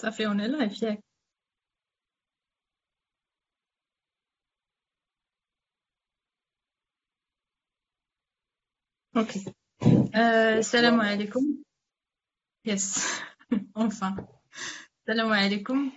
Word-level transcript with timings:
صافي 0.00 0.26
en 0.26 0.40
live 0.40 0.82
ياك 0.82 1.04
OK 9.16 9.54
آه، 10.14 10.58
السلام 10.58 11.00
عليكم 11.00 11.40
yes 12.64 12.98
enfin 13.76 14.26
السلام 15.00 15.32
عليكم 15.32 15.92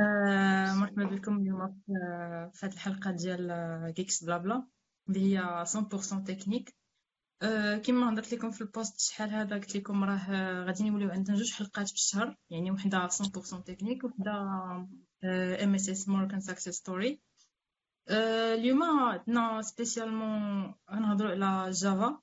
آه، 0.00 0.74
مرحبا 0.74 1.04
بكم 1.04 1.38
اليوم 1.38 1.82
في 2.52 2.66
هذه 2.66 2.72
الحلقة 2.72 3.10
ديال 3.10 3.92
Geeks 3.96 4.24
Blabla 4.24 4.66
اللي 5.08 5.20
هي 5.20 5.64
100% 5.64 6.24
تكنيك 6.24 6.68
أه 6.68 6.83
كما 7.84 8.12
هضرت 8.12 8.34
لكم 8.34 8.50
في 8.50 8.60
ال 8.60 8.68
post 8.68 9.00
شحال 9.00 9.30
هذا 9.30 9.56
قلت 9.56 9.76
لكم 9.76 10.04
راه 10.04 10.30
غادي 10.64 10.90
نوليو 10.90 11.10
عندنا 11.10 11.36
جوج 11.36 11.52
حلقات 11.52 11.88
في 11.88 11.94
الشهر 11.94 12.36
يعني 12.50 12.70
وحده 12.70 13.08
100% 13.08 13.62
تكنيك 13.64 14.04
وحده 14.04 14.32
ام 15.64 15.74
اس 15.74 15.88
اس 15.88 16.08
مور 16.08 16.28
كان 16.28 16.40
success 16.40 16.74
story 16.74 17.20
اليوم 18.54 18.82
عندنا 18.82 19.62
spécialement 19.62 20.74
غنهضروا 20.90 21.30
على 21.30 21.70
Java 21.70 22.20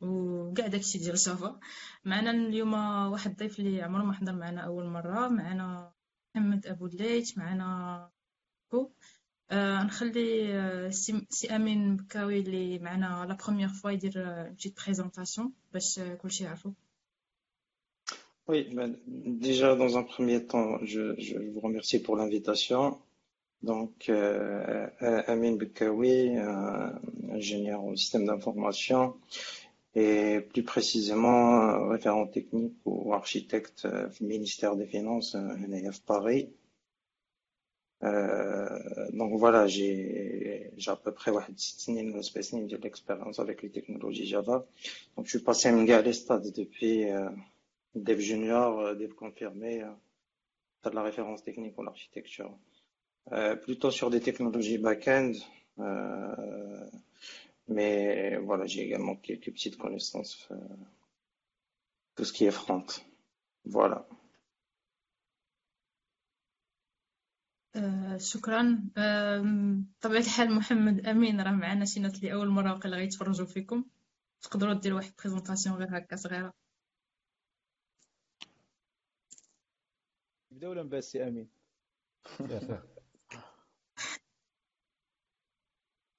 وكاع 0.00 0.66
داكشي 0.66 0.98
ديال 0.98 1.14
Java 1.16 1.60
معنا 2.04 2.30
اليوم 2.30 2.72
واحد 3.12 3.30
الضيف 3.30 3.58
اللي 3.58 3.82
عمره 3.82 4.02
ما 4.02 4.12
حضر 4.12 4.32
معنا 4.32 4.60
أول 4.60 4.86
مرة 4.86 5.28
معنا 5.28 5.92
محمد 6.34 6.66
أبو 6.66 6.86
الليث 6.86 7.38
معنا 7.38 8.10
نخلي 9.85 10.53
آه 10.53 10.89
سي 10.89 11.55
امين 11.55 11.95
بكاوي 11.95 12.39
اللي 12.39 12.79
معنا 12.79 13.25
لا 13.29 13.37
بروميير 13.45 13.69
فوا 13.69 13.91
يدير 13.91 14.13
اون 14.17 14.53
بتيت 14.53 14.79
بريزونطاسيون 14.83 15.53
باش 15.73 15.99
كلشي 16.21 16.43
يعرفو 16.43 16.71
Oui, 18.45 18.67
ben, 18.73 18.97
déjà 19.07 19.73
dans 19.75 19.97
un 19.97 20.03
premier 20.03 20.45
temps, 20.45 20.77
je, 20.83 21.15
je 21.17 21.37
vous 21.37 21.61
remercie 21.61 21.99
pour 22.01 22.17
l'invitation. 22.17 22.99
Donc, 23.61 24.09
euh, 24.09 24.87
Amin 25.27 25.53
Bekawi, 25.55 26.37
euh, 26.37 26.89
ingénieur 27.31 27.85
au 27.85 27.95
système 27.95 28.25
d'information 28.25 29.15
et 29.95 30.41
plus 30.51 30.63
précisément 30.63 31.87
référent 31.87 32.27
technique 32.27 32.75
ou 32.83 33.13
architecte 33.13 33.85
au 33.85 34.23
ministère 34.25 34.75
des 34.75 34.87
Finances 34.87 35.35
à 35.35 35.45
Paris. 36.05 36.49
Euh, 38.04 39.10
donc 39.12 39.36
voilà, 39.38 39.66
j'ai 39.66 40.70
à 40.86 40.96
peu 40.96 41.12
près 41.12 41.30
ouais, 41.30 41.42
de 41.48 42.76
l'expérience 42.76 43.40
avec 43.40 43.62
les 43.62 43.70
technologies 43.70 44.26
Java. 44.26 44.66
Donc 45.16 45.26
je 45.26 45.30
suis 45.30 45.44
passé 45.44 45.68
à 45.68 45.72
stades 46.12 46.52
depuis 46.52 47.10
euh, 47.10 47.28
dev 47.94 48.20
junior, 48.20 48.78
euh, 48.80 48.94
dev 48.94 49.12
confirmé, 49.14 49.82
euh, 49.82 49.90
de 50.88 50.94
la 50.94 51.02
référence 51.02 51.42
technique 51.42 51.74
pour 51.74 51.84
l'architecture. 51.84 52.56
Plutôt 53.62 53.90
sur 53.90 54.08
des 54.08 54.20
technologies 54.20 54.78
back-end, 54.78 55.32
mais 57.68 58.36
voilà, 58.38 58.64
j'ai 58.64 58.84
également 58.84 59.16
quelques 59.16 59.52
petites 59.52 59.76
connaissances, 59.76 60.48
tout 62.14 62.24
ce 62.24 62.32
qui 62.32 62.46
est 62.46 62.50
front. 62.50 62.86
Voilà. 63.66 64.08
آه 67.76 68.16
شكرا. 68.18 68.82
آه 68.96 69.42
بطبيعة 70.00 70.20
الحال 70.20 70.54
محمد 70.54 71.06
أمين 71.06 71.40
راه 71.40 71.50
معنا 71.50 71.84
شي 71.84 72.00
ناس 72.00 72.14
اللي 72.18 72.32
أول 72.34 72.48
مرة 72.48 72.72
وقيلا 72.72 72.96
غيتفرجوا 72.96 73.46
فيكم. 73.46 73.84
تقدروا 74.42 74.74
ديروا 74.74 74.98
واحد 74.98 75.12
présentation 75.18 75.76
غير 75.76 75.98
هكا 75.98 76.16
صغيرة. 76.16 76.52
نبداو 80.52 80.70
ولا 80.70 80.82
نبدا 80.82 81.00
سي 81.00 81.28
أمين؟ 81.28 81.48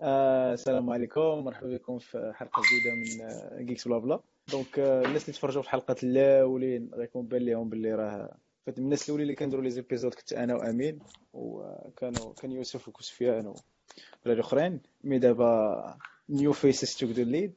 آه 0.02 0.54
السلام 0.54 0.90
عليكم. 0.90 1.22
مرحبا 1.22 1.68
بكم 1.78 2.00
في 2.00 2.32
حلقة 2.36 2.62
جديدة 2.62 2.96
من 2.96 3.66
Geeks 3.66 3.88
Blabla 3.88 4.20
donc 4.52 4.80
الناس 4.80 5.22
اللي 5.24 5.34
تفرجوا 5.34 5.62
في 5.62 5.68
الحلقات 5.68 6.04
الأولين 6.04 6.92
غيكون 6.94 7.28
بان 7.28 7.42
لهم 7.42 7.70
باللي 7.70 7.96
راه 7.96 8.38
فهاد 8.66 8.78
الناس 8.80 9.06
الأولين 9.06 9.24
اللي 9.24 9.36
كنديروا 9.36 9.64
les 9.64 9.70
épisodes 9.70 10.14
كنت 10.14 10.34
أنا 10.34 10.56
وأمين 10.56 11.00
وكانوا 11.34 12.34
كان 12.34 12.52
يوسف 12.52 12.88
وسفيان 12.88 13.48
ولا 14.26 14.34
الاخرين 14.34 14.82
mais 15.04 15.20
دابا 15.20 15.98
new 16.30 16.54
faces 16.54 16.96
to 16.96 17.06
the 17.06 17.24
lead 17.24 17.54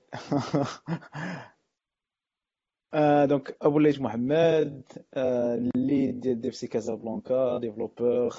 donc 3.28 3.56
أبو 3.62 3.78
الليث 3.78 4.00
محمد 4.00 4.82
ال 5.16 5.37
lead 5.37 6.20
ديال 6.20 6.40
DevC 6.40 6.66
Casablanca 6.66 7.58
développeur 7.58 8.36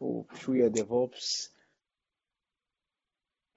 وشوية 0.00 0.66
DevOps 0.68 1.54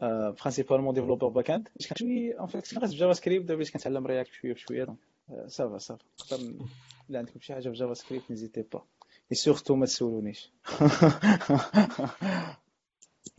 principalement 0.02 0.94
développeur 0.94 1.30
back-end 1.30 1.68
كنت 1.90 1.98
شوية 1.98 2.42
en 2.42 2.48
fait 2.48 2.74
كنت 2.74 2.86
JavaScript 2.86 3.46
دابا 3.46 3.64
كنتعلم 3.64 4.08
React 4.08 4.30
بشوية 4.30 4.54
بشويه 4.54 4.84
donc 4.84 4.98
ça 5.48 5.63
va 5.63 5.78
ça 5.78 5.92
va 5.92 6.06
الا 7.10 7.20
عندكم 7.20 7.40
شي 7.40 7.54
حاجة 7.54 7.70
في 7.70 7.76
JavaScript 7.76 8.32
n'hésitez 8.32 8.62
pas 8.62 8.86
et 9.32 9.36
surtout 9.36 9.76
ما 9.76 9.86
تسولونيش. 9.86 10.52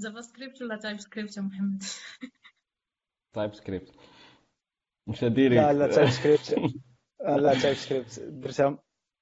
JavaScript 0.01 0.63
ولا 0.63 0.77
TypeScript 0.77 1.37
يا 1.37 1.43
محمد؟ 1.43 1.83
TypeScript 3.35 3.95
مش 5.07 5.25
ديري 5.25 5.57
لا 5.57 5.73
لا 5.73 5.95
TypeScript 5.95 6.75
لا 7.21 7.61
TypeScript 7.61 8.21
درتها 8.21 8.79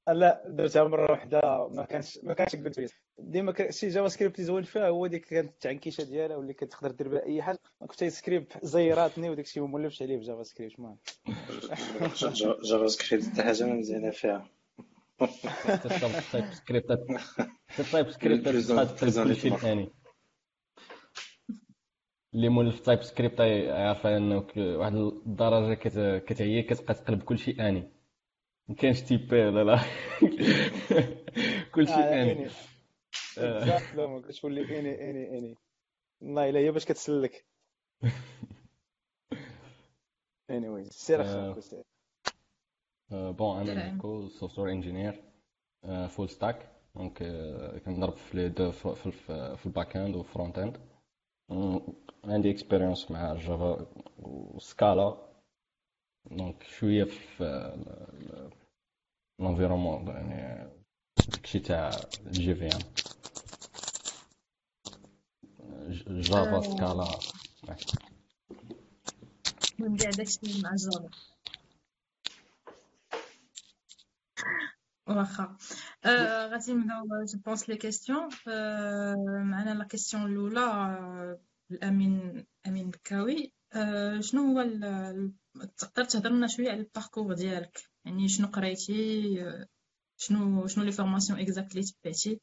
لا 0.09 0.43
درتها 0.49 0.85
مرة 0.85 1.11
واحدة 1.11 1.69
ما 1.69 1.85
كانش 1.85 2.19
ما 2.23 2.35
كانش 2.35 2.57
قلت 2.57 2.95
ديما 3.19 3.71
شي 3.71 3.89
JavaScript 3.89 4.35
اللي 4.35 4.47
زوين 4.47 4.63
فيها 4.63 4.89
هو 4.89 5.07
ديك 5.07 5.25
كانت 5.25 5.51
التعنكيشة 5.51 6.05
ديالها 6.05 6.37
واللي 6.37 6.53
كتقدر 6.53 6.91
دير 6.91 7.09
بها 7.09 7.27
أي 7.27 7.43
حاجة. 7.43 7.59
TypeScript 7.87 8.65
زيراتني 8.65 9.31
وداك 9.31 9.45
الشيء 9.45 9.63
ما 9.63 9.69
مولفش 9.69 10.03
عليه 10.03 10.19
في 10.19 10.25
JavaScript 10.25 10.79
المهم 10.79 10.99
JavaScript 12.65 13.25
حتى 13.27 13.43
حاجة 13.43 13.65
ما 13.65 13.75
مزيانه 13.79 14.11
فيها 14.11 14.49
TypeScript 16.33 16.99
TypeScript 17.93 18.49
الثاني 19.47 19.89
اللي 22.35 22.49
مولف 22.49 22.81
TypeScript 22.81 23.41
عارف 23.41 24.07
أنه 24.07 24.47
واحد 24.57 24.95
الدرجة 24.95 25.75
كتعيي 26.19 26.63
كتبقى 26.63 26.95
تقلب 26.95 27.23
كلشي 27.23 27.51
any. 27.51 27.96
ما 28.69 28.75
كاينش 28.75 29.03
typé 29.03 29.51
لا 29.51 29.65
لا. 29.65 29.81
كلشي 31.75 32.01
any. 32.01 32.49
لا 33.39 34.07
ما 34.07 34.21
كتولي 34.21 34.79
any 34.79 35.11
any 35.11 35.39
any. 35.39 35.57
والله 36.21 36.49
إلا 36.49 36.61
هي 36.61 36.71
باش 36.71 36.85
كتسلك. 36.85 37.47
Anyways 40.51 40.89
سير 40.89 41.21
اخويا 41.21 41.85
bon 43.11 43.71
أنا 43.71 43.93
نكو 43.93 44.29
software 44.29 44.73
engineer 44.73 45.23
full 46.09 46.31
stack 46.31 46.69
donc 46.95 47.19
كنضرب 47.85 48.17
في 48.17 48.37
les 48.37 48.49
deux 48.49 48.71
في 48.73 49.67
ال 49.67 49.73
back 49.73 49.97
end 49.97 50.17
وال 50.17 50.29
front 50.29 50.59
end 50.59 50.79
عندي 52.25 52.51
expérience 52.51 53.11
مع 53.11 53.35
Java 53.35 53.87
و 54.19 54.37
Scala 54.37 55.26
donc 56.31 56.63
شوية 56.63 57.05
في 57.05 57.75
l'environnement 59.41 60.07
يعني 60.09 60.71
داكشي 61.29 61.59
تاع 61.59 62.07
JVM 62.27 62.83
Java 66.09 66.61
Scala 66.61 67.19
المهم 69.81 69.97
كاع 69.97 70.11
داكشي 70.11 70.39
مع 70.63 70.75
Java 70.75 71.09
واخا 75.07 75.57
غادي 76.51 76.75
نبداو 76.75 77.25
je 77.25 77.39
pense 77.39 77.69
les 77.69 77.77
questions 77.77 78.29
معنا 79.51 79.75
la 79.75 79.85
question 79.85 80.27
الاولى 80.27 81.39
الامين 81.71 82.47
امين 82.67 82.91
بكاوي 82.91 83.53
شنو 84.21 84.43
هو 84.43 84.61
تقدر 85.78 86.04
تهضر 86.04 86.30
لنا 86.30 86.48
شويه 86.48 86.72
على 86.72 86.80
الباركور 86.80 87.34
ديالك 87.34 87.90
يعني 88.06 88.28
شنو 88.28 88.48
قريتي 88.48 89.36
شنو 90.18 90.68
شنو 90.68 90.84
لي 90.84 90.92
فورماسيون 90.92 91.40
اكزاكت 91.40 91.72
اللي 91.72 91.84
تبعتي 91.84 92.40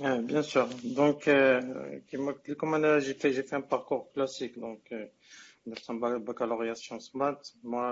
Ah, 0.00 0.18
bien 0.18 0.42
sûr. 0.42 0.68
Donc, 0.84 1.26
euh, 1.26 2.00
comme 2.58 2.74
on 2.74 2.84
a, 2.84 3.00
j'ai 3.00 3.14
fait, 3.14 3.32
j'ai 3.32 3.42
fait 3.42 3.56
un 3.56 3.62
parcours 3.74 4.12
classique. 4.12 4.56
Donc, 4.58 4.82
euh, 4.92 5.06
درت 5.66 5.90
un 5.90 6.18
baccalauréat 6.18 6.74
sciences 6.74 7.14
maths. 7.14 7.54
Moi, 7.62 7.86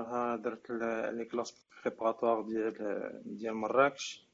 درت 0.44 0.70
les 1.18 1.26
classes 1.26 1.54
préparatoires 1.82 2.42
ديال 2.42 3.22
ديال 3.24 3.54
مراكش. 3.54 4.26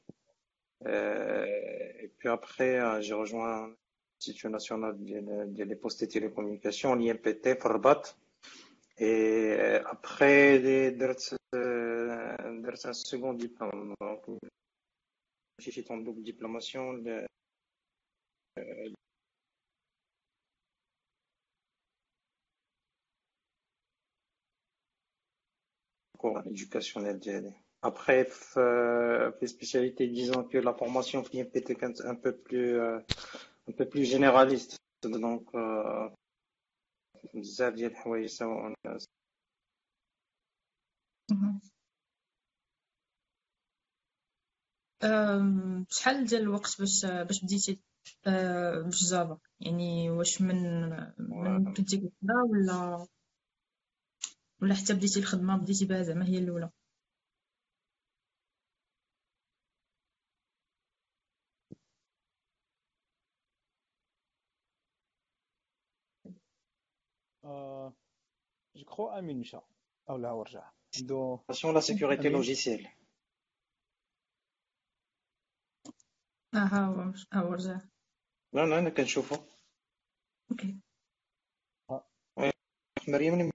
Et 0.85 2.11
puis 2.17 2.29
après, 2.29 3.01
j'ai 3.01 3.13
rejoint 3.13 3.57
l'Institut 3.67 4.49
national 4.49 4.93
des 4.99 5.75
postes 5.75 6.03
et 6.03 6.09
télécommunications, 6.09 6.93
l'IMPT, 6.95 7.45
Farbat. 7.61 8.03
Et 9.00 9.56
euh, 9.58 9.82
après 9.86 10.58
les 10.58 10.90
un 10.90 11.36
euh, 11.54 12.92
second 12.92 13.32
diplôme, 13.32 13.94
donc 14.00 14.40
j'ai 15.58 15.70
fait 15.70 15.88
en 15.90 15.98
double 15.98 16.22
diplomation, 16.22 16.92
le, 16.92 17.24
le, 18.56 18.92
cours 26.18 26.42
éducationnel. 26.46 27.20
Après, 27.82 28.28
les 29.40 29.46
spécialités, 29.46 30.08
disons 30.08 30.42
que 30.42 30.58
la 30.58 30.74
formation 30.74 31.22
est 31.32 32.04
un 32.04 32.16
peu 32.16 32.36
plus, 32.36 32.80
un 32.80 33.72
peu 33.76 33.88
plus 33.88 34.04
généraliste. 34.04 34.78
Donc, 35.04 35.46
بزاف 37.34 37.74
ديال 37.74 37.90
الحوايج 37.90 38.26
سواء 38.26 38.74
شحال 45.90 46.24
ديال 46.26 46.42
الوقت 46.42 46.76
باش 46.78 47.06
باش 47.06 47.44
بديتي 47.44 47.80
بال 48.26 48.63
Java 48.63 49.38
يعني 49.60 50.10
واش 50.10 50.42
من 50.42 50.88
من 51.18 51.74
كنتي 51.74 51.96
كتبدا 51.96 52.34
ولا 52.50 53.06
ولا 54.62 54.74
حتى 54.74 54.94
بديتي 54.94 55.20
الخدمة 55.20 55.56
بديتي 55.56 55.84
بها 55.84 56.02
زعما 56.02 56.26
هي 56.26 56.38
الأولى؟ 56.38 56.70
je 68.76 68.84
crois 68.84 69.08
امين 69.18 69.40
مشى 69.40 69.58
أو 70.10 70.16
لا 70.16 70.30
ورجع 70.30 70.70
عنده 70.98 71.40
la 71.64 71.80
sécurité 71.80 72.28
logicielle 72.28 72.88
آه 76.54 76.58
ها 76.58 77.12
هو 77.34 77.52
رجع 77.52 77.80
لا 78.52 78.66
لا 78.66 78.78
أنا 78.78 78.90
كنشوفو 78.90 79.36
OK 80.50 80.80
مريم 83.08 83.50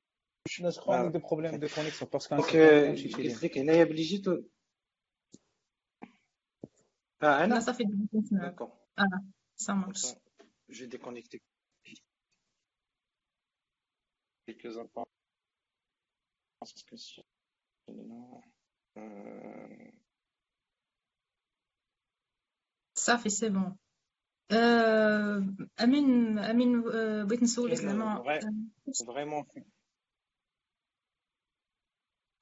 Je 0.50 0.80
crois 0.80 0.98
qu'il 0.98 1.06
y 1.06 1.07
a 1.07 1.10
des 1.10 1.19
problèmes 1.19 1.57
de 1.57 1.68
connexion 1.68 2.06
parce 2.06 2.28
que 2.27 2.38
قلت 2.38 3.44
لك 3.44 3.57
هنايا 3.57 3.84
بلي 3.84 4.04
جيت 4.04 4.28
آه 4.28 4.44
أنا 7.24 7.54
لا 7.54 7.60
صافي 7.60 7.84
d'accord 8.31 8.71
آه 9.00 9.25
ça 9.56 9.74
marche 9.74 10.06
je 10.69 10.89
déconnecter. 10.89 11.52
Quelques 14.45 14.78
instants. 14.78 15.07
Parce 16.60 16.84
que 16.84 16.95
sinon 16.98 18.42
euh... 18.98 19.94
صافي 22.95 23.30
c'est 23.30 23.50
bon 23.50 23.77
امين 25.84 26.40
امين 26.40 26.81
بغيت 27.25 27.44
نسولك 27.44 27.74
زعما 27.75 28.40
vraiment 29.07 29.45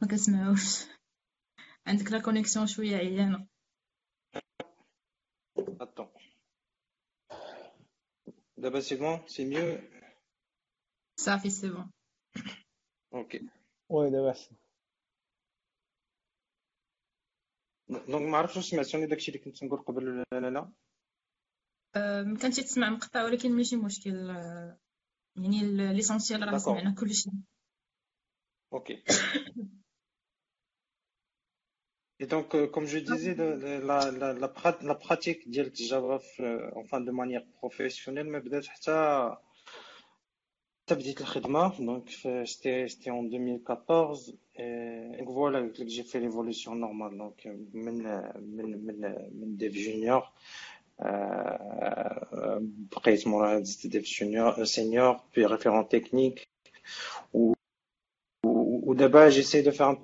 ما 0.01 0.07
كنسمعوش 0.07 0.86
عندك 1.88 2.12
la 2.12 2.19
connexion 2.19 2.68
شوية 2.68 2.97
عيانه 2.97 3.47
Attends. 5.80 6.12
D'abord, 8.57 8.83
c'est 8.83 8.97
bon, 8.97 9.19
c'est 9.27 9.45
mieux. 9.45 9.80
صافي 11.19 11.49
c'est 11.50 11.69
bon 11.69 11.91
Ok. 13.13 13.43
oui 13.89 14.09
دابا 14.09 14.31
احسن 14.31 14.55
donc 17.89 18.29
ما 18.29 18.37
عرفتش 18.37 18.55
واش 18.57 18.65
سمعتوني 18.65 19.05
داكشي 19.05 19.31
اللي 19.31 19.43
كنت 19.43 19.63
نقول 19.63 19.79
قبل 19.79 20.07
ولا 20.07 20.25
لا 20.39 20.49
لا 20.49 20.71
أم، 21.95 22.37
كانتي 22.37 22.63
تسمع 22.63 22.89
مقطع 22.89 23.23
ولكن 23.23 23.51
ماشي 23.51 23.75
مشكل 23.75 24.29
أه، 24.29 24.77
يعني 25.35 25.61
ال- 25.61 25.95
l'essentiel 25.95 26.44
راه 26.47 26.57
D'accord. 26.57 26.61
سمعنا 26.61 26.95
كلشي 26.99 27.31
Ok. 28.73 28.89
Et 32.23 32.27
donc, 32.27 32.53
euh, 32.55 32.67
comme 32.73 32.85
je 32.85 32.99
disais, 32.99 33.33
le- 33.41 33.55
le- 33.63 33.79
la, 33.89 33.99
la, 34.11 34.29
la, 34.33 34.47
prat- 34.47 34.81
la 34.83 34.95
pratique 34.95 35.49
ديال 35.49 35.71
Java 35.75 36.17
في- 36.19 36.71
enfin 36.75 37.01
de 37.01 37.11
manière 37.11 37.45
professionnelle 37.61 38.29
ما 38.29 38.39
بدات 38.39 38.65
Donc, 41.80 42.12
euh, 42.25 42.45
c'était 42.45 43.10
en 43.12 43.24
2014. 43.24 44.36
Et 44.57 45.24
voilà, 45.25 45.63
j'ai 45.88 46.04
fait 46.04 46.19
l'évolution 46.19 46.75
normale. 46.75 47.18
Donc, 47.18 47.45
euh, 47.45 47.56
même 47.74 48.04
dev 49.57 49.72
junior, 49.74 50.33
euh, 51.01 52.60
après, 52.95 53.18
mon 53.25 53.42
dev 53.62 54.04
senior, 54.66 55.25
puis 55.31 55.45
référent 55.45 55.83
technique. 55.86 56.48
Ou, 57.33 57.54
ou, 58.45 58.81
ou 58.86 58.95
d'abord, 58.95 59.30
j'essaie 59.31 59.63
de 59.63 59.72
faire 59.72 59.89
un 59.89 59.98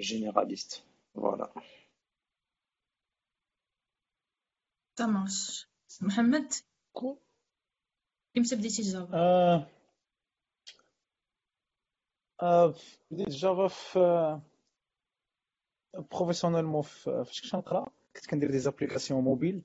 généraliste. 0.00 0.84
Voilà. 1.14 1.52
marche 5.06 5.68
محمد 6.02 6.52
إمتى 8.36 8.56
بديتي 8.56 8.82
Java 8.82 9.14
آه 9.14 9.66
آه 12.42 12.74
بديت 13.10 13.28
Java 13.28 13.68
في 13.68 14.40
professionnellement 16.12 16.82
فاش 16.82 17.40
كنت 17.42 17.52
كنقرا 17.52 17.86
كنت 18.16 18.26
كندير 18.26 18.50
des 18.50 18.58
applications 18.58 19.24
mobiles 19.24 19.62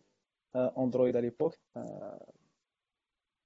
Android 0.55 1.15
على 1.17 1.25
l'époque 1.29 1.55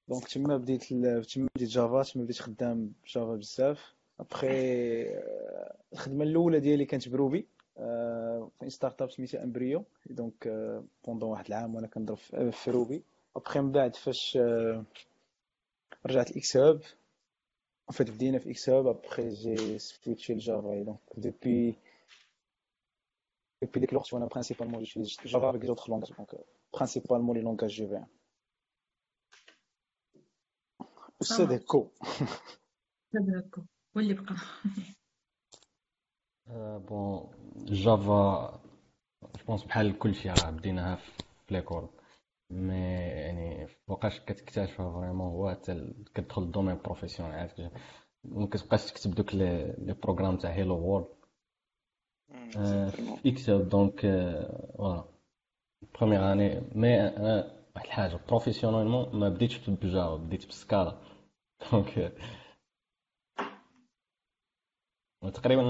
donc 0.07 0.27
تما 0.27 0.57
بديت 0.57 0.83
تما 0.83 1.19
بديت 1.55 1.69
Java 1.69 2.03
تما 2.03 2.23
بديت 2.23 2.41
خدام 2.41 2.93
ب 3.03 3.10
Java 3.10 3.35
بزاف 3.35 3.95
ابخي 4.19 4.47
الخدمه 5.93 6.23
الاولى 6.23 6.59
ديالي 6.59 6.85
كانت 6.85 7.09
ب 7.09 7.17
Ruby 7.17 7.47
في 8.59 8.69
start-up 8.69 9.11
سميتها 9.11 9.43
امبريو 9.43 9.85
donc 10.09 10.47
pendant 11.05 11.29
واحد 11.29 11.45
العام 11.45 11.75
وأنا 11.75 11.87
كنضرب 11.87 12.17
في 12.49 12.71
Ruby. 12.71 13.03
après 13.35 13.59
من 13.59 13.71
بعد 13.71 13.95
فاش 13.95 14.37
آه، 14.37 14.85
رجعت 16.05 16.37
xHub. 16.37 16.81
Fait, 17.93 18.01
بدينا 18.01 18.39
في 18.39 18.51
xHub. 18.51 18.69
après 18.69 18.87
j'ai 18.87 19.29
switché 19.29 19.79
ل 19.79 20.33
Java 20.33 20.83
donc 20.83 20.99
depuis 21.17 21.75
depuis 23.65 23.85
que 23.87 23.93
l'ortie, 23.93 24.13
on 24.15 24.21
a 24.21 24.27
principalement 24.27 24.79
j'utilise 24.79 25.17
Java 25.25 25.49
avec 25.49 25.61
les 25.63 25.69
autres 25.69 25.89
langages, 25.91 26.15
donc 26.17 26.33
euh, 26.33 26.37
principalement 26.71 27.33
les 27.33 27.41
langages. 27.41 27.83
Ça 31.21 31.35
C'est 31.35 31.47
des 31.47 31.59
co. 31.59 31.91
هذاك 33.15 33.55
هو 33.57 33.99
اللي 33.99 34.13
بقى 34.13 34.35
bon 36.89 37.29
Java 37.65 38.59
je 39.35 39.43
pense 39.47 39.63
بحال 39.63 39.99
كلشي 39.99 40.29
راه 40.29 40.49
بديناها 40.49 40.95
في 40.95 41.11
l'école 41.51 41.89
mais 42.49 42.75
يعني 42.99 43.67
مبقاش 43.87 44.19
كتكتشفها 44.19 44.91
vraiment 44.91 45.27
هو 45.27 45.49
حتى 45.51 45.93
كتدخل 46.15 46.41
ال 46.43 46.47
domaine 46.48 46.77
professionnel 46.85 47.35
عاد 47.35 47.71
ما 48.23 48.47
كتبقاش 48.47 48.91
تكتب 48.91 49.15
دوك 49.15 49.35
les 49.35 49.75
programmes 50.03 50.37
تاع 50.37 50.49
hello 50.51 51.07
Exactement. 52.53 53.19
في 53.21 53.29
X 53.29 53.49
donc 53.49 54.01
voilà 54.77 55.05
première 55.95 56.31
année 56.31 56.61
mais 56.75 56.97
واحد 57.75 57.85
الحاجة 57.85 58.19
professionnellement 58.27 59.15
ما 59.19 59.29
بديتش 59.29 59.69
بال 59.69 59.85
Java 59.85 60.15
بديت 60.15 60.45
بال 60.45 60.60
Scala 60.60 60.97
donc 61.71 62.13
تقريبا 65.27 65.61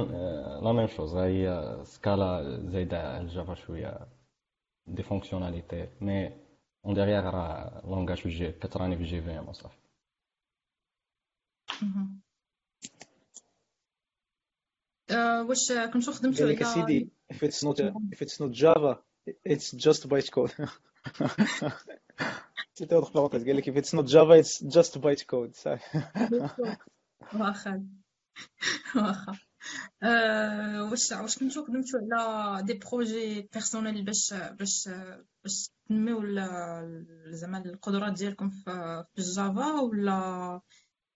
la 0.63 0.72
même 0.72 0.88
chose 0.88 1.15
هي 1.15 1.77
Scala 1.84 2.60
زايدة 2.72 2.98
على 3.13 3.22
ال 3.22 3.28
Java 3.28 3.56
شوية 3.56 4.08
des 4.88 5.03
fonctionnalités 5.03 5.88
mais 6.01 6.32
en 6.86 6.94
dernier 6.94 7.29
راه 7.29 7.82
langage 7.86 8.18
في 8.18 8.29
جي 8.29 8.51
كتراني 8.51 8.98
في 8.98 9.03
JVM 9.03 9.50
وصافي. 9.50 9.77
آه، 15.12 15.44
واش 15.44 15.72
كنتو 15.94 16.12
خدمتو 16.12 16.44
على 16.46 16.63
سيدي 16.63 17.10
if 17.34 17.38
it's 17.38 17.68
not 17.68 17.79
if 18.15 18.22
it's 18.22 18.39
not 18.39 18.51
Java 18.51 18.98
it's 19.46 19.72
just 19.72 20.08
autre 22.91 23.12
parenthèse. 23.12 23.46
قال 23.46 23.58
لك 23.58 23.70
if 23.70 23.74
it's 23.84 23.94
not 23.94 24.06
Java 24.06 24.44
it's 24.44 24.77
just 24.77 25.00
bytecode 25.00 25.53
صافي 25.53 26.03
واخا. 27.34 27.99
واخا. 28.96 29.34
آه، 30.03 30.84
واش 30.91 31.12
واش 31.12 31.38
كنتو 31.39 31.65
خدمتو 31.65 31.98
على 32.12 32.63
des 32.63 32.74
projets 32.74 33.41
personnels 33.53 34.06
باش 34.05 34.34
باش 34.34 34.89
باش 35.43 35.69
تنميو 35.89 36.22
زعما 37.31 37.58
القدرات 37.65 38.13
ديالكم 38.13 38.50
في 38.50 39.05
ال 39.20 39.32
Java 39.32 39.82
ولا 39.81 40.62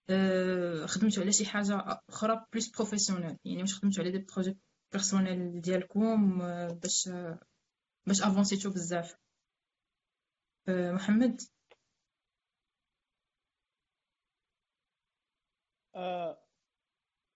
أه 0.09 0.85
خدمتوا 0.85 1.23
على 1.23 1.31
شي 1.31 1.45
حاجة 1.45 1.99
أخرى 2.09 2.45
plus 2.53 2.69
professionnelle 2.69 3.37
يعني 3.45 3.61
واش 3.61 3.75
خدمتوا 3.75 4.03
على 4.03 4.11
des 4.11 4.19
projets 4.35 4.57
personnels 4.91 5.61
ديالكم 5.61 6.37
باش 6.81 7.09
باش 8.07 8.21
أفونسيتو 8.21 8.69
بزاف؟ 8.69 9.15
أه 10.67 10.91
محمد؟ 10.91 11.41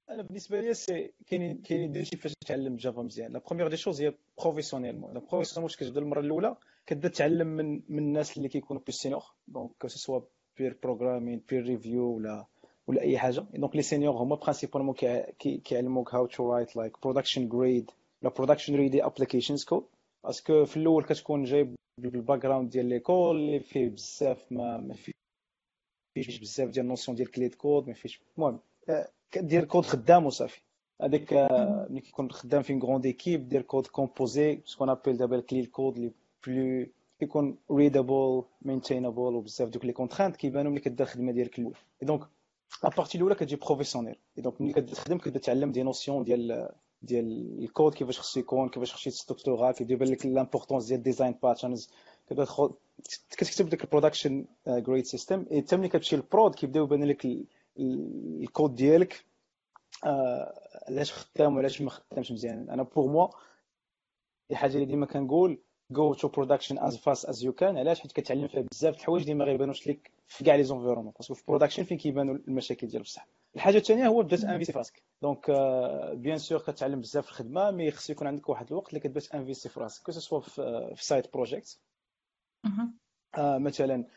أنا 0.10 0.22
بالنسبة 0.24 0.62
لي 0.62 0.74
c'est 0.74 1.12
كاينين 1.28 1.58
كاينين 1.58 1.92
des 1.92 2.04
فاش 2.06 2.34
تتعلم 2.42 2.76
Java 2.76 3.02
مزيان. 3.02 3.32
la 3.34 3.40
première 3.40 3.68
des 3.68 3.78
choses 3.78 4.02
هي 4.02 4.14
professionnellement 4.44 5.14
la 5.14 5.20
professionnelle 5.20 5.64
واش 5.64 5.76
كتبدا؟ 5.78 6.00
المرة 6.02 6.20
الأولى 6.20 6.56
كتبدا 6.86 7.08
تعلم 7.10 7.48
من 7.48 7.82
من 7.90 8.00
الناس 8.00 8.38
اللي 8.38 8.50
كيكونوا 8.50 8.82
plus 8.82 8.96
seniors 9.02 9.24
donc 9.48 9.72
que 9.82 9.88
ce 9.88 9.98
soit 9.98 10.20
pair 10.58 10.78
programming 10.84 11.42
peer 11.50 11.64
review 11.64 12.04
ولا 12.16 12.46
ولا 12.88 13.02
أي 13.02 13.18
حاجة. 13.18 13.40
donc 13.54 13.76
les 13.76 13.82
seniors 13.82 14.16
هما 14.16 14.36
principalement 14.36 14.96
كيعلموك 15.64 16.14
how 16.16 16.26
to 16.26 16.54
write 16.54 16.76
like 16.76 17.02
production 17.04 17.50
grade 17.50 17.92
la 18.22 18.30
production 18.30 18.76
ready 18.76 19.06
applications 19.06 19.64
code 19.64 19.84
parce 20.24 20.50
que 20.50 20.66
في 20.66 20.78
الأول 20.78 21.04
كتكون 21.04 21.44
جايب 21.44 21.76
بال 22.02 22.40
background 22.42 22.70
ديال 22.70 22.86
l'école 22.86 23.36
اللي 23.36 23.60
فيه 23.60 23.90
بزاف 23.90 24.52
ما 24.52 24.78
ما 24.78 24.94
فيش 26.16 26.40
بزاف 26.40 26.70
ديال 26.70 26.86
ال 26.86 26.90
notions 26.90 27.18
ديال 27.18 27.32
clean 27.32 27.56
code 27.56 27.88
ما 27.88 27.94
فيش 27.94 28.22
المهم 28.38 28.60
كدير 29.32 29.64
كود 29.66 29.86
خدام 29.86 30.26
وصافي. 30.26 30.62
هذاك 31.02 31.34
ملي 31.90 32.02
كيكون 32.02 32.32
خدام 32.32 32.62
في 32.62 32.80
grande 32.80 33.06
équipe 33.06 33.50
دير 33.50 33.62
code 33.62 33.88
composé 33.88 34.60
ce 34.66 34.73
qu'on 34.73 34.90
appelle 34.90 35.18
دابا 35.18 35.36
ال 35.36 35.41
clean 35.41 35.66
code 35.66 35.98
le 36.00 36.12
plus 36.48 36.86
كيكون 37.20 37.58
readable 37.72 38.44
maintainable 38.62 39.22
وبزاف 39.36 39.70
دوك 39.70 39.86
les 39.86 39.92
contraintes 39.94 40.36
كيبانو 40.36 40.70
ملي 40.70 40.80
كدير 40.80 41.02
الخدمة 41.08 41.32
ديالك 41.32 41.60
الاولى 41.60 41.76
دونك 42.02 42.22
la 42.84 42.92
partie 42.92 43.18
الاولى 43.18 43.36
كتجي 43.36 43.56
professionnelle 43.56 44.16
donc 44.38 44.62
ملي 44.62 44.74
كتخدم 44.74 45.18
كتبدا 45.18 45.40
تعلم 45.40 45.72
des 45.72 45.84
notions 45.84 46.24
ديال 46.24 46.70
ديال 47.02 47.58
الكود 47.64 47.94
كيفاش 47.94 48.20
خصو 48.20 48.40
يكون 48.40 48.70
كيفاش 48.70 48.94
خصو 48.94 49.10
يت 49.10 49.21
structura 49.21 49.72
كيبان 49.72 50.08
لك 50.08 50.26
l'importance 50.26 50.86
ديال 50.86 51.04
design 51.04 51.36
patterns 51.44 51.90
كتبدا 52.30 52.46
كتكتب 53.32 53.70
ديك 53.70 53.84
ال 53.84 53.89
production 53.89 54.46
grade 54.68 55.06
system 55.06 55.46
حتى 55.58 55.78
ملي 55.78 55.90
كتمشي 55.90 56.16
لل 56.16 56.29
prod 56.29 56.56
كيبداو 56.56 56.84
يبان 56.86 57.04
لك 57.04 57.26
الكود 57.80 58.76
ديالك 58.76 59.26
علاش 60.88 61.14
خدام 61.14 61.56
وعلاش 61.56 61.82
ما 61.82 61.90
خدامش 61.90 62.32
مزيان. 62.32 62.70
أنا 62.70 62.84
pour 62.84 63.08
moi 63.08 63.28
الحاجة 64.52 64.74
اللي 64.74 64.86
ديما 64.86 65.06
كنقول 65.06 65.60
go 65.92 66.14
to 66.14 66.28
production 66.28 66.78
as 66.80 66.98
fast 66.98 67.26
as 67.26 67.44
you 67.44 67.54
can 67.54 67.78
علاش؟ 67.78 68.00
حيت 68.00 68.12
كتعلم 68.12 68.48
فيها 68.48 68.62
بزاف 68.72 68.94
د 68.96 68.98
الحوايج 68.98 69.24
اللي 69.24 69.34
ما 69.34 69.46
غيبانوش 69.46 69.88
لك 69.88 70.12
في 70.28 70.44
كاع 70.44 70.56
les 70.56 70.64
environnements 70.64 71.14
parce 71.18 71.28
que 71.28 71.34
في 71.34 71.44
production 71.48 71.84
فين 71.84 71.98
كيبانوا 71.98 72.36
المشاكل 72.36 72.88
ديال 72.88 73.02
بصح. 73.02 73.28
الحاجة 73.56 73.78
الثانية 73.78 74.08
هو 74.08 74.24
بدات 74.24 74.44
انفيستي 74.44 74.74
في 74.74 74.78
راسك. 74.78 75.04
دونك 75.22 75.52
بيان 76.14 76.38
سور 76.38 76.60
كتعلم 76.60 77.02
بزاف 77.02 77.26
في 77.26 77.32
الخدمة 77.32 77.72
مي 77.72 77.92
خصو 77.92 78.14
يكون 78.14 78.28
عندك 78.28 78.50
واحد 78.50 78.68
الوقت 78.68 78.90
اللي 78.90 79.00
كتبات 79.00 79.36
انفيستي 79.36 79.70
في 79.70 79.80
راسك. 79.80 80.04
كو 80.06 80.12
سوا 80.12 80.40
في 80.40 81.06
سايت 81.06 81.34
بروجيكت 81.34 81.80
مثلا 83.38 83.96
آه، 83.96 84.08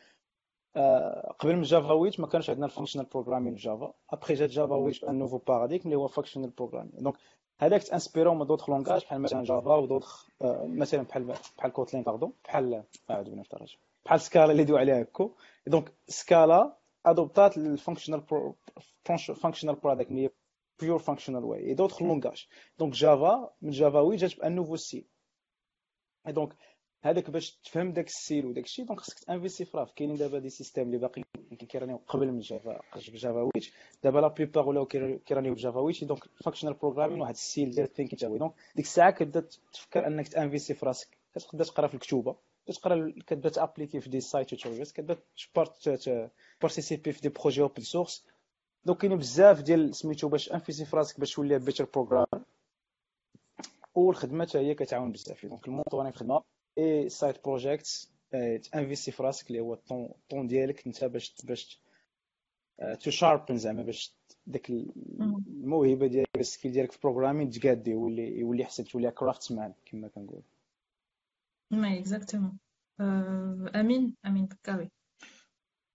قبل 1.38 1.56
من 1.56 1.62
جافا 1.62 1.92
ويت 1.92 2.20
ما 2.20 2.26
كانش 2.26 2.50
عندنا 2.50 2.66
الفانكشنال 2.66 3.04
بروغرامين 3.04 3.54
في 3.54 3.60
جافا 3.60 3.92
ابخي 4.10 4.34
جات 4.34 4.50
جافا 4.50 4.74
ويت 4.74 5.04
ان 5.04 5.18
نوفو 5.18 5.38
باراديك 5.38 5.84
اللي 5.84 5.96
هو 5.96 6.08
فانكشنال 6.08 6.50
بروغرامين 6.50 6.92
دونك 6.98 7.14
هذاك 7.60 7.82
تانسبيرون 7.82 8.38
من 8.38 8.46
دوطخ 8.46 8.70
لونغاج 8.70 9.04
بحال 9.04 9.20
مثلا 9.20 9.44
جافا 9.44 9.74
ودوطخ 9.74 10.26
آه، 10.42 10.64
مثلا 10.66 11.02
بحال 11.02 11.34
بحال 11.58 11.72
كوتلين 11.72 12.02
باردون 12.02 12.32
بحال 12.44 12.84
أعوذ 13.10 13.24
بالله 13.24 13.44
من 13.60 13.66
بحال 14.04 14.20
سكالا 14.20 14.52
اللي 14.52 14.64
دو 14.64 14.76
عليها 14.76 15.02
كو 15.02 15.34
دونك 15.66 15.92
سكالا 16.08 16.76
ادوبتات 17.06 17.56
الفانكشنال 17.56 18.22
فانكشنال 19.34 19.74
برودكت 19.74 20.10
اللي 20.10 20.30
بيور 20.80 20.98
فانكشنال 20.98 21.44
واي 21.44 21.60
اي 21.60 21.74
دوطخ 21.74 22.02
لونغاج 22.02 22.46
دونك 22.78 22.92
جافا 22.92 23.52
من 23.62 23.70
جافا 23.70 24.00
ويت 24.00 24.20
جات 24.20 24.38
بان 24.38 24.54
نوفو 24.54 24.76
سي 24.76 25.06
دونك 26.26 26.54
هذاك 27.02 27.30
باش 27.30 27.50
تفهم 27.50 27.92
داك 27.92 28.07
السيل 28.07 28.47
وداك 28.47 28.64
الشيء 28.64 28.85
دونك 28.85 29.00
خصك 29.00 29.19
تانفيستي 29.19 29.64
في 29.64 29.76
راسك 29.76 29.95
كاينين 29.95 30.16
دابا 30.16 30.38
دي 30.38 30.50
سيستيم 30.50 30.87
اللي 30.87 30.99
باقي 30.99 31.23
كيرانيو 31.69 32.00
قبل 32.07 32.33
من 32.33 32.40
جافا 32.40 32.80
جافا 32.97 33.40
ويتش 33.42 33.73
دابا 34.04 34.19
لا 34.19 34.28
بليبار 34.28 34.69
ولاو 34.69 34.87
كيرانيو 35.26 35.54
بجافا 35.54 35.80
ويتش 35.80 36.04
دونك 36.04 36.25
فانكشنال 36.45 36.75
بروغرامين 36.75 37.21
واحد 37.21 37.35
السيل 37.35 37.71
ديال 37.71 37.92
ثينك 37.92 38.14
جافا 38.14 38.37
دونك 38.38 38.52
ديك 38.76 38.85
الساعة 38.85 39.11
كتبدا 39.11 39.40
تفكر 39.73 40.07
أنك 40.07 40.28
تانفيستي 40.28 40.75
في 40.75 40.87
راسك. 40.87 41.09
كتبدا 41.35 41.64
تقرأ 41.64 41.87
في 41.87 41.95
الكتوبة 41.95 42.37
كتقرأ 42.66 43.12
كتبدا 43.26 43.49
تأبليكي 43.49 44.00
في 44.00 44.11
دي 44.11 44.21
سايت 44.21 44.50
توتوريالز 44.50 44.92
كتبدا 44.92 45.19
بارتيسيبي 46.62 47.12
في 47.12 47.21
دي 47.21 47.28
بروجي 47.28 47.62
اوبن 47.62 47.83
سورس 47.83 48.25
دونك 48.85 48.99
كاينين 48.99 49.19
بزاف 49.19 49.61
ديال 49.62 49.95
سميتو 49.95 50.28
باش 50.28 50.52
انفيستي 50.52 50.85
في 50.85 50.97
راسك 50.97 51.21
باش 51.21 51.35
تولي 51.35 51.59
بيتر 51.59 51.85
بروغرام 51.95 52.26
والخدمه 53.95 54.47
حتى 54.47 54.59
هي 54.59 54.75
كتعاون 54.75 55.12
بزاف. 55.12 55.47
دونك 55.47 55.69
المونطورين 55.69 56.11
في 56.11 56.16
الخدمه 56.16 56.42
اي 56.80 57.08
سايد 57.08 57.34
بروجيكت 57.44 58.08
تانفيستي 58.72 59.10
في 59.10 59.22
راسك 59.22 59.46
اللي 59.49 59.60
هو 59.60 59.75
الطون 59.75 60.04
الطون 60.04 60.46
ديالك 60.46 60.87
انت 60.87 61.04
باش 61.04 61.34
باش 61.44 61.80
تو 63.00 63.10
شاربن 63.10 63.56
زعما 63.56 63.82
باش 63.82 64.14
ديك 64.46 64.70
الموهبه 64.70 66.06
ديالك 66.06 66.28
السكيل 66.37 66.72
ديالك 66.72 66.92
في 66.92 66.99
بروغرامين 67.02 67.50
تقادي 67.50 67.90
يولي 67.90 68.38
يولي 68.38 68.64
حسن 68.64 68.84
تولي 68.84 69.10
كرافت 69.10 69.52
مان 69.52 69.75
كما 69.87 70.08
كنقول 70.08 70.42
exactement. 71.72 72.54
Euh, 73.00 73.68
Amine, 73.72 74.12
Amine 74.22 74.46
Bakawi. 74.46 74.88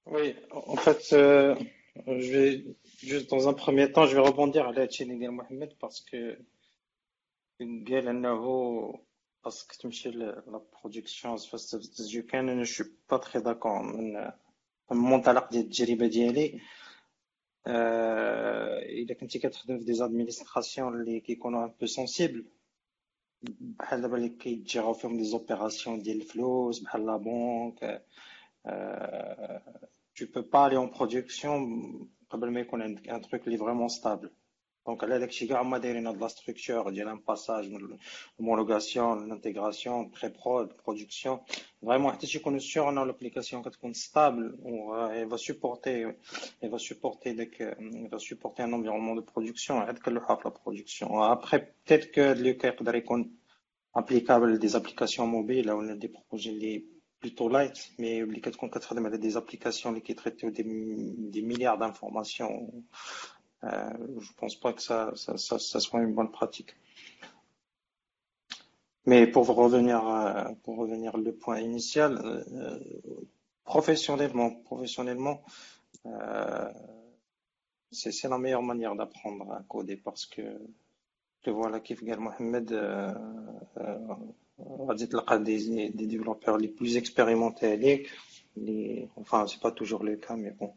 Oui, 0.05 0.35
en 0.51 0.75
fait, 0.75 1.13
euh, 1.13 1.55
je 2.07 2.31
vais 2.31 2.65
juste 3.03 3.29
dans 3.29 3.47
un 3.47 3.53
premier 3.53 3.91
temps, 3.91 4.05
je 4.05 4.15
vais 4.15 4.21
rebondir 4.21 4.67
à 4.67 4.71
la 4.71 5.31
Mohamed 5.31 5.73
parce 5.79 6.01
que 6.01 6.37
bien 7.59 8.05
parce 9.45 9.63
que 9.63 9.75
tu 9.79 9.85
me 9.87 10.51
la 10.55 10.59
production 10.77 11.27
as 11.37 11.43
fast 11.51 11.75
as 11.75 12.07
you 12.15 12.23
can 12.31 12.45
je 12.63 12.73
suis 12.75 12.89
pas 13.09 13.19
très 13.19 13.41
d'accord 13.41 13.81
من 13.83 14.31
المنطلق 14.91 15.51
ديال 15.51 15.63
التجربه 15.63 16.07
ديالي 16.07 16.61
الا 17.67 19.13
كنتي 19.13 19.39
كتخدم 19.39 19.79
في 19.79 19.85
دي 19.85 19.93
زادمينستراسيون 19.93 21.01
اللي 21.01 21.19
كيكونوا 21.19 21.65
ان 21.65 21.73
بو 21.79 21.85
سونسيبل 21.85 22.45
بحال 23.41 24.01
دابا 24.01 24.17
اللي 24.17 24.29
كيتجراو 24.29 24.93
فيهم 24.93 25.17
des 25.17 25.23
opérations 25.23 26.01
ديال 26.01 26.17
الفلوس 26.21 26.79
بحال 26.79 27.05
la 27.05 27.17
banque 27.17 28.05
tu 30.17 30.25
peux 30.33 30.45
pas 30.53 30.65
aller 30.65 30.77
en 30.77 30.87
production 30.87 31.59
قبل 32.29 32.51
ما 32.51 32.59
يكون 32.59 32.81
عندك 32.81 33.09
un 33.09 33.21
truc 33.21 33.47
اللي 33.47 33.57
vraiment 33.57 33.87
stable 33.87 34.29
donc 34.87 35.03
على 35.03 35.19
داكشي 35.19 35.47
كاع 35.47 35.61
هما 35.61 35.77
دايرين 35.77 36.07
هاد 36.07 36.21
la 36.21 36.27
structure 36.27 36.89
ديال 36.89 37.07
un 37.07 37.19
passage 37.27 37.71
من 37.71 37.97
l'homologation 38.39 39.15
l'intégration 39.29 40.09
pré 40.09 40.29
prod 40.29 40.67
production. 40.83 41.39
vraiment 41.85 42.11
حتى 42.11 42.27
تيكونوا 42.27 42.59
sûrs 42.59 42.89
أن 42.89 42.95
l'application 42.95 43.63
كتكون 43.63 43.93
stable 43.93 44.57
و 44.61 44.95
elle 45.09 45.29
va 45.29 45.37
supporter 45.37 45.87
اي 46.63 46.71
va 46.71 46.77
supporter 46.77 47.27
داك 47.29 47.61
اي 47.61 48.09
va 48.13 48.19
supporter 48.19 48.61
un 48.61 48.73
environnement 48.73 49.15
de 49.21 49.23
production 49.33 49.71
عاد 49.71 49.97
كنلوحها 49.99 50.35
في 50.35 50.41
la 50.49 50.53
production 50.65 51.23
après 51.23 51.57
peut-être 51.57 52.15
que 52.15 52.21
اللي 52.21 52.53
كيقدر 52.53 52.95
يكون 52.95 53.35
applicable 53.95 54.59
des 54.59 54.67
applications 54.67 55.27
mobiles 55.27 55.71
ولا 55.71 55.95
des 55.95 56.07
projets 56.29 56.49
اللي 56.49 56.83
plutôt 57.23 57.49
light 57.49 57.79
mais 57.99 58.23
اللي 58.23 58.39
كتكون 58.39 58.69
كتخدم 58.69 59.05
على 59.05 59.17
des 59.17 59.29
applications 59.29 59.93
اللي 59.93 60.05
كي 60.05 60.15
traitيو 60.15 60.49
des 60.49 60.63
des 61.17 61.41
milliards 61.41 61.75
d'informations 61.75 62.83
Euh, 63.34 63.34
je 63.63 63.67
ne 63.67 64.35
pense 64.37 64.55
pas 64.59 64.73
que 64.73 64.81
ça, 64.81 65.13
soit 65.15 66.01
une 66.01 66.13
bonne 66.13 66.31
pratique. 66.31 66.75
Mais 69.05 69.27
pour 69.27 69.47
revenir, 69.47 69.97
à, 69.97 70.51
point 71.31 71.59
initial, 71.59 72.17
euh, 72.23 72.79
professionnellement, 73.63 75.43
euh, 76.05 76.71
c'est 77.91 78.27
la 78.27 78.37
meilleure 78.37 78.63
manière 78.63 78.95
d'apprendre 78.95 79.51
à 79.51 79.63
coder 79.67 79.95
parce 79.95 80.25
que, 80.25 80.41
que 81.43 81.51
voilà, 81.51 81.79
Kif 81.79 82.03
Gal 82.03 82.19
Mohamed, 82.19 82.71
euh, 82.71 83.13
on 84.57 84.85
va 84.85 84.95
dire 84.95 85.07
des, 85.39 85.89
des 85.89 86.07
développeurs 86.07 86.57
les 86.57 86.67
plus 86.67 86.97
expérimentés, 86.97 87.77
les, 88.57 89.09
enfin, 89.15 89.45
c'est 89.47 89.59
pas 89.61 89.71
toujours 89.71 90.03
le 90.03 90.15
cas, 90.15 90.35
mais 90.35 90.51
bon. 90.51 90.73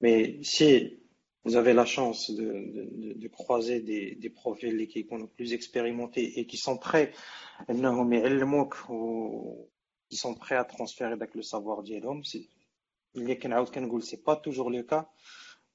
Mais 0.00 0.38
si 0.42 0.98
vous 1.44 1.56
avez 1.56 1.72
la 1.72 1.86
chance 1.86 2.30
de, 2.30 2.44
de, 2.44 3.12
de 3.18 3.28
croiser 3.28 3.80
des, 3.80 4.14
des, 4.14 4.30
profils 4.30 4.86
qui 4.88 5.06
sont 5.08 5.26
plus 5.26 5.52
expérimentés 5.52 6.38
et 6.38 6.46
qui 6.46 6.58
sont 6.58 6.76
prêts. 6.76 7.12
Qui 10.10 10.16
sont 10.16 10.34
prêts 10.34 10.56
à 10.56 10.64
transférer 10.64 11.12
avec 11.12 11.34
le 11.34 11.42
savoir 11.42 11.82
ديالهم 11.82 12.22
اللي 13.16 13.34
كنعاود 13.34 13.68
كنقول 13.68 14.02
سي 14.02 14.16
با 14.26 14.34
توجور 14.34 14.70
لو 14.72 14.82
كا 14.82 15.06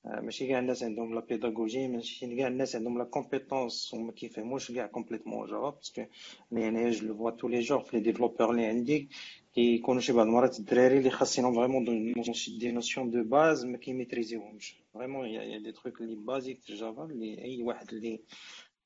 ماشي 0.05 0.47
كاع 0.47 0.59
الناس 0.59 0.83
عندهم 0.83 1.15
la 1.15 1.21
pédagogie 1.21 1.87
ماشي 1.87 2.35
كاع 2.35 2.47
الناس 2.47 2.75
عندهم 2.75 2.97
la 2.97 3.03
compétence 3.03 3.93
وما 3.93 4.11
كيفهموش 4.11 4.71
كاع 4.71 4.87
complètement 4.87 5.47
Java 5.47 5.69
parce 5.69 5.92
que 5.92 6.05
يعني 6.51 6.89
je 6.89 7.07
le 7.07 7.17
vois 7.17 7.31
tous 7.31 7.47
les 7.47 7.59
jours 7.59 7.79
في 7.79 7.97
les 7.97 8.03
développeurs 8.03 8.51
اللي 8.51 8.65
عندي 8.65 9.09
كيكونوا 9.55 10.01
شي 10.01 10.13
بعض 10.13 10.25
المرات 10.27 10.59
الدراري 10.59 10.97
اللي 10.97 11.09
خاصينهم 11.09 11.53
vraiment 11.53 12.23
شي 12.33 12.57
des 12.57 12.71
notions 12.71 13.11
de 13.11 13.23
base 13.23 13.65
ما 13.65 13.77
كي 13.77 13.90
maîtrisiوهمش 13.90 14.75
vraiment 14.93 15.27
y 15.27 15.59
a 15.59 15.62
des 15.62 15.71
trucs 15.71 16.01
اللي 16.01 16.15
basiques 16.15 16.59
في 16.61 16.75
جافا 16.75 17.03
اللي 17.03 17.43
اي 17.43 17.63
واحد 17.63 17.93
اللي 17.93 18.19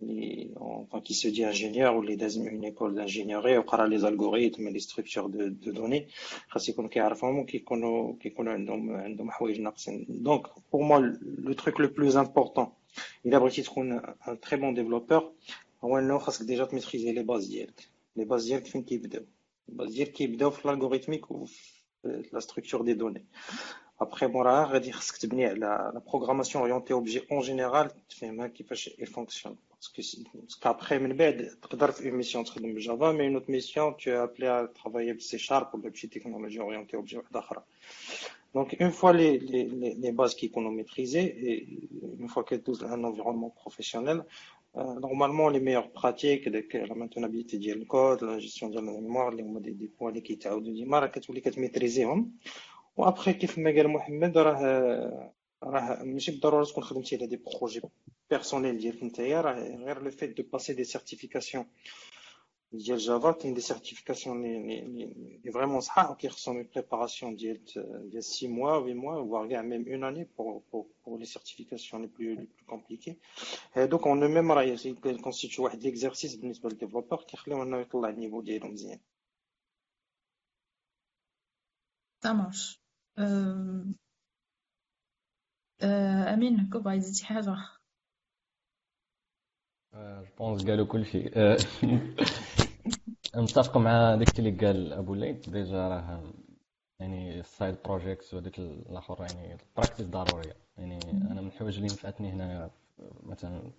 اللي 0.01 0.53
enfin 0.55 1.01
qui 1.01 1.13
se 1.13 1.27
dit 1.27 1.45
ingénieur 1.45 1.93
ou 1.95 1.99
اللي 2.01 2.15
داز 2.15 2.37
une 2.37 2.63
école 2.65 2.95
d'ingénierie 2.95 3.57
وقرا 3.57 3.87
les 3.87 3.97
algorithmes 3.97 4.67
les 4.67 4.79
structures 4.79 5.27
de 5.27 5.47
de 5.47 5.71
données 5.71 6.07
خاص 6.49 6.69
يكونوا 6.69 6.89
كيعرفهم 6.89 7.39
وكيكونوا 7.39 8.13
كيكونوا 8.19 8.53
عندهم 8.53 8.91
عندهم 8.91 9.31
حوايج 9.31 9.61
ناقصين 9.61 10.05
donc 10.09 10.47
pour 10.71 10.81
moi 10.81 10.99
le 11.39 11.53
truc 11.53 11.79
le 11.79 11.87
plus 11.87 12.17
important 12.17 12.67
الا 13.25 13.39
بغيتي 13.39 13.61
تكون 13.61 13.91
un 14.27 14.39
très 14.39 14.59
bon 14.59 14.73
développeur 14.73 15.31
هو 15.83 15.99
انه 15.99 16.17
خاصك 16.17 16.45
déjà 16.45 16.65
ت 16.65 16.70
maîtriser 16.70 17.11
les 17.11 17.23
bases 17.23 17.47
ديالك 17.47 17.89
les 18.15 18.25
bases 18.25 18.45
ديالك 18.47 18.65
فين 18.65 18.83
كيبداو 18.83 19.23
ال 19.69 19.73
bases 19.73 19.93
ديالك 19.93 20.11
كيبداو 20.11 20.49
في 20.51 20.65
ال 20.65 20.70
algorithmique 20.70 21.31
وفي 21.31 21.79
la 22.33 22.39
structure 22.39 22.81
des 22.81 22.93
données 22.93 23.25
après 24.01 24.27
موراها 24.27 24.65
غادي 24.65 24.91
خاصك 24.91 25.17
تبني 25.17 25.45
على 25.45 25.59
la 25.59 26.01
programmation 26.07 26.63
orientée 26.63 26.93
objet 26.93 27.21
en 27.31 27.41
général 27.41 27.91
تفهمها 28.09 28.47
كيفاش 28.47 28.89
اي 28.99 29.05
fonction 29.05 29.55
parce 29.95 30.41
que 30.41 30.69
après 30.69 30.97
من 30.99 31.17
بعد 31.17 31.49
تقدر 31.61 31.91
في 31.91 32.11
mission 32.11 32.43
تخدم 32.43 32.73
بجافا 32.73 33.11
mais 33.11 33.27
une 33.29 33.37
autre 33.37 33.49
mission 33.49 33.97
tu 33.97 34.11
appelé 34.11 34.47
à 34.49 34.65
travailler 34.65 35.13
ب 35.13 35.25
C 35.25 35.37
sharp 35.37 35.75
ولا 35.75 35.89
بشي 35.89 36.07
technologie 36.07 36.59
orientée 36.59 36.97
objet 36.97 37.17
واحدة 37.17 37.39
أخرى 37.39 37.63
donc 38.55 38.81
une 38.81 38.91
fois 38.91 39.11
les 39.11 39.37
les 39.37 39.63
les 39.93 40.11
bases 40.11 40.35
كيكونوا 40.35 40.71
maîtrisées 40.71 41.23
une 42.19 42.27
fois 42.27 42.43
كدوز 42.43 42.83
un 42.83 43.05
environnement 43.05 43.51
professionnel 43.61 44.07
normalement 44.07 44.27
les 44.75 45.59
meilleures 45.59 45.87
pratiques 45.95 46.49
داك 46.49 46.75
la 46.75 46.93
maintenabilité 46.93 47.57
ديال 47.57 47.81
ال 47.81 47.89
code 47.89 48.23
la 48.23 48.37
gestion 48.37 48.71
ديال 48.71 48.83
ال 48.83 48.89
mémoire 48.89 49.29
اللي 49.29 49.43
هما 49.43 49.59
des, 49.59 49.71
des 49.71 49.91
points 49.99 50.09
اللي 50.09 50.21
كيتعاودوا 50.21 50.73
ديما 50.73 50.99
راه 50.99 51.07
كتولي 51.07 51.41
كت 51.41 51.57
maîtrisiهم 51.57 52.37
و 52.97 53.03
après 53.03 53.33
كيف 53.33 53.57
ما 53.57 53.71
قال 53.71 53.87
محمد 53.87 54.37
راه 54.37 55.33
راه 55.63 56.03
ماشي 56.03 56.31
بالضروره 56.31 56.65
تكون 56.65 56.83
خدمتي 56.83 57.15
على 57.15 57.27
des 57.27 57.41
projets 57.57 57.81
personnels 58.29 58.77
ديالك 58.77 59.03
نتايا 59.03 59.41
راه 59.41 59.53
غير 59.59 60.01
le 60.01 60.11
fait 60.11 60.37
de 60.37 60.43
passer 60.53 60.73
des 60.73 60.83
certifications 60.83 61.65
ديال 62.71 62.97
جافا 62.97 63.31
كاين 63.31 63.53
des 63.53 63.61
certifications 63.61 64.41
لي 64.41 64.81
لي 65.45 65.51
vraiment 65.51 65.79
صحاح 65.79 66.11
وكيخصهم 66.11 66.55
une 66.55 66.67
préparation 66.75 67.35
ديال 67.35 67.65
ديال 68.09 68.23
6 68.23 68.47
موا 68.47 68.79
8 68.79 68.93
موا 68.93 69.45
voire 69.47 69.49
كاع 69.49 69.61
même 69.61 69.87
une 69.87 70.03
année 70.03 70.27
pour 70.37 70.61
pour 70.73 70.85
pour 71.05 71.19
les 71.19 71.25
certifications 71.25 72.01
les 72.01 72.07
plus 72.07 72.29
les 72.29 72.35
plus 72.35 72.47
compliquées 72.67 73.17
هادوك 73.73 74.07
en 74.07 74.27
même 74.27 74.51
راه 74.51 74.77
constitue 75.21 75.65
واحد 75.65 75.83
l'exercice 75.83 76.35
بالنسبة 76.35 76.69
لل 76.69 76.77
développeur 76.77 77.23
كيخليو 77.23 77.63
انه 77.63 77.77
يطلع 77.77 78.09
ال 78.09 78.14
niveau 78.14 78.41
ديالو 78.41 78.67
مزيان 78.67 78.99
Ça 82.21 82.33
marche. 82.33 82.79
Euh... 83.17 83.83
Euh, 85.81 86.33
امين 86.33 86.69
كوبا 86.73 86.93
يزيد 86.93 87.15
شي 87.15 87.25
حاجة 87.25 87.41
جو 87.41 87.55
بونس 90.37 90.65
قالوا 90.65 90.85
كل 90.85 91.05
شيء 91.05 91.31
متفق 93.35 93.77
مع 93.77 94.15
داك 94.15 94.39
اللي 94.39 94.51
قال 94.51 94.93
أبو 94.93 95.13
الليث 95.13 95.49
déjà 95.49 95.87
راه 95.87 96.33
يعني 96.99 97.39
ال 97.39 97.46
side 97.46 97.75
projects 97.85 98.33
وديك 98.33 98.59
الأخر 98.59 99.23
يعني 99.23 99.53
ال 99.55 99.61
practice 99.61 100.07
ضروريه 100.07 100.55
يعني 100.77 101.11
أنا 101.31 101.41
من 101.41 101.47
الحوايج 101.47 101.75
اللي 101.77 101.89
نفعتني 101.89 102.31
هنا 102.31 102.71
مثلا 103.23 103.71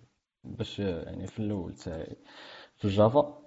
باش 0.43 0.79
يعني 0.79 1.27
في 1.27 1.39
الأول 1.39 1.75
تاعي 1.75 2.17
في 2.77 2.85
الجافا 2.85 3.41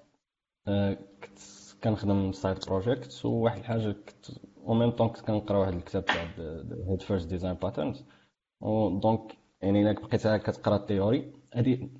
كنت 1.23 1.39
كنخدم 1.85 2.33
side 2.33 2.59
project 2.67 3.25
وواحد 3.25 3.59
الحاجة 3.59 3.93
كنت 3.93 4.27
au 4.59 4.75
même 4.75 4.91
temps 4.91 5.09
كنت 5.09 5.21
كنقرا 5.27 5.59
واحد 5.59 5.73
الكتاب 5.75 6.05
تاع 6.11 6.31
Head 6.91 7.03
First 7.03 7.29
Design 7.29 7.55
Patterns 7.55 8.05
donc 9.03 9.37
يعني 9.63 9.83
إلا 9.83 9.93
بقيت 9.93 10.27
كتقرا 10.29 10.77
ال 10.77 10.84
théorie 10.84 11.33
هادي 11.55 11.91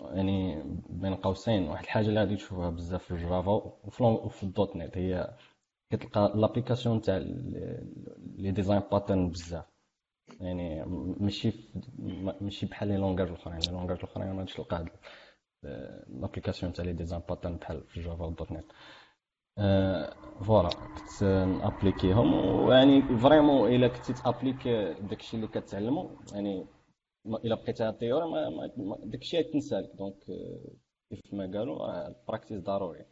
يعني 0.00 0.62
بين 0.90 1.14
قوسين. 1.14 1.68
واحد 1.68 1.84
الحاجة 1.84 2.06
اللي 2.06 2.20
غادي 2.20 2.36
تشوفها 2.36 2.70
بزاف 2.70 3.04
في 3.04 3.10
الجافا 3.10 3.52
وفي 4.02 4.42
ال 4.42 4.76
.NET 4.76 4.98
هي 4.98 5.34
كتلقى 5.92 6.32
l'application 6.34 7.00
تاع 7.00 7.16
les 8.36 8.50
design 8.50 8.82
patterns 8.92 9.30
بزاف. 9.30 9.64
يعني 10.40 10.84
ماشي 11.20 11.52
ماشي 12.40 12.66
بحال 12.66 12.88
les 12.88 12.96
langages 12.96 13.28
الأخرين. 13.28 13.58
les 13.58 13.72
langages 13.72 13.98
الأخرين 13.98 14.30
ما 14.32 14.38
غاديش 14.38 14.54
تلقى 14.54 14.84
l'application 16.08 16.72
تاع 16.72 16.84
les 16.84 16.92
design 16.92 17.22
patterns 17.28 17.56
بحال 17.56 17.82
في 17.86 18.00
جافا 18.00 18.24
وال 18.24 18.52
.NET. 18.52 18.72
voilà 20.46 20.68
كنت 20.68 21.22
ن 21.62 21.68
appliquiهم 21.68 22.34
ويعني 22.34 23.02
vraiment 23.02 23.72
إلا 23.74 23.88
كنتي 23.88 24.12
t'appliques 24.12 24.68
داكشي 25.00 25.36
اللي 25.36 25.46
كتعلمو 25.48 26.10
يعني 26.32 26.66
إلا 27.36 27.54
بقيتها 27.54 27.90
théorie 27.90 28.30
ما, 28.30 28.70
داكشي 29.04 29.36
غيتنسى 29.36 29.74
لك 29.74 29.90
donc 29.94 30.24
كيف 31.10 31.34
ما 31.34 31.44
قالوا 31.44 32.08
ال 32.08 32.14
practice 32.14 32.60
ضروري. 32.60 33.04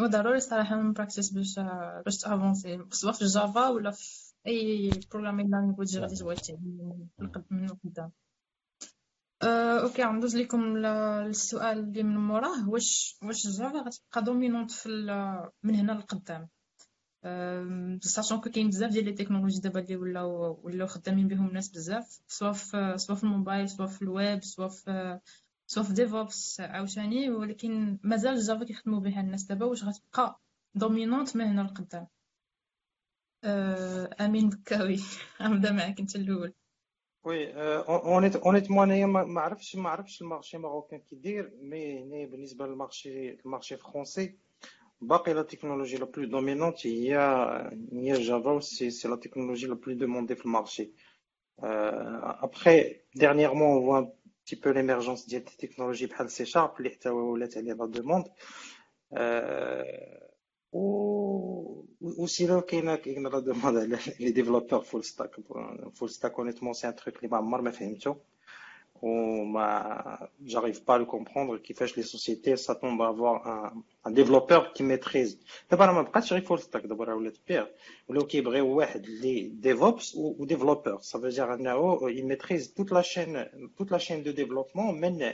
هو 0.00 0.06
ضروري 0.06 0.40
صراحة 0.40 0.76
من 0.76 0.92
practice 0.92 1.32
باش 1.32 1.58
باش 2.04 2.18
ت 2.18 2.25
avancer. 2.25 2.84
سواء 2.90 3.12
في 3.12 3.22
ال 3.22 3.31
Java 3.31 3.68
ولا 3.68 3.90
في 3.90 4.32
أي 4.46 4.90
programming 5.12 5.50
language 5.50 5.98
غادي 5.98 6.14
تبغي 6.14 6.36
تعلم 6.36 7.08
من 7.50 7.68
قدام. 7.68 8.12
أه، 9.42 9.80
okay 9.82 10.02
غندوز 10.04 10.36
لكم 10.36 10.76
السؤال 10.86 11.78
اللي 11.78 12.02
من 12.02 12.16
موراه 12.16 12.68
واش 12.68 13.18
واش 13.22 13.46
ال 13.46 13.52
Java 13.52 13.78
غتبقى 13.78 14.22
dominante 14.24 14.70
في 14.70 14.88
من 15.62 15.74
هنا 15.74 15.92
للقدام 15.92 16.48
sachant 18.00 18.40
que 18.40 18.50
كاين 18.50 18.68
بزاف 18.68 18.90
ديال 18.90 19.04
les 19.04 19.12
technologies 19.12 19.60
دابا 19.60 19.80
اللي 19.80 19.96
ولاو 19.96 20.60
ولاو 20.62 20.86
خدامين 20.86 21.28
بهم 21.28 21.48
الناس 21.48 21.68
بزاف 21.68 22.20
سواء 22.26 22.52
في 22.52 22.94
سواء 22.96 23.18
في 23.18 23.24
الموبايل 23.24 23.68
سواء 23.68 23.88
في 23.88 24.02
الويب 24.02 24.44
سواء 24.44 24.68
في 24.68 25.20
سواء 25.66 25.86
في 25.86 25.92
DevOps 25.92 26.60
عاوتاني 26.60 27.30
ولكن 27.30 27.98
مازال 28.02 28.32
ال 28.32 28.38
Java 28.38 28.64
كيخدموا 28.64 29.00
بها 29.00 29.20
الناس 29.20 29.44
دابا 29.44 29.66
واش 29.66 29.84
غتبقى 29.84 30.40
dominante 30.74 31.36
من 31.36 31.44
هنا 31.44 31.60
للقدام 31.60 32.06
أه، 33.44 34.10
أمين 34.20 34.48
بكاوي. 34.48 34.96
غنبدا 35.42 35.72
معاك 35.72 36.00
أنت 36.00 36.16
الأول. 36.16 36.54
oui 37.24 37.52
honnêtement 38.36 38.90
انايا 38.90 39.06
ما 39.06 39.40
عرفتش 39.40 39.76
ما 39.76 39.90
عرفتش 39.90 40.22
ال 40.22 40.27
marché 40.27 40.58
marocain 40.58 41.00
كيدير 41.00 41.52
mais 41.62 42.02
هنا 42.02 42.30
بالنسبة 42.30 42.66
للمارشي 42.66 43.30
المارشي 43.30 43.76
فرونسي 43.76 44.38
باقي 45.00 45.32
la 45.34 45.42
technologie 45.42 45.96
la 45.96 46.04
plus 46.04 46.24
dominante 46.28 46.86
هي 46.86 47.16
هي 47.92 48.12
Java 48.12 48.60
c'est 48.60 48.90
c'est 48.90 49.08
la 49.08 49.16
technologie 49.16 49.66
la 49.66 49.74
plus 49.74 49.94
demandée 49.94 50.34
في 50.34 50.44
ال 50.46 50.53
marché 50.53 50.92
après 51.62 52.96
dernièrement 53.14 53.68
on 53.68 54.04
voit 54.04 54.10
petit 54.44 54.56
peu 54.56 54.70
l'émergence 54.70 55.26
ديال 55.26 55.42
ال 55.42 55.47
technologies 55.47 56.06
بحال 56.06 56.30
C 56.30 56.44
sharp 56.44 56.74
اللي 56.78 56.90
حتى 56.90 57.08
ولات 57.08 57.56
عليه 57.56 57.72
la 57.72 57.86
demande 57.86 58.24
و 62.00 62.10
sinon 62.10 62.60
كاينة 62.60 62.96
كاينة 62.96 63.30
la 63.30 63.38
demande 63.38 63.76
على 63.76 63.98
les 64.20 64.30
développeurs 64.30 64.80
full 64.80 65.04
stack 65.04 65.36
full 65.94 66.10
stack 66.10 66.38
honnêtement 66.38 66.72
c'est 66.72 66.88
un 66.88 66.96
truc 66.96 67.16
اللي 67.16 67.28
ما 67.28 67.36
عمر 67.36 67.60
ما 67.60 67.70
فهمتو 69.02 69.06
وما 69.06 70.28
j'arrive 70.46 70.84
pas 70.84 70.94
à 70.94 70.98
le 70.98 71.04
comprendre 71.04 71.56
كيفاش 71.56 71.96
les 71.96 72.02
sociétés 72.02 72.56
s'attendent 72.56 73.00
à 73.00 73.08
avoir 73.08 73.46
un, 73.46 73.72
un 74.04 74.10
développeur 74.10 74.72
qui 74.72 74.82
maîtrise. 74.82 75.38
دابا 75.70 75.84
راه 75.86 75.92
ما 75.92 76.02
بقاتش 76.02 76.32
غير 76.32 76.42
full 76.42 76.60
stack 76.60 76.86
دابا 76.86 77.04
راه 77.04 77.14
ولات 77.14 77.36
pire 77.48 77.66
ولاو 78.08 78.26
كيبغيو 78.26 78.66
واحد 78.76 79.04
اللي 79.04 79.48
DevOps 79.48 80.14
و 80.14 80.44
développeur 80.44 81.00
ça 81.00 81.18
veut 81.18 81.28
dire 81.28 81.54
انه 81.54 82.10
ي 82.10 82.17
maîtrise 82.17 82.72
toute 82.74 82.92
la 82.92 83.02
chaîne 83.02 83.46
toute 83.78 83.92
la 83.92 83.98
chaîne 83.98 84.22
de 84.22 84.30
développement 84.30 85.00
من 85.00 85.32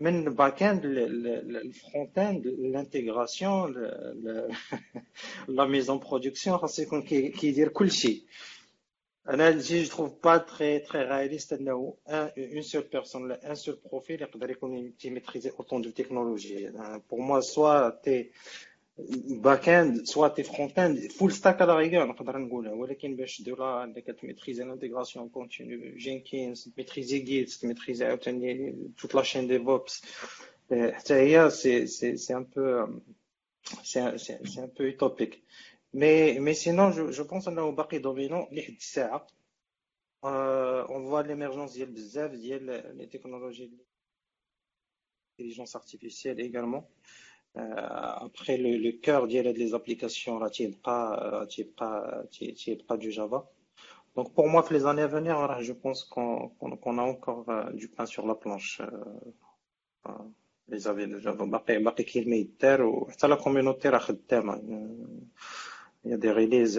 من 0.00 0.26
ال 0.26 0.30
back-end 0.30 0.62
ال 0.62 0.84
front-end 0.84 2.46
ال 2.46 2.57
intégration 2.57 3.72
la 5.48 5.64
mise 5.64 5.87
en 5.87 5.98
production 5.98 6.58
خاص 6.58 6.78
يكون 6.78 7.02
كيدير 7.02 7.68
كلشي 7.68 8.12
أنا 8.12 8.24
je 9.30 9.82
je 9.82 9.88
trouve 9.88 10.12
pas 10.24 10.36
très 10.36 10.78
très 10.78 11.02
réaliste 11.02 11.52
انه 11.52 11.94
une 12.08 12.62
seule 12.62 12.82
personne 12.82 13.22
ولا 13.22 13.50
un 13.50 13.54
seul 13.54 13.78
profil 13.90 14.22
يقدر 14.22 14.50
يكون 14.50 14.96
تي 14.96 15.06
maîtriser 15.06 15.50
autant 15.50 15.90
de 15.90 16.01
technologies 16.01 16.70
pour 17.10 17.20
moi 17.20 17.40
soit 17.40 17.90
t'es 17.90 18.30
back-end 19.28 20.04
soit 20.04 20.28
t'es 20.28 20.42
front-end 20.42 20.98
full 20.98 21.32
stack 21.32 21.62
à 21.62 21.67
la 21.67 21.76
rigueur 21.76 22.06
نقدر 22.06 22.38
نقولها 22.38 22.72
ولكن 22.72 23.16
باش 23.16 23.42
دير 23.42 23.62
عندك 23.62 24.04
ت 24.04 24.10
maîtriser 24.10 24.64
l'intégration 24.64 25.28
continue 25.28 25.96
Jenkins 25.96 26.68
ت 26.76 26.80
maîtriser 26.80 27.18
Git 27.18 27.50
ت 27.50 27.55
maîtriser 27.55 28.04
عاوتاني 28.04 28.74
toute 28.98 29.14
la 29.14 29.22
chaîne 29.22 29.46
DevOps 29.46 30.02
حتى 30.70 31.14
هي 31.14 31.50
c'est 35.94 36.34
c'est 36.34 36.34
c'est 36.34 36.34
un 36.34 36.34
peu 36.34 36.34
c'est 36.34 36.34
c'est 36.34 36.34
un 36.34 36.34
peu 36.34 36.38
utopique 36.38 36.38
mais 36.38 36.38
mais 36.40 36.54
sinon 36.54 36.90
je 36.90 37.10
je 37.10 37.24
pense 37.24 37.48
انه 37.48 37.70
باقي 37.70 37.98
dominant 37.98 38.46
لحد 38.52 38.74
الساعة 38.74 39.26
on 40.24 41.04
voit 41.06 41.22
l'émergence 41.22 41.72
ديال 41.72 41.90
بزاف 41.90 42.30
ديال 42.30 42.66
لي 42.96 43.06
تكنولوجي 43.06 43.70
l'intelligence 45.38 45.74
artificielle 45.74 46.40
également 46.40 46.84
après 48.28 48.56
le, 48.64 48.70
le 48.86 48.92
cœur 49.06 49.26
des 49.28 49.74
applications 49.74 50.38
là 50.38 50.48
pas 50.82 51.46
pas 51.76 52.24
pas 52.88 52.96
du 52.96 53.10
Java 53.16 53.40
donc 54.16 54.26
pour 54.36 54.46
moi 54.52 54.62
les 54.70 54.84
années 54.86 55.08
à 55.10 55.12
venir 55.18 55.34
je 55.68 55.74
pense 55.82 56.00
qu'on 56.12 56.48
qu'on 56.82 56.96
a 57.02 57.04
encore 57.14 57.44
du 57.80 57.88
pain 57.94 58.06
sur 58.14 58.24
la 58.30 58.36
planche 58.42 58.82
les 60.72 60.82
avis 60.90 61.06
de 61.12 61.18
Java 61.18 61.44
باقي 61.44 61.78
باقي 61.78 62.04
كلمه 62.04 62.36
يدار 62.36 62.80
وحتى 66.04 66.10
لا 66.10 66.10
كوميونيتي 66.10 66.10
راه 66.10 66.10
خدامه 66.10 66.10
il 66.10 66.10
y 66.10 66.12
a 66.12 66.18
des 66.18 66.30
releases 66.30 66.78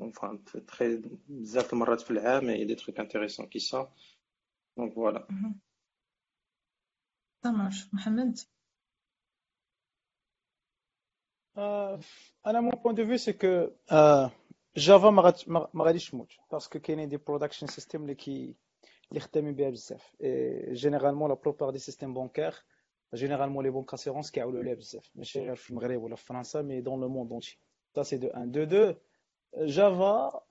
enfin 0.00 0.38
très 0.66 1.10
بزاف 1.28 1.72
المرات 1.72 2.00
في 2.00 2.10
العام 2.10 2.54
il 2.54 2.58
y 2.58 2.62
a 2.62 2.74
des 2.74 2.76
trucs 2.76 2.98
intéressants 2.98 3.46
qui 3.46 3.60
sortent. 3.60 3.92
Donc 4.76 4.94
voilà. 4.94 5.26
Ça 7.42 7.52
marche. 7.52 7.88
Mohamed? 7.92 8.46
أنا 12.46 12.60
mon 12.60 12.70
point 12.70 12.94
de 12.94 13.06
vue 13.06 13.16
c'est 13.16 13.32
que 13.32 13.70
Java 14.76 15.10
ما 15.10 15.84
غاديش 15.84 16.10
تموت 16.10 16.32
parce 16.52 16.68
que 16.68 16.78
كاينين 16.78 17.08
des 17.08 17.16
production 17.16 17.66
systèmes 17.66 18.02
اللي 18.02 18.14
كي 18.14 18.56
اللي 19.10 19.20
خدامين 19.20 19.54
بها 19.54 19.70
بزاف 19.70 20.16
généralement 20.72 21.28
la 21.30 21.34
plupart 21.34 21.70
des 21.70 21.78
systèmes 21.78 22.14
bancaires 22.14 22.54
généralement 23.14 23.64
les 23.64 23.70
banques 23.70 23.94
assurances 23.94 24.30
كيعولوا 24.30 24.60
عليها 24.60 24.74
بزاف 24.74 25.10
ماشي 25.14 25.40
غير 25.40 25.56
في 25.56 25.70
المغرب 25.70 26.02
ولا 26.02 26.16
في 26.16 26.24
فرنسا 26.24 26.62
mais 26.62 26.80
dans 26.80 27.00
le 27.00 27.08
monde 27.08 27.32
entier 27.32 27.58
Ça, 27.94 28.04
c'est 28.04 28.18
de 28.18 28.30
1. 28.34 28.46
De 28.46 28.64
2, 28.64 28.96
Java 29.58 30.42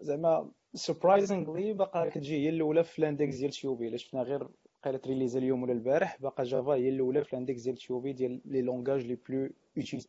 زعما 0.00 0.50
surprisingly 0.74 1.72
باقا 1.72 2.08
كتجي 2.08 2.36
هي 2.36 2.48
الاولى 2.48 2.84
في 2.84 2.98
ال 2.98 3.04
index 3.04 3.36
ديال 3.36 3.50
TIOBE 3.50 3.88
الا 3.88 3.96
شفنا 3.96 4.22
غير 4.22 4.48
قيله 4.82 4.98
ت 4.98 5.02
released 5.02 5.38
اليوم 5.38 5.62
ولا 5.62 5.72
البارح 5.72 6.20
باقا 6.20 6.44
Java 6.44 6.74
هي 6.74 6.88
الاولى 6.88 7.24
في 7.24 7.32
ال 7.32 7.37
index 7.37 7.62
ديال 7.62 7.76
TIOBE 7.76 8.12
ديال 8.12 8.40
les 8.44 8.62
langages 8.62 9.06
les 9.06 9.14
plus 9.28 9.50
utilisés 9.76 10.08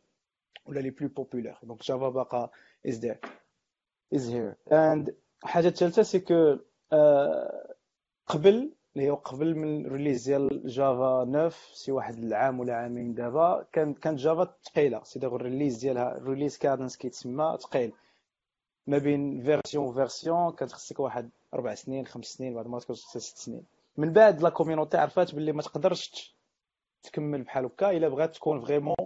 ولا 0.66 0.80
les 0.80 0.90
plus 0.90 1.08
populaires 1.08 1.58
donc 1.62 1.82
Java 1.82 2.08
باقا 2.08 2.50
is 2.86 2.98
there 2.98 3.18
is 4.14 4.30
here 4.30 4.54
and 4.72 5.16
الحاجة 5.44 5.68
الثالثه 5.68 6.02
c'est 6.02 6.20
que 6.20 6.56
قبل 8.26 8.72
اللي 8.96 9.10
هو 9.10 9.14
قبل 9.14 9.54
من 9.56 9.86
release 9.86 10.24
ديال 10.24 10.62
Java 10.66 11.24
9 11.24 11.50
شي 11.74 11.92
واحد 11.92 12.18
العام 12.18 12.60
ولا 12.60 12.74
عامين 12.76 13.14
دابا. 13.14 13.66
كان 13.72 13.94
كانت 13.94 14.18
Java 14.18 14.54
ثقيله 14.64 15.02
c'est-à-dire 15.02 15.18
ال 15.18 15.34
release 15.34 15.78
ديالها 15.78 16.16
ال 16.16 16.21
release 16.21 16.58
cadence 16.58 16.96
كيتسمى 16.96 17.56
ثقيل 17.60 17.92
ما 18.86 18.98
بين 18.98 19.42
version 19.42 19.84
و 19.84 19.92
version 19.92 20.52
كانت 20.52 20.72
خصك 20.72 21.00
واحد 21.00 21.30
أربع 21.54 21.74
سنين 21.74 22.06
خمس 22.06 22.26
سنين 22.26 22.54
بعد 22.54 22.66
ما 22.66 22.78
تكون 22.78 22.96
ست 22.96 23.36
سنين. 23.36 23.64
من 23.96 24.12
بعد 24.12 24.42
la 24.42 24.48
communauté 24.48 24.96
عرفات 24.96 25.34
باللي 25.34 25.52
ما 25.52 25.62
تقدرش 25.62 26.34
تكمل 27.02 27.42
بحال 27.42 27.64
هكا 27.64 27.90
إلا 27.90 28.08
بغات 28.08 28.34
تكون 28.34 28.60
vraiment 28.60 28.96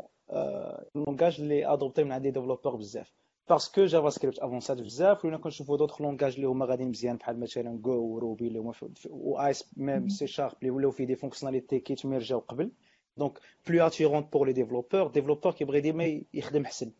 langage 0.95 1.41
اللي 1.41 1.73
adopté 1.73 2.05
من 2.05 2.13
عند 2.13 2.25
les 2.25 2.31
développeurs 2.31 2.77
بزاف. 2.77 3.20
parce 3.51 3.85
que 3.85 4.11
JavaScript 4.11 4.39
افونسات 4.39 4.81
بزاف 4.81 5.25
ولينا 5.25 5.39
كنشوفوا 5.43 5.77
d'autres 5.77 6.01
langages 6.03 6.35
اللي 6.35 6.47
هما 6.47 6.67
غاديين 6.67 6.89
مزيان 6.89 7.17
بحال 7.17 7.41
مثلا 7.41 7.79
Go 7.83 8.15
و 8.15 8.21
Ruby 8.21 8.49
اللي 8.49 8.59
هما 8.59 8.73
و 9.11 9.39
et 9.41 9.65
même 9.77 10.09
C 10.09 10.27
sharp 10.27 10.57
اللي 10.61 10.71
ولاو 10.71 10.91
فيه 10.91 11.05
des 11.05 11.17
fonctionnalités 11.17 11.81
كيتميرجاو 11.81 12.39
قبل 12.39 12.71
donc 13.17 13.39
plus 13.69 13.87
attirante 13.87 14.33
pour 14.33 14.47
les 14.47 14.53
développeurs 14.53 15.07
développeur 15.07 15.53
كيبغي 15.53 15.81
ديما 15.81 16.23
يخدم 16.35 16.67
حسن 16.67 16.91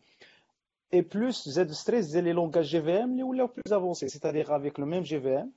et 0.93 1.01
plus 1.01 1.49
زاد 1.49 1.71
stress 1.71 2.11
ديال 2.11 2.23
les 2.23 2.33
langages 2.33 2.65
JVM 2.65 3.11
اللي 3.11 3.23
ولاو 3.23 3.47
plus 3.47 3.73
avancés 3.73 4.07
c'est-à-dire 4.07 4.55
avec 4.55 4.79
le 4.79 4.85
même 4.85 5.03
JVM 5.03 5.51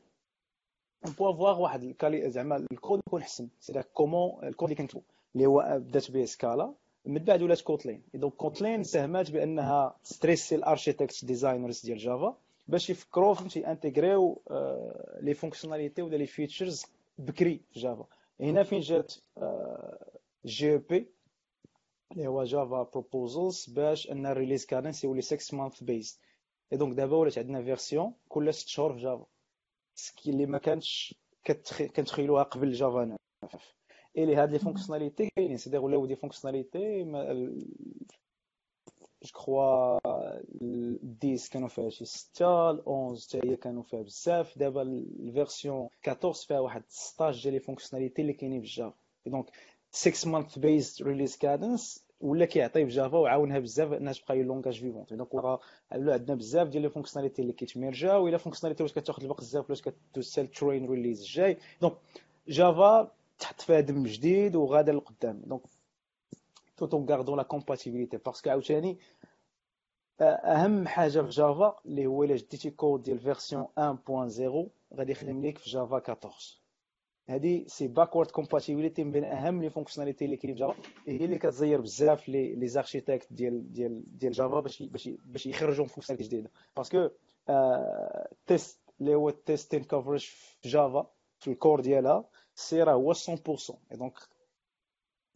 on 1.06 1.14
peut 1.18 1.30
avoir 1.30 1.60
واحد 1.60 1.94
زعما 2.26 2.56
الكود 2.56 3.00
يكون 3.06 3.22
حسن 3.22 3.48
c'est 3.60 3.82
comment 3.82 4.44
ال 4.44 4.50
code 4.50 4.70
اللي 4.70 4.82
كنكتبو 4.82 5.02
اللي 5.34 5.46
هو 5.46 5.78
بدات 5.78 6.10
به 6.10 6.24
Scala 6.24 6.74
من 7.06 7.18
بعد 7.24 7.42
ولات 7.42 7.60
Kotlin. 7.60 8.02
donc 8.14 8.32
Kotlin 8.34 8.82
ساهمات 8.84 9.30
بأنها 9.30 9.96
stresser 10.02 10.54
ال 10.54 10.61
architect 10.61 11.24
designers 11.24 11.80
ديال 11.86 11.98
Java 11.98 12.36
باش 12.68 12.90
يفكروا 12.90 13.34
فهمتي 13.34 13.66
انتيغريو 13.66 14.42
les 15.20 15.34
fonctionnalités 15.34 16.02
ولا 16.02 16.16
les 16.16 16.26
features 16.26 16.86
بكري 17.18 17.60
في 17.72 17.80
Java 17.80 18.06
هنا 18.40 18.62
فين 18.62 18.80
جات 18.80 19.14
JEP 20.46 21.06
اللي 22.12 22.26
هو 22.26 22.44
Java 22.44 22.82
proposals 22.82 23.66
باش 23.66 24.10
ان 24.10 24.26
ال 24.26 24.31
release 24.31 24.66
cadence 24.66 25.04
يولي 25.04 25.22
6 25.22 25.56
month 25.56 25.82
based 25.82 26.20
et 26.72 26.78
donc 26.78 26.96
دابا 26.96 27.16
ولات 27.16 27.38
عندنا 27.38 27.62
version 27.62 28.14
كل 28.28 28.54
6 28.54 28.68
شهور 28.68 28.92
في 28.94 29.00
جافا 29.00 29.26
ce 29.94 30.09
qui 30.09 30.30
اللي 30.30 30.46
ما 30.46 30.58
كانتش 30.58 31.14
كنتخيلوها 31.96 32.42
قبل 32.42 32.72
Java 32.72 33.16
9 33.42 33.60
et 34.18 34.26
les 34.26 34.36
هاد 34.36 34.52
les 34.52 34.58
fonctionnalités 34.58 35.30
كاينين 35.36 35.56
c'est 35.56 35.78
ولاو 35.78 36.06
des 36.06 36.16
fonctionnalités 36.16 37.04
je 39.22 39.30
crois 39.32 39.98
10 41.24 41.50
كانوا 41.52 41.68
فيها 41.68 41.90
شي 41.90 42.04
6 42.04 42.70
ال 42.70 42.80
11 42.88 43.38
حتى 43.38 43.50
هي 43.50 43.56
كانوا 43.56 43.82
فيها 43.82 44.02
بزاف 44.02 44.58
دابا 44.58 44.82
ال 44.82 44.96
version 44.96 45.88
14 46.08 46.46
فيها 46.46 46.60
واحد 46.60 46.82
16 46.88 47.42
ديال 47.42 47.54
les 47.54 47.60
fonctionnalités 47.60 48.22
اللي 48.22 48.32
كاينين 48.32 48.60
في 48.60 48.66
Java 48.66 48.94
donc 49.26 49.50
6 49.90 50.30
month 50.30 50.58
based 50.58 51.02
release 51.06 51.36
cadence 51.36 52.04
ولا 52.20 52.44
كيعطي 52.44 52.84
في 52.86 52.90
Java 52.90 53.18
وعاونها 53.18 53.58
بزاف 53.58 53.92
انها 53.92 54.12
تبقى 54.12 54.42
langage 54.42 54.80
vivante 54.80 55.14
donc 55.14 55.34
ولا 55.34 55.58
عندنا 55.92 56.34
بزاف 56.36 56.68
ديال 56.68 56.82
les 56.82 56.90
fonctionnalités 56.90 57.42
اللي 57.42 57.52
كيتميرجا 57.52 58.16
ولا 58.16 58.36
fonctionnalité 58.38 58.82
واش 58.82 58.92
كتاخذ 58.92 59.24
الوقت 59.24 59.40
بزاف 59.40 59.70
واش 59.70 59.82
كتوصل 59.82 60.46
train 60.46 60.86
release 60.90 61.20
الجاي 61.20 61.56
donc 61.80 61.94
Java 62.48 63.12
تحط 63.44 63.60
فيها 63.60 63.80
دم 63.80 64.02
جديد 64.06 64.56
وغادا 64.56 64.92
لقدام. 64.92 65.42
دونك 65.46 65.62
توت 66.76 66.94
اون 66.94 67.06
غاردون 67.10 67.36
لا 67.36 67.42
كومباتيبيليتي 67.42 68.16
باسكو 68.16 68.50
عاوتاني 68.50 68.98
أهم 70.20 70.88
حاجة 70.88 71.22
في 71.22 71.28
جافا 71.28 71.76
اللي 71.86 72.06
هو 72.06 72.24
إلا 72.24 72.36
جديتي 72.36 72.70
كود 72.70 73.02
ديال 73.02 73.18
فيرسيون 73.18 73.64
1.0 73.64 74.68
غادي 74.94 75.12
يخدم 75.12 75.40
ليك 75.40 75.58
في 75.58 75.70
Java 75.70 75.96
14 75.96 76.60
هادي 77.28 77.64
c'est 77.68 77.88
backward 77.88 78.30
compatibility 78.30 79.04
من 79.04 79.10
بين 79.10 79.24
أهم 79.24 79.62
les 79.62 79.70
fonctionnalités 79.70 80.24
اللي 80.24 80.36
كاين 80.36 80.54
في 80.54 80.60
Java 80.60 80.82
هي 81.06 81.24
اللي 81.24 81.38
كتزير 81.38 81.80
بزاف 81.80 82.28
les 82.28 82.54
les 82.54 82.68
architectes 82.68 83.32
ديال 83.32 83.72
ديال 83.72 84.18
ديال 84.18 84.32
Java 84.32 84.60
باش 84.60 84.82
باش 84.82 85.08
باش 85.08 85.46
يخرجوا 85.46 85.86
fonctionnalité 85.86 86.28
جديدة. 86.36 86.50
parce 86.76 86.96
que 86.96 87.08
test 88.46 88.80
اللي 89.00 89.14
هو 89.14 89.28
ال 89.28 89.35
testing 89.35 89.84
coverage 89.84 90.24
في 90.60 90.68
Java 90.68 91.10
في 91.38 91.50
ال 91.50 91.56
core 91.56 91.80
ديالها 91.80 92.24
c'est 92.54 92.82
راه 92.82 92.92
هو 92.94 93.14
100% 93.14 93.18
et 93.92 93.96
donc 93.96 94.18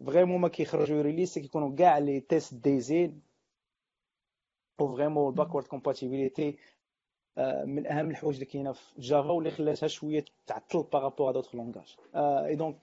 vraiment 0.07 0.41
ما 0.41 0.49
كيخرجوا 0.49 1.03
release 1.03 1.39
كيكونوا 1.39 1.77
كاع 1.77 1.99
les 1.99 2.21
tests 2.21 2.55
ديزين 2.55 3.21
و 4.81 4.89
vraiment 4.97 5.29
ال 5.29 5.33
backward 5.33 5.67
compatibility 5.67 6.59
من 7.65 7.87
أهم 7.87 8.11
الحوايج 8.11 8.35
اللي 8.35 8.47
كاينة 8.47 8.73
في 8.73 9.01
Java 9.01 9.31
واللي 9.31 9.51
خلاتها 9.51 9.87
شوية 9.87 10.25
تعطل 10.47 10.83
par 10.93 11.04
rapport 11.04 11.31
à 11.31 11.33
d'autres 11.33 11.55
langages 11.55 12.57
et 12.57 12.63
donc 12.63 12.77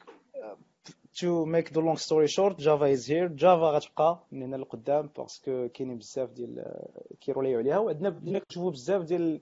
to 1.19 1.45
make 1.45 1.73
the 1.73 1.81
long 1.81 1.95
story 1.95 2.27
short 2.27 2.59
Java 2.59 2.91
is 2.93 3.11
here 3.11 3.27
Java 3.27 3.69
غتبقى 3.71 4.19
من 4.31 4.43
هنا 4.43 4.55
لقدام 4.55 5.09
parce 5.17 5.50
que 5.50 5.69
كاينين 5.69 5.97
بزاف 5.97 6.31
ديال 6.31 6.75
كيروليو 7.21 7.59
عليها. 7.59 7.77
وعندنا 7.77 8.39
كنشوفوا 8.39 8.71
بزاف 8.71 9.01
ديال 9.03 9.41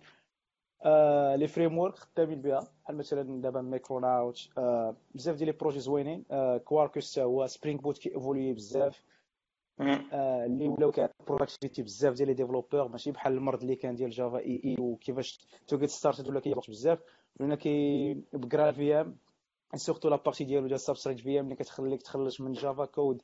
آه، 0.83 1.35
les 1.35 1.47
frameworks 1.47 1.95
خدامين 1.95 2.41
بها. 2.41 2.67
بحال 2.83 2.97
مثلا 2.97 3.41
دابا 3.41 3.61
Micronaut 3.61 4.49
آه، 4.57 4.95
بزاف 5.15 5.35
ديال 5.35 5.47
les 5.49 5.57
projets 5.59 5.79
زوينين 5.79 6.23
Quarkus 6.63 7.11
حتى 7.11 7.23
هو 7.23 7.47
Spring 7.47 7.81
Boot 7.81 7.97
ك 7.97 8.09
évoluer 8.15 8.53
بزاف 8.53 9.03
آه، 9.81 10.45
اللي 10.45 10.67
ولاو 10.67 10.91
كيعطي 10.91 11.13
productivité 11.27 11.83
بزاف 11.83 12.13
ديال 12.13 12.27
les 12.27 12.33
développeurs 12.33 12.87
ماشي 12.87 13.11
بحال 13.11 13.33
المرض 13.33 13.61
اللي 13.61 13.75
كان 13.75 13.95
ديال 13.95 14.09
Java 14.09 14.39
EE 14.39 14.75
وكيفاش 14.79 15.39
to 15.67 15.77
get 15.77 15.89
started 15.89 16.27
ولا 16.27 16.39
كيهبط 16.39 16.69
بزاف. 16.69 16.99
ولينا 17.39 17.55
كي 17.55 18.13
ب 18.33 18.71
GraalVM 18.71 19.17
surtout 19.75 20.09
la 20.09 20.15
partie 20.15 20.43
ديالو 20.43 20.67
ديال 20.67 20.79
SubstrateVM 20.79 21.45
اللي 21.45 21.55
كتخليك 21.55 22.01
تخرج 22.01 22.41
من 22.41 22.51
Java 22.53 22.85
code 22.85 23.21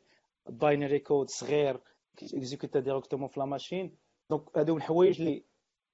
binary 0.49 0.99
code 0.99 1.30
صغير 1.30 1.80
exécuta 2.23 2.80
directement 2.80 3.28
في 3.28 3.39
la 3.39 3.45
machine 3.45 3.95
donc 4.30 4.58
هادو 4.58 4.78
الحوايج 4.78 5.22
اللي 5.22 5.43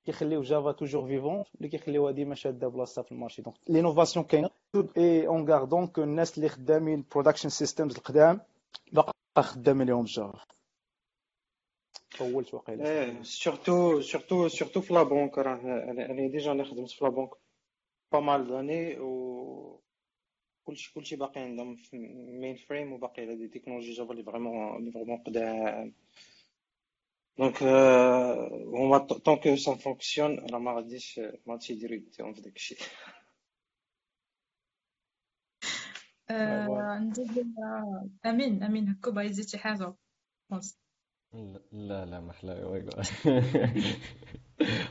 كيخليو 0.06 0.42
Java 0.42 0.72
toujours 0.72 1.08
vivant 1.08 1.44
اللي 1.56 1.70
كيخليوها 1.70 2.12
ديما 2.12 2.36
شادة 2.36 2.68
بلاصتها 2.68 3.02
في 3.02 3.12
ال 3.12 3.15
marché. 3.15 3.42
donc 3.42 3.56
l'innovation 3.70 4.26
كاينة. 4.26 4.50
et 4.98 5.28
en 5.28 5.50
gardant 5.50 5.88
que 5.88 6.04
الناس 6.04 6.38
اللي 6.38 6.50
خدامين 6.50 7.06
production 7.12 7.50
systems 7.50 7.96
القدام. 7.96 8.42
باقا 8.92 9.14
خدامين 9.38 9.88
لهم 9.88 10.06
Java. 10.06 10.40
طولت 12.18 12.54
واقيلا. 12.54 13.24
surtout 13.24 14.02
surtout 14.02 14.48
surtout 14.48 14.82
في 14.82 14.94
la 14.94 15.05
banque 15.05 15.38
راه 15.38 15.56
أنا 15.56 16.28
déjà 16.28 16.52
أنا 16.52 16.64
خدمت 16.64 16.90
في 16.90 17.06
la 17.06 17.12
banque 17.12 17.30
pas 18.12 18.20
mal 18.20 18.48
d'années 18.48 19.00
و 19.00 19.80
كلشي 20.64 20.94
كلشي 20.94 21.16
باقي 21.16 21.42
عندهم 21.42 21.78
mainframe 22.42 22.94
وباقي 22.94 23.24
على 23.24 23.36
des 23.36 23.48
technologies 23.48 23.92
Java 23.92 24.12
اللي 24.12 24.24
vraiment 24.24 24.78
اللي 24.78 24.92
vraiment 24.92 25.18
قدام. 25.18 25.94
donc 27.38 27.64
هما 28.74 28.98
tant 28.98 29.56
que 29.56 29.68
ça 29.68 29.76
fonctionne 29.76 30.40
راه 30.40 30.60
ما 30.60 30.76
غاديش 30.76 31.20
ما 31.20 31.54
غاديش 31.54 31.70
يديرو 31.70 31.94
يديهم 31.94 32.34
في 32.34 32.42
داك 32.42 32.56
الشيء 32.56 32.78
امين 38.26 38.64
امين 38.64 38.90
هكا 38.90 39.12
باغي 39.12 39.28
يزيد 39.28 39.48
شي 39.48 39.58
حاجة 39.58 39.96
لا 41.72 42.06
لا 42.06 42.20
ما 42.20 42.34
حلاوه 42.34 42.78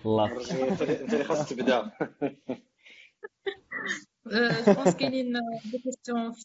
الله 0.06 0.72
انت 0.72 0.82
اللي 0.82 1.24
خاصك 1.24 1.48
تبدا 1.50 1.90
je 4.26 4.74
pense 4.74 4.96
كاينين 4.96 5.32
des 5.64 5.78
questions 5.78 6.32
في 6.32 6.44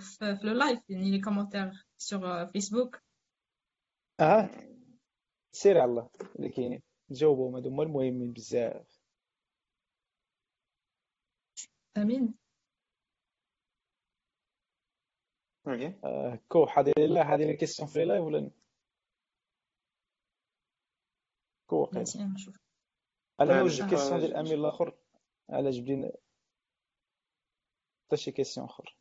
في 0.00 0.38
le 0.42 0.52
live 0.52 0.80
يعني 0.90 1.10
les 1.10 1.20
commentaires 1.20 1.86
sur 1.98 2.46
Facebook 2.46 3.02
آه 4.20 4.50
سير 5.52 5.80
على 5.80 5.90
الله 5.90 6.10
اللي 6.36 6.48
كاينين 6.48 6.82
جاوبهم 7.10 7.54
هادو 7.54 7.68
هما 7.70 7.82
المهمين 7.82 8.32
بزاف 8.32 9.02
امين 11.96 12.34
آه 16.04 16.38
كو 16.48 16.66
حاضر 16.66 16.92
لا 16.98 17.24
حاضر 17.24 17.52
كيستيون 17.52 17.88
في 17.88 18.04
لايف 18.04 18.22
ولا 18.24 18.50
كو 21.66 21.76
واقيلا 21.80 22.02
نشوف 22.34 22.56
على 23.40 23.62
وجه 23.62 23.90
كيستيون 23.90 24.20
ديال 24.20 24.30
الامير 24.30 24.54
الآخر 24.54 24.98
على 25.50 25.70
جبدين 25.70 26.12
حتى 28.06 28.16
شي 28.16 28.32
كيستيون 28.32 28.66
اخر 28.66 28.96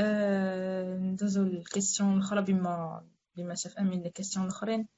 ندوزو 0.00 1.42
الكيستيون 1.42 2.12
الاخرى 2.12 2.42
بما 2.42 3.04
بما 3.36 3.54
شاف 3.54 3.78
امين 3.78 4.02
لي 4.02 4.10
كيستيون 4.10 4.46
الاخرين 4.46 4.88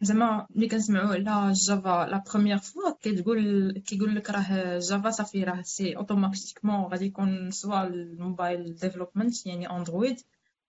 زعما 0.00 0.46
ملي 0.50 0.68
كنسمعوا 0.68 1.14
على 1.14 1.52
Java 1.52 2.06
la 2.10 2.24
première 2.30 2.58
fois 2.58 2.90
كتقول 3.00 3.72
كيقول 3.86 4.16
لك 4.16 4.30
راه 4.30 4.78
Java 4.78 5.10
صافي 5.10 5.44
راه 5.44 5.62
c'est 5.62 5.96
automatiquement 5.96 6.84
غادي 6.84 7.04
يكون 7.06 7.50
soit 7.50 7.82
ال 7.86 7.99
mobile 7.99 8.74
development 8.74 9.46
يعني 9.46 9.70
Android 9.70 10.20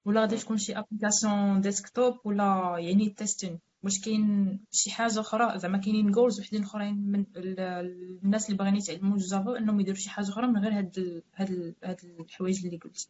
ولا 0.06 0.22
غادي 0.22 0.38
تكون 0.38 0.58
شي 0.58 0.78
application 0.78 1.62
desktop 1.62 2.20
ولا 2.26 2.76
يعني 2.80 3.10
testing 3.10 3.60
واش 3.86 4.02
كاين 4.02 4.60
شي 4.72 4.92
حاجة 4.92 5.20
أخرى 5.20 5.60
زعما 5.60 5.78
كاينين 5.78 6.12
goals 6.12 6.40
وحدين 6.40 6.64
أخرين 6.64 6.96
من 6.96 7.26
الناس 7.38 8.46
اللي 8.46 8.58
باغيين 8.58 8.76
يتعلموا 8.76 9.18
Java 9.18 9.58
إنهم 9.58 9.80
يديروا 9.80 10.00
شي 10.00 10.10
حاجة 10.10 10.30
أخرى 10.30 10.48
من 10.48 10.58
غير 10.58 10.78
هاد 10.78 11.24
هاد 11.36 11.76
هاد 11.84 12.00
الحوايج 12.20 12.66
اللي 12.66 12.78
قلت 12.78 13.10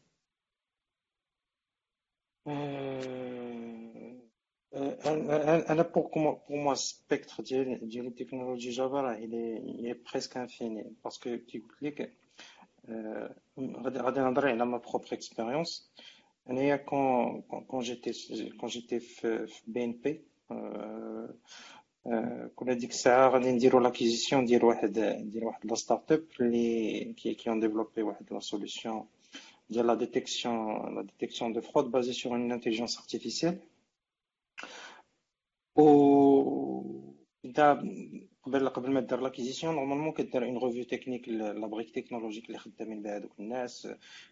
أنا 5.69 5.81
pour 5.81 6.09
pour 6.15 6.41
moi 6.49 6.73
spectre 6.73 7.43
ديال 7.43 7.89
ديال 7.89 8.07
ال 8.07 8.12
technologies 8.12 8.69
Java 8.69 9.01
راه 9.01 9.15
est 9.15 10.11
presque 10.11 10.35
infini 10.35 10.83
parce 11.03 11.25
que 11.25 11.37
كي 11.37 11.59
قلت 11.59 11.83
لك 11.83 12.11
غادي 13.59 13.99
غادي 13.99 14.19
نهضر 14.19 14.47
على 14.47 14.65
ma 14.65 14.77
propre 14.77 15.07
expérience 15.13 15.91
أنايا 16.49 16.75
quand 16.75 17.41
quand 17.41 17.79
j'étais 17.79 18.49
quand 18.49 18.69
j'étais 18.69 18.99
في 18.99 19.47
BNP 19.67 20.34
كنا 22.55 22.73
ديك 22.73 22.89
الساعة 22.89 23.29
غادي 23.29 23.51
نديرو 23.51 23.79
l'acquisition 23.79 24.45
ديال 24.45 24.65
واحد 24.65 24.93
ديال 25.31 25.43
واحد 25.43 25.65
la 25.65 25.75
start-up 25.75 26.25
اللي 26.39 27.13
qui 27.13 27.33
qui 27.33 27.49
ont 27.49 27.59
développé 27.59 28.01
واحد 28.01 28.33
la 28.33 28.39
solution 28.39 29.07
ديال 29.69 29.87
la 29.87 29.93
détection 29.93 30.95
la 30.95 31.01
détection 31.01 31.53
de 31.53 31.61
fraude 31.61 31.91
basée 31.91 32.13
sur 32.13 32.31
une 32.31 32.51
intelligence 32.51 32.97
artificielle 32.97 33.59
و 35.75 35.85
انت 37.45 37.79
قبل 38.45 38.69
قبل 38.69 38.91
ما 38.91 38.99
دير 38.99 39.21
l'acquisition 39.21 39.75
normalement 39.75 40.11
كدير 40.13 40.45
une 40.45 40.57
revue 40.57 40.83
technique 40.83 41.29
la 41.29 41.67
brique 41.67 41.89
technologique 41.89 42.45
اللي 42.47 42.57
خدامين 42.57 43.01
بها 43.01 43.17
هذوك 43.17 43.31
الناس 43.39 43.87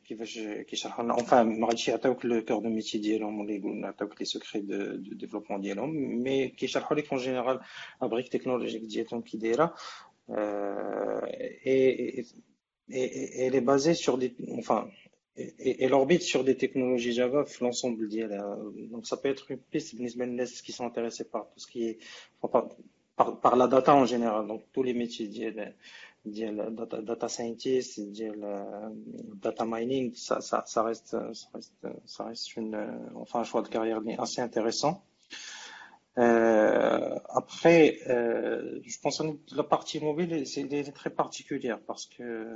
كيفاش 0.08 0.40
كيشرحوا 0.40 1.04
لنا 1.04 1.14
enfin 1.14 1.60
ما 1.60 1.68
غاديش 1.68 1.88
يعطيوك 1.88 2.26
le 2.26 2.42
cœur 2.42 2.60
de 2.60 2.70
métier 2.70 2.98
ديالهم 2.98 3.40
ولا 3.40 3.52
يقولوا 3.52 3.76
نعطيوك 3.76 4.20
les 4.20 4.26
secrets 4.26 4.62
de 4.62 5.16
développement 5.16 5.62
ديالهم 5.62 5.90
mais 6.24 6.48
كيشرحوا 6.48 6.98
لك 6.98 7.14
en 7.14 7.22
général 7.22 7.60
la 8.02 8.08
brique 8.08 8.28
technologique 8.28 8.82
ديالهم 8.82 9.22
كي 9.22 9.38
دايرة 9.38 9.76
et 10.30 12.26
et 12.92 13.50
les 13.50 13.60
basés 13.60 13.94
sur 13.94 14.16
des 14.16 14.36
enfin 14.50 14.92
et, 15.38 15.84
et 15.84 15.88
l'orbite 15.88 16.22
sur 16.22 16.44
des 16.44 16.56
technologies 16.56 17.14
Java 17.14 17.46
l'ensemble 17.62 18.08
d'IA. 18.08 18.28
Donc 18.92 19.08
ça 19.08 19.18
peut 19.18 19.30
être 19.30 19.50
une 19.52 19.58
piste 19.58 19.96
qui 20.64 20.72
sont 20.72 20.86
intéressés 20.86 21.24
par 21.24 21.50
tout 21.50 21.60
ce 21.60 21.68
qui 21.68 21.86
est 21.90 21.98
par, 22.42 22.68
par, 23.16 23.56
la 23.56 23.68
data 23.68 23.96
en 23.96 24.06
général. 24.06 24.48
Donc 24.48 24.64
tous 24.72 24.84
les 24.84 24.94
métiers 24.94 25.28
d'IA, 25.28 26.52
data, 26.70 27.02
data 27.02 27.28
scientist, 27.28 28.00
data 29.36 29.66
mining, 29.66 30.14
ça 30.16 30.84
reste 30.84 31.16
une, 32.56 33.12
enfin 33.16 33.40
un 33.42 33.44
choix 33.44 33.62
de 33.62 33.68
carrière 33.68 34.02
assez 34.20 34.42
intéressant. 34.42 35.04
Euh, 36.20 37.16
après, 37.30 37.98
euh, 38.08 38.80
je 38.86 39.00
pense 39.00 39.18
que 39.18 39.56
la 39.56 39.64
partie 39.64 40.00
mobile, 40.00 40.46
c'est 40.46 40.94
très 40.94 41.10
particulière 41.10 41.80
parce 41.86 42.06
que 42.06 42.48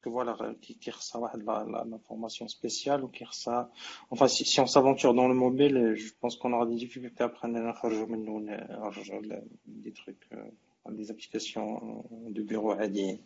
que 0.00 0.08
voilà, 0.08 0.36
qui, 0.60 0.78
qui 0.78 0.90
reçoit 0.90 1.32
la, 1.34 1.64
la, 1.68 1.84
la, 1.84 1.98
formation 1.98 2.46
spéciale 2.48 3.04
ou 3.04 3.08
qui 3.08 3.24
reçoit. 3.24 3.70
Enfin, 4.10 4.28
si, 4.28 4.44
si 4.44 4.60
on 4.60 4.66
s'aventure 4.66 5.14
dans 5.14 5.28
le 5.28 5.34
mobile, 5.34 5.94
je 5.96 6.12
pense 6.20 6.36
qu'on 6.36 6.52
aura 6.52 6.66
des 6.66 6.76
difficultés 6.76 7.24
à 7.24 7.28
prendre 7.28 7.54
des 9.66 9.92
trucs, 9.92 10.28
euh, 10.32 10.90
des 10.90 11.10
applications 11.10 12.04
de 12.28 12.42
bureau 12.42 12.72
à 12.72 12.86
dire. 12.88 13.18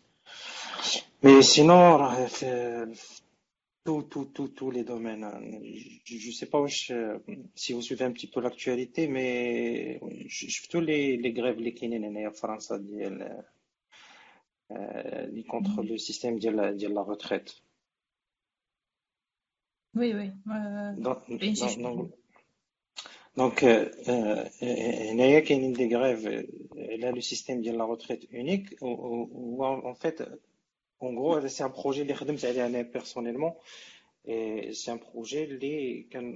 Mais 1.21 1.41
sinon, 1.41 1.99
tout, 3.85 4.03
tout, 4.03 4.25
tout, 4.25 4.47
tous 4.49 4.71
les 4.71 4.83
domaines. 4.83 5.27
Je 6.05 6.27
ne 6.27 6.31
sais 6.31 6.45
pas 6.45 6.63
si 6.67 7.73
vous 7.73 7.81
suivez 7.81 8.05
un 8.05 8.11
petit 8.11 8.27
peu 8.27 8.41
l'actualité, 8.41 9.07
mais 9.07 9.99
je, 10.27 10.47
je, 10.47 10.67
tous 10.69 10.79
les, 10.79 11.17
les 11.17 11.33
grèves 11.33 11.59
les 11.59 11.73
qui 11.73 11.87
en 11.87 12.31
France, 12.31 12.71
euh, 14.75 15.27
ni 15.31 15.43
contre 15.43 15.83
le 15.83 15.97
système 15.97 16.39
de 16.39 16.49
la, 16.49 16.73
de 16.73 16.87
la 16.87 17.01
retraite. 17.01 17.61
Oui, 19.93 20.13
oui. 20.15 20.31
Euh, 20.51 20.93
donc, 20.97 21.19
donc, 21.77 22.11
donc, 23.35 23.63
euh, 23.63 24.45
il 24.61 25.17
y 25.17 25.35
a 25.35 25.53
une 25.53 25.73
des 25.73 25.87
grèves, 25.87 26.47
elle 26.75 27.13
le 27.13 27.21
système 27.21 27.61
de 27.61 27.71
la 27.71 27.83
retraite 27.83 28.25
unique, 28.31 28.75
ou 28.81 29.63
en 29.63 29.93
fait, 29.93 30.23
en 30.99 31.13
gros, 31.13 31.47
c'est 31.47 31.63
un 31.63 31.69
projet, 31.69 32.05
personnellement, 32.91 33.59
et 34.25 34.73
c'est 34.73 34.89
un 34.89 34.97
projet, 34.97 35.45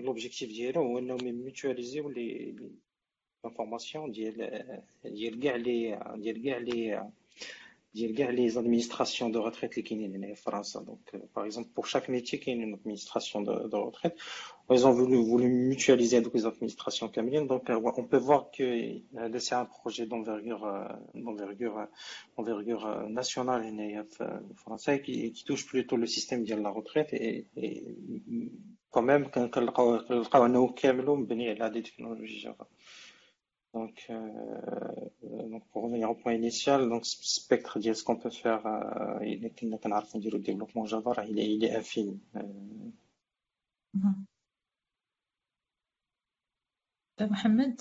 l'objectif 0.04 0.50
d'y 0.50 0.68
aller, 0.68 0.78
ou 0.78 0.98
on 0.98 1.02
nomme 1.02 1.32
mutualiser 1.32 2.04
les, 2.14 2.56
informations, 3.44 4.08
d'y 4.08 4.28
aller, 4.28 4.64
d'y 5.06 5.50
aller, 5.50 5.98
d'y 6.18 6.94
les 7.98 8.58
administrations 8.58 9.30
de 9.30 9.38
retraite 9.38 9.72
qui 9.84 9.96
en 9.96 10.36
France. 10.36 10.78
Donc, 10.86 11.00
euh, 11.14 11.20
par 11.34 11.46
exemple, 11.46 11.70
pour 11.74 11.88
chaque 11.88 12.10
métier, 12.10 12.40
qui 12.40 12.50
a 12.52 12.54
une 12.54 12.74
administration 12.74 13.42
de, 13.42 13.76
retraite, 13.76 14.16
ils 14.70 14.86
ont 14.86 14.92
voulu, 14.92 15.18
voulu 15.18 15.48
mutualiser 15.48 16.22
les 16.34 16.46
administrations 16.46 17.08
camiliennes. 17.10 17.48
Donc, 17.48 17.70
euh, 17.70 17.80
on 17.98 18.04
peut 18.04 18.18
voir 18.18 18.52
que 18.52 18.64
euh, 18.64 19.40
c'est 19.40 19.56
un 19.56 19.66
projet 19.66 20.06
d'envergure, 20.06 21.88
nationale 23.10 23.66
français 24.56 25.02
qui, 25.02 25.32
qui 25.32 25.44
touche 25.44 25.66
plutôt 25.66 25.98
le 25.98 26.08
système 26.08 26.44
de 26.44 26.56
la 26.56 26.70
retraite 26.70 27.14
et, 27.14 27.48
et 27.56 27.84
quand 28.92 29.02
même, 29.02 29.30
quand, 29.30 29.50
quand, 29.50 29.66
quand, 29.72 30.00
quand, 30.08 30.24
quand, 30.30 30.50
donc, 33.75 34.07
euh, 34.11 34.19
donc, 35.23 35.67
pour 35.71 35.85
revenir 35.85 36.11
au 36.11 36.15
point 36.15 36.35
initial, 36.35 36.89
donc 36.89 37.07
spectre 37.07 37.79
de 37.79 37.93
ce 37.95 38.05
qu'on 38.05 38.17
peut 38.17 38.31
faire, 38.31 38.67
euh, 38.67 39.25
il 39.25 39.45
est 39.45 39.63
le 39.63 40.39
développement 40.39 40.85
Java, 40.85 41.25
il 41.27 41.39
est, 41.39 41.55
il 41.55 41.65
est 41.65 41.75
infini. 41.75 42.21
Mohamed 47.19 47.81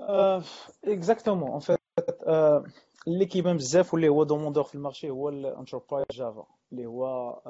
euh, 0.00 0.40
Exactement. 0.82 1.54
En 1.54 1.60
fait, 1.60 1.80
euh, 2.26 2.60
اللي 3.08 3.26
كيبان 3.26 3.56
بزاف 3.56 3.94
واللي 3.94 4.08
هو 4.08 4.24
دوموندور 4.24 4.64
في 4.64 4.74
المارشي 4.74 5.10
هو 5.10 5.28
الانتربرايز 5.28 6.06
جافا 6.12 6.46
اللي 6.72 6.86
هو 6.86 7.42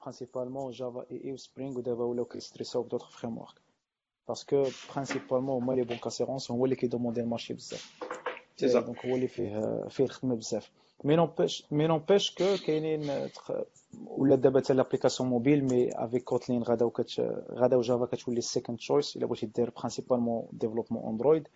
برينسيبالمون 0.00 0.70
جافا 0.70 1.06
اي 1.10 1.24
اي 1.24 1.32
وسبرينغ 1.32 1.78
ودابا 1.78 2.04
ولاو 2.04 2.24
كيستريساو 2.24 2.82
بدوطخ 2.82 3.10
فريم 3.10 3.38
ورك 3.38 3.60
باسكو 4.27 4.67
برينسيبالمون 4.93 5.63
هما 5.63 5.73
لي 5.73 5.83
بونك 5.83 6.07
اسيرونس 6.07 6.51
هو 6.51 6.65
اللي 6.65 6.75
كيدوموندي 6.75 7.21
المارشي 7.21 7.53
بزاف 7.53 7.93
donc 8.85 9.05
هو 9.05 9.15
اللي 9.15 9.27
فيه 9.27 9.85
فيه 9.89 10.03
الخدمه 10.03 10.35
بزاف 10.35 10.71
mais 11.03 11.15
n'empêche 11.15 11.63
mais 11.71 11.87
n'empêche 11.87 12.35
que 12.35 12.43
كاينين 12.65 13.29
ولا 14.07 14.35
دابا 14.35 14.59
حتى 14.59 14.73
l'application 14.73 15.29
mobile 15.29 15.63
mais 15.63 15.89
avec 15.95 16.23
Kotlin 16.23 16.63
غادا 16.63 16.85
وكت 16.85 17.19
غادا 17.51 17.77
و 17.77 17.83
Java 17.83 18.05
كتولي 18.05 18.37
ال 18.37 18.43
second 18.43 18.77
choice 18.77 19.17
الا 19.17 19.25
بغيتي 19.25 19.45
دير 19.45 19.69
principalement 19.77 20.47
développement 20.51 21.09
Android 21.09 21.47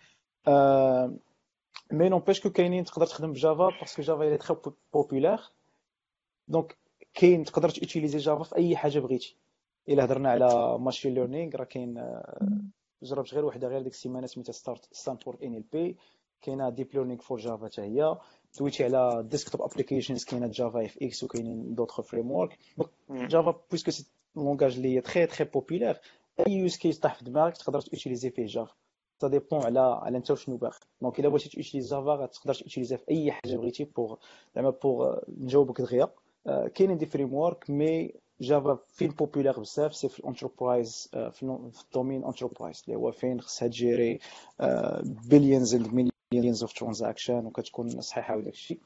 mais 1.92 2.10
n'empêche 2.10 2.42
que 2.42 2.50
كاينين 2.50 2.84
تقدر 2.84 3.06
تخدم 3.06 3.32
ب 3.32 3.39
Java 3.39 3.70
parce 3.80 3.93
que 3.94 4.02
Java 4.02 4.24
هي 4.24 4.38
très 4.38 4.58
populaire 4.94 5.42
donc 6.48 6.78
كاين 7.14 7.44
تقدر 7.44 7.70
ت 7.70 7.75
utiliser 7.75 8.18
Java 8.18 8.44
في 8.44 8.56
اي 8.56 8.78
حاجة 8.78 9.00
بغيتي 9.00 9.36
إلا 9.90 10.06
هضرنا 10.06 10.30
على 10.30 10.78
machine 10.80 11.14
learning 11.14 11.56
راه 11.56 11.64
كاين 11.64 12.22
جربت 13.04 13.34
غير 13.34 13.46
وحدة 13.46 13.68
غير 13.68 13.82
ديك 13.82 13.94
السيمانه 13.94 14.28
سميتها 14.28 14.54
start 14.54 14.88
Stanford 14.92 15.44
NLP 15.44 15.98
كاينة 16.42 16.70
deep 16.70 16.88
learning 16.94 17.22
for 17.22 17.40
Java 17.40 17.66
حتى 17.66 17.82
هي. 17.82 18.18
دويتي 18.60 18.84
على 18.84 19.24
desktop 19.30 19.62
applications 19.62 20.24
كاينة 20.24 20.48
JavaFX 20.48 21.24
وكاينين 21.24 21.76
d'autres 21.76 22.02
frameworks 22.02 22.58
Java 23.10 23.62
puisque 23.72 23.92
c'est 23.92 24.06
langage 24.36 24.76
اللي 24.76 24.96
هي 24.96 25.02
très 25.02 25.28
très 25.28 25.46
populaire 25.46 25.98
أي 26.48 26.54
use 26.54 26.78
case 26.78 27.00
طاح 27.00 27.16
في 27.16 27.26
دماغك 27.26 27.58
تقدر 27.58 27.82
ت 27.82 27.87
utiliser 27.87 28.30
فيه 28.30 28.46
Java 28.46 28.74
ça 29.22 29.28
dépend 29.28 29.64
على 29.64 29.80
على 29.80 30.18
أنت 30.18 30.34
شنو 30.34 30.58
باغي. 30.58 30.80
donc 31.02 31.20
إلا 31.20 31.30
بغيتي 31.30 31.50
ت 31.50 31.54
utiliser 31.54 31.90
Java 31.90 32.16
غتقدر 32.16 32.54
ت 32.54 32.59
utiliser 32.59 32.98
في 32.98 33.12
أي 33.12 33.32
حاجة 33.32 33.58
بغيتي 33.58 33.84
pour 33.84 34.16
زعما 34.56 34.70
pour 34.70 35.18
نجاوبك 35.28 35.82
دغيا. 35.82 36.10
كاينين 36.74 36.98
des 36.98 37.06
frameworks 37.06 37.70
mais 37.70 38.14
Java 38.42 38.80
فين 38.88 39.12
populaire 39.12 39.60
بزاف 39.60 39.96
c'est 39.96 40.10
في 40.10 40.20
ال 40.20 40.28
enterprise 40.28 41.10
في 41.14 41.82
ال 41.86 41.90
domaine 41.90 42.24
enterprise 42.26 42.84
اللي 42.88 42.98
هو 42.98 43.12
فين 43.12 43.42
خصها 43.42 43.68
ت 43.68 43.76
gérer 43.76 44.20
billions 45.30 45.76
and 45.76 46.10
millions 46.34 46.64
of 46.64 46.74
transactions 46.74 47.46
وكتكون 47.46 48.02
صحيحه 48.02 48.38
وداك 48.38 48.54
الشيء 48.54 48.80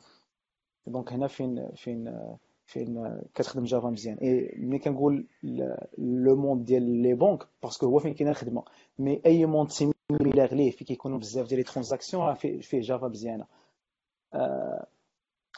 donc 0.88 1.14
هنا 1.14 1.28
فين 1.28 1.70
فين 1.76 2.30
فين 2.66 3.22
كتخدم 3.36 3.64
Java 3.64 3.90
مزيان 3.90 4.18
اي 4.18 4.54
ملي 4.58 4.80
كنقول 4.80 5.28
le 5.98 6.36
monde 6.36 6.66
ديال 6.66 7.02
les 7.02 7.14
banques 7.14 7.48
parce 7.64 7.77
que 7.77 7.86
هو 7.86 8.00
فين 8.00 8.14
كاينة 8.14 8.32
الخدمه 8.32 8.64
mais 9.00 9.22
et 9.26 9.46
monde 9.46 9.70
similaire 9.72 10.54
ليه 10.54 10.72
فين 10.72 10.88
كيكونوا 10.88 11.20
بزاف 11.20 11.48
ديال 11.48 11.58
les 11.60 11.64
transactions 11.64 12.24
راه 12.24 12.34
فيه 12.34 12.82
Java 12.82 13.08
مزيانه 13.08 13.46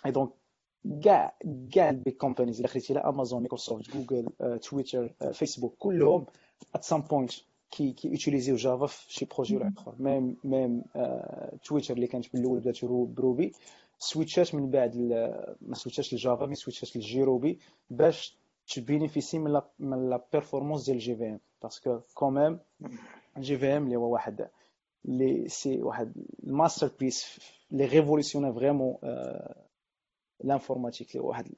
et 0.05 0.11
donc 0.11 0.29
كاع 1.03 1.33
كاع 1.71 1.89
ال 1.89 1.96
big 1.96 2.17
companies 2.17 2.55
اللي 2.55 2.67
خديتي 2.67 2.93
لا 2.93 3.09
Amazon 3.09 3.39
Microsoft 3.39 3.89
Google 3.97 4.29
Twitter 4.59 5.13
Facebook 5.33 5.75
كلهم 5.79 6.25
at 6.75 6.83
some 6.83 7.01
point 7.01 7.31
كي 7.71 7.91
كي 7.91 8.07
utiliserيو 8.07 8.55
Java 8.55 8.85
في 8.85 9.13
شي 9.13 9.25
projet 9.25 9.55
ولا 9.57 9.73
اخر 9.77 9.95
même 9.99 10.37
même 10.43 10.83
Twitter 11.65 11.93
اللي 11.93 12.07
كانت 12.07 12.33
بالاول 12.33 12.59
بدات 12.59 12.85
ب 12.85 12.99
Ruby 12.99 13.53
switchات 13.99 14.55
من 14.55 14.69
بعد 14.69 14.95
ما 15.61 15.75
سويتشاش 15.75 16.13
لجافا 16.13 16.45
مي 16.45 16.55
سويتشات 16.55 16.95
للجيروبي 16.95 17.59
باش 17.89 18.37
ت 18.75 18.81
bénéficier 18.81 19.39
من 19.39 19.51
la 19.53 19.65
من 19.79 20.09
la 20.09 20.25
performance 20.33 20.85
ديال 20.85 20.97
ال 20.97 21.15
JVM 21.15 21.25
parce 21.29 21.39
que 21.63 21.99
quand 22.13 22.59
même 23.37 23.57
ال 23.57 23.65
JVM 23.77 23.83
اللي 23.85 23.95
هو 23.95 24.13
واحد 24.13 24.47
لي 25.05 25.47
c'est 25.47 25.81
واحد 25.81 26.13
ال 26.43 26.91
masterpiece 26.99 27.39
اللي 27.71 27.85
révolutionne 27.85 28.53
vraiment 28.53 28.95
l'informatique 30.43 31.07
واحد 31.15 31.51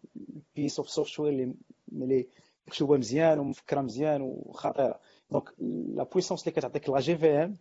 piece 0.55 0.79
of 0.79 0.89
software 0.89 1.29
اللي 1.33 1.53
اللي 1.91 2.27
مكتوبة 2.67 2.97
مزيان 2.97 3.39
ومفكرة 3.39 3.81
مزيان 3.81 4.21
وخطيرة. 4.21 4.99
donc 5.31 5.49
la 5.95 6.03
puissance 6.03 6.41
اللي 6.41 6.51
كتعطيك 6.51 6.89
la 6.89 6.99
JVM 6.99 7.57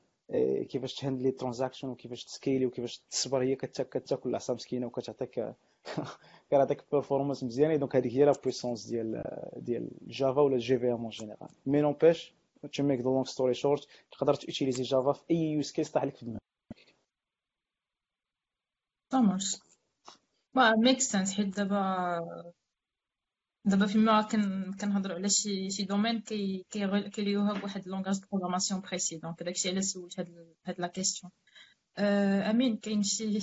كيفاش 0.65 0.95
ت 0.95 0.99
handler 0.99 1.31
transaction 1.31 1.89
وكيفاش 1.89 2.25
ت 2.25 2.31
scaler 2.31 2.67
وكيفاش 2.67 2.99
تصبر 3.11 3.43
هي 3.45 3.57
كتاكل 3.57 4.31
العصا 4.31 4.55
مسكينه 4.55 4.87
وكتعطيك 4.87 5.55
كتعطيك 6.51 6.85
performance 6.93 7.45
مزيانة. 7.45 7.77
donc 7.77 7.97
هذيك 7.97 8.13
هي 8.13 8.25
la 8.25 8.33
puissance 8.45 8.87
ديال 8.87 9.23
ديال 9.57 9.91
Java 10.07 10.41
و 10.41 10.47
la 10.47 10.59
JVM 10.59 11.01
en 11.01 11.09
général 11.09 11.49
mais 11.67 11.81
n'empêche 11.81 12.35
to 12.73 12.83
make 12.83 12.99
the 13.01 13.05
long 13.05 13.25
story 13.25 13.55
short 13.55 13.87
تقدر 14.13 14.35
ت 14.35 14.40
utiliser 14.40 14.83
Java 14.83 15.13
في 15.13 15.23
أي 15.31 15.37
use 15.37 15.73
case 15.73 15.91
طاح 15.91 16.05
لك 16.05 16.17
في 16.17 16.25
دماغك. 16.25 16.43
ما 20.55 20.77
make 20.77 21.01
sense 21.01 21.33
حيت 21.37 21.57
دابا 21.57 21.83
دابا 23.65 23.87
فيما 23.87 24.23
كن 24.23 24.73
كنهضروا 24.81 25.17
على 25.17 25.29
شي 25.29 25.71
شي 25.71 25.85
domaine 25.85 26.21
كي 26.21 26.67
كي 27.13 27.24
lier 27.24 27.47
ها 27.47 27.53
بواحد 27.61 27.89
langage 27.89 28.21
de 28.21 28.27
programmation 28.33 28.81
précis 28.81 29.17
donc 29.19 29.43
داكشي 29.43 29.71
علاش 29.71 29.85
سولت 29.85 30.21
هاد 30.21 30.55
هاد 30.67 30.81
la 30.81 30.87
question 30.87 31.33
Amine 31.99 32.77
كاين 32.77 33.03
شي 33.03 33.39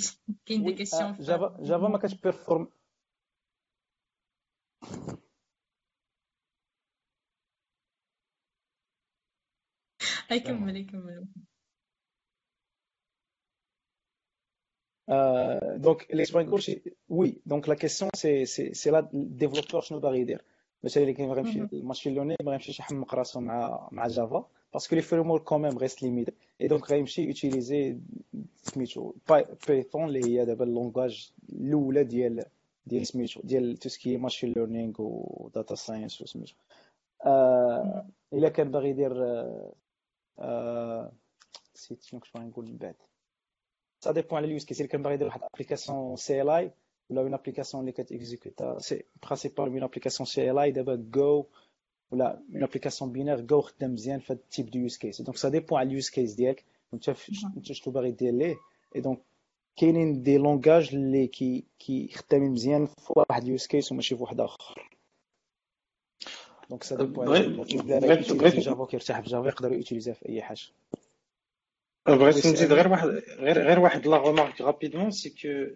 كاين 0.46 0.64
des 0.64 0.74
questions 0.74 1.14
Java 1.20 1.58
Java 1.62 1.88
ما 1.88 1.98
كت 1.98 2.12
performe 2.12 2.68
هاي 10.32 10.40
كمل. 10.48 11.28
Euh, 15.10 15.78
donc, 15.78 16.06
l'expérience 16.12 16.50
coach, 16.52 16.70
oui. 17.10 17.42
Donc, 17.46 17.68
la 17.68 17.76
question, 17.76 18.10
c'est, 18.14 18.46
c'est, 18.46 18.74
c'est 18.74 18.92
là, 18.92 19.10
le 19.12 19.26
développeur, 19.26 19.82
je 19.82 19.94
ne 19.94 20.00
pas 20.00 20.14
dire. 20.14 20.42
مثلا 20.84 21.04
اللي 21.04 21.14
كاين 21.14 21.32
غيمشي 21.32 21.60
ال 21.74 21.79
machine 21.79 22.14
learning 22.14 22.38
ما 22.44 22.52
غيمشيش 22.52 22.80
يحمق 22.80 23.16
راسو 23.16 23.40
مع 23.40 23.90
مع 23.92 24.08
Java 24.08 24.50
parce 24.74 24.87
que 24.87 24.96
les 24.96 25.02
frameworks 25.02 25.44
quand 25.44 25.62
même 25.62 25.78
restent 25.78 26.04
limités 26.04 26.68
et 26.68 26.76
donc 26.76 26.92
غيمشي 26.92 27.22
ي 27.22 27.30
utiliser 27.30 27.98
سميتو 28.64 29.14
Python 29.68 30.04
اللي 30.04 30.24
هي 30.26 30.46
دابا 30.46 30.66
ال 30.66 30.74
langage 30.74 31.32
الاولى 31.54 32.04
ديال 32.04 32.46
ديال 32.86 33.08
سميتو 33.08 33.42
ديال 33.42 33.78
tout 33.78 33.90
ce 33.90 34.01
qui 34.01 34.18
machine 34.18 34.54
learning 34.54 34.94
و 35.00 35.15
data 35.15 35.76
science 35.76 36.22
وسميتو 36.22 36.54
الا 38.34 38.50
كان 38.50 38.72
باغي 38.72 38.90
يدير 38.90 39.14
نسيت 41.76 42.04
شنو 42.04 42.20
كنت 42.20 42.34
باغي 42.34 42.46
نقول 42.48 42.66
من 42.66 42.78
بعد 42.78 42.96
ça 44.06 44.14
dépend 44.14 44.34
على 44.34 44.46
ال 44.46 44.51
use 44.51 44.66
case 44.66 44.82
كان 44.82 45.02
باغي 45.02 45.14
يدير 45.16 45.28
واحد 45.28 45.42
application 45.54 46.16
CLI 46.16 46.72
ولا 47.10 47.22
une 47.22 47.34
application 47.34 47.82
اللي 47.82 47.92
كت 47.92 48.09
exécuter 48.09 48.80
c'est 48.80 49.04
principal 49.24 49.66
une 49.66 49.84
application 49.84 50.28
CLI 50.28 50.72
دابا 50.72 50.96
Go 51.12 51.46
ولا 52.12 52.42
une 52.54 52.64
application 52.64 53.12
binaire 53.12 53.42
Go 53.42 53.62
خدام 53.62 53.94
مزيان 53.94 54.20
في 54.20 54.34
هذا 54.34 54.42
ال 54.42 54.47
type 54.47 54.70
de 54.70 54.80
use 54.80 54.98
case 54.98 55.22
donc 55.22 55.38
ça 55.38 55.50
dépend 55.50 55.80
على 55.80 55.88
ال 55.88 55.93
use 55.93 56.10
case 56.10 56.34
ديالك 56.34 56.66
انت 56.94 57.10
انت 57.58 57.72
شنو 57.72 57.94
باغي 57.94 58.12
دير 58.12 58.34
ليه 58.34 58.56
et 58.96 59.02
donc 59.02 59.20
كاينين 59.76 60.24
des 60.24 60.38
langages 60.38 60.96
اللي 60.96 61.28
كي 61.28 61.64
كي 61.80 62.08
خدامين 62.08 62.52
مزيان 62.52 62.86
في 62.86 63.14
واحد 63.16 63.44
ال 63.44 63.50
use 63.50 63.68
case 63.68 63.92
وماشي 63.92 64.16
في 64.16 64.24
واحد 64.24 64.40
اخر 64.40 64.90
donc 66.70 66.84
ça 66.84 66.96
dépend 66.96 67.26
بغيت 67.26 68.60
Java 68.60 68.86
كيرتاح 68.86 69.20
في 69.20 69.30
Java 69.30 69.48
يقدر 69.48 69.74
ي 69.74 69.78
utiliser 69.78 70.10
ها 70.10 70.14
في 70.14 70.30
اي 70.30 70.42
حاجة 70.42 70.62
بغيت 72.08 72.48
نزيد 72.48 72.74
غير 72.74 72.88
واحد 72.88 73.08
غير 73.40 73.68
غير 73.68 73.80
واحد 73.80 74.08
la 74.08 74.18
remarque 74.18 74.62
rapidement 74.62 75.12
c'est 75.12 75.30
que 75.30 75.76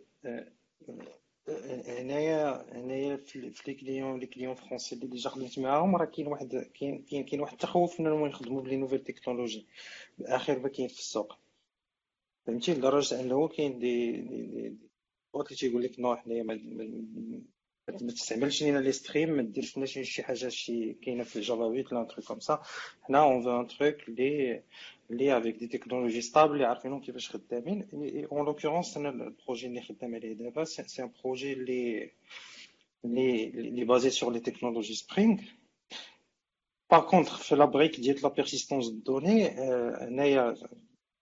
هنايا 1.88 2.66
هنايا 2.72 3.18
في 3.18 3.52
لي 3.68 3.74
كليون 3.74 4.20
لي 4.20 4.26
كليون 4.26 4.56
فرونسي 4.56 4.96
اللي 4.96 5.08
ديجا 5.08 5.30
خدمت 5.30 5.60
معاهم 5.60 5.96
راه 5.96 6.06
كاين 6.06 6.28
واحد 6.28 6.72
كاين 6.80 7.04
كاين 7.04 7.24
كاين 7.26 7.42
واحد 7.42 7.54
التخوف 7.54 8.00
انهم 8.00 8.26
يخدموا 8.26 8.62
ب 8.62 8.65
les 8.65 8.76
nouvelles 8.76 9.00
technologies 9.00 9.68
الاخير 10.20 10.60
ما 10.60 10.70
كاين 10.70 10.88
في 10.88 11.00
السوق 11.00 11.38
فهمتي 12.46 12.74
لدرجه 12.74 13.20
انه 13.20 13.48
كاين 13.48 13.80
دي 13.80 14.12
دي 14.22 14.78
وقت 15.34 15.48
اللي 15.48 15.58
تيقول 15.58 15.84
لك 15.84 16.00
non 16.00 16.16
حنايا 16.16 16.44
ما 17.90 18.12
تستعملش 18.12 18.64
لينا 18.64 18.78
les 18.80 18.92
streams 18.92 19.30
ما 19.30 19.42
ديرش 19.42 19.78
لنا 19.78 19.86
شي 19.86 20.24
حاجة 20.24 20.50
شي 20.50 20.94
كاينة 20.94 21.24
في 21.24 21.36
ال 21.36 21.41
Java 21.41 21.64
8 21.68 21.84
ولا 21.92 22.02
un 22.02 22.08
truc 22.08 22.26
comme 22.26 22.40
ça 22.40 22.62
حنا 23.02 23.24
on 23.24 23.44
veut 23.44 23.62
un 23.62 23.68
truc 23.68 24.10
les 24.10 24.64
les 25.10 25.38
avec 25.38 25.56
des 25.56 25.68
technologies 25.68 26.22
stables 26.22 26.54
اللي 26.54 26.66
عارفينهم 26.66 27.02
كيفاش 27.02 27.30
خدامين 27.30 27.88
en 28.32 28.46
l'occurrence 28.46 28.98
أنا 28.98 29.10
ال 29.10 29.18
projet 29.18 29.68
اللي 29.68 29.82
خدام 29.82 30.16
عليه 30.16 30.34
دابا 30.34 30.64
c'est 30.64 31.04
un 31.04 31.12
projet 31.24 31.54
اللي 31.54 32.12
اللي 33.06 33.46
اللي 33.48 33.84
basé 33.86 34.10
sur 34.10 34.34
les 34.34 34.40
technologies 34.40 34.94
Spring 34.94 35.38
par 36.92 37.10
contre 37.10 37.32
في 37.32 37.56
la 37.56 37.66
brique 37.66 38.00
ديال 38.00 38.22
la 38.24 38.30
persistance 38.30 38.90
données 38.90 39.48
هنايا 39.48 40.56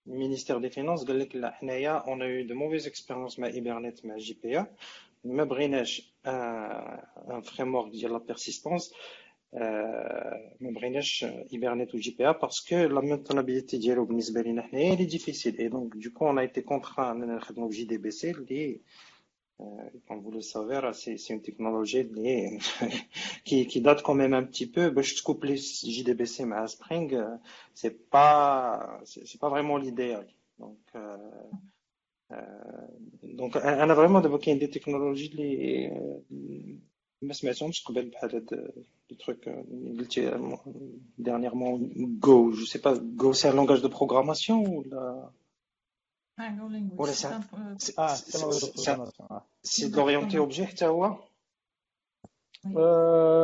ال 0.07 0.12
ministère 0.12 0.57
des 0.59 0.69
finances 0.69 1.03
قال 1.03 1.19
لك 1.19 1.35
لا 1.35 1.51
حنايا 1.51 1.91
on 1.91 2.21
a 2.21 2.47
eu 2.47 2.51
de 2.51 2.55
mauvaises 2.55 2.87
expériences 2.87 3.39
مع 3.39 3.47
Hibernate 3.47 4.05
مع 4.05 4.17
JPA 4.17 4.67
ما 5.23 5.43
بغيناش 5.43 6.13
un 6.25 7.41
framework 7.41 7.91
ديال 7.91 8.11
la 8.13 8.17
persistance 8.17 8.93
ما 10.61 10.71
بغيناش 10.75 11.25
Hibernate 11.53 11.95
و 11.95 11.97
JPA 11.97 12.31
parce 12.31 12.59
que 12.59 12.75
la 12.75 13.01
maintenabilité 13.01 13.77
ديالو 13.77 14.05
بالنسبة 14.05 14.41
لينا 14.41 14.61
حنايا 14.61 14.95
elle 14.95 15.05
est 15.05 15.18
difficile 15.18 15.57
et 15.57 15.67
donc 15.67 15.93
du 15.95 16.06
coup 16.06 16.27
on 16.27 16.39
était 16.39 16.61
contraints 16.61 17.23
اننا 17.23 17.35
نخدمو 17.35 17.67
ب 17.67 17.83
JDBC 17.83 18.31
اللي 18.31 18.79
qu'on 20.07 20.21
veut 20.21 20.31
le 20.31 20.39
savoir 20.41 20.79
راه 20.79 20.91
c'est 20.91 21.17
c'est 21.17 21.33
une 21.33 21.41
technologie 21.41 22.01
اللي 22.01 22.59
qui 23.45 23.63
qui 23.65 23.79
date 23.79 24.01
quand 24.01 24.17
même 24.17 24.33
un 24.33 24.45
petit 24.45 24.65
peu 24.65 24.89
باش 24.89 25.21
ت 25.21 25.25
coupler 25.25 25.55
JDBC 25.83 26.45
مع 26.45 26.65
Spring 26.65 27.37
c'est 27.73 27.89
pas 28.13 29.01
c'est 29.03 29.37
pas 29.41 29.49
vraiment 29.49 29.81
l'idéal 29.81 30.27
دونك 33.23 33.57
دونك 33.57 33.57
أنا 33.57 33.95
فريمون 33.95 34.21
دابا 34.21 34.37
كاين 34.37 34.59
دي 34.59 34.67
تكنولوجي 34.67 35.31
اللي 35.31 35.91
ما 37.21 37.33
سمعتهمش 37.33 37.83
قبل 37.83 38.09
بحال 38.09 38.35
هاد 38.35 38.73
لي 39.11 39.17
تروك 39.17 39.49
قلتي 39.99 40.31
ديرنييرمون 41.17 41.93
جو 42.19 42.51
جو 42.51 42.65
سي 42.65 42.79
با 42.79 42.93
جو 43.17 43.33
سي 43.33 43.49
ان 43.49 43.55
لونغاج 43.55 43.81
دو 43.81 43.87
بروغراماسيون 43.89 44.67
ولا 44.67 45.31
ولا 46.97 47.13
سي 49.63 49.89
دوريونتي 49.89 50.37
اوبجي 50.37 50.65
حتى 50.65 50.85
هو 50.85 51.17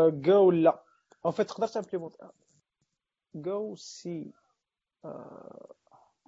جو 0.10 0.52
لا 0.52 0.84
اون 1.26 1.34
فيت 1.34 1.48
تقدر 1.48 1.68
تابلي 1.68 2.12
جو 3.36 3.76
سي 3.76 4.32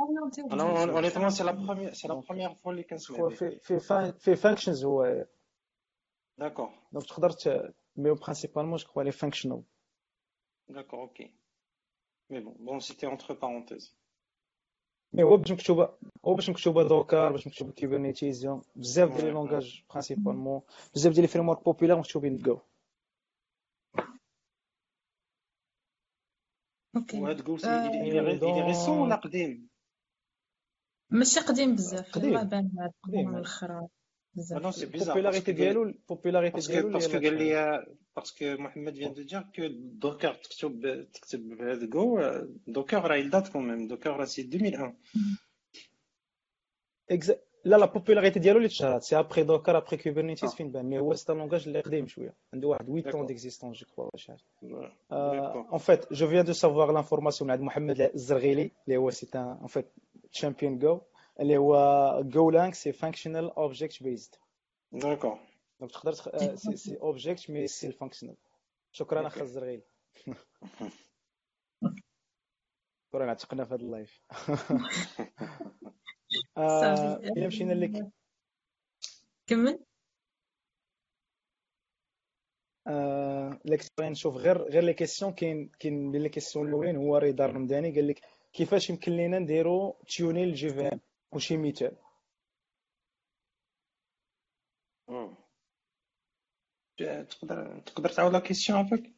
أنا 0.01 0.93
honnêtement 0.93 1.29
c'est 1.29 1.43
la 1.43 1.51
première 1.51 1.93
c'est 1.93 2.07
la 2.07 2.13
première 2.13 2.53
fois 2.53 2.71
اللي 2.71 2.83
كنسمع 2.83 3.29
في 3.29 3.59
في 3.59 3.79
في 4.19 4.35
functions 4.35 4.85
هو 4.85 5.25
d'accord 6.37 6.69
donc 6.91 7.05
تقدر 7.05 7.73
mais 7.95 8.11
principalement 8.11 8.77
je 8.77 8.85
crois 8.85 9.03
les 9.03 9.11
functional 9.11 9.63
d'accord 10.69 11.01
OK 11.01 11.33
mais 12.29 12.39
bon 12.39 12.53
bon 12.59 12.79
c'était 12.79 13.07
entre 13.07 13.33
parenthèses 13.33 13.95
mais 15.13 15.23
هو 15.23 15.37
باش 15.37 15.51
مكتوبه 15.51 15.89
هو 16.25 16.33
باش 16.33 16.49
مكتوبه 16.49 16.83
Docker 16.83 17.31
باش 17.31 17.47
مكتوبه 17.47 17.71
Kubernetes 17.71 18.49
بزاف 18.75 19.15
ديال 19.15 19.25
les 19.25 19.31
langages 19.31 19.83
principalement 19.89 20.61
بزاف 20.95 21.13
ديال 21.13 21.21
les 21.21 21.27
frameworks 21.27 21.63
populaires 21.63 21.99
مكتوبين 21.99 22.37
جو 22.37 22.59
OK 26.95 27.19
وهاد 27.21 27.41
Go 27.41 27.65
c'est 27.65 28.61
récent 28.61 28.97
ولا 28.97 29.15
قديم 29.15 29.68
ماشي 31.11 31.39
قديم 31.39 31.75
بزاف 31.75 32.11
قديم. 32.11 32.43
بان 32.43 32.91
قديم 33.03 33.35
الآخر 33.35 33.87
بزاف. 34.35 34.61
non 34.61 34.71
c'est 34.71 34.85
bizarre 34.85 35.17
ال 35.17 35.20
popularité 35.20 35.51
ديالو 35.51 35.83
ال 35.83 35.91
popularité 35.91 36.71
ديالو 36.71 36.89
parce 36.89 37.04
que 37.04 37.13
قال 37.13 37.37
لي 37.37 37.85
parce 38.15 38.34
que 38.34 38.45
محمد 38.45 38.95
vient 38.95 39.13
de 39.13 39.21
dire 39.21 39.41
que 39.55 39.67
Docker 39.77 40.33
تكتب 40.33 41.07
تكتب 41.13 41.49
بهذا 41.49 41.85
Go 41.85 42.21
Docker 42.67 43.01
راه 43.01 43.15
ي 43.15 43.22
date 43.22 43.47
quand 43.47 43.69
même 43.69 43.87
Docker 43.87 44.09
راه 44.11 44.25
c'est 44.25 44.41
2001 44.41 44.95
لا 47.65 47.75
لا 47.75 47.85
popularité 47.85 48.39
ديالو 48.39 48.57
اللي 48.57 48.69
تشهرات. 48.69 49.03
c'est 49.03 49.19
après 49.19 49.43
Docker 49.43 49.77
après 49.77 49.97
Kubernetes 49.97 50.55
فين 50.55 50.71
بان. 50.71 50.85
mais 50.85 50.99
هو 50.99 51.13
c'est 51.13 51.33
langage 51.33 51.67
اللي 51.67 51.81
قديم 51.81 52.07
شوية. 52.07 52.35
عنده 52.53 52.67
واحد 52.67 52.85
8 52.85 53.11
ans 53.11 53.25
d'existence 53.25 53.77
je 53.77 53.85
crois 53.85 54.03
ولا 54.03 54.17
شحال 54.17 54.39
en 55.11 55.77
fait 55.79 56.13
je 56.13 56.27
viens 56.27 56.45
de 56.45 56.53
savoir 56.53 56.91
l'information 56.91 57.47
من 57.47 57.51
عند 57.51 57.61
محمد 57.61 58.01
الزرغيلي 58.01 58.71
اللي 58.87 58.97
هو 58.97 59.09
c'est 59.09 59.27
un 59.35 59.39
en 59.39 59.67
fait 59.67 59.93
champion 60.31 60.79
Go 60.79 61.01
اللي 61.39 61.57
هو 61.57 61.75
Golang 62.23 62.73
c'est 62.73 62.91
functional 62.91 63.51
object 63.51 64.03
based 64.03 64.35
d'accord 64.91 65.39
donc 65.79 65.91
تقدر 65.91 66.11
c'est 66.55 66.77
c'est 66.77 66.97
object 66.97 67.49
mais 67.49 67.67
c'est 67.67 67.91
functional 67.91 68.35
شكرا 68.91 69.27
أخ 69.27 69.37
الزرغيلي 69.37 69.83
شكرا 73.09 73.31
عتقنا 73.31 73.65
في 73.65 73.73
هذا 73.73 73.81
ال 73.81 73.88
live. 73.88 74.21
إلى 77.37 77.47
مشينا 77.47 77.73
لك. 77.73 78.11
كمل. 79.47 79.79
l'expérience 83.65 84.17
شوف 84.17 84.35
غير 84.35 84.61
غير 84.61 84.83
les 84.83 84.93
questions 84.93 85.33
كاين 85.33 85.71
كاين 85.79 86.11
بين 86.11 86.21
les 86.21 86.29
questions 86.29 86.67
الأولين 86.67 86.95
هو 86.95 87.17
رضا 87.17 87.45
الرمداني 87.45 87.95
قال 87.95 88.07
لك 88.07 88.21
كيفاش 88.53 88.89
يمكن 88.89 89.11
لينا 89.11 89.39
نديرو 89.39 89.95
tuning 90.07 90.45
لل 90.45 90.69
JVM 90.69 90.99
وشي 91.31 91.57
مثال 91.57 91.97
تقدر 96.97 97.79
تقدر 97.79 98.09
تعاود 98.09 98.33
la 98.33 98.39
question 98.39 98.77
عافاك؟ 98.79 99.11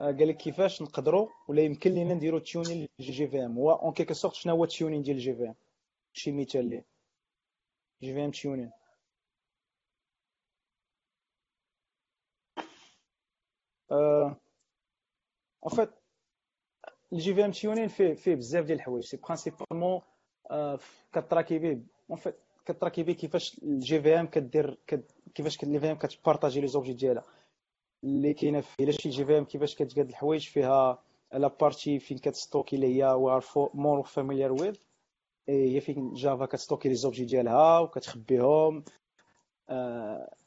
قال 0.00 0.28
لك 0.28 0.36
كيفاش 0.36 0.82
نقدروا 0.82 1.28
ولا 1.48 1.62
يمكن 1.62 1.90
لينا 1.90 2.14
نديرو 2.14 2.38
tuning 2.38 2.88
لل 2.98 3.28
JVM 3.28 3.58
هو 3.58 3.72
en 3.72 3.92
quelque 3.92 4.14
sorte 4.14 4.34
شنو 4.34 4.54
هو 4.54 4.64
ال 4.64 4.69
tuning 4.69 5.02
ديال 5.02 5.16
ال 5.16 5.34
JVM 5.34 5.54
شي 6.12 6.32
مثال 6.32 6.68
ليه. 6.70 6.84
JVM 8.02 8.30
tuning 8.30 8.70
en 13.92 14.36
fait 15.76 16.03
ال 17.14 17.34
JVM 17.34 17.50
tuning 17.50 17.88
فيه 17.88 18.14
فيه 18.14 18.34
بزاف 18.34 18.64
ديال 18.64 18.78
الحوايج. 18.78 19.04
c'est 19.04 19.16
principalement 19.16 20.00
كت 21.12 21.25
récupérer 21.25 21.82
en 22.10 22.18
fait 22.18 22.34
كت 22.66 22.75
récupérer 22.75 23.14
كيفاش 23.14 23.58
ال 23.62 24.02
JVM 24.02 24.26
كدير 24.26 24.78
كيفاش 25.34 25.62
ال 25.62 25.80
JVM 25.80 25.90
كت 25.90 25.96
partager 25.96 26.60
les 26.60 26.66
objets 26.66 26.92
ديالها. 26.92 27.24
اللي 28.04 28.34
كاينة 28.34 28.60
في 28.60 28.82
إلا 28.82 28.90
شي 28.92 29.08
JVM 29.08 29.44
كيفاش 29.44 29.74
كتقاد 29.74 30.08
الحوايج 30.08 30.48
فيها 30.48 30.98
la 31.32 31.48
partie 31.60 31.98
فين 31.98 32.18
كت 32.18 32.31
stocker 32.31 32.76
اللي 32.76 33.02
هي 33.02 33.16
more 33.74 34.02
familiar 34.02 34.52
with 34.52 34.80
هي 35.48 35.80
فين 35.80 36.12
Java 36.14 36.46
كتستوكي 36.46 36.88
les 36.88 36.94
objets 36.94 37.24
ديالها 37.24 37.78
وكتخبيهم. 37.78 38.84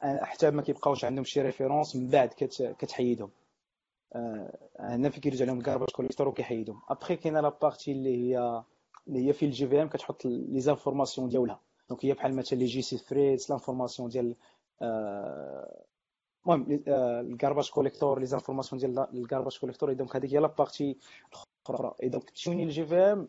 حتى 0.02 0.52
ما 0.52 0.62
كيبقاوش 0.62 1.06
عندهم 1.06 1.24
شي 1.24 1.42
référence 1.42 1.96
من 1.96 2.08
بعد 2.08 2.30
كتحيدهم. 2.80 3.30
هنا 4.80 5.10
فين 5.10 5.22
كيرجع 5.22 5.46
لهم 5.46 5.62
garbage 5.62 5.90
collector 5.90 6.28
وكيحيدهم. 6.28 6.82
après 6.90 7.16
كاينة 7.16 7.42
la 7.42 7.50
partie 7.62 7.92
اللي 7.92 8.18
هي 8.18 8.64
اللي 9.08 9.28
هي 9.28 9.34
في 9.34 9.46
ال 9.46 9.68
JVM 9.68 9.90
كتحط 9.90 10.26
les 10.26 10.60
informations 10.60 11.30
ديالها. 11.30 11.60
donc 11.90 12.06
هي 12.06 12.14
بحال 12.14 12.36
مثلا 12.36 12.60
لي 12.60 12.66
GC 12.66 12.98
فريز 12.98 13.50
l'information 13.50 14.10
ديال 14.10 14.36
المهم 16.46 16.82
ال 16.88 16.98
garbage 16.98 17.70
collector 17.70 18.26
les 18.26 18.36
informations 18.36 18.80
ديال 18.80 19.00
ال 19.14 19.19
garbage 19.19 19.58
collector. 19.60 19.94
donc 19.94 20.16
هذيك 20.16 20.34
هي 20.34 20.40
la 20.40 20.48
partie 20.48 20.98
الأخرى. 21.68 21.94
donc 22.04 22.30
تتيوني 22.30 22.64
ال 22.64 22.86
JVM 22.86 23.28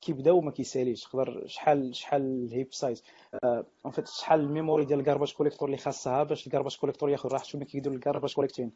كيبدا 0.00 0.32
وما 0.32 0.50
كيساليش 0.50 1.04
تقدر 1.04 1.42
شحال 1.46 1.96
شحال 1.96 2.22
ال 2.22 2.32
heap 2.32 2.74
size 2.74 3.04
en 3.44 3.92
fait 3.92 4.08
شحال 4.08 4.40
ال 4.40 4.46
memory 4.46 4.84
ديال 4.84 5.00
ال 5.00 5.04
garbage 5.04 5.32
collector 5.32 5.68
اللي 5.68 5.78
خاصها 5.78 6.22
باش 6.22 6.46
ال 6.46 6.50
garbage 6.50 6.76
collector 6.76 7.10
ياخذ 7.10 7.28
راحته 7.28 7.58
ملي 7.58 7.66
كيديروا 7.66 7.96
ال 7.96 8.01
garbage 8.01 8.34
collecting 8.34 8.72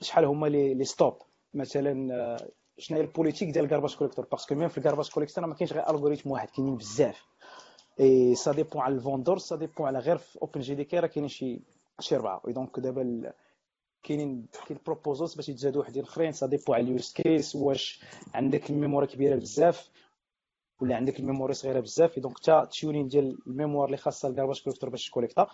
شحال 0.00 0.24
هما 0.24 0.46
les 0.46 0.84
stops 0.84 1.14
مثلا 1.54 2.36
شنو 2.78 2.98
هي 2.98 3.04
البوليتيك 3.04 3.50
ديال 3.50 3.64
الكارباج 3.64 3.96
كوليكتور 3.96 4.26
باسكو 4.32 4.54
ميم 4.54 4.68
في 4.68 4.78
الكارباج 4.78 5.10
كوليكتور 5.10 5.46
ما 5.46 5.54
كاينش 5.54 5.72
غير 5.72 5.90
algorithm 5.90 6.30
واحد 6.30 6.48
كاينين 6.50 6.76
بزاف. 6.76 7.24
et 8.00 8.34
ça 8.34 8.52
dépend 8.52 8.82
على 8.82 8.94
ال 8.94 9.00
vendor 9.00 9.38
ça 9.38 9.56
dépend 9.56 9.86
على 9.86 9.98
غير 9.98 10.18
في 10.18 10.42
OpenJDK 10.42 10.98
راه 10.98 11.06
كاينين 11.06 11.28
شي 11.28 11.60
شي 12.00 12.16
اربعه 12.16 12.42
donc 12.48 12.80
دابا 12.80 13.32
كاينين 14.02 14.46
كاين 14.68 14.78
proposals 14.86 15.34
باش 15.34 15.48
يتزادوا 15.48 15.82
وحدين 15.82 16.02
اخرين 16.02 16.32
ça 16.32 16.46
dépend 16.46 16.76
على 16.76 16.84
ال 16.84 16.91
use 16.91 17.12
case 17.12 17.56
واش 17.56 18.00
عندك 18.34 18.70
ال 18.70 18.75
memory 18.75 19.06
كبيرة 19.06 19.36
بزاف. 19.36 19.90
ولا 20.80 20.96
عندك 20.96 21.20
ال 21.20 21.25
memory 21.25 21.54
صغيرة 21.54 21.80
بزاف 21.80 22.18
donc 22.18 22.36
حتى 22.38 22.66
tuning 22.72 23.08
ديال 23.08 23.38
ال 23.46 23.51
mémoire 23.51 23.86
اللي 23.86 23.96
خاصها 23.96 24.30
ال 24.30 24.34
garbage 24.34 24.62
collector 24.62 24.90
باش 24.90 25.08
تكوليكتا. 25.08 25.46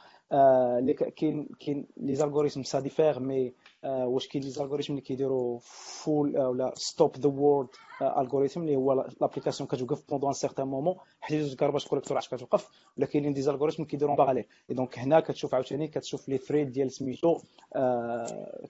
اللي 0.78 0.94
كاين 0.94 1.48
كاين 1.60 1.86
les 1.96 2.14
algorithmes 2.14 2.62
ça 2.62 2.80
diffère 2.80 3.20
mais 3.20 3.52
واش 3.84 4.28
كاين 4.28 4.44
les 4.44 4.50
algorithmes 4.50 4.92
اللي 4.92 5.02
كيديروا 5.02 5.58
full 5.62 6.38
ولا 6.38 6.72
stop 6.74 7.16
the 7.16 7.28
world 7.30 7.68
algorithm 8.02 8.60
اللي 8.60 8.76
هو 8.76 8.92
l'application 9.20 9.68
كتوقف 9.68 10.02
pendant 10.08 10.28
un 10.28 10.34
certain 10.34 10.66
moment 10.68 10.94
حيت 11.20 11.52
ال 11.52 11.56
garbage 11.56 11.86
collector 11.86 12.12
علاش 12.16 12.28
كتوقف 12.28 12.68
ولا 12.96 13.06
كاينين 13.06 13.32
des 13.32 13.42
algorithmes 13.42 13.84
كيديروا 13.84 14.16
parallèle 14.16 14.44
donc 14.70 14.98
هنا 14.98 15.20
كتشوف 15.20 15.54
عاوتاني 15.54 15.88
كتشوف 15.88 16.28
les 16.28 16.38
threads 16.38 16.72
ديال 16.72 16.92
سميتو 16.92 17.38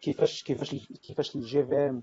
كيفاش 0.01 0.43
كيفاش 0.43 0.75
كيفاش 1.03 1.37
ال 1.37 1.65
JVM 1.65 2.03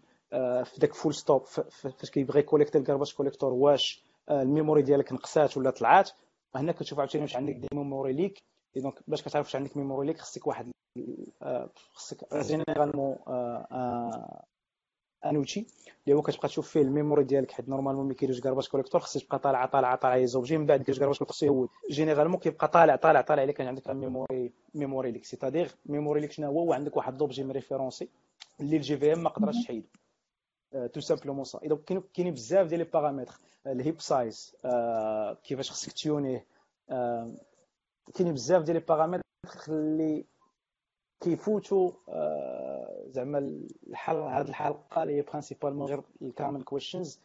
في 0.64 0.80
داك 0.80 0.94
full 0.94 1.14
stop 1.14 1.46
فاش 1.46 2.10
كيبغي 2.12 2.42
كوليكتي 2.42 2.78
ال 2.78 2.82
garbage 2.82 3.14
collector 3.14 3.54
واش. 3.54 4.04
ال 4.32 4.39
memory 4.39 4.82
ديالك 4.82 5.14
نقصات 5.14 5.58
ولا 5.58 5.70
طلعات 5.70 6.10
هنا 6.56 6.72
كتشوف 6.72 7.00
عاوتاني 7.00 7.24
واش 7.24 7.36
عندك 7.36 7.56
des 7.56 7.68
memory 7.74 8.14
leaks. 8.14 8.40
donc 8.76 9.00
باش 9.08 9.22
كتعرف 9.22 9.46
واش 9.46 9.56
عندك 9.56 9.78
memory 9.78 10.08
leak 10.08 10.18
خصك 10.22 10.48
واحد 10.48 10.72
خصك 11.94 12.34
généralement 12.36 13.16
un 15.26 15.36
outil 15.36 15.68
اللي 16.06 16.18
هو 16.18 16.22
كتبقى 16.22 16.48
تشوف 16.48 16.70
فيه 16.70 16.82
ال 16.82 16.88
memory 16.88 17.24
ديالك 17.24 17.52
حيت 17.52 17.70
normalement 17.70 18.06
ملي 18.06 18.16
كيدوز 18.16 18.40
garbage 18.40 18.68
collector 18.68 19.02
خصك 19.02 19.22
تبقى 19.24 19.40
طالعه 19.40 19.66
طالعه 19.68 19.96
طالعه 19.96 20.18
les 20.18 20.28
objets 20.28 20.58
من 20.58 20.66
بعد 20.66 20.80
كيدوز 20.80 21.00
garbage 21.00 21.18
collector 21.18 21.36
خصو 21.36 21.46
يهود 21.46 21.70
généralement 21.92 22.40
كيبقى 22.40 22.68
طالع 22.68 22.96
طالع 22.96 23.22
طالع 23.22 23.44
إلا 23.44 23.52
كان 23.52 23.68
عندك 23.68 23.90
memory 23.90 24.54
memory 24.76 25.12
leak. 25.12 25.26
c'est-à-dire 25.26 25.72
memory 25.86 26.22
leak 26.22 26.32
شنو 26.32 26.48
هو 26.48 26.66
وعندك 26.70 26.98
واحد 26.98 27.20
l'objet 27.20 27.44
référencé 27.44 28.10
اللي 28.60 28.76
الجي 28.78 28.98
في 28.98 29.14
إم 29.14 29.24
ما 29.24 29.30
قدرش 29.30 29.64
تحيدو 29.64 29.88
تو 30.94 31.00
سامبلومون 31.00 31.44
سا 31.46 31.60
دونك 31.64 32.04
كاينين 32.14 32.34
بزاف 32.34 32.68
ديال 32.68 32.80
لي 32.80 32.86
بارامتر 32.86 33.34
الهيب 33.68 34.02
سايز 34.02 34.56
كيفاش 35.44 35.72
خصك 35.72 35.92
تيونيه 35.92 36.46
كاينين 38.16 38.34
بزاف 38.34 38.64
ديال 38.64 38.76
لي 38.78 38.84
بارامتر 38.88 39.22
اللي 39.68 40.26
كيفوتوا 41.22 41.92
زعما 43.08 43.38
الحل 43.88 44.16
هذه 44.18 44.50
الحلقة 44.50 45.04
اللي 45.04 45.18
هي 45.18 45.22
برينسيبالمون 45.22 45.88
غير 45.88 46.02
الكامل 46.22 46.64
كويشنز 46.64 47.20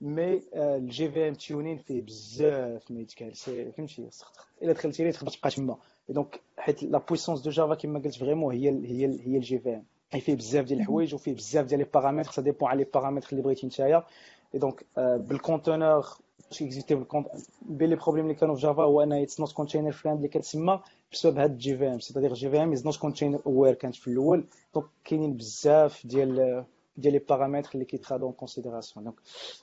مي 0.00 0.42
الجي 0.54 1.10
في 1.10 1.28
ام 1.28 1.34
تيونين 1.34 1.78
فيه 1.78 2.02
بزاف 2.02 2.90
ما 2.90 3.00
يتقال 3.00 3.34
فهمتي 3.72 4.08
الا 4.62 4.72
دخلتي 4.72 5.04
ليه 5.04 5.10
تقدر 5.10 5.30
تبقى 5.30 5.50
تما 5.50 5.78
donc 6.08 6.40
حيت 6.58 6.82
la 6.82 6.98
puissance 6.98 7.40
de 7.40 7.50
Java 7.50 7.74
كما 7.74 7.98
قلت 7.98 8.14
vraiment 8.14 8.54
هي 8.54 8.68
هي 8.70 9.06
هي 9.26 9.36
ال 9.36 9.58
JVM 9.58 9.84
فيه 10.12 10.34
بزاف 10.34 10.64
ديال 10.64 10.80
الحوايج 10.80 11.14
وفيه 11.14 11.34
بزاف 11.34 11.66
ديال 11.66 11.80
les 11.80 11.86
paramètres 11.94 12.30
ça 12.30 12.42
dépend 12.42 12.68
على 12.68 12.78
les 12.84 12.90
paramètres 12.94 13.28
اللي 13.32 13.42
بغيتي 13.42 13.66
نتايا 13.66 14.04
et 14.54 14.58
donc 14.58 14.84
بال 14.96 15.16
conteneur 15.16 16.06
باش 16.50 16.62
اكزيكتيف 16.62 16.98
بين 17.62 17.88
les 17.90 17.96
problèmes 17.96 18.24
اللي 18.24 18.34
كانوا 18.34 18.54
في 18.54 18.60
Java 18.60 18.82
هو 18.82 19.02
انها 19.02 19.22
it's 19.22 19.40
not 19.40 19.52
container 19.52 19.92
friendly 19.92 20.28
كتسمى 20.28 20.80
بسبب 21.12 21.38
هاد 21.38 21.50
ال 21.50 21.76
JVM 21.76 22.00
c'est-à-dire 22.00 22.34
JVM 22.34 22.72
is 22.72 22.84
not 22.86 22.96
container 22.96 23.40
aware 23.46 23.74
كانت 23.74 23.96
في 23.96 24.08
الأول 24.08 24.44
donc 24.74 24.86
كاينين 25.04 25.36
بزاف 25.36 26.06
ديال 26.06 26.64
ديال 26.96 27.12
les 27.12 27.18
paramètres 27.18 27.70
اللي 27.74 27.84
كيتخادو 27.84 28.26
en 28.26 28.32
considération 28.32 29.04
donc 29.04 29.16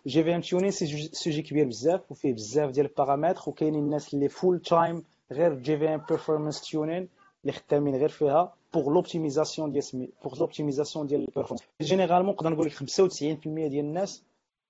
JVM 0.07 0.41
tuning 0.41 0.71
c'est 0.71 1.09
sujet 1.13 1.41
كبير 1.41 1.67
بزاف 1.67 2.11
وفيه 2.11 2.33
بزاف 2.33 2.69
ديال 2.69 2.85
ال 2.85 2.90
paramètres 2.90 3.41
وكاينين 3.47 3.83
الناس 3.83 4.13
اللي 4.13 4.29
full 4.29 4.59
time 4.59 5.03
غير 5.31 5.53
JVM 5.53 6.01
performance 6.09 6.61
tuning 6.61 7.07
اللي 7.41 7.53
خدامين 7.53 7.95
غير 7.95 8.09
فيها 8.09 8.53
pour 8.75 8.89
l'optimisation 8.89 9.71
ديال 9.71 9.83
سمي 9.83 10.09
pour 10.23 10.39
l'optimisation 10.39 11.07
ديال 11.07 11.21
ال 11.21 11.25
performance 11.25 11.63
généralement 11.81 12.33
نقدر 12.33 12.49
نقول 12.49 12.67
لك 12.67 12.73
95% 12.73 12.81
ديال 13.45 13.85
الناس 13.85 14.23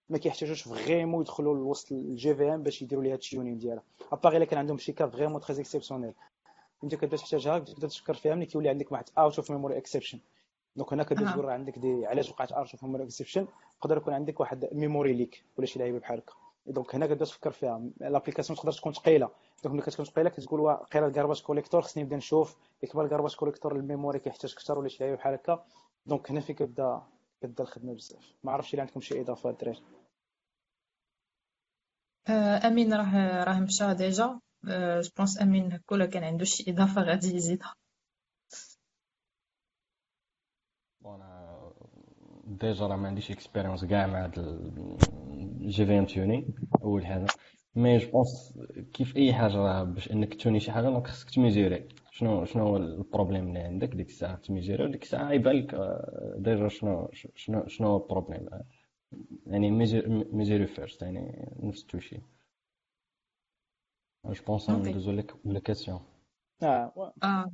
ما 0.10 0.18
كيحتاجوش 0.18 0.62
vraiment 0.62 1.22
يدخلوا 1.22 1.56
لوسط 1.56 1.92
ال 1.92 2.36
JVM 2.36 2.64
باش 2.64 2.82
يديروا 2.82 3.04
ليها 3.04 3.14
ال 3.16 3.22
tuning 3.22 3.58
ديالها 3.58 3.84
à 4.12 4.17
part 4.17 4.38
الا 4.38 4.46
كان 4.46 4.60
عندهم 4.60 4.78
شي 4.78 4.92
cas 4.92 5.10
vraiment 5.10 5.42
très 5.42 5.62
exceptionnel 5.62 6.14
انت 6.84 6.96
كتبدا 6.96 7.18
تحتاجها 7.18 7.60
تبدا 7.60 7.88
تفكر 7.88 8.14
فيها 8.14 8.36
ملي 8.36 8.46
كيولي 8.46 8.70
عندك 8.70 8.92
واحد 8.92 9.06
out 9.18 9.36
of 9.36 9.52
memory 9.52 9.78
exception 9.78 10.20
donc 10.76 10.94
هنا 10.94 11.04
كتبدا 11.04 11.32
تقول 11.32 11.46
راه 11.46 11.54
عندك 11.54 11.80
des 11.80 12.06
علاش 12.06 12.30
وقعت 12.30 12.52
out 12.52 12.72
of 12.72 12.84
memory 12.84 13.04
exception 13.04 13.48
يقدر 13.78 13.98
يكون 13.98 14.14
عندك 14.14 14.40
واحد 14.40 14.70
memory 14.72 15.14
leak 15.14 15.44
ولا 15.58 15.68
شي 15.68 15.80
لعيبه 15.80 16.00
بحال 16.00 16.18
هكا 16.18 16.34
donc 16.68 16.96
هنا 16.96 17.06
كتبدا 17.06 17.26
تفكر 17.26 17.52
فيها. 17.52 17.82
l'application 17.98 18.58
تقدر 18.60 18.72
تكون 18.72 18.94
ثقيلة. 18.94 19.30
donc 19.64 19.76
ملي 19.76 19.82
كتكون 19.82 20.06
ثقيلة 20.06 20.30
كتقول 20.30 20.60
واقيلا 20.60 21.08
ال 21.08 21.12
garbage 21.12 21.42
collector 21.42 21.82
خصني 21.82 22.04
نبدا 22.04 22.16
نشوف 22.16 22.56
يكبر 22.84 23.06
ال 23.06 23.10
garbage 23.10 23.36
collector 23.36 23.76
ال 23.76 23.82
memory 23.82 24.20
كيحتاج 24.20 24.54
أكثر 24.54 24.80
ولا 24.80 24.88
شي 24.90 25.04
لعيبه 25.04 25.18
بحال 25.18 25.34
هكا. 25.34 25.66
donc 26.06 26.32
هنا 26.32 26.40
فين 26.40 26.56
كتبدا 26.56 27.02
كتبدا 27.40 27.64
الخدمة 27.64 27.94
بزاف. 27.94 28.34
ما 28.44 28.52
عرفتش 28.52 28.74
إلا 28.74 28.82
عندكم 28.82 29.02
شي 29.02 29.22
إضافة 29.22 29.50
الدراري 29.50 29.84
آه، 32.30 32.68
أمين 32.68 32.94
راه 32.94 33.44
راه 33.44 33.60
مشى 33.60 33.94
déjà. 33.94 34.10
je 34.10 34.40
آه، 34.70 35.04
pense 35.18 35.42
أمين 35.42 35.80
كل 35.86 36.06
كان 36.06 36.24
عنده 36.24 36.46
شي 36.46 36.72
إضافة 36.72 37.02
غادي 37.02 37.36
يزيدها. 37.36 37.76
أنا 41.06 41.45
déjà 42.46 42.88
راه 42.88 42.96
ما 42.96 43.08
عنديش 43.08 43.32
expérience 43.32 43.86
كاع 43.86 44.08
مع 44.08 44.24
هاد 44.24 44.40
ال 44.40 45.86
JVM 45.86 46.06
tuning 46.06 46.48
أول 46.84 47.06
حاجة. 47.06 47.26
mais 47.76 47.98
je 47.98 48.12
pense 48.12 48.54
كيف 48.94 49.18
أي 49.18 49.34
حاجة 49.34 49.56
راه 49.56 49.84
باش 49.84 50.12
إنك 50.12 50.42
توني 50.42 50.60
شي 50.60 50.72
حاجة 50.72 50.84
donc 50.86 51.08
خصك 51.08 51.30
تميزيري. 51.30 51.88
شنو 52.12 52.46
شنو 52.46 52.64
هو 52.64 52.78
ال 52.78 52.86
problème 52.86 53.48
اللي 53.48 53.60
عندك؟ 53.60 53.88
ديك 53.96 54.08
الساعة 54.10 54.36
تميزيري 54.36 54.84
وديك 54.84 55.04
الساعة 55.04 55.32
يبان 55.32 55.56
لك 55.56 55.74
آه، 55.74 56.36
déjà 56.38 56.68
شنو 56.68 57.10
شنو 57.36 57.68
شنو 57.68 57.88
هو 57.88 57.98
ال 57.98 58.04
problème 58.04 58.50
يعني 59.48 59.72
ميزيري 60.32 60.68
first 60.68 61.02
يعني 61.02 61.50
نفس 61.60 61.82
التوشي. 61.82 62.22
je 64.26 64.44
pense 64.48 64.70
ندوزو 64.70 65.12
la 65.46 65.60
question 65.60 66.00
آه 66.64 67.14
آه 67.24 67.52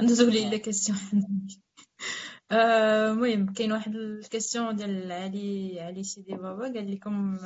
ندوزو 0.00 0.30
les 0.30 0.50
la 0.50 0.56
question 0.56 0.98
المهم 2.52 3.52
كاين 3.52 3.72
واحد 3.72 3.94
ال 3.94 4.03
question 4.03 4.76
ديال 4.76 5.12
علي 5.12 5.80
علي 5.80 6.02
سيدي 6.02 6.34
بابا 6.34 6.64
قال 6.64 6.90
لكم 6.92 7.38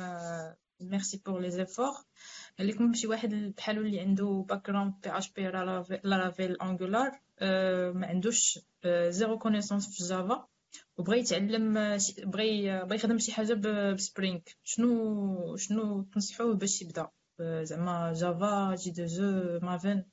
merci 0.81 1.21
pour 1.25 1.41
les 1.41 1.51
efforts 1.51 1.93
قال 2.59 2.67
لكم 2.67 2.93
شي 2.93 3.07
واحد 3.07 3.53
بحالو 3.57 3.81
اللي 3.81 3.99
عنده 3.99 4.45
background 4.49 4.93
PHP 5.03 5.17
Laravel 5.17 6.61
Angular 6.61 7.11
ما 7.93 8.07
عندوش 8.07 8.59
zéro 8.87 9.39
connaissance 9.39 9.97
في 9.97 10.03
Java 10.03 10.47
وبغى 10.97 11.19
يتعلم 11.19 11.73
بغى 12.23 12.83
بغى 12.85 12.95
يخدم 12.95 13.19
شي 13.19 13.31
حاجة 13.31 13.53
ب 13.93 14.00
Spring 14.00 14.39
شنو 14.63 15.55
شنو 15.55 16.03
تنصحوه 16.03 16.53
باش 16.53 16.81
يبدا 16.81 17.07
زعما 17.39 18.13
Java 18.13 18.75
J2E 18.75 18.91
Maven 18.91 20.03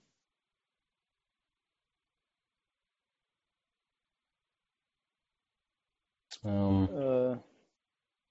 آه، 6.49 7.39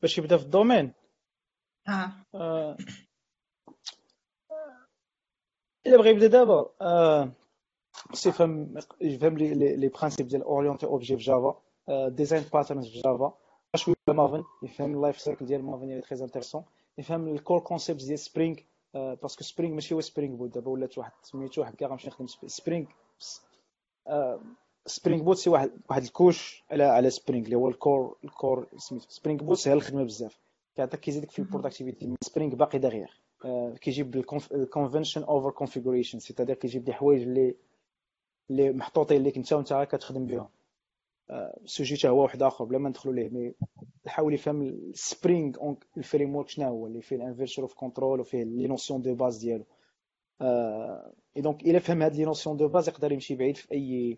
باش 0.01 0.17
يبدا 0.17 0.37
في 0.37 0.43
ال 0.43 0.49
domaine 0.49 0.93
آه, 1.87 2.11
آه. 2.35 2.77
الا 5.87 5.97
بغى 5.97 6.09
يبدا 6.09 6.27
دابا 6.27 6.69
آه. 6.81 7.31
يفهم 8.25 8.75
يفهم 9.01 9.37
les 9.37 9.75
les 9.75 9.87
principes 9.87 10.27
ديال 10.27 10.43
orienté 10.43 10.85
objet 10.85 11.17
في 11.17 11.23
Java 11.23 11.61
design 12.07 12.43
patterns 12.53 12.87
في 12.87 13.01
Java 13.01 13.37
شوية 13.75 13.95
Maven 14.07 14.43
يفهم 14.63 14.93
ال 14.95 15.00
life 15.00 15.19
cycle 15.19 15.45
ديال 15.45 15.63
Maven 15.63 15.83
اللي 15.83 16.01
très 16.01 16.23
intéressant 16.23 16.63
يفهم 16.97 17.27
ال 17.27 17.34
core 17.34 17.59
concept 17.59 18.03
ديال 18.03 18.19
Spring 18.19 18.55
parce 18.93 19.24
que 19.24 19.43
Spring 19.43 19.73
ماشي 19.73 19.95
هو 19.95 20.01
Spring 20.01 20.35
Boot 20.35 20.53
دابا 20.53 20.71
ولات 20.71 20.97
واحد 20.97 21.11
سميتو 21.21 21.63
هكا 21.63 21.87
غنمشي 21.87 22.07
نخدم 22.07 22.27
Spring 22.27 22.85
Spring 24.87 25.23
Boot 25.23 25.37
c'est 25.37 25.49
واحد 25.49 25.71
واحد 25.89 26.03
ال 26.03 26.12
couche 26.12 26.63
على 26.71 26.83
على 26.83 27.09
Spring 27.09 27.45
اللي 27.45 27.55
هو 27.55 27.67
ال 27.69 27.79
core 27.79 28.17
ال 28.23 28.32
core 28.32 28.67
سميتو 28.77 29.05
Spring 29.09 29.43
Boot 29.43 29.57
سهل 29.57 29.77
الخدمه 29.77 30.03
بزاف 30.03 30.39
كيعطيك 30.75 30.99
كيزيدك 30.99 31.31
في 31.31 31.39
ال 31.39 31.45
productivity 31.45 32.15
Spring 32.21 32.55
باقي 32.55 32.79
derrière 32.79 33.07
كيجيب 33.81 34.15
ال 34.51 34.58
convention 34.58 35.23
over 35.23 35.49
configuration 35.51 36.19
c'est-à-dire 36.19 36.55
كيجيب 36.55 36.83
des 36.83 36.93
حوايج 36.93 37.21
اللي 37.21 37.55
اللي 38.49 38.71
محطوطين 38.71 39.23
ليك 39.23 39.37
انت 39.37 39.53
وانت 39.53 39.87
كتخدم 39.91 40.25
بهم 40.25 40.47
ال 41.31 41.42
sujet 41.42 41.95
حتى 41.97 42.07
هو 42.09 42.23
واحد 42.23 42.43
اخر 42.43 42.65
بلا 42.65 42.77
ما 42.77 42.89
ندخلوا 42.89 43.15
ليه 43.15 43.29
mais 43.29 43.53
حاول 44.07 44.33
يفهم 44.33 44.61
ال 44.61 44.75
Spring 44.75 45.59
ال 45.59 45.73
framework 45.97 46.49
شنو 46.49 46.67
هو 46.67 46.87
اللي 46.87 47.01
فيه 47.01 47.15
ال 47.15 47.20
inversion 47.20 47.61
of 47.63 47.73
control 47.73 48.19
وفيه 48.19 48.43
les 48.43 48.67
notions 48.67 49.01
de 49.01 49.15
base 49.15 49.37
ديالو 49.37 49.63
et 50.41 51.41
donc 51.41 51.63
الا 51.63 51.79
فهم 51.79 52.01
هاد 52.01 52.15
les 52.15 52.25
notions 52.25 52.57
de 52.57 52.67
base 52.67 52.89
يقدر 52.89 53.11
يمشي 53.11 53.35
بعيد 53.35 53.57
في 53.57 53.71
اي 53.71 54.17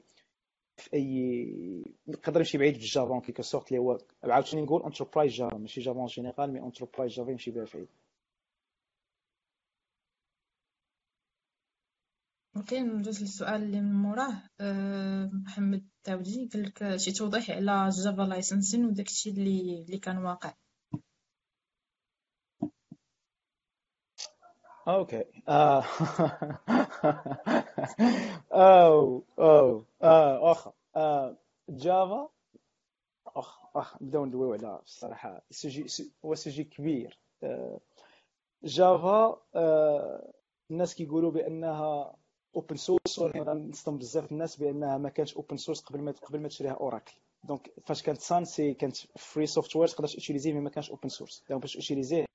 في 0.92 0.98
أي 0.98 1.84
يقدر 2.08 2.40
يمشي 2.40 2.58
بعيد 2.58 2.74
في 2.74 2.80
ال 2.82 2.88
Java 2.88 3.14
en 3.14 3.22
sorte 3.42 3.68
اللي 3.68 3.80
هو 3.80 3.98
عاوتاني 4.24 4.62
نقول 4.62 4.84
enterprise 4.84 5.34
Java 5.34 5.58
ماشي 5.58 5.82
Java 5.82 6.00
en 6.00 6.08
général 6.08 6.54
mais 6.54 6.60
enterprise 6.60 7.12
Java 7.12 7.32
يمشي 7.32 7.52
بها 7.52 7.66
بعيد 7.74 7.88
OK 12.58 12.80
ندوز 12.80 13.22
للسؤال 13.22 13.64
اللي 13.64 13.82
من 13.82 13.94
موراه 13.94 14.44
أه 14.62 15.30
محمد 15.34 15.88
تاودي 16.04 16.50
قال 16.54 16.64
لك 16.64 16.98
شي 16.98 17.12
توضيح 17.12 17.50
على 17.50 17.90
Java 17.90 18.22
licensing 18.22 18.86
وداكشي 18.86 19.30
اللي 19.30 19.84
اللي 19.88 19.98
كان 20.00 20.18
واقع 20.18 20.54
OK 24.88 25.24
آه. 25.48 25.84
أو 28.52 29.24
أو 29.40 29.86
آه. 30.04 30.74
Java 31.70 32.30
أخ 33.28 33.60
أخ 33.76 34.02
نبداو 34.02 34.26
ندويو 34.26 34.54
على 34.54 34.80
الصراحه 34.84 35.42
سجي 35.52 35.86
هو 36.26 36.36
سجي 36.36 36.64
كبير 36.64 37.20
آه. 37.44 37.80
Java 38.64 39.42
آه. 39.56 40.34
الناس 40.72 40.96
كيقولوا 40.96 41.32
بأنها 41.32 42.16
open 42.56 42.76
source 42.76 43.20
غنصدم 43.20 43.98
بزاف 43.98 44.32
الناس 44.32 44.56
بأنها 44.58 44.98
ما 44.98 45.10
كانتش 45.10 45.36
open 45.36 45.58
source 45.58 45.82
قبل 45.82 46.02
ما 46.02 46.12
قبل 46.12 46.40
ما 46.40 46.48
تشريها 46.48 46.74
Oracle 46.74 47.14
donc 47.44 47.72
فاش 47.86 48.04
كانت 48.04 48.22
Sun 48.22 48.46
c'est 48.46 48.74
كانت 48.74 48.98
free 49.18 49.46
software 49.46 49.88
تقدر 49.88 50.08
ت 50.08 50.13
utiliser 50.13 50.54
ه 50.54 50.55
mais 50.55 50.60
ما 50.60 50.70
كانش 50.70 50.90
open 50.90 51.10
source 51.10 51.44
donc 51.50 51.62
باش 51.62 51.88
ت 51.88 51.92
utiliser 51.92 52.22
ه 52.22 52.26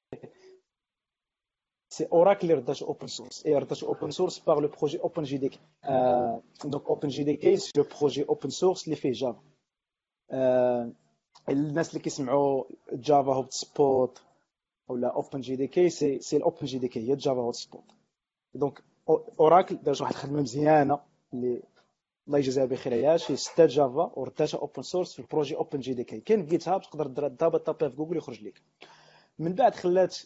ses 1.94 2.06
sources 3.06 3.46
et 3.46 3.54
ردات 3.58 3.82
open 3.82 4.10
source 4.10 4.38
par 4.38 4.58
le 4.60 4.68
projet 4.68 5.00
OpenJDK 5.00 5.58
donc 6.64 6.86
OpenJDK 6.86 7.56
c'est 7.56 7.72
le 7.76 7.84
projet 8.00 8.24
open 8.28 8.50
source 8.50 8.84
اللي 8.84 8.96
فيه 8.96 9.12
Java 9.12 9.42
الناس 11.48 11.88
اللي 11.90 12.00
كيسمعوا 12.00 12.64
Java 12.92 13.34
HotSpot 13.34 14.22
ولا 14.88 15.08
اوبن 15.14 15.40
جي 15.40 15.56
دي 15.56 15.66
كي 15.66 15.88
سي 15.88 16.20
سي 16.20 16.36
الاوبن 16.36 16.66
جي 16.66 16.78
دي 16.78 16.88
كي 16.88 17.00
هي 17.10 17.16
Java 17.16 17.40
HotSpot 17.40 17.84
donc 18.54 18.82
Oracle 19.40 19.76
دارت 19.76 20.00
واحد 20.00 20.12
الخدمه 20.12 20.40
مزيانه 20.42 21.00
اللي 21.34 21.62
الله 22.26 22.38
يجزيها 22.38 22.64
بخير 22.64 22.94
هي 22.94 23.18
شرات 23.18 23.66
Java 23.66 24.12
ورداتها 24.16 24.58
open 24.58 24.82
source 24.82 25.12
في 25.12 25.18
ال 25.18 25.24
projet 25.24 25.56
OpenJDK 25.56 26.20
كاين 26.20 26.46
GitHub 26.46 26.82
تقدر 26.82 27.28
دابا 27.28 27.58
طابيها 27.58 27.88
في 27.88 27.96
جوجل 27.96 28.16
يخرج 28.16 28.44
لك 28.44 28.62
من 29.38 29.52
بعد 29.54 29.74
خلات 29.74 30.16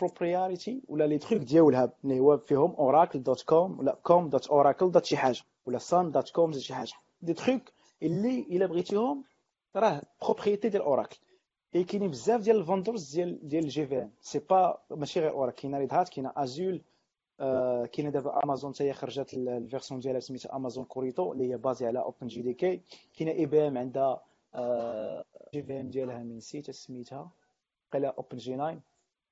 proprietary 0.00 0.82
ولا 0.88 1.04
les 1.06 1.18
trucs 1.18 1.42
ديالها 1.42 1.92
اللي 2.04 2.20
هو 2.20 2.38
فيهم 2.38 2.70
Oracle 2.74 3.22
dot 3.22 3.42
com 3.42 3.78
ولا 3.78 3.98
com 4.02 4.28
dot 4.28 4.46
Oracle 4.46 4.90
dot 4.90 5.04
شي 5.04 5.16
حاجة 5.16 5.40
ولا 5.66 5.78
Sun 5.78 6.10
dot 6.10 6.30
com 6.30 6.52
شي 6.52 6.74
حاجة 6.74 6.92
des 7.22 7.34
trucs 7.34 7.62
اللي 8.02 8.40
الا 8.40 8.66
بغيتيهم 8.66 9.24
راه 9.76 10.02
propriété 10.22 10.68
ديال 10.68 10.82
Oracle 10.82 11.18
et 11.74 11.84
كاينين 11.84 12.10
بزاف 12.10 12.40
ديال 12.40 12.56
ال 12.56 12.63
vendors 12.63 13.14
ديال 13.14 13.48
ديال 13.48 13.64
ال 13.64 13.86
JVM 13.86 14.10
c'est 14.20 14.38
pas 14.38 14.78
ماشي 14.90 15.20
غير 15.20 15.30
Oracle 15.30 15.56
كاينة 15.62 15.78
Red 15.78 15.94
Hat 15.94 16.08
كاينة 16.08 16.32
Azul 16.36 16.82
آه، 17.40 17.86
كاينة 17.86 18.10
دابا 18.10 18.44
امازون 18.44 18.74
حتى 18.74 18.84
هي 18.84 18.92
خرجت 18.92 19.34
ال 19.34 19.42
version 19.42 20.00
ديالها 20.00 20.20
سميتها 20.20 20.56
Amazon 20.56 20.84
Corretto 20.84 21.32
اللي 21.32 21.50
هي 21.52 21.56
basée 21.56 21.86
على 21.86 21.98
OpenJDK 21.98 22.80
كاينة 23.18 23.32
IBM 23.32 23.78
عندها 23.78 24.20
JVM 25.54 25.88
ديالها 25.90 26.18
من 26.18 26.36
نسيت 26.36 26.70
سميتها 26.70 27.30
قال 27.92 28.04
OpenJ9 28.04 28.80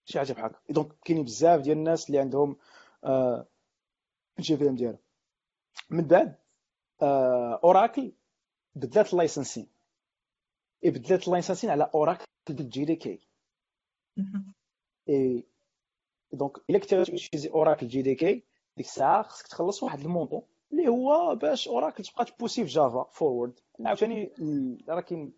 شي 0.06 0.18
حاجة 0.18 0.32
بحال 0.32 0.44
هكا 0.50 0.58
donc 0.72 0.92
كاينين 1.04 1.24
بزاف 1.24 1.60
ديال 1.60 1.78
الناس 1.78 2.06
اللي 2.06 2.18
عندهم 2.18 2.56
JVM 4.40 4.76
ديالهم. 4.76 4.98
من 5.90 6.04
بعد 6.04 6.34
Oracle 7.64 8.12
بدلات 8.74 9.12
ال 9.12 9.18
licensing 9.18 9.66
بدلات 10.84 11.28
ال 11.28 11.32
licensing 11.32 11.70
على 11.70 11.90
Oracle 11.94 12.24
JDK 12.50 15.44
et 16.32 16.39
donc 16.39 16.52
إلا 16.70 16.78
كنت 16.78 16.94
غت 16.94 17.05
utiliser 17.05 17.50
Oracle 17.50 17.88
JDK 17.88 18.44
ديك 18.76 18.86
الساعة 18.86 19.22
خصك 19.22 19.46
تخلص 19.46 19.82
واحد 19.82 20.00
ال 20.00 20.05
montant 20.06 20.42
اللي 20.72 20.88
هو 20.88 21.34
باش 21.34 21.68
Oracle 21.68 22.04
تبقى 22.04 22.24
ت 22.24 22.29
pousser 22.29 22.64
في 22.64 22.70
Java 22.70 23.02
forward 23.12 23.60
عاوتاني 23.84 24.32
راه 24.88 25.00
كاين 25.00 25.32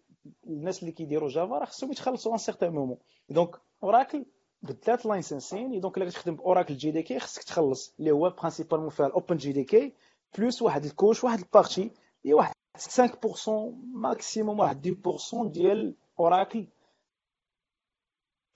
الناس 0.46 0.80
اللي 0.82 0.92
كيديروا 0.92 1.28
Java 1.28 1.58
راه 1.58 1.64
خصهم 1.64 1.92
يتخلصوا 1.92 2.32
un 2.32 2.38
certain 2.38 2.72
moment 2.72 2.98
donc 3.28 3.56
Oracle 3.82 4.24
بدلات 4.62 5.06
licensing 5.06 5.80
donc 5.80 5.98
الا 5.98 6.10
كتخدم 6.10 6.34
ب 6.34 6.40
Oracle 6.40 6.76
JDK 6.76 7.18
خصك 7.18 7.42
تخلص. 7.42 7.94
اللي 7.98 8.10
هو 8.10 8.30
principalement 8.30 8.88
فيها 8.88 9.06
ال 9.06 9.36
OpenJDK 9.36 9.92
plus 10.38 10.62
واحد 10.62 10.84
ال 10.84 10.90
couche 10.90 11.24
واحد 11.24 11.38
ال 11.38 11.46
partie 11.46 11.90
هي 12.24 12.34
واحد 12.34 12.54
5% 12.78 12.80
maximum 13.94 14.58
واحد 14.60 14.96
10% 15.42 15.46
ديال 15.46 15.94
Oracle 16.20 16.66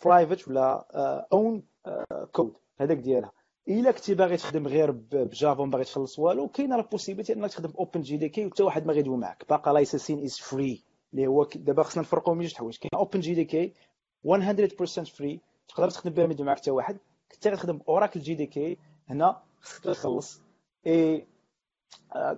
private 0.05 0.49
ولا 0.49 0.87
un 1.33 1.63
كود 2.33 2.57
هذاك 2.81 2.97
ديالها. 2.97 3.33
إلا 3.69 3.91
كنتي 3.91 4.15
باغي 4.15 4.37
تخدم 4.37 4.67
غير 4.69 4.91
ب 4.91 5.05
Java 5.05 5.63
وما 5.63 5.71
باغي 5.71 5.85
تخلص 5.85 6.19
والو 6.19 6.49
كاينة 6.49 6.77
la 6.77 6.83
possibilité 6.83 7.33
إنك 7.33 7.51
تخدم 7.51 7.73
OpenJDK 7.79 8.47
وحتى 8.47 8.63
واحد 8.63 8.87
ما 8.87 8.93
غيدوي 8.93 9.17
معاك. 9.17 9.45
باقا 9.49 9.73
licensing 9.73 10.25
is 10.25 10.39
free 10.39 10.85
اللي 11.13 11.27
هو 11.27 11.45
دابا 11.45 11.83
خصنا 11.83 12.03
نفرقوا 12.03 12.35
من 12.35 12.43
جوج 12.43 12.55
حوايج. 12.55 12.77
كاين 12.77 12.91
OpenJDK 12.95 13.73
100% 14.25 15.03
free 15.03 15.41
تقدر 15.75 15.91
تخدم 15.91 16.31
يدوي 16.31 16.47
معاك 16.47 16.59
حتى 16.59 16.71
واحد. 16.71 16.99
كنت 17.33 17.49
غتخدم 17.49 17.81
Oracle 17.89 18.21
JDK 18.21 18.79
هنا 19.09 19.43
خصك 19.61 19.85
تخلص. 19.85 20.41
إي 20.87 21.27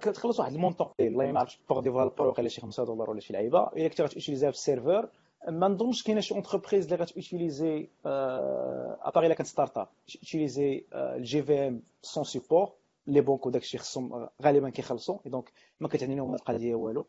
كتخلص 0.01 0.41
واحد 0.41 0.53
ال 0.53 0.57
montant 0.57 0.89
الله 1.01 1.33
ما 1.33 1.41
عرفتش 1.41 1.61
par 1.69 1.81
developer 1.81 2.27
وقيلا 2.27 2.49
شي 2.49 2.61
5 2.61 2.85
دولار 2.85 3.11
ولا 3.11 3.21
شي 3.21 3.33
لعيبة. 3.33 3.69
إلا 3.77 3.89
كنتي 3.89 4.03
غت 4.03 4.11
utiliser 4.11 4.46
ها 4.46 4.51
في 4.51 4.57
ال 4.57 4.63
serveur. 4.63 5.11
ما 5.49 5.69
نظنش 5.69 6.03
كاينة 6.03 6.21
شي 6.21 6.35
اونتربريز 6.35 6.85
اللي 6.85 7.05
غتوتيليزي 7.05 7.89
ابار 8.05 9.27
إلا 9.27 9.35
كانت 9.35 9.49
ستارت 9.49 9.79
اب 9.79 9.89
تيليزي 10.31 10.85
الجي 10.95 11.43
في 11.43 11.69
ام 11.69 11.83
سون 12.03 12.25
سيبور 12.25 12.73
لي 13.07 13.21
بونك 13.21 13.47
وداك 13.47 13.63
الشيء 13.63 13.81
خصهم 13.81 14.29
غالبا 14.43 14.71
كيخلصوا 14.71 15.19
دونك 15.27 15.53
ما 15.81 15.89
كتعني 15.89 16.15
لهم 16.15 16.35
القضية 16.35 16.75
والو. 16.75 17.07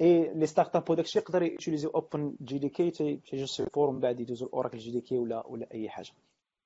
إي 0.00 0.34
لي 0.34 0.46
ستارت 0.46 0.76
اب 0.76 0.90
وداك 0.90 1.04
الشيء 1.04 1.22
يقدر 1.22 1.42
يوتيليزي 1.42 1.88
أوبن 1.94 2.36
جي 2.42 2.58
دي 2.58 2.68
كي 2.68 2.90
تيجي 2.90 3.46
سيبور 3.46 3.88
ومن 3.88 4.00
بعد 4.00 4.20
يدوزو 4.20 4.46
اوراكل 4.46 4.78
جي 4.78 4.90
دي 4.90 5.00
كي 5.00 5.18
ولا 5.18 5.46
ولا 5.46 5.66
أي 5.74 5.88
حاجة. 5.88 6.10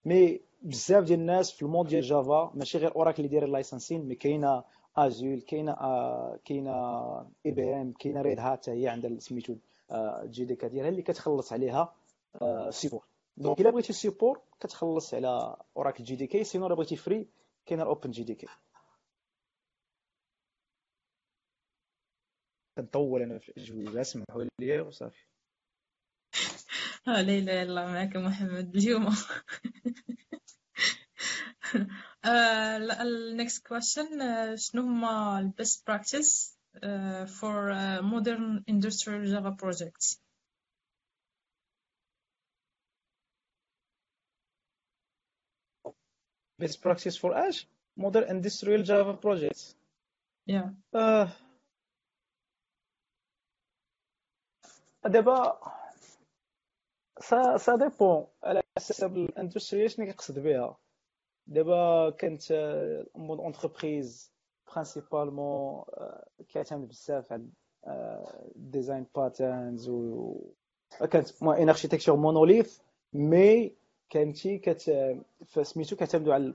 مي 0.05 0.41
بزاف 0.63 1.05
ديال 1.05 1.21
الناس 1.21 1.53
في 1.53 1.63
المود 1.63 1.87
ديال 1.87 2.03
جافا 2.03 2.51
ماشي 2.55 2.79
غير 2.79 2.97
اوراكل 2.97 3.17
اللي 3.23 3.29
داير 3.29 3.45
اللايسنسين 3.45 4.09
مي 4.09 4.15
كاينة 4.15 4.65
ازول 4.97 5.41
كاينة 5.41 5.75
كاينة 6.45 6.75
IBM 7.47 7.93
كاينة 7.93 8.23
Red 8.23 8.41
Hat 8.41 8.69
هي 8.69 8.89
عندها 8.89 9.19
سميتو 9.19 9.55
JDK 10.25 10.69
ديالها 10.69 10.89
اللي 10.89 11.03
كتخلص 11.03 11.53
عليها 11.53 11.93
support 12.71 13.05
donc 13.37 13.61
إلا 13.61 13.71
بغيتي 13.71 13.93
support 13.93 14.41
كتخلص 14.61 15.15
على 15.15 15.57
Oracle 15.77 16.05
JDK 16.05 16.45
sinon 16.45 16.67
إلا 16.67 16.75
بغيتي 16.75 16.97
free 16.97 17.27
كاين 17.67 17.81
ال 17.81 18.11
OpenJDK. 18.11 18.47
كنطول 22.77 23.23
أنا 23.23 23.39
في 23.39 23.49
الاجوبه 23.49 24.01
اسمحوا 24.01 24.45
لي 24.61 24.81
وصافي 24.81 25.27
لا 27.07 27.21
اله 27.21 27.41
الا 27.41 27.63
الله 27.63 27.87
معك 27.87 28.17
محمد 28.17 28.77
اليوم. 28.77 29.07
ال 33.01 33.14
next 33.14 33.67
question 33.67 34.07
شنو 34.57 34.83
هما 34.83 35.39
ال 35.39 35.48
best 35.48 35.87
practice 35.87 36.55
for 37.41 37.73
modern 38.03 38.65
industrial 38.67 39.25
java 39.33 39.53
projects 39.63 40.19
best 46.59 46.83
practice 46.83 47.17
for 47.17 47.33
اش 47.35 47.67
modern 47.97 48.25
industrial 48.29 48.83
java 48.83 49.15
projects. 49.15 49.75
Yeah. 50.47 50.69
uh, 50.93 51.29
دابا 55.07 55.59
ça 57.21 57.57
ça 57.57 57.77
dépend 57.77 58.27
على 58.45 58.63
حسب 58.79 59.17
ال 59.17 59.25
industry 59.25 59.89
شنو 59.89 60.07
كيقصد 60.07 60.39
بها. 60.39 60.77
دابا 61.47 62.11
كانت 62.11 62.43
مود 63.15 63.39
اونتربريز 63.41 64.33
برينسيبالمون 64.73 65.85
كيعتمد 66.49 66.89
بزاف 66.89 67.33
على 67.33 67.47
ديزاين 68.57 69.07
باترنز 69.17 69.89
و 69.89 70.35
كانت 71.11 71.43
ان 71.43 71.69
اركيتكتور 71.69 72.17
مونوليث 72.17 72.79
مي 73.13 73.73
كانتي 74.11 74.59
كت 74.59 74.83
فسميتو 75.47 75.97
كتعتمدوا 75.97 76.35
على 76.35 76.53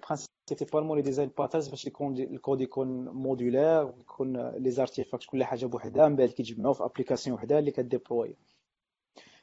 برينسيبالمون 0.54 0.97
لي 0.97 1.04
ديزاين 1.04 1.32
باترنز 1.38 1.68
باش 1.68 1.88
يكون 1.88 2.18
الكود 2.18 2.62
يكون 2.62 3.10
مودولار 3.10 3.86
ويكون 3.86 4.50
لي 4.50 4.72
زارتيفاكت 4.72 5.26
كل 5.26 5.43
حاجة 5.43 5.66
بوحدها 5.66 6.08
من 6.08 6.16
بعد 6.16 6.30
كيتجمعوا 6.30 6.74
في 6.74 6.84
ابليكاسيون 6.84 7.36
وحده 7.36 7.60
اللي 7.60 7.72
كديبلوي 7.72 8.36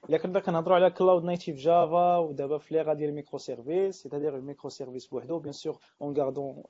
الا 0.08 0.18
كنا 0.18 0.40
كنهضروا 0.40 0.76
على 0.76 0.90
كلاود 0.90 1.24
نيتيف 1.24 1.56
جافا 1.56 2.16
ودابا 2.16 2.58
في 2.58 2.74
ليغا 2.74 2.94
ديال 2.94 3.08
الميكرو 3.08 3.38
سيرفيس 3.38 4.02
سيتادير 4.02 4.36
الميكرو 4.36 4.70
سيرفيس 4.70 5.06
بوحدو 5.06 5.38
بيان 5.38 5.52
سور 5.52 5.78
اون 6.02 6.16
غاردون 6.16 6.62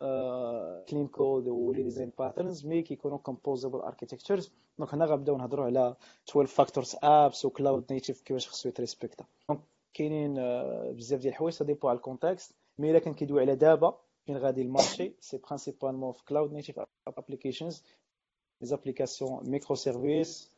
clean 0.89 1.07
code 1.07 1.49
و 1.49 1.73
les 1.73 1.83
design 1.83 2.13
patterns 2.19 2.67
mais 2.67 2.83
كيكونوا 2.83 3.19
composable 3.19 3.81
architectures 3.81 4.53
donc 4.79 4.95
هنا 4.95 5.05
غنبداو 5.05 5.37
نهضروا 5.37 5.65
على 5.65 5.97
12 6.29 6.47
factors 6.47 6.97
apps 7.03 7.45
وكلاود 7.45 7.93
نيتيف 7.93 8.21
كيفاش 8.21 8.49
خصو 8.49 8.69
يتريسبكتا 8.69 9.25
donc 9.49 9.61
كاينين 9.95 10.35
بزاف 10.93 11.21
ديال 11.21 11.33
الحوايج 11.33 11.63
dépend 11.63 11.89
على 11.89 11.97
ال 11.97 12.03
contexte 12.03 12.55
mais 12.79 12.91
الا 12.91 12.99
كان 12.99 13.15
كيدوي 13.15 13.41
على 13.41 13.57
دابا 13.57 13.99
فين 14.27 14.37
غادي 14.37 14.63
ال 14.63 14.70
marché 14.70 15.13
c'est 15.21 15.39
principalement 15.39 16.13
في 16.13 16.25
cloud 16.25 16.53
native 16.53 16.81
ابليكيشنز 17.07 17.85
لي 18.61 18.67
زابليكاسيون 18.67 19.51
ميكرو 19.51 19.77
سيرفيس 19.77 20.51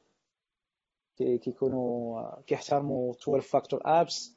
كيكونوا 1.19 2.41
كيحترموا 2.41 3.13
12 3.15 3.41
factor 3.41 3.81
apps 3.85 4.37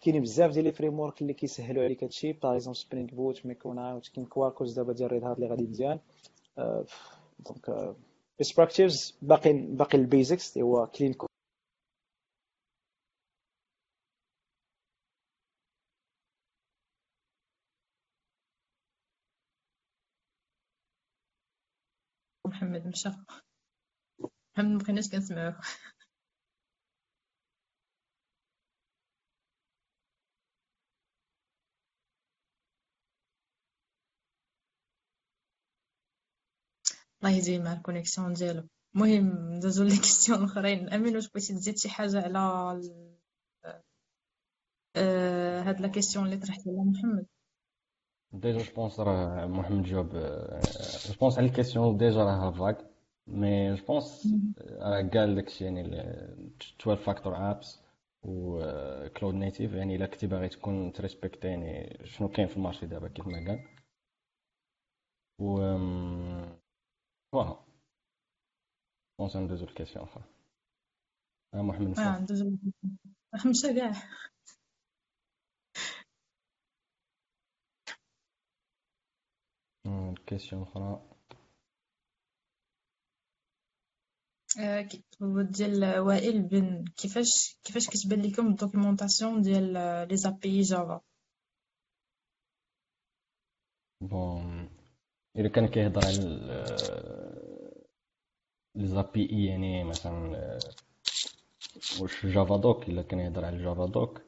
كاينين 0.00 0.22
بزاف 0.22 0.50
ديال 0.52 0.64
les 0.64 0.72
frameworks 0.72 1.22
اللي 1.22 1.34
كيسهلوا 1.34 1.84
عليك 1.84 2.04
هادشي 2.04 2.32
par 2.32 2.52
exemple 2.54 2.76
Spring 2.78 3.08
Boot 3.08 3.46
Micronaut 3.46 4.08
كاين 4.08 4.26
Quarkus 4.26 4.74
دابا 4.78 4.92
ديال 4.92 5.12
Red 5.12 5.24
Hat 5.24 5.36
اللي 5.36 5.48
غادي 5.48 5.66
مزيان 5.66 5.98
donc 7.38 7.94
best 8.38 8.56
practices 8.56 9.18
باقي 9.22 9.52
باقي 9.52 9.98
ال 9.98 10.06
basics 10.06 10.56
اللي 10.56 10.64
هو 10.66 10.86
clean 10.86 11.14
محمد 22.46 22.81
مشى 22.92 23.08
محمد 24.56 24.74
مبقيناش 24.74 25.08
كنسمعوه 25.10 25.60
الله 37.24 37.36
يزين 37.38 37.64
مع 37.64 37.72
ال 37.72 37.78
connexion 37.78 38.32
ديالو. 38.32 38.68
المهم 38.94 39.52
ندوزو 39.54 39.84
les 39.84 39.96
questions 39.96 40.38
الاخرين 40.38 40.88
أمين 40.92 41.16
واش 41.16 41.28
بغيتي 41.30 41.54
تزيد 41.54 41.78
شي 41.78 41.88
حاجة 41.88 42.22
على 42.22 42.38
هاد 45.66 45.80
la 45.80 45.88
question 45.88 46.24
اللي 46.26 46.36
طرحتي 46.36 46.70
على 46.70 46.90
محمد؟ 46.90 47.26
déjà 48.32 48.58
je 48.58 48.72
pense 48.76 49.00
راه 49.00 49.46
محمد 49.46 49.82
جاوب 49.82 50.08
je 51.06 51.14
pense 51.20 51.38
على 51.38 51.46
ال 51.46 51.52
question 51.52 51.96
déjà 51.96 52.24
راها 52.24 52.50
فاك 52.50 52.86
mais 53.26 53.74
je 53.74 53.84
pense 53.86 54.34
راه 54.58 55.08
قال 55.14 55.34
داكشي 55.34 55.64
يعني 55.64 55.80
12 56.80 56.96
factor 56.96 57.50
apps 57.50 57.82
و 58.22 58.60
cloud 59.08 59.34
native 59.34 59.72
يعني 59.72 59.96
الا 59.96 60.06
كنتي 60.06 60.26
باغي 60.26 60.48
تكون 60.48 60.92
ت 60.92 60.97
respecter 60.97 61.44
يعني 61.44 61.98
شنو 62.04 62.28
كاين 62.28 62.48
في 62.48 62.56
ال 62.56 62.60
marché 62.60 62.86
دابا 62.86 63.08
كيف 63.08 63.26
ما 63.26 63.44
قال 63.46 63.64
و 65.38 65.56
voilà 67.32 67.56
je 69.18 69.23
pense 69.23 69.36
ندوزو 69.36 69.66
ل 69.66 69.70
question 69.70 70.04
أخرى 70.04 70.24
آه 71.54 71.62
محمد 71.62 71.98
آه 71.98 72.18
ندوزو 72.18 72.56
مشى 73.46 73.74
كاع 73.74 73.92
question 80.26 80.62
أخرى 80.62 81.02
ديال 85.50 85.98
وائل 85.98 86.42
بن 86.42 86.84
كيفاش 86.96 87.58
كيفاش 87.64 87.88
كتبان 87.88 88.22
لكم 88.22 88.46
ال 88.46 88.53
documentation 88.53 89.42
ديال 89.42 89.72
les 90.08 90.16
API 90.16 90.60
Java 90.60 91.00
bon 94.00 94.70
الا 95.36 95.48
كان 95.48 95.68
كيهضر 95.68 96.06
على 96.06 96.18
les 98.74 98.86
API 98.86 99.44
يعني 99.44 99.84
مثلا 99.84 100.58
واش 102.00 102.26
جافا 102.26 102.56
donc 102.56 102.88
إلا 102.88 103.02
كان 103.02 103.20
يهضر 103.20 103.44
على 103.44 103.62
جافا 103.62 103.86
donc 103.86 104.22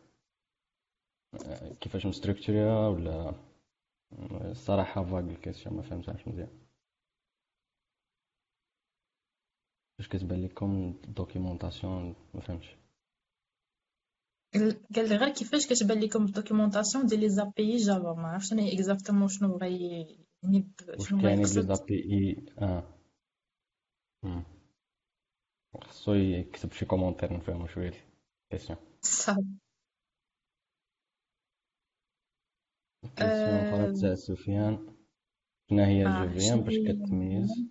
كيفاش 1.80 2.06
م 2.06 2.12
structurer 2.12 2.76
يها 2.76 2.88
ولا 2.88 3.34
الصراحة 4.50 5.04
فاغ 5.04 5.18
ال 5.18 5.25
question 5.25 5.76
ما 5.76 5.82
فهمتهاش 5.82 6.28
مزيان. 6.28 6.48
واش 9.98 10.08
كتبان 10.08 10.44
لكم 10.44 11.00
ال 11.04 11.12
documentation 11.12 12.14
ما 12.34 12.40
فهمتش. 12.40 12.76
قال 14.54 15.08
لي 15.08 15.16
غير 15.16 15.28
كيفاش 15.28 15.66
كتبان 15.66 16.00
لكم 16.00 16.24
ال 16.24 16.30
documentation 16.30 17.06
ديال 17.06 17.20
les 17.20 17.28
API 17.28 17.76
Java 17.76 18.12
ما 18.12 18.28
عرفتش 18.28 18.52
أنا 18.52 18.72
exactement 18.72 19.28
شنو 19.28 19.56
بغا 19.56 19.66
يعني 19.66 20.70
شنو 20.98 21.18
بغا 21.18 21.30
يقصد 21.30 21.56
les 21.56 21.62
API 21.62 22.46
آه 22.58 22.94
خصو 25.82 26.14
يكتب 26.14 26.72
شي 26.72 26.84
commentaire 26.84 27.32
نفهمو 27.32 27.66
شوية 27.66 27.92
ال 28.52 28.55
question 28.55 28.78
صافي 29.02 29.44
أخرى 33.18 33.88
تاع 34.00 34.14
سفيان 34.14 34.78
شنو 35.70 35.82
هي 35.82 36.06
ام 36.52 36.60
باش 36.64 36.78
كتميز 36.78 37.64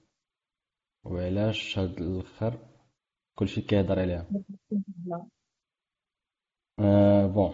وعلاش 1.04 1.80
هاد 1.80 2.02
الآخر 2.02 2.58
كلشي 3.36 3.62
كيهضر 3.62 4.00
عليها 4.00 4.26
آه 6.80 7.26
bon 7.28 7.54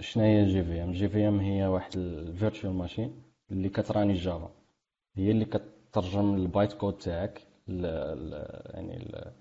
شنو 0.00 0.24
هي 0.24 0.46
جي 0.46 0.64
في 0.64 0.82
ام 0.82 0.92
جي 0.92 1.08
في 1.08 1.28
ام 1.28 1.40
هي 1.40 1.66
واحد 1.66 1.96
ال 1.96 2.06
virtual 2.06 2.72
machine 2.72 3.22
اللي 3.50 3.68
كت 3.68 3.80
runner 3.80 4.14
جافا 4.14 4.50
هي 5.14 5.30
اللي 5.30 5.44
كترجم 5.44 6.34
ال 6.34 6.42
byte 6.42 6.72
code 6.72 6.98
تاعك 6.98 7.46
ل... 7.68 7.84
يعني 8.74 8.98
ل... 8.98 9.32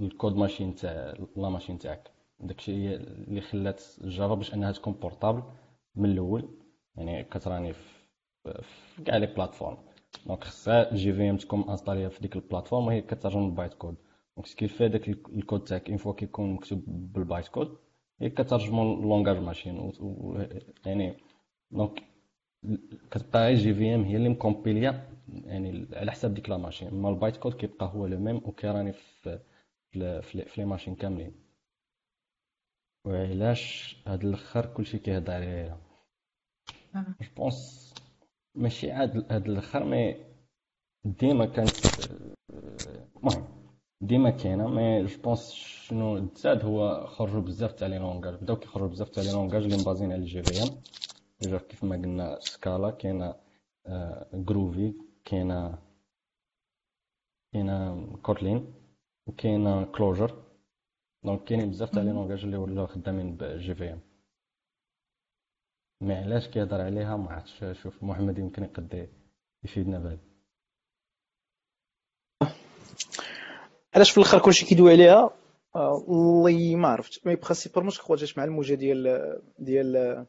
ال 0.00 0.07
code 0.07 0.36
machine 0.36 0.74
تاع 0.74 1.14
la 1.36 1.48
machine 1.48 1.78
تاعك 1.78 2.10
داكشي 2.40 2.72
هي 2.76 2.96
اللي 2.96 3.40
خلات 3.40 3.82
جافا 4.00 4.34
باش 4.34 4.54
انها 4.54 4.72
تكون 4.72 4.92
portable 4.92 5.42
من 5.96 6.10
الأول 6.10 6.48
يعني 6.96 7.24
كت 7.24 7.36
runner 7.36 7.72
في 7.72 9.02
كاع 9.04 9.16
les 9.16 9.26
plateformes. 9.26 9.76
donc 10.26 10.44
خصها 10.44 10.94
JVM 10.94 11.36
تكون 11.36 11.70
installée 11.70 12.08
في 12.08 12.20
ديك 12.20 12.36
ال 12.36 12.41
plateforme 12.41 12.86
وهي 12.86 13.00
كترجم 13.02 13.44
ال 13.44 13.50
byte 13.50 13.74
code. 13.74 13.96
donc 14.36 14.46
سكيل 14.46 14.68
في 14.68 14.88
داك 14.88 15.08
الكود 15.08 15.64
تاعك 15.64 15.88
une 15.88 15.96
fois 15.98 16.12
كيكون 16.12 16.52
مكتوب 16.52 16.82
بال 16.86 17.07
byte 17.07 17.48
code 17.48 17.78
هي 18.20 18.30
كترجمو 18.30 18.94
langage 19.02 19.36
machine 19.38 19.92
يعني 20.86 21.16
donc 21.70 22.02
كتبقى 23.10 23.54
JVM 23.54 24.02
هي 24.04 24.16
اللي 24.16 24.28
م 24.28 24.36
compiler 24.36 25.00
يا 25.00 25.08
يعني 25.44 25.86
على 25.92 26.10
حساب 26.12 26.34
ديك 26.34 26.48
la 26.50 26.56
machine. 26.56 26.88
أما 26.88 27.08
ال 27.08 27.14
byte 27.14 27.36
code 27.36 27.54
كيبقى 27.54 27.86
هو 27.94 28.06
le 28.06 28.18
même 28.18 28.36
وكي 28.36 28.55
runner 28.55 28.92
في 28.92 29.40
في 30.22 30.44
les 30.56 30.64
machines 30.64 30.94
كاملين. 30.94 31.32
وعلاش 33.04 33.96
هاد 34.06 34.24
الأخر 34.24 34.66
كلشي 34.66 34.98
كيهضر 34.98 35.32
عليها 35.32 35.78
je 36.94 37.28
pense 37.36 37.94
ماشي 38.54 38.90
عاد 38.92 39.32
هاد 39.32 39.46
الأخر 39.48 39.84
mais 39.84 40.16
ديما 41.04 41.46
كانت 41.46 41.74
المهم 43.16 43.44
ديما 44.00 44.30
كاينة 44.30 44.68
mais 44.68 45.04
je 45.04 45.22
pense 45.22 45.50
شنو 45.52 46.26
تزاد 46.26 46.64
هو 46.64 47.06
خرجوا 47.06 47.40
بزاف 47.40 47.72
تاع 47.72 47.88
les 47.88 47.98
langages 47.98 48.34
بداو 48.34 48.56
كيخرجوا 48.56 48.88
بزاف 48.88 49.08
تاع 49.08 49.22
les 49.22 49.30
langages 49.30 49.64
اللي 49.64 49.76
م 49.76 49.81
baser 49.81 50.03
ين 50.03 50.12
على 50.12 50.20
ال 50.20 50.42
JVM 50.42 50.82
déjà 51.40 51.58
كيف 51.58 51.84
ما 51.84 51.96
قلنا 51.96 52.40
Scala 52.40 52.90
كاينة 52.90 53.34
Groovy 54.34 54.94
كاينة 55.24 55.78
كاينة 57.52 58.06
Kotlin 58.22 58.74
وكاينة 59.26 59.84
Clojure 59.84 60.42
donc 61.24 61.44
كاينين 61.44 61.70
بزاف 61.70 61.90
تاع 61.90 62.02
les 62.02 62.10
langages 62.10 62.44
اللي 62.44 62.56
ولاو 62.56 62.86
خدامين 62.86 63.36
ب 63.36 63.74
JVM 63.74 64.00
mais 66.00 66.14
علاش 66.14 66.48
كيهضر 66.48 66.80
عليها؟ 66.80 67.16
ما 67.16 67.32
عرفتش. 67.32 67.64
شوف 67.82 68.02
محمد 68.02 68.38
يمكن 68.38 68.62
يقد 68.64 69.08
يفيدنا 69.64 69.98
بهذا 69.98 70.18
علاش 73.94 74.10
في 74.10 74.18
الآخر 74.18 74.38
كلشي 74.38 74.66
كيدوي 74.66 74.92
عليها؟ 74.92 75.30
والله 75.74 76.76
ما 76.76 76.88
عرفت. 76.88 77.26
mais 77.26 77.36
principalement 77.36 77.90
خرجت 77.90 78.38
مع 78.38 78.44
الموجة 78.44 78.74
ديال 78.74 79.40
ديال 79.58 80.26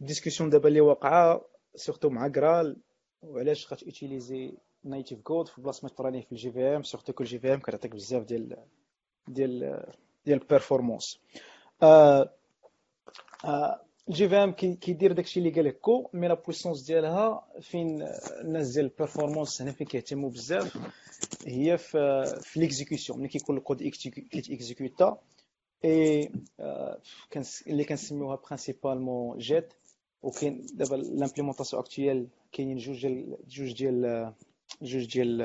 ال 0.00 0.05
discussion 0.05 0.50
دابا 0.50 0.68
اللي 0.68 0.80
واقعة 0.80 1.44
surtout 1.74 2.10
مع 2.10 2.28
GraalVM 2.28 2.76
وعلاش 3.22 3.70
غات 3.72 3.88
utiliser 3.88 4.54
native 4.84 5.20
code 5.20 5.48
في 5.48 5.60
بلاصة 5.60 5.80
ما 5.86 5.88
ت 5.94 5.97
runner 5.97 6.14
يه 6.14 6.20
في 6.20 6.32
ال 6.32 6.52
JVM؟ 6.52 6.82
surtout 6.82 7.12
كل 7.12 7.24
JVM 7.24 7.60
كتعطيك 7.60 7.92
بزاف 7.94 8.22
ديال 8.24 8.56
ديال 9.28 9.84
ديال 10.26 10.42
ال 10.42 10.48
performance 10.48 11.18
آه 11.82 12.30
آه 13.44 13.80
ال 14.08 14.28
JVM 14.28 14.52
كيدير 14.52 15.12
داكشي 15.12 15.40
اللي 15.40 15.50
قال 15.50 15.64
لك 15.64 15.80
que 15.80 16.10
mais 16.12 16.28
la 16.28 16.34
puissance 16.34 16.82
ديالها 16.82 17.48
فين 17.60 18.02
الناس 18.40 18.68
ديال 18.72 18.84
ال 18.84 18.90
performance 18.90 19.62
هنا 19.62 19.72
فين 19.72 19.86
كيهتموا 19.86 20.30
بزاف 20.30 20.78
هي 21.46 21.78
في 21.78 22.24
في 22.40 22.60
l'exécution 22.60 23.18
ملي 23.18 23.28
كيكون 23.28 23.56
ال 23.56 23.61
code 23.61 23.82
كيت 23.82 24.19
exécuter 24.19 25.18
اي 25.84 26.32
اللي 27.66 27.84
كنسميوها 27.84 28.36
principalement 28.46 29.38
JIT 29.38 29.72
وكاين 30.22 30.66
دابا 30.74 30.96
l'implémentation 30.96 31.82
actuelle 31.82 32.28
كاينين 32.52 32.76
جوج 32.76 33.00
ديال 33.06 33.36
جوج 33.48 33.72
ديال 33.72 34.32
جوج 34.82 35.12
ديال 35.12 35.42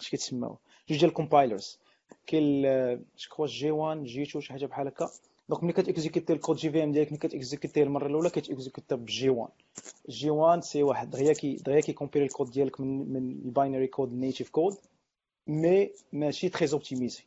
اش 0.00 0.10
كيتسماو 0.10 0.58
جوج 0.88 0.98
ديال 0.98 1.10
ال 1.10 1.17
compilers 1.17 1.78
كاين 2.26 2.62
جو 3.38 3.46
C1 3.46 3.70
C2 3.70 4.42
شي 4.42 4.52
حاجة 4.52 4.66
بحال 4.66 4.86
هكا 4.86 5.10
donc 5.50 5.62
ملي 5.64 5.72
كت 5.72 6.32
exécuter 6.32 6.56
ال 6.56 6.70
code 6.70 6.84
JVM 6.84 6.92
ديالك 6.92 7.08
ملي 7.08 7.18
كت 7.18 7.31
exécuter 7.31 7.82
المره 7.82 8.06
الاولى 8.06 8.30
كت 8.30 8.96
exécuter 8.96 9.30
ب 9.30 9.52
C1 10.08 10.30
C1 10.30 10.62
C 10.62 10.82
واحد 10.82 11.10
دغيا 11.10 11.32
كي 11.32 11.54
دغيا 11.54 11.80
كي 11.80 11.89
compiler 11.89 12.24
ال 12.24 12.29
code 12.29 12.50
ديالك 12.50 12.80
من 12.80 13.12
من 13.12 13.30
ال 13.32 13.40
binary 13.40 13.86
code 13.86 14.12
native 14.12 14.50
code 14.50 14.76
mais 15.46 15.92
ماشي 16.12 16.48
très 16.48 16.72
optimisé 16.72 17.24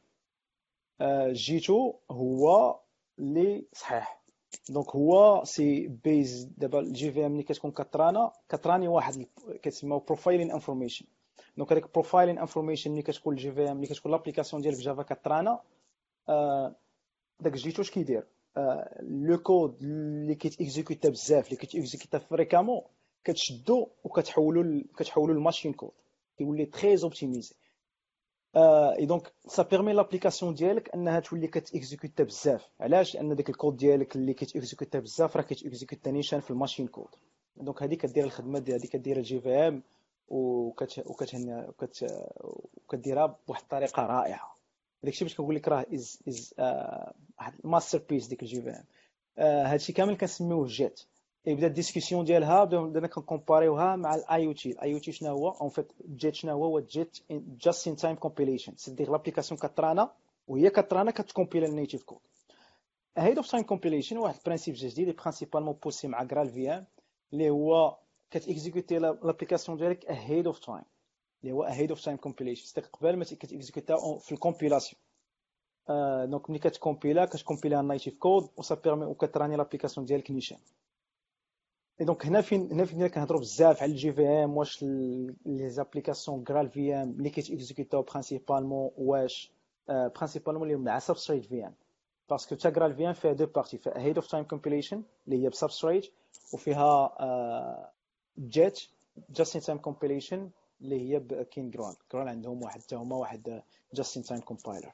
C2 1.31 1.93
هو 2.11 2.79
اللي 3.19 3.65
صحيح 3.73 4.21
donc 4.69 4.95
هو 4.95 5.41
سي 5.45 5.87
بيز 5.87 6.43
دابا 6.57 6.79
ال 6.79 7.11
JVM 7.11 7.31
ملي 7.31 7.43
كتكون 7.43 7.71
كت 7.71 7.86
runner 7.86 8.31
كت 8.49 8.59
runner 8.59 8.87
واحد 8.87 9.25
كتسمى 9.61 10.01
profiling 10.07 10.51
information 10.51 11.05
donc 11.57 11.71
هذيك 11.71 11.93
profiling 11.93 12.39
information 12.39 12.91
ملي 12.91 13.01
كتكون 13.01 13.33
ال 13.33 13.51
JVM 13.51 13.77
ملي 13.77 13.87
كتكون 13.87 14.11
l'application 14.11 14.61
ديالك 14.61 14.77
جافا 14.77 15.03
كت 15.03 15.17
runner 15.17 15.59
داك 17.43 17.53
JIT 17.53 17.81
اش 17.81 17.91
كيدير؟ 17.91 18.27
le 19.01 19.37
code 19.37 19.77
اللي 19.81 20.35
كيت 20.35 20.55
exécuter 20.55 21.09
بزاف 21.09 21.45
اللي 21.47 21.57
كيت 21.57 21.74
exécuter 21.74 22.19
fréquemment 22.19 22.81
كتشدو 23.23 23.87
وكتحولو 24.03 24.83
كتحولو 24.97 25.33
ل 25.33 25.38
machine 25.38 25.73
code 25.73 25.91
كيولي 26.37 26.65
très 26.65 26.97
optimisé. 27.03 27.55
اي 28.99 29.05
donc 29.05 29.33
ça 29.47 29.63
permet 29.63 29.93
l'application 29.93 30.53
ديالك 30.53 30.89
أنها 30.95 31.19
تولي 31.19 31.47
كت 31.47 31.62
exécuter 31.62 32.23
بزاف. 32.23 32.69
علاش؟ 32.79 33.15
لأن 33.15 33.35
داك 33.35 33.49
الكود 33.49 33.77
ديالك 33.77 34.15
اللي 34.15 34.33
كيت 34.33 34.51
exécuter 34.51 34.99
بزاف 34.99 35.37
راه 35.37 35.43
كيت 35.43 35.62
exécuter 35.62 36.11
نيشان 36.11 36.39
في 36.39 36.51
ال 36.51 36.56
machine 36.56 36.87
code. 36.87 37.09
donc 37.57 37.83
هذه 37.83 37.95
كدير 37.95 38.23
الخدمة 38.23 38.59
ديال 38.59 38.79
هذه 38.79 38.87
كدير 38.87 39.17
ال 39.17 39.39
JVM 39.39 39.83
وكتديرها 42.77 43.37
بواحد 43.47 43.61
الطريقة 43.61 44.05
رائعة. 44.05 44.52
داكشي 45.03 45.25
باش 45.25 45.35
كنقول 45.35 45.55
لك 45.55 45.67
راه 45.67 45.85
از 45.93 46.19
از 46.27 46.53
واحد 47.39 47.53
ال 47.65 47.97
masterpiece 48.09 48.27
ديك 48.27 48.41
ال 48.41 48.61
JVM 48.61 48.83
هادشي 49.39 49.93
كامل 49.93 50.17
كنسميوه 50.17 50.67
JIT 50.67 51.01
يبدا 51.45 51.67
ال 51.67 51.72
discussion 51.72 52.25
ديالها 52.25 52.63
بدنا 52.63 53.07
كنكومباريوها 53.07 53.95
مع 53.95 54.15
ال 54.15 54.47
AOT 54.47 54.71
ال 54.71 54.93
AOT 54.93 55.11
شنو 55.11 55.29
هو؟ 55.29 55.49
en 55.49 55.69
fait 55.69 55.91
JIT 56.15 56.35
شنو 56.35 56.51
هو؟ 56.63 56.79
JIT 56.79 57.17
just-in-time 57.31 58.15
compilation 58.15 58.73
c'est-à-dire 58.75 59.11
l'application 59.11 59.59
كترانا 59.59 60.11
وهي 60.47 60.69
كترانا 60.69 61.11
كتكومبيلا 61.11 61.67
ال 61.67 61.72
native 61.72 62.03
code 62.03 62.19
ahead-of-time 63.17 63.63
compilation 63.63 64.17
واحد 64.17 64.35
ال 64.37 64.41
principe 64.41 64.75
جديد 64.77 64.99
اللي 64.99 65.13
principalement 65.21 65.75
poussé 65.83 66.07
مع 66.07 66.23
GraalVM 66.23 66.85
اللي 67.33 67.49
هو 67.49 67.97
كتيكزيكوتي 68.31 68.97
l'application 68.99 69.77
ديالك 69.77 70.05
ahead-of-time 70.05 70.83
اللي 71.43 71.53
هو 71.53 71.63
ahead-of-time 71.63 72.17
compilation 72.17 72.65
c'est 72.65 72.78
que 72.78 72.85
قبل 72.85 73.17
ما 73.17 73.23
كتيكزيكوتا 73.25 74.17
في 74.19 74.31
ال 74.31 74.37
compilation 74.37 75.01
donc 76.29 76.49
ملي 76.49 76.59
كتكومبيلا 76.59 77.25
كتكومبيلا 77.25 77.79
ال 77.79 77.84
native 77.84 78.15
code 78.15 78.49
و 78.57 78.63
ça 78.63 78.75
permet 78.75 79.05
وكتراني 79.05 79.55
l'application 79.55 80.05
ديالك 80.05 80.31
نيشان 80.31 80.57
et 82.01 82.05
donc 82.05 82.25
هنا 82.25 82.41
فين 82.41 82.71
هنا 82.71 82.85
فين 82.85 83.07
كنهضروا 83.07 83.39
بزاف 83.39 83.81
على 83.81 83.91
ال 83.91 84.11
JVM 84.13 84.57
واش 84.57 84.83
les 85.45 85.69
applications 85.69 86.43
GraalVM 86.49 87.09
اللي 87.09 87.29
كيتيكزيكوتاو 87.29 88.01
principalement 88.01 88.91
واش 88.97 89.51
principalement 89.89 90.63
اللي 90.71 90.75
مع 90.83 90.99
Substrate 90.99 91.45
VM 91.45 91.65
parce 91.65 91.73
que 92.29 92.55
تقرا 92.55 92.85
ال 92.85 93.07
VM 93.07 93.13
فيها 93.13 93.33
deux 93.33 93.45
parties 93.45 93.77
فيها 93.77 93.99
ahead-of-time 93.99 94.43
compilation 94.43 95.03
اللي 95.27 95.43
هي 95.43 95.49
ب 95.49 95.55
Substrate 95.55 96.11
وفيها 96.53 97.15
JIT 98.39 98.81
just-in-time 99.29 99.77
compilation 99.77 100.49
اللي 100.81 101.01
هي 101.01 101.19
كاين 101.43 101.69
جران 101.69 101.93
جران 102.13 102.27
عندهم 102.27 102.63
واحد 102.63 102.81
حتى 102.81 102.95
هما 102.95 103.15
واحد 103.15 103.61
جاست 103.93 104.17
ان 104.17 104.23
تايم 104.23 104.41
كومبايلر 104.41 104.91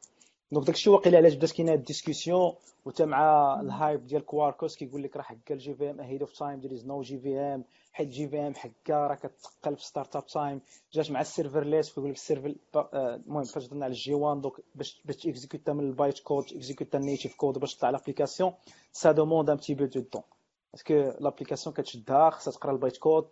دونك 0.51 0.67
داكشي 0.67 0.89
واقيلا 0.89 1.17
علاش 1.17 1.34
بدات 1.34 1.51
كاينة 1.51 1.73
الديسكسيون 1.73 2.53
وتا 2.86 3.05
مع 3.05 3.59
الهايب 3.61 4.07
ديال 4.07 4.25
كواركوس 4.25 4.75
كيقول 4.75 5.03
لك 5.03 5.17
راه 5.17 5.23
حكا 5.23 5.53
الجي 5.53 5.73
في 5.73 5.89
ام 5.89 5.99
اهيد 5.99 6.21
اوف 6.21 6.32
تايم 6.32 6.59
ذير 6.59 6.73
از 6.73 6.86
نو 6.88 7.01
جي 7.01 7.19
في 7.19 7.39
ام 7.39 7.63
حيت 7.91 8.07
جي 8.07 8.27
في 8.27 8.39
ام 8.39 8.53
حكا 8.55 8.93
راه 9.07 9.15
كتقل 9.15 9.75
في 9.75 9.86
ستارت 9.86 10.15
اب 10.15 10.25
تايم 10.25 10.61
جات 10.93 11.11
مع 11.11 11.21
السيرفر 11.21 11.63
ليس 11.63 11.93
كيقول 11.93 12.09
لك 12.09 12.15
السيرفر 12.15 12.55
المهم 12.93 13.43
فاش 13.43 13.67
درنا 13.67 13.86
على 13.86 13.91
الجي 13.91 14.13
1 14.13 14.41
دونك 14.41 14.53
باش 14.75 15.01
باش 15.05 15.15
تيكزيكوتا 15.15 15.73
من 15.73 15.84
البايت 15.84 16.19
كود 16.19 16.45
تيكزيكوتا 16.45 16.97
النيتيف 16.97 17.36
كود 17.36 17.57
باش 17.59 17.75
تطلع 17.75 17.89
لابليكاسيون 17.89 18.53
سا 18.91 19.11
دوموند 19.11 19.49
ان 19.49 19.55
بتي 19.57 19.73
بو 19.73 19.86
دو 19.86 20.01
طون 20.01 20.21
باسكو 20.73 20.93
لابليكاسيون 20.93 21.75
كتشدها 21.75 22.30
خصها 22.30 22.51
تقرا 22.51 22.71
البايت 22.71 22.97
كود 22.97 23.27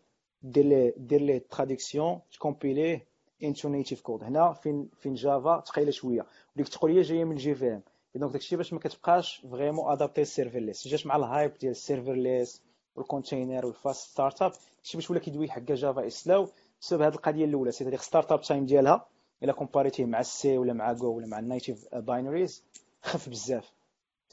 دير 0.52 0.66
لي 0.66 0.94
دير 0.98 1.22
لي 1.22 1.40
تراديكسيون 1.40 2.20
تكومبيليه 2.32 3.06
انتو 3.44 3.70
نيتيف 3.70 4.02
كود 4.02 4.24
هنا 4.24 4.54
فين 4.54 4.90
فين 5.00 5.14
جافا 5.14 5.64
ثقيله 5.68 5.92
شوية 5.92 6.26
وديك 6.56 6.68
التقنيه 6.68 7.02
جاية 7.02 7.24
من 7.24 7.36
جي 7.36 7.56
في 7.56 7.68
ام 7.68 7.82
دونك 8.16 8.32
داكشي 8.32 8.56
باش 8.56 8.74
ما 8.74 8.80
كتبقاش 8.80 9.46
فريمون 9.52 9.92
ادابتي 9.92 10.22
ليس 10.60 10.88
جات 10.88 11.08
مع 11.08 11.16
الهايب 11.16 11.54
ديال 11.58 12.24
ليس 12.24 12.62
والكونتينر 12.96 13.66
والفاست 13.66 14.10
ستارت 14.10 14.42
اب 14.42 14.52
شي 14.84 14.98
باش 14.98 15.12
ولا 15.12 15.20
كيدوي 15.20 15.50
حكا 15.50 15.76
جافا 15.76 16.08
اسلاو 16.08 16.50
بسبب 16.82 17.02
هذه 17.02 17.14
القضية 17.14 17.46
الاولى 17.46 17.72
سي 17.72 17.84
ديك 17.84 18.02
ستارت 18.02 18.32
اب 18.32 18.42
تايم 18.42 18.66
ديالها 18.66 19.08
الا 19.44 19.54
كومباريتيه 19.54 20.06
مع 20.06 20.20
السي 20.20 20.58
ولا 20.58 20.74
مع 20.74 20.94
جو 20.94 21.18
ولا 21.18 21.28
مع 21.28 21.40
النيتيف 21.40 21.96
باينريز 21.96 22.64
خف 23.02 23.30
بزاف 23.30 23.72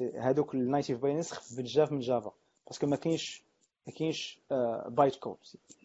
هادوك 0.00 0.54
النيتيف 0.54 0.98
باينريز 0.98 1.32
خف 1.32 1.60
بزاف 1.60 1.92
من 1.92 2.00
جافا 2.00 2.32
باسكو 2.66 2.86
ما 2.86 2.96
كاينش 2.96 3.43
ما 3.86 3.92
كاينش 3.92 4.40
bytecode 4.86 5.36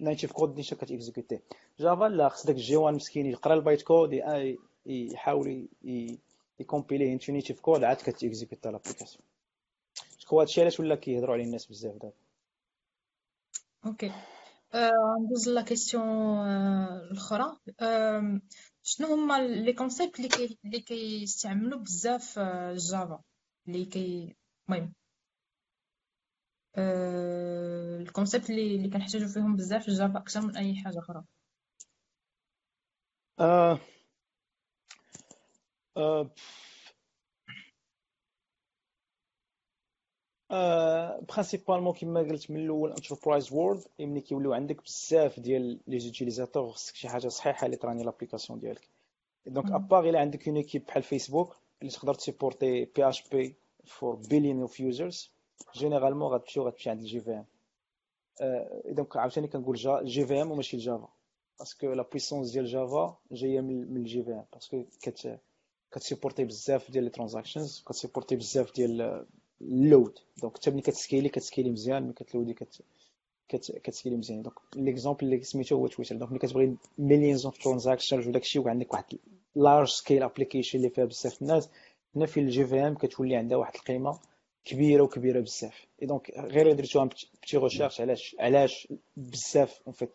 native 0.02 0.32
code 0.32 0.56
déjà 0.56 0.76
كتيكزيكوتي 0.76 1.40
جافا 1.80 2.06
لا 2.06 2.30
خص 2.30 2.46
داك 2.46 2.56
ال 2.56 2.76
JVM 2.76 2.96
مسكين 2.96 3.26
يقرا 3.26 3.54
ال 3.54 3.82
bytecode 3.82 4.22
يحاول 4.86 5.68
يكومبيليه 6.60 7.14
into 7.14 7.32
native 7.32 7.60
code 7.60 7.84
عاد 7.84 7.98
كتيكزيكوتا 7.98 8.70
l'application 8.70 9.24
شكون 10.18 10.40
هادشي 10.40 10.62
علاش 10.62 10.80
ولا 10.80 10.96
كيهضروا 10.96 11.34
عليه 11.34 11.44
الناس 11.44 11.66
بزاف 11.66 11.94
دابا 11.94 12.14
OK 13.86 14.12
ندوز 15.20 15.50
la 15.50 15.62
question 15.62 16.48
الاخرى 17.12 17.58
شنو 18.84 19.08
هما 19.08 19.48
les 19.48 19.74
concepts 19.74 20.20
اللي 20.20 20.58
اللي 20.66 20.80
كيستعملوا 20.80 21.80
بزاف 21.80 22.40
جافا 22.74 23.22
اللي 23.68 23.86
كي 23.86 24.36
المهم 24.70 24.94
ال 26.78 26.97
concepts 26.97 28.50
اللي 28.50 28.76
اللي 28.76 28.90
كنحتاجو 28.90 29.28
فيهم 29.28 29.56
بزاف 29.56 29.86
في 29.86 29.92
جافا 29.92 30.20
أكثر 30.20 30.42
من 30.42 30.58
أي 30.58 30.76
حاجة 30.76 31.00
أخرى. 31.00 31.24
آه 33.40 33.80
آه 40.52 41.20
principalement 41.30 41.94
كما 41.94 42.20
قلت 42.20 42.52
من 42.52 42.60
الأول 42.60 42.90
enterprise 42.92 43.54
world 43.54 43.84
ملي 44.00 44.22
كيوليو 44.22 44.54
عندك 44.54 44.84
بزاف 44.84 45.40
ديال 45.40 45.80
les 45.88 46.00
utilisateurs 46.00 46.72
خصك 46.72 46.96
شي 46.96 47.10
حاجة 47.10 47.28
صحيحة 47.28 47.66
اللي 47.66 47.78
تراني 47.78 48.04
l'application 48.04 48.60
ديالك. 48.60 48.90
donc 49.46 49.72
à 49.72 49.79
part 49.79 50.10
إلا 50.10 50.20
عندك 50.20 50.48
une 50.48 50.58
équipe 50.58 50.86
بحال 50.86 51.04
فيسبوك 51.04 51.58
اللي 51.82 51.94
تقدر 51.94 52.14
تسيبورتي 52.14 52.86
PHP 52.86 53.56
four 53.86 54.16
billion 54.16 54.62
of 54.62 54.80
users 54.80 55.32
généralement 55.76 56.34
غتمشي 56.34 56.60
وغتمشي 56.60 56.90
عند 56.90 57.00
ال 57.02 57.20
JVM 57.22 57.46
donc 58.86 59.18
عاوتاني 59.18 59.48
كنقول 59.48 59.76
JVM 60.06 60.52
وماشي 60.52 60.78
الجافا 60.78 61.10
parce 61.60 61.81
que 61.81 61.94
la 61.94 62.04
puissance 62.04 62.52
ديال 62.52 62.66
جافا 62.66 63.18
جاية 63.32 63.62
من 63.62 63.98
ال 63.98 64.24
JVM 64.24 64.32
parce 64.32 64.46
que 64.54 64.84
كت 65.02 65.40
كتسيبورتي 65.92 66.44
بزاف 66.46 66.92
ديال 66.92 67.04
les 67.04 67.10
transactions 67.10 67.84
كتسيبورتي 67.88 68.36
بزاف 68.36 68.76
ديال 68.76 69.26
ال 69.62 69.73
load 69.73 70.20
donc 70.42 70.58
حتى 70.58 70.72
ملي 70.72 70.82
كتسكيلي 70.82 71.30
كتسكيلي 71.30 71.70
مزيان 71.72 72.04
ملي 72.04 72.14
كتلودي 72.14 72.54
كت 72.54 72.84
كتسكيلي 73.84 74.16
مزيان 74.18 74.42
donc 74.42 74.56
l'exemple 74.76 75.26
اللي 75.26 75.44
سميتو 75.44 75.76
هو 75.76 75.88
تويتر 75.88 76.16
donc 76.16 76.32
ملي 76.32 76.40
كتبغي 76.40 76.76
millions 76.98 77.46
of 77.46 77.58
transactions 77.58 78.28
وداكشي 78.28 78.60
وعندك 78.60 78.94
واحد 78.94 79.06
large 79.56 79.88
scale 79.88 80.24
application 80.24 80.78
اللي 80.78 80.90
فيها 80.90 81.06
بزاف 81.06 81.42
الناس 81.42 81.70
هنا 82.16 82.26
في 82.26 82.40
ال 82.40 82.66
JVM 82.66 82.96
كتولي 82.96 83.36
عندها 83.36 83.58
واحد 83.58 83.76
القيمه 83.76 84.20
كبيرة 84.66 85.04
وكبيرة 85.04 85.40
بزاف. 85.40 85.86
et 86.02 86.08
donc 86.08 86.32
غير 86.38 86.74
درتو 86.74 87.02
une 87.02 87.08
petite 87.08 87.58
recherche 87.58 88.02
علاش 88.02 88.36
علاش 88.40 88.88
بزاف 89.18 89.82
en 89.88 89.94
fait 89.94 90.10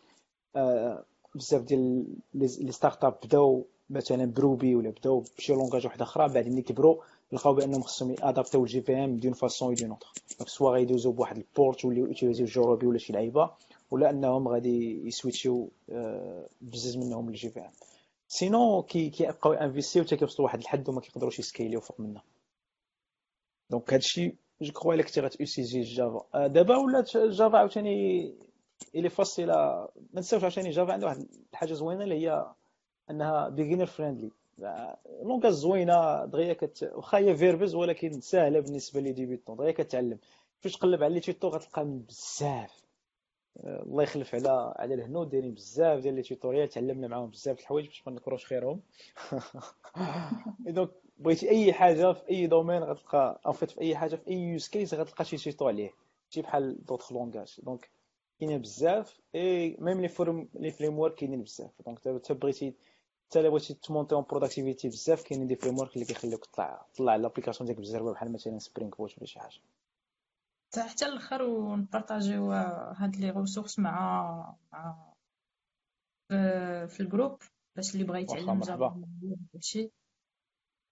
بزاف 1.35 1.61
ديال 1.61 2.05
les 2.33 2.71
startups 2.71 3.17
بداو 3.23 3.65
مثلا 3.89 4.25
بروبي 4.25 4.75
ولا 4.75 4.89
بداو 4.89 5.23
بشي 5.37 5.53
langage 5.53 5.85
واحد 5.85 6.01
أخرى 6.01 6.33
بعد 6.33 6.47
ملي 6.47 6.61
كبروا 6.61 7.01
لقاو 7.31 7.53
بأنهم 7.53 7.81
خصهم 7.81 8.11
يادابتيو 8.11 8.63
ال 8.63 8.81
JVM 8.81 8.93
d'une 8.93 9.17
façon 9.17 9.33
ou 9.33 9.73
d'une 9.73 9.89
autre 9.89 10.07
donc 10.39 10.49
soit 10.49 10.71
غيدوزو 10.71 11.11
بواحد 11.11 11.37
ال 11.37 11.47
port 11.47 11.85
ولا 11.85 11.97
يوتيليزيو 11.97 12.45
JRuby 12.45 12.87
ولا 12.87 12.97
شي 12.97 13.13
لعيبة 13.13 13.51
ولا 13.91 14.09
أنهم 14.09 14.47
غادي 14.47 15.07
يسويتشيو 15.07 15.69
بزاف 16.61 16.95
منهم 16.95 17.29
الجي 17.29 17.49
في 17.49 17.59
ام 17.59 17.71
سينو 18.27 18.83
كي 18.83 19.09
كيبقاو 19.09 19.53
انفيستيو 19.53 20.03
حتى 20.03 20.17
كيوصلوا 20.17 20.47
واحد 20.47 20.59
الحد 20.59 20.89
وما 20.89 21.01
كيقدروش 21.01 21.39
يسكيليو 21.39 21.79
فوق 21.79 21.99
منه. 21.99 22.21
دونك 23.69 23.93
هادشي 23.93 24.35
جو 24.61 24.71
كخوا 24.73 24.93
الا 24.93 25.03
كنتي 25.03 25.21
غاتوسيزي 25.21 25.81
جافا 25.81 26.47
دابا 26.47 26.77
ولات 26.77 27.17
جافا 27.17 27.57
عاوتاني 27.57 28.33
الي 28.95 29.09
فاصله 29.09 29.55
ما 30.13 30.19
نساوش 30.19 30.43
عاوتاني 30.43 30.69
جافا 30.69 30.93
عندها 30.93 31.09
واحد 31.09 31.27
الحاجة 31.51 31.73
زوينة 31.73 32.03
اللي 32.03 32.27
هي 32.27 32.45
أنها 33.09 33.49
بيجينر 33.49 33.85
فريندلي 33.85 34.31
لونغاج 35.23 35.51
زوينة 35.51 36.25
دغيا 36.25 36.53
كت 36.53 36.91
واخا 36.95 37.17
هي 37.17 37.35
فيربز 37.35 37.75
ولكن 37.75 38.21
ساهلة 38.21 38.59
بالنسبة 38.59 38.99
لي 38.99 39.11
ديبيتون. 39.11 39.57
دغيا 39.57 39.71
كتعلم. 39.71 40.17
فاش 40.59 40.73
تقلب 40.73 41.03
على 41.03 41.13
لي 41.13 41.19
تيتو 41.19 41.47
غتلقى 41.47 41.85
بزاف. 41.85 42.85
الله 43.63 44.03
يخلف 44.03 44.35
على 44.35 44.73
على 44.75 44.93
الهنود 44.93 45.29
دايرين 45.29 45.53
بزاف 45.53 45.99
ديال 45.99 46.15
les 46.15 46.21
tutorials. 46.21 46.69
تعلمنا 46.69 47.07
معاهم 47.07 47.29
بزاف 47.29 47.59
الحوايج 47.59 47.87
باش 47.87 48.07
ما 48.07 48.13
نكروش 48.13 48.45
خيرهم. 48.45 48.81
donc 50.59 50.89
بغيتي 51.17 51.49
أي 51.49 51.73
حاجة 51.73 52.13
في 52.13 52.29
أي 52.29 52.47
domaine 52.47 52.83
غتلقى 52.83 53.41
en 53.45 53.51
fait 53.51 53.71
في 53.71 53.81
أي 53.81 53.95
حاجة 53.95 54.15
في 54.15 54.27
أي 54.27 54.33
use 54.33 54.67
case 54.67 54.93
غتلقى 54.93 55.25
شي 55.25 55.37
tuto 55.37 55.67
عليه. 55.67 55.91
شي 56.29 56.41
بحال 56.41 56.85
d'autres 56.85 57.11
langages 57.11 57.59
donc 57.63 57.89
كاينين 58.39 58.61
بزاف 58.61 59.19
et 59.35 59.77
même 59.79 60.01
les 60.01 60.07
forums 60.07 60.49
les 60.53 60.71
frameworks 60.71 61.15
كاينين 61.15 61.43
بزاف. 61.43 61.71
donc 61.85 61.99
حتى 61.99 62.33
بغيتي 62.33 62.73
حتى 63.29 63.39
الا 63.39 63.49
بغيتي 63.49 63.73
تمونتي 63.73 64.15
en 64.15 64.25
productivité 64.29 64.87
بزاف 64.87 65.23
كاينين 65.23 65.47
des 65.47 65.55
frameworks 65.55 65.93
اللي 65.93 66.05
كيخليوك 66.05 66.45
تطلع 66.45 66.85
تطلع 66.93 67.15
l'application 67.15 67.67
ديالك 67.67 67.81
بزاف 67.81 68.01
بحال 68.03 68.31
مثلا 68.31 68.59
Spring 68.59 68.95
Boot 68.95 69.17
ولا 69.17 69.25
شي 69.25 69.39
حاجة. 69.39 69.59
حتى 70.77 71.05
الآخر 71.05 71.43
ونبارطاجيو 71.43 72.51
هاد 72.51 73.15
les 73.15 73.29
ressources 73.29 73.79
مع 73.79 74.55
مع 74.73 75.13
في 76.87 76.99
ال 76.99 77.05
groupe 77.05 77.41
باش 77.75 77.93
اللي 77.93 78.05
بغى 78.05 78.21
يتعلم 78.21 78.59
جافا 78.59 79.01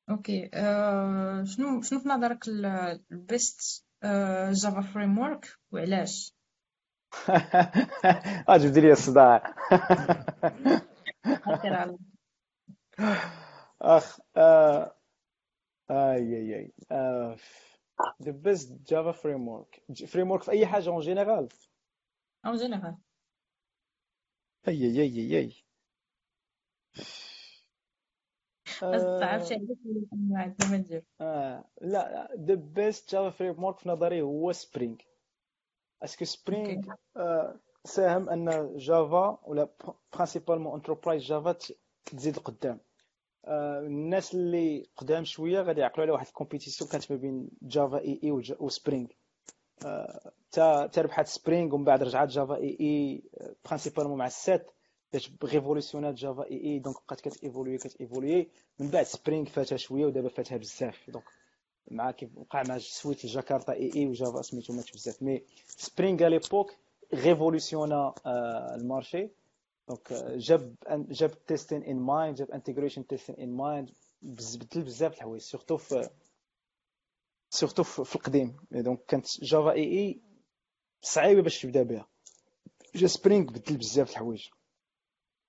OK 0.09 0.49
آه 0.53 1.43
شنو 1.43 1.81
شنو 1.81 1.99
في 1.99 2.09
نظرك 2.09 2.47
ال 3.11 3.85
best 4.51 4.81
Java 4.81 5.17
framework 5.17 5.57
وعلاش؟ 5.71 6.35
اجبدي 8.49 8.81
لي 8.81 8.91
الصداع. 8.91 9.43
أخ 13.81 14.19
آه. 14.37 14.95
آي 15.91 16.37
آي 16.37 16.55
آي 16.55 16.73
آه. 16.91 17.37
the 18.23 18.31
best 18.31 18.69
Java 18.85 19.13
framework. 19.13 19.79
Framework 20.05 20.43
في 20.43 20.51
أي 20.51 20.65
حاجة 20.65 20.89
اون 20.89 20.99
جينيرال 20.99 21.49
اون 22.45 22.57
جينيرال 22.57 22.97
أي 24.67 24.85
أي 24.85 25.01
أي 25.01 25.39
أي. 25.39 25.53
آه 31.21 31.65
لا 31.81 32.27
the 32.35 32.57
best 32.77 33.01
Java 33.09 33.31
framework 33.37 33.77
في 33.79 33.89
نظري 33.89 34.21
هو 34.21 34.51
سبرينغ 34.51 34.95
أسكو 36.03 36.25
سبرينغ 36.25 36.81
آه 37.17 37.59
ساهم 37.85 38.29
أن 38.29 38.77
جافا 38.77 39.39
ولا 39.43 39.69
principalement 40.13 40.73
enterprise 40.73 41.23
Java 41.23 41.55
تزيد 42.05 42.37
قدام. 42.37 42.79
آه 43.45 43.79
الناس 43.79 44.33
اللي 44.33 44.85
قدام 44.97 45.23
شوية 45.23 45.61
غادي 45.61 45.81
يعقلوا 45.81 46.03
على 46.03 46.11
واحد 46.11 46.27
ال 46.27 46.33
compétition 46.33 46.89
كانت 46.89 47.11
ما 47.11 47.17
بين 47.17 47.49
Java 47.61 47.99
EE 47.99 48.19
و 48.23 48.31
Spring 48.59 49.07
تا 50.51 50.87
تا 50.87 51.01
ربحات 51.01 51.27
Spring 51.27 51.75
ومن 51.75 51.83
بعد 51.83 52.03
رجعت 52.03 52.27
Java 52.27 52.55
EE 52.55 52.77
principalement 52.79 54.17
مع 54.17 54.25
السات. 54.25 54.71
دات 55.13 55.43
révolution 55.43 56.13
ات 56.13 56.43
Java 56.43 56.63
EE 56.63 56.79
donc 56.79 56.95
بقات 56.95 57.21
كت 57.21 57.34
évoluer 57.34 57.77
كت 57.77 57.93
évoluer 57.93 58.49
من 58.79 58.89
بعد 58.89 59.05
Spring 59.05 59.45
فاتها 59.45 59.77
شوية 59.77 60.05
ودابا 60.05 60.29
فاتها 60.29 60.57
بزاف. 60.57 61.09
donc 61.09 61.25
مع 61.91 62.11
كيف 62.11 62.37
وقع 62.37 62.63
مع 62.67 62.77
suite 62.77 63.25
ال 63.25 63.31
Jakarta 63.31 63.73
EE 63.73 63.91
و 63.95 64.07
Java 64.07 64.41
سميتو 64.41 64.73
ماتش 64.73 64.91
بزاف. 64.91 65.23
mais 65.23 65.43
Spring 65.67 66.27
ليبوك 66.27 66.75
révolutionna 67.13 68.13
ال 68.75 68.82
marché. 68.82 69.29
donc 69.87 70.13
جاب 70.37 70.75
جاب 70.91 71.45
testing 71.45 71.83
in 71.83 71.99
mind 71.99 72.37
جاب 72.37 72.51
integration 72.51 73.07
testing 73.07 73.35
in 73.35 73.49
mind 73.49 73.89
بدل 74.21 74.81
بزاف 74.81 75.13
الحوايج 75.13 75.41
surtout 75.41 75.77
في 75.77 76.09
surtout 77.49 77.83
في 77.83 78.15
القديم. 78.15 78.55
donc 78.71 79.05
كانت 79.07 79.43
Java 79.43 79.71
EE 79.71 80.21
صعيبة 81.01 81.41
باش 81.41 81.61
تبدا 81.61 81.83
بها. 81.83 82.07
جا 82.95 83.07
Spring 83.07 83.45
بدل 83.45 83.77
بزاف 83.77 84.11
الحوايج. 84.11 84.47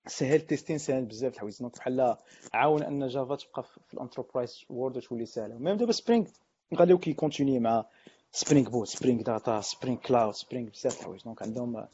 سهل 0.07 0.41
testing 0.41 0.79
سهل 0.79 1.05
بزاف 1.05 1.35
الحوايج. 1.35 1.59
donc 1.59 1.77
بحال 1.77 2.17
عاون 2.55 2.83
أن 2.83 3.07
Java 3.09 3.37
تبقى 3.37 3.63
في 3.63 3.95
ال 3.95 4.01
enterprise 4.01 4.65
world 4.69 4.97
وتولي 4.97 5.27
سهلة. 5.27 5.59
même 5.59 5.77
دابا 5.77 5.93
Spring 5.93 6.27
نخليو 6.73 6.99
كي 6.99 7.13
continuer 7.12 7.59
مع 7.59 7.85
Spring 8.33 8.71
Boot 8.71 8.89
Spring 8.89 9.23
Data 9.23 9.61
Spring 9.61 9.99
Cloud 9.99 10.35
Spring 10.35 10.71
بزاف 10.71 11.01
الحوايج. 11.01 11.23
donc 11.25 11.43
عندهم 11.43 11.89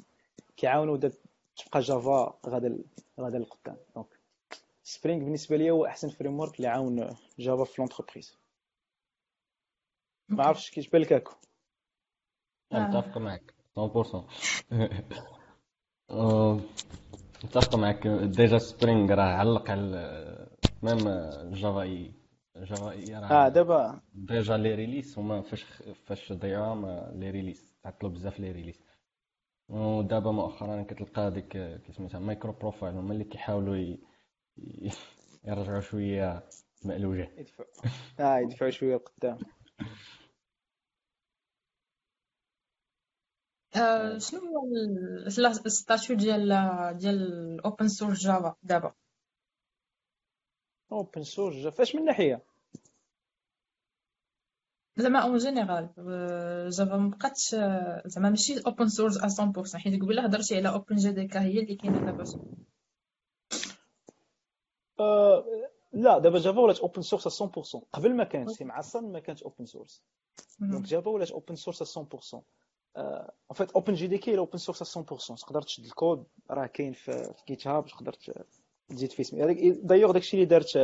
كيعاونوا 0.56 0.96
تبقى 0.96 1.80
Java 1.80 2.38
غادا 2.46 2.78
غادا 3.20 3.38
للقدام. 3.38 3.76
donc 3.94 4.06
Spring 4.84 5.24
بالنسبة 5.24 5.56
لي 5.56 5.70
هو 5.70 5.86
أحسن 5.86 6.08
framework 6.08 6.56
اللي 6.56 6.68
عاون 6.68 7.16
Java 7.38 7.64
في 7.64 7.74
l'entreprise 7.78 8.36
ما 10.28 10.44
عرفتش 10.44 10.70
كيش 10.70 10.88
بالك 10.88 11.12
هاكو. 11.12 11.34
نتفق 12.72 13.18
معك 13.18 13.54
100% 13.76 13.80
نتفق 17.44 17.74
معك 17.74 18.06
déjà 18.06 18.58
Spring 18.58 19.14
راه 19.14 19.22
علق 19.22 19.70
على 19.70 20.48
même 20.82 21.04
Java 21.54 21.82
E 21.82 22.12
Java 22.56 22.90
E 22.90 23.14
راه 23.14 23.32
آه 23.46 23.48
دابا. 23.48 24.00
déjà 24.14 24.56
les 24.56 24.74
releases 24.74 25.18
هما 25.18 25.40
فاش 25.42 25.62
فاش 26.06 26.32
ضيعوا 26.32 27.10
les 27.12 27.30
releases 27.30 27.74
تعطلوا 27.82 28.10
بزاف 28.12 28.40
les 28.40 28.52
releases. 28.52 28.80
ودابا 29.68 30.30
مؤخرا 30.32 30.82
كتلقى 30.82 31.30
ديك 31.30 31.48
كي 31.86 31.92
سميتها 31.92 32.18
MicroProfile 32.20 32.94
هما 32.94 33.12
اللي 33.12 33.24
كيحاولوا 33.24 33.96
يرجعوا 35.44 35.80
شوية 35.80 36.42
مألوجه 36.84 37.30
يدفعوا. 37.38 37.68
آه 38.20 38.38
يدفعوا 38.38 38.70
شوية 38.70 38.96
قدام 38.96 39.38
آه، 43.76 44.18
شنو 44.18 44.40
هو 44.40 44.68
ال 45.66 45.74
statut 45.74 46.16
ديال 46.16 46.48
ديال 46.98 47.60
open 47.60 47.88
source 47.88 48.18
Java 48.18 48.54
دابا 48.62 48.94
open 50.92 51.22
source 51.22 51.56
Java 51.56 51.76
فاش 51.76 51.94
من 51.94 52.04
ناحيه 52.04 52.42
زعما 54.96 55.18
en 55.18 55.36
général 55.36 55.88
Java 56.70 56.96
مبقاتش 56.96 57.54
زعما 58.06 58.30
ماشي 58.30 58.60
open 58.66 58.88
source 58.88 59.18
100% 59.18 59.76
حيت 59.76 60.02
قبيله 60.02 60.24
هضرتي 60.24 60.56
على 60.56 60.68
OpenJDK 60.68 61.40
هي 61.40 61.60
اللي 61.60 61.76
كاينة 61.76 62.06
دابا 62.06 62.24
أه 65.00 65.44
لا 65.92 66.18
دابا 66.18 66.38
Java 66.38 66.60
ولات 66.60 66.78
open 66.78 67.02
source 67.02 67.42
100% 67.42 67.46
قبل 67.92 68.16
ما 68.16 68.24
كانت 68.24 68.62
مع 68.62 68.80
Sun 68.80 69.12
ما 69.12 69.20
كانتش 69.20 69.42
open 69.42 69.66
source 69.66 70.02
donc 70.60 70.84
Java 70.84 71.10
ولات 71.10 71.30
open 71.30 71.54
source 71.54 71.98
100% 71.98 72.40
en 72.96 73.54
fait 73.54 73.70
OpenJDK 73.70 74.38
open 74.38 74.58
source 74.58 74.98
100% 74.98 75.02
تقدر 75.40 75.62
تشد 75.62 75.84
الكود 75.84 76.24
راه 76.50 76.66
كاين 76.66 76.92
في 76.92 77.34
GitHub 77.48 77.86
تقدر 77.86 78.16
تزيد 78.88 79.12
فيه 79.12 79.22
سمي 79.22 79.54
دايوغ 79.72 80.10
داكشي 80.10 80.36
اللي 80.36 80.46
دارت 80.46 80.76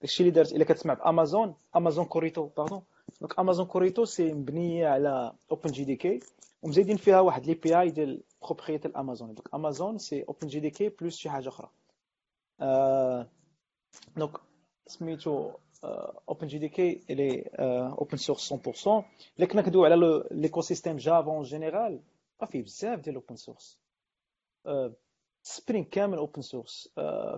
داكشي 0.00 0.20
اللي 0.22 0.30
دارت 0.30 0.52
الا 0.52 0.64
كتسمع 0.64 0.94
ب 0.94 1.03
Amazon 1.03 1.54
Amazon 1.76 2.04
Corretto 2.04 2.46
pardon 2.46 2.82
donc 3.20 3.38
Amazon 3.38 3.66
Corretto 3.66 4.04
c'est 4.04 4.32
مبنيه 4.32 4.88
على 4.88 5.32
OpenJDK 5.50 6.20
ومزيدين 6.62 6.96
فيها 6.96 7.20
واحد 7.20 7.46
l'API 7.46 7.90
ديال 7.90 8.22
propriété 8.42 8.88
ال 8.88 8.95
Amazon 8.95 9.34
donc 9.34 9.54
Amazon 9.54 9.98
c'est 9.98 10.22
OpenJDK 10.22 10.88
plus 10.88 11.16
شي 11.16 11.30
حاجة 11.30 11.48
أخرى 11.48 11.70
donc 14.16 14.32
سميتو 14.86 15.50
OpenJDK 15.84 17.02
الي 17.10 17.50
open 17.98 18.16
source 18.16 18.54
100% 18.54 18.56
الا 19.38 19.46
كنا 19.46 19.62
كندويو 19.62 19.84
على 19.84 20.24
l'écosystème 20.30 20.96
Java 20.96 21.30
en 21.30 21.42
général 21.42 22.00
راه 22.40 22.46
فيه 22.48 22.62
بزاف 22.62 23.00
ديال 23.00 23.14
open 23.14 23.36
source 23.36 23.80
Spring 25.42 25.84
كامل 25.86 26.18
open 26.18 26.42
source 26.42 26.88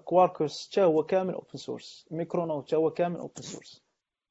Quarkus 0.04 0.68
حتى 0.68 0.84
هو 0.84 1.02
كامل 1.02 1.34
open 1.34 1.56
source 1.56 2.06
Micronaut 2.10 2.62
حتى 2.62 2.76
هو 2.76 2.90
كامل 2.90 3.16
open 3.16 3.42
source 3.42 3.82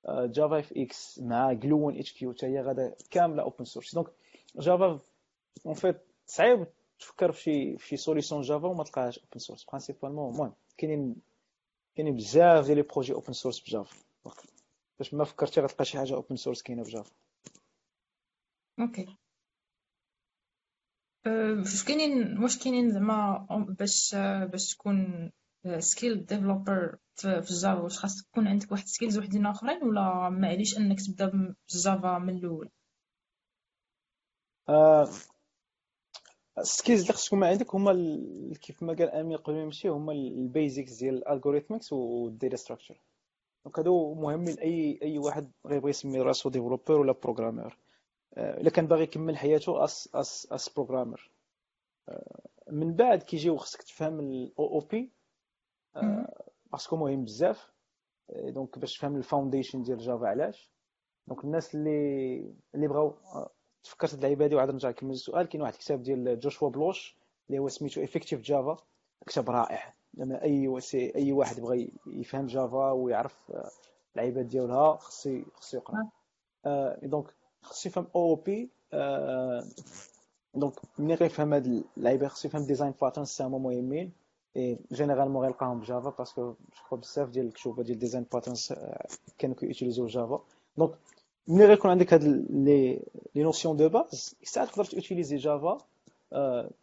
JavaFX 0.09 1.19
مع 1.19 1.53
Gluon 1.53 2.13
HQ 2.13 2.33
حتى 2.33 2.45
هي 2.45 2.61
غادا 2.61 2.95
كامله 3.11 3.43
open 3.43 3.65
source 3.65 3.95
donc 3.95 4.07
Java 4.55 4.99
en 5.65 5.73
fait 5.73 5.97
صعيب 6.25 6.67
تفكر 6.99 7.31
في 7.31 7.41
شي 7.41 7.77
في 7.77 7.87
شي 7.87 7.97
solution 7.97 8.41
Java 8.41 8.67
وما 8.67 8.83
تلقاهاش 8.83 9.19
open 9.19 9.39
source 9.39 9.65
principalement 9.65 10.33
المهم 10.33 10.53
كاينين 10.77 11.15
كاينين 11.97 12.15
بزاف 12.15 12.65
ديال 12.65 12.77
les 12.77 12.83
projets 12.83 13.13
open 13.13 13.33
source 13.33 13.59
ب 13.59 13.66
Java. 13.66 13.97
باش 14.99 15.13
ما 15.13 15.23
فكرتي 15.23 15.61
غتلقى 15.61 15.85
شي 15.85 15.97
حاجة 15.97 16.13
open 16.13 16.35
source 16.35 16.61
كاينة 16.61 16.83
ب 16.83 16.88
Java. 16.88 17.11
okay 18.79 19.17
واش 21.25 21.83
كاينين 21.83 22.43
واش 22.43 22.63
كاينين 22.63 22.91
زعما 22.91 23.47
باش 23.79 24.15
باش 24.51 24.75
تكون 24.75 25.31
skilled 25.79 26.25
developer 26.25 26.97
في 27.15 27.37
ال 27.37 27.46
Java 27.46 27.81
واش 27.81 27.97
خاص 27.99 28.23
تكون 28.23 28.47
عندك 28.47 28.71
واحد 28.71 28.87
skills 28.87 29.17
وحدين 29.17 29.45
آخرين 29.45 29.83
ولا 29.83 30.29
معليش 30.29 30.77
أنك 30.77 31.01
تبدأ 31.01 31.25
بال 31.69 31.85
Java 31.85 32.17
من 32.17 32.37
الأول؟ 32.37 32.69
ال 36.57 36.64
skills 36.64 37.01
اللي 37.01 37.13
خص 37.13 37.25
تكون 37.25 37.43
عندك 37.43 37.75
هما 37.75 37.93
كيف 38.61 38.83
ما 38.83 38.93
قال 38.93 39.09
امين 39.09 39.37
قبل 39.37 39.55
ما 39.55 39.61
يمشي 39.61 39.87
هما 39.87 40.13
ال 40.13 40.25
basics 40.25 40.93
ديال 40.93 41.17
ال 41.17 41.23
algorithmics 41.23 41.93
وال 41.93 42.14
data 42.14 42.55
structure 42.55 43.01
donc 43.65 43.79
هادو 43.79 44.13
مهمين 44.13 44.55
لاي 44.55 44.99
أي 45.03 45.17
واحد 45.17 45.51
غيبغي 45.65 45.89
يسمي 45.89 46.21
راسو 46.21 46.49
developer 46.49 46.99
ولا 46.99 47.11
programmeur 47.23 47.77
إلا 48.37 48.69
كان 48.69 48.87
باغي 48.87 49.03
يكمل 49.03 49.37
حياته 49.37 49.83
as 49.83 50.09
as 50.15 50.47
as 50.51 50.69
programmer 50.69 51.31
من 52.71 52.95
بعد 52.95 53.23
كيجيو 53.23 53.57
خصك 53.57 53.81
تفهم 53.81 54.19
ال 54.19 54.65
OOP 54.73 54.79
parce 54.79 55.11
que 56.71 56.95
مهم. 56.95 57.23
بزاف. 57.25 57.71
donc 58.29 58.79
باش 58.79 58.97
تفهم 58.97 59.15
ال 59.15 59.21
foundation 59.21 59.81
ديال 59.83 59.97
Java 59.97 60.27
علاش. 60.27 60.71
donc 61.27 61.43
الناس 61.43 61.75
اللي 61.75 62.37
اللي 62.75 62.87
بغاو 62.87 63.15
تفكرت 63.83 64.13
اللعيبة 64.13 64.45
هادي 64.45 64.55
وعاد 64.55 64.71
نرجع 64.71 64.89
نكمل 64.89 65.11
السؤال. 65.11 65.47
كاين 65.47 65.61
واحد 65.61 65.73
الكتاب 65.73 66.03
ديال 66.03 66.39
جوشوا 66.39 66.69
بلوش 66.69 67.15
اللي 67.49 67.59
هو 67.59 67.69
سميتو 67.69 68.03
Effective 68.03 68.41
Java 68.41 68.77
كتاب 69.27 69.49
رائع. 69.49 69.93
لما 70.13 70.43
أي 70.43 70.79
أي 70.93 71.31
واحد 71.31 71.59
بغى 71.59 71.89
يفهم 72.07 72.45
Java 72.45 72.91
ويعرف 72.91 73.51
اللعيبات 74.15 74.45
ديالها 74.45 74.97
خصو 74.97 75.41
خصو 75.55 75.77
يقرأ. 75.77 76.09
donc 77.03 77.25
خصو 77.61 77.89
يفهم 77.89 78.07
OOP. 78.15 78.69
donc 80.55 80.73
ملي 80.99 81.13
غيفهم 81.13 81.53
هاد 81.53 81.83
اللعيبة 81.97 82.27
خصو 82.27 82.47
يفهم 82.47 82.65
design 82.65 82.93
patterns 83.01 83.41
هما 83.41 83.57
مهمين. 83.57 84.11
généralement 84.91 85.43
غيلقاهم 85.43 85.79
ب 85.79 85.85
Java 85.85 86.09
parce 86.09 86.37
que 86.37 86.53
je 86.91 86.97
بزاف 86.97 87.29
ديال 87.29 87.45
الكتوبه 87.45 87.83
ديال 87.83 87.99
design 87.99 88.25
patterns 88.33 88.73
كانوا 89.37 89.55
كي 89.55 89.66
utiliser 89.66 90.07
و 90.07 90.13
Java. 90.13 90.41
donc 90.77 90.91
ملي 91.47 91.65
غيكون 91.65 91.91
عندك 91.91 92.13
هاد 92.13 92.23
les 92.23 92.99
les 93.35 93.43
notions 93.43 93.77
de 93.77 93.89
base 93.89 94.35
ساعات 94.43 94.69
تقدر 94.69 94.85
ت 94.85 94.91
utiliser 94.91 95.35
Java 95.35 95.77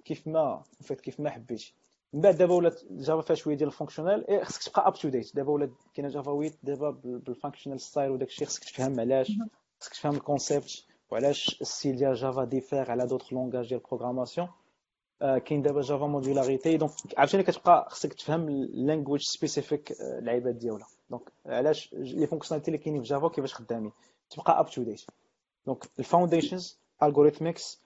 كيف 0.05 0.27
ما 0.27 0.63
فيت 0.83 1.01
كيف 1.01 1.21
ما 1.21 1.31
حبيتي 1.31 1.75
من 2.13 2.21
بعد 2.21 2.37
دابا 2.37 2.55
ولات 2.55 2.81
Java 2.91 3.21
فيها 3.21 3.37
شوية 3.37 3.57
ديال 3.57 3.69
ال 3.69 3.75
functional 3.75 4.31
et 4.31 4.45
خصك 4.45 4.63
تبقى 4.73 4.89
up 4.89 4.95
to 4.95 5.09
date 5.09 5.37
دابا 5.37 5.51
ولات 5.53 5.71
كاينة 5.95 6.09
Java 6.11 6.33
8 6.33 6.51
دابا 6.63 6.91
بال 7.05 7.18
functional 7.18 7.81
style 7.81 8.11
وداك 8.11 8.29
الشيء 8.29 8.47
خصك 8.47 8.65
تفهم 8.65 9.01
علاش 9.01 9.33
خصك 9.81 9.93
تفهم 9.93 10.15
ال 10.15 10.24
concept 10.24 10.85
وعلاش 11.11 11.59
ال 11.61 11.67
style 11.67 11.97
ديال 11.97 12.15
Java 12.15 12.45
diffère 12.45 12.91
على 12.91 13.07
d'autres 13.07 13.33
langages 13.33 13.69
ديال 13.69 13.81
ال 13.81 13.86
programmation 13.86 14.49
كاين 15.21 15.63
دابا 15.63 15.81
Java 15.81 16.07
modularity 16.07 16.77
donc 16.77 16.91
عرفتي 17.19 17.43
كتبقى 17.43 17.87
خصك 17.91 18.13
تفهم 18.15 18.51
language 18.51 19.21
specific 19.23 19.93
العباد 20.01 20.59
ديالها 20.59 20.87
donc 21.11 21.23
علاش 21.47 21.93
les 21.93 22.27
fonctionnalités 22.27 22.69
اللي 22.71 22.79
كاينين 22.79 23.03
في 23.03 23.09
Java 23.09 23.29
كيفاش 23.29 23.55
خدامين 23.55 23.93
تبقى 24.35 24.61
up 24.61 24.71
to 24.71 24.83
date 24.83 25.03
donc 25.67 25.85
ال 25.99 26.06
foundations 26.06 26.79
algorithmics 27.03 27.81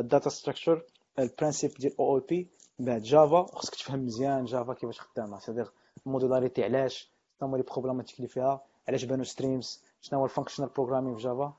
data 0.00 0.28
structure 0.30 0.82
ال 1.18 1.23
principes 1.23 1.70
ديال 1.70 1.98
OOP 1.98 2.48
بعد 2.78 3.02
Java 3.02 3.46
خصك 3.52 3.74
تفهم 3.74 4.04
مزيان 4.06 4.44
Java 4.44 4.74
كيفاش 4.74 5.00
خدامه 5.00 5.38
c'est-à-dire 5.38 5.70
ال 6.06 6.11
modularity 6.11 6.64
علاش 6.64 7.10
شنو 7.40 7.48
هما 7.48 7.56
les 7.56 7.62
problématiques 7.62 8.16
اللي 8.16 8.28
فيها 8.28 8.62
علاش 8.88 9.04
بانوا 9.04 9.24
streams 9.24 9.82
شنو 10.00 10.18
هو 10.18 10.24
ال 10.24 10.28
functional 10.28 10.68
programming 10.68 11.16
في 11.16 11.22
Java 11.22 11.54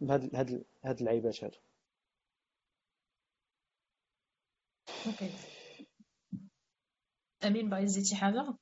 بهاد 0.00 0.36
هاد 0.36 0.64
هاد 0.84 0.98
اللعيبات 0.98 1.44
هادو 1.44 1.56
امين 7.44 7.70
باغي 7.70 7.84
تزيد 7.86 8.04
شي 8.04 8.16
حاجة 8.16 8.54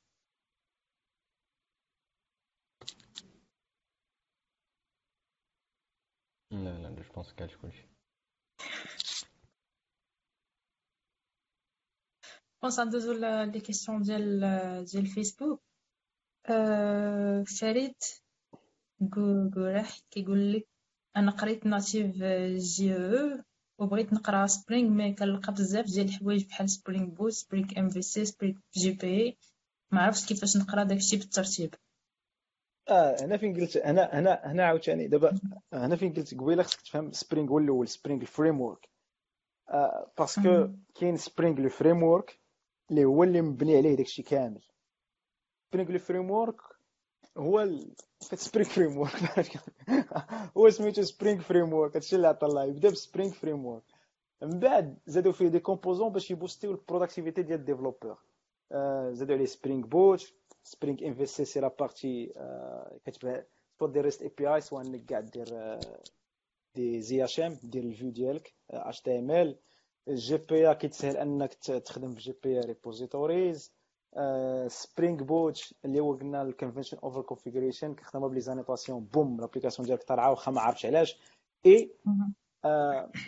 لا 7.17 7.23
لا 7.23 7.23
جو 7.23 7.23
بونس 7.23 7.33
كاش 7.33 7.57
كلشي 7.57 7.89
je 12.62 12.68
pense 12.68 12.81
ندوزو 12.81 13.13
les 13.12 13.61
questions 13.61 14.03
ديال 14.03 14.41
ديال 14.85 15.07
فيسبوك 15.07 15.63
أه 16.47 17.43
فريد 17.43 17.95
قرح 19.55 19.99
كيقول 20.11 20.53
لك 20.53 20.69
أنا 21.17 21.31
قريت 21.31 21.67
native 21.66 22.16
Java 22.57 23.43
وبغيت 23.79 24.13
نقرا 24.13 24.47
Spring 24.47 24.91
mais 24.91 25.12
كنلقى 25.13 25.53
بزاف 25.53 25.87
ديال 25.87 26.07
الحوايج 26.09 26.47
بحال 26.47 26.71
Spring 26.71 27.07
Boot 27.07 27.33
Spring 27.33 27.79
MVC 27.79 28.03
Spring 28.03 28.59
JPA 28.75 29.39
ما 29.93 30.01
عرفتش 30.03 30.27
كيفاش 30.27 30.57
نقرا 30.57 30.85
داكشي 30.85 31.17
بالترتيب 31.17 31.75
آه 32.89 33.16
هنا 33.24 33.36
فين 33.36 33.61
قلت 33.61 33.76
هنا 33.76 34.18
هنا 34.18 34.41
هنا 34.45 34.64
عاوتاني. 34.64 35.09
دابا 35.09 35.39
هنا 35.72 35.97
فين 35.97 36.12
قلت 36.12 36.34
قبيلة 36.34 36.62
خصك 36.62 36.80
تفهم 36.80 37.12
Spring 37.12 37.51
هو 37.51 37.59
الأول 37.59 37.89
Spring 37.89 38.21
ال 38.21 38.61
framework 38.61 38.89
آه 39.70 40.11
parce 40.19 40.50
que 40.50 40.69
كاين 40.95 41.16
Spring 41.16 41.61
le 41.61 41.69
framework 41.69 42.39
اللي 42.91 43.05
هو 43.05 43.22
اللي 43.22 43.41
مبني 43.41 43.76
عليه 43.76 43.95
داكشي 43.95 44.22
كامل. 44.22 44.62
Spring 45.71 45.93
le 45.93 45.99
framework 45.99 46.61
هو. 47.36 47.68
Spring 48.21 48.69
framework 48.69 49.51
هو 50.57 50.70
سميتو 50.70 51.03
Spring 51.03 51.41
framework 51.41 51.97
هادشي 51.97 52.16
اللي 52.16 52.28
عطى 52.28 52.47
الله. 52.47 52.64
يبدا 52.64 52.91
ب 52.91 53.33
Spring 53.33 53.66
framework 53.66 53.83
من 54.43 54.59
بعد 54.59 54.99
زادوا 55.07 55.32
فيه 55.32 55.49
des 55.49 55.59
composants 55.61 56.12
باش 56.12 56.30
ي 56.31 56.37
boost 56.37 56.71
يو 56.71 56.80
ال 56.80 56.85
productivity 56.85 57.43
ديال 57.43 57.61
ال 57.61 57.65
développeur. 57.65 58.19
آه 58.72 59.11
زادوا 59.12 59.34
عليه 59.34 59.47
Spring 59.47 59.87
Boot 59.87 60.33
Spring 60.62 61.07
MVC 61.09 61.27
c'est 61.27 61.61
la 61.61 61.69
partie 61.81 62.27
كتبع 63.05 63.43
سواء 63.79 63.91
دير 63.91 64.05
REST 64.05 64.23
API 64.23 64.61
سواء 64.61 64.87
انك 64.87 65.13
قاعد 65.13 65.31
دير 65.31 65.79
des 66.75 67.41
IHM 67.41 67.59
دير 67.63 67.85
ال 67.85 67.90
view 67.90 68.11
ديالك 68.11 68.55
اش 68.71 69.01
تي 69.01 69.19
ام 69.19 69.31
ال 69.31 69.59
الجي 70.09 70.37
بي 70.37 70.69
اي 70.69 70.75
كيتسهل 70.75 71.17
انك 71.17 71.55
تخدم 71.55 72.13
في 72.15 72.21
JPA 72.21 72.57
repositories 72.57 73.73
Spring 74.66 75.23
Boot 75.23 75.73
اللي 75.85 76.01
هو 76.01 76.15
قلنا 76.15 76.43
ال 76.43 76.48
convention 76.48 76.99
over 76.99 77.23
configuration 77.23 77.95
كنخدمها 77.95 78.29
ب 78.29 78.41
les 78.41 78.54
annotations 78.54 79.05
boum 79.05 79.41
l'application 79.41 79.87
ديالك 79.89 80.03
طالعه 80.03 80.31
واخا 80.31 80.53
ما 80.53 80.61
عرفتش 80.61 80.87
علاش 80.87 81.19
et 81.66 81.91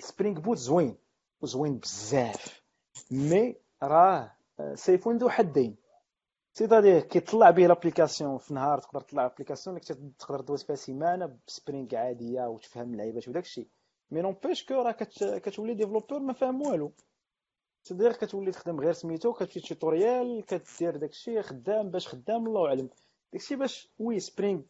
Spring 0.01 0.41
Boot 0.41 0.59
زوين 0.59 0.97
وزوين 1.41 1.79
بزاف 1.79 2.63
mais 3.11 3.57
راه 3.83 4.33
سيفون 4.75 5.17
ذو 5.19 5.29
حدين 5.29 5.77
c'est-à-dire 6.53 7.01
كيطلع 7.01 7.51
به 7.51 7.67
l'application 7.67 8.39
في 8.39 8.55
نهار 8.55 8.79
تقدر 8.79 9.01
تطلع 9.01 9.23
l'application 9.23 9.77
اللي 9.77 10.13
تقدر 10.19 10.41
دوز 10.41 10.63
فيها 10.63 10.77
سيمانة 10.77 11.39
ب 11.47 11.54
Spring 11.54 11.97
عادية 11.97 12.47
وتفهم 12.47 12.93
اللعيبات 12.93 13.29
وداك 13.29 13.45
الشيء 13.45 13.69
mais 14.11 14.21
n'empêche 14.21 14.65
que 14.67 14.75
راه 14.75 14.93
كتولي 15.39 15.75
développeur 15.75 16.21
ما 16.21 16.33
فاهم 16.33 16.63
والو. 16.63 16.93
c'est-à-dire 17.83 18.13
كتولي 18.13 18.51
تخدم 18.51 18.81
غير 18.81 18.93
سميتو 18.93 19.33
كتمشي 19.33 19.61
tutorial 19.61 20.45
كدير 20.47 20.97
داكشي 20.97 21.43
خدام 21.43 21.91
باش 21.91 22.09
خدام 22.09 22.47
الله 22.47 22.67
أعلم. 22.67 22.89
داكشي 23.33 23.57
باش 23.57 23.89
oui 23.99 24.21
Spring 24.21 24.61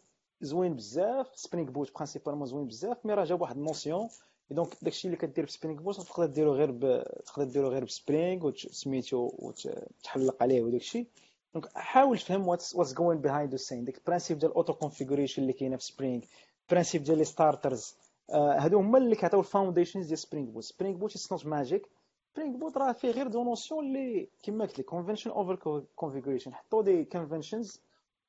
زوين 0.41 0.74
بزاف 0.76 1.26
Spring 1.35 1.71
Boot 1.71 1.95
principalement 1.95 2.47
زوين 2.47 2.66
بزاف 2.66 3.07
mais 3.07 3.14
راه 3.14 3.24
جاب 3.24 3.41
واحد 3.41 3.57
ال 3.57 3.63
notion. 3.63 4.09
donc 4.51 4.68
داكشي 4.83 5.09
اللي 5.09 5.16
كدير 5.16 5.45
ب 5.45 5.50
Spring 5.50 5.81
Boot 5.83 6.01
تقدر 6.01 6.26
ديرو 6.26 6.55
غير 6.55 6.70
ب... 6.70 7.03
تقدر 7.26 7.45
ديرو 7.45 7.68
غير 7.68 7.85
ب 7.85 7.94
Spring 7.94 8.53
سميتو 8.57 9.31
وتحلق 9.39 10.43
عليه 10.43 10.62
وداكشي. 10.62 11.07
donc 11.55 11.68
حاول 11.75 12.19
تفهم 12.19 12.49
what's 12.49 12.95
going 12.95 13.18
behind 13.21 13.51
the 13.51 13.57
scene 13.57 13.85
ديك 13.85 13.99
ال 13.99 14.03
principe 14.03 14.39
ديال 14.39 14.51
ال 14.51 14.55
auto 14.55 14.73
configuration 14.75 15.43
اللي 15.43 15.53
كاينة 15.53 15.77
في 15.77 15.85
Spring 15.85 16.23
ال 16.68 16.72
principe 16.72 17.03
ديال 17.03 17.19
les 17.18 17.25
starters 17.25 17.95
هادو 18.35 18.79
هما 18.79 18.99
اللي 18.99 19.17
كيعطيو 19.17 19.41
ال 19.41 19.46
foundations 19.46 20.07
ديال 20.07 20.19
Spring 20.18 20.51
Boot 20.51 20.62
Spring 20.64 20.97
Boot 20.97 21.11
it's 21.11 21.33
not 21.33 21.47
magic 21.47 21.87
Spring 22.35 22.57
Boot 22.57 22.77
راه 22.77 22.93
فيه 22.93 23.11
غير 23.11 23.27
deux 23.29 23.45
notions 23.45 23.87
اللي 23.87 24.29
كيما 24.43 24.65
قلت 24.65 24.79
لك 24.79 24.85
convention 24.85 25.31
over 25.31 25.85
configuration 25.97 26.55
حطوا 26.55 26.83
des 26.83 27.05
conventions 27.05 27.81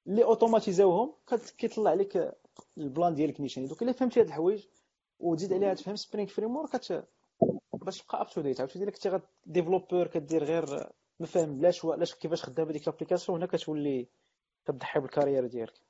اللي 0.08 0.24
automatisa 0.24 0.93
وهم 0.93 1.14
كيطلع 1.58 1.94
لك 1.94 2.38
ال 2.78 2.86
bean 2.86 3.16
ديالك 3.16 3.42
نيشان. 3.42 3.66
donc 3.68 3.84
إلا 3.84 3.92
فهمتي 3.92 4.20
هاد 4.20 4.26
الحوايج 4.28 4.66
وتزيد 5.20 5.54
عليها 5.54 5.74
تفهم 5.74 5.96
Spring 5.96 6.30
framework 6.30 6.72
باش 7.74 8.02
تبقى 8.02 8.22
up 8.22 8.30
to 8.30 8.42
date 8.42 8.60
عاوتاني 8.60 8.92
كنتي 8.92 9.20
développeur 9.46 10.08
كدير 10.08 10.44
غير 10.44 10.90
ما 11.22 11.28
فاهم 11.28 11.62
لاش 11.62 11.86
لاش 11.86 12.16
كيفاش 12.16 12.44
خدام 12.44 12.68
هذيك 12.68 12.88
l'application 12.88 13.38
هنا 13.38 13.48
كتولي 13.48 14.10
كتضحي 14.66 15.00
بال 15.00 15.10
carrière 15.10 15.48
ديالك. 15.48 15.82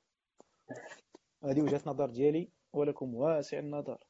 هذه 1.44 1.62
وجهة 1.62 1.82
النظر 1.88 2.10
ديالي 2.10 2.52
ولكم 2.74 3.16
واسع 3.16 3.60
النظر. 3.60 4.04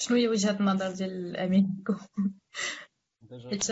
شنو 0.00 0.16
هي 0.16 0.28
وجهة 0.28 0.60
النظر 0.60 0.92
ديال 0.92 1.36
امين 1.36 1.84
حيت 3.50 3.70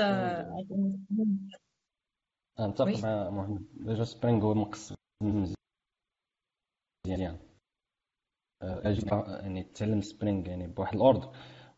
نتفق 2.60 3.04
مع 3.04 3.30
محمد 3.30 3.66
déjà 3.72 4.04
Spring 4.04 4.44
هو 4.44 4.54
مقص 4.54 4.92
مزيان. 5.22 5.56
يعني 9.42 9.62
تعلم 9.62 10.00
Spring 10.00 10.48
يعني 10.48 10.66
بواحد 10.66 10.94
ال 10.94 11.00
ordre 11.00 11.32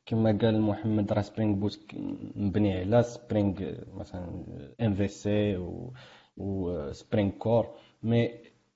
كما 0.07 0.39
قال 0.43 0.61
محمد 0.61 1.13
راه 1.13 1.23
Spring 1.23 1.55
Boot 1.55 1.81
مبني 2.37 2.79
على 2.81 3.03
Spring 3.03 3.55
مثلا 3.95 4.45
MVC 4.81 5.57
و 6.37 6.93
Spring 6.93 7.31
Core 7.31 7.65
mais 8.03 8.31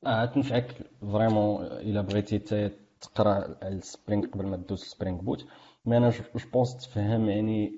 آه 0.06 0.24
تنفعك 0.24 0.74
vraiment 1.00 1.66
إلا 1.66 2.00
بغيتي 2.00 2.38
تقرأ 3.00 3.34
على 3.64 3.74
ال 3.74 3.82
Spring 3.82 4.26
قبل 4.26 4.46
ما 4.46 4.56
دوز 4.56 4.82
Spring 4.84 5.18
Boot 5.20 5.46
mais 5.86 5.96
أنا 5.96 6.10
je 6.11 6.24
pense 6.52 6.76
تفهم 6.76 7.28
يعني 7.28 7.72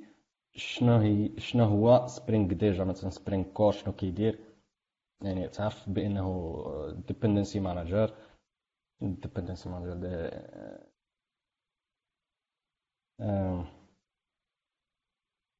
شنو 0.55 0.97
هي 0.97 1.30
شنو 1.38 1.64
هو 1.64 2.07
Spring 2.07 2.53
déjà 2.53 2.85
مثلا 2.84 3.11
Spring 3.11 3.45
Core 3.45 3.72
شنو 3.72 3.92
كيدير. 3.92 4.38
يعني 5.22 5.49
تعرف 5.49 5.88
بأنه 5.90 6.26
dependency 7.09 7.61
manager 7.61 8.14
dependency 9.01 9.68
manager 9.68 9.95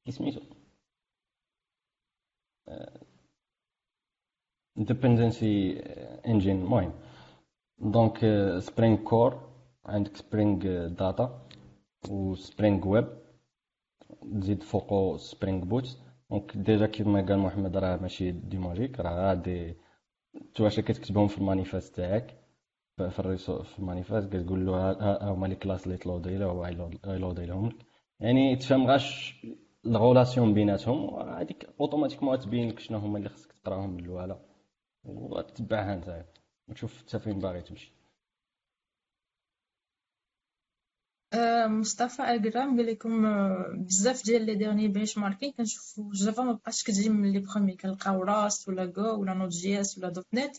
كي 0.05 0.11
سميتو 0.11 0.41
dependency 4.77 5.79
engine 6.27 6.61
المهم 6.61 6.93
donc 7.79 8.17
Spring 8.59 8.97
Core 9.03 9.49
عندك 9.85 10.15
Spring 10.17 10.87
Data 10.87 11.47
و 12.09 12.35
سبرينغ 12.35 12.87
ويب 12.87 13.07
تزيد 14.41 14.63
فوقو 14.63 15.17
سبرينغ 15.17 15.65
بوت 15.65 15.97
دونك 16.31 16.57
ديجا 16.57 16.87
كيما 16.87 17.21
قال 17.21 17.39
محمد 17.39 17.77
راه 17.77 17.97
ماشي 17.97 18.31
دي 18.31 18.57
ماجيك 18.57 18.99
راه 18.99 19.27
غادي 19.27 19.75
تواشا 20.55 20.81
كتكتبهم 20.81 21.27
في 21.27 21.37
المانيفاست 21.37 21.95
تاعك 21.95 22.46
في 22.97 23.19
الريسو 23.19 23.63
في 23.63 23.79
المانيفاست 23.79 24.27
كتقول 24.33 24.65
له 24.65 24.91
ها 24.91 25.29
هما 25.31 25.47
لي 25.47 25.55
كلاس 25.55 25.85
اللي 25.87 25.97
تلودي 25.97 26.37
له 26.37 26.45
هو 26.45 26.65
غيلودي 27.05 27.45
لهم 27.45 27.77
يعني 28.19 28.55
تفهم 28.55 28.87
غاش 28.87 29.35
الغولاسيون 29.85 30.53
بيناتهم 30.53 31.29
هذيك 31.29 31.69
اوتوماتيكمون 31.79 32.39
تبين 32.39 32.69
لك 32.69 32.79
شنو 32.79 32.97
هما 32.97 33.17
اللي 33.17 33.29
خصك 33.29 33.51
تقراهم 33.51 33.89
من 33.89 34.05
الاولى 34.05 34.39
وتتبعها 35.03 35.95
نتايا 35.95 36.25
وتشوف 36.67 36.99
حتى 36.99 37.19
فين 37.19 37.39
باغي 37.39 37.61
تمشي. 37.61 37.93
أه 41.33 41.67
مصطفى 41.67 42.21
اكرام 42.21 42.77
قال 42.77 42.85
لكم 42.85 43.23
بزاف 43.85 44.25
ديال 44.25 44.45
لي 44.45 44.55
ديرني 44.55 44.87
بنش 44.87 45.17
ماركين 45.17 45.51
كنشوفو 45.51 46.11
جافا 46.11 46.43
ما 46.43 46.53
بقاش 46.53 46.83
كتجي 46.83 47.09
من 47.09 47.31
لي 47.31 47.39
برومي 47.39 47.75
كنلقاو 47.75 48.23
راست 48.23 48.69
ولا 48.69 48.85
جو 48.85 49.21
ولا 49.21 49.33
نوت 49.33 49.51
جي 49.51 49.81
اس 49.81 49.97
ولا 49.97 50.09
دوت 50.09 50.27
نت. 50.33 50.55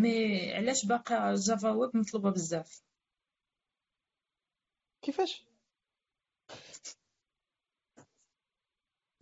مي 0.00 0.52
علاش 0.54 0.86
باقا 0.86 1.34
جافا 1.34 1.70
ويب 1.70 1.96
مطلوبة 1.96 2.30
بزاف؟ 2.30 2.82
كيفاش؟ 5.02 5.44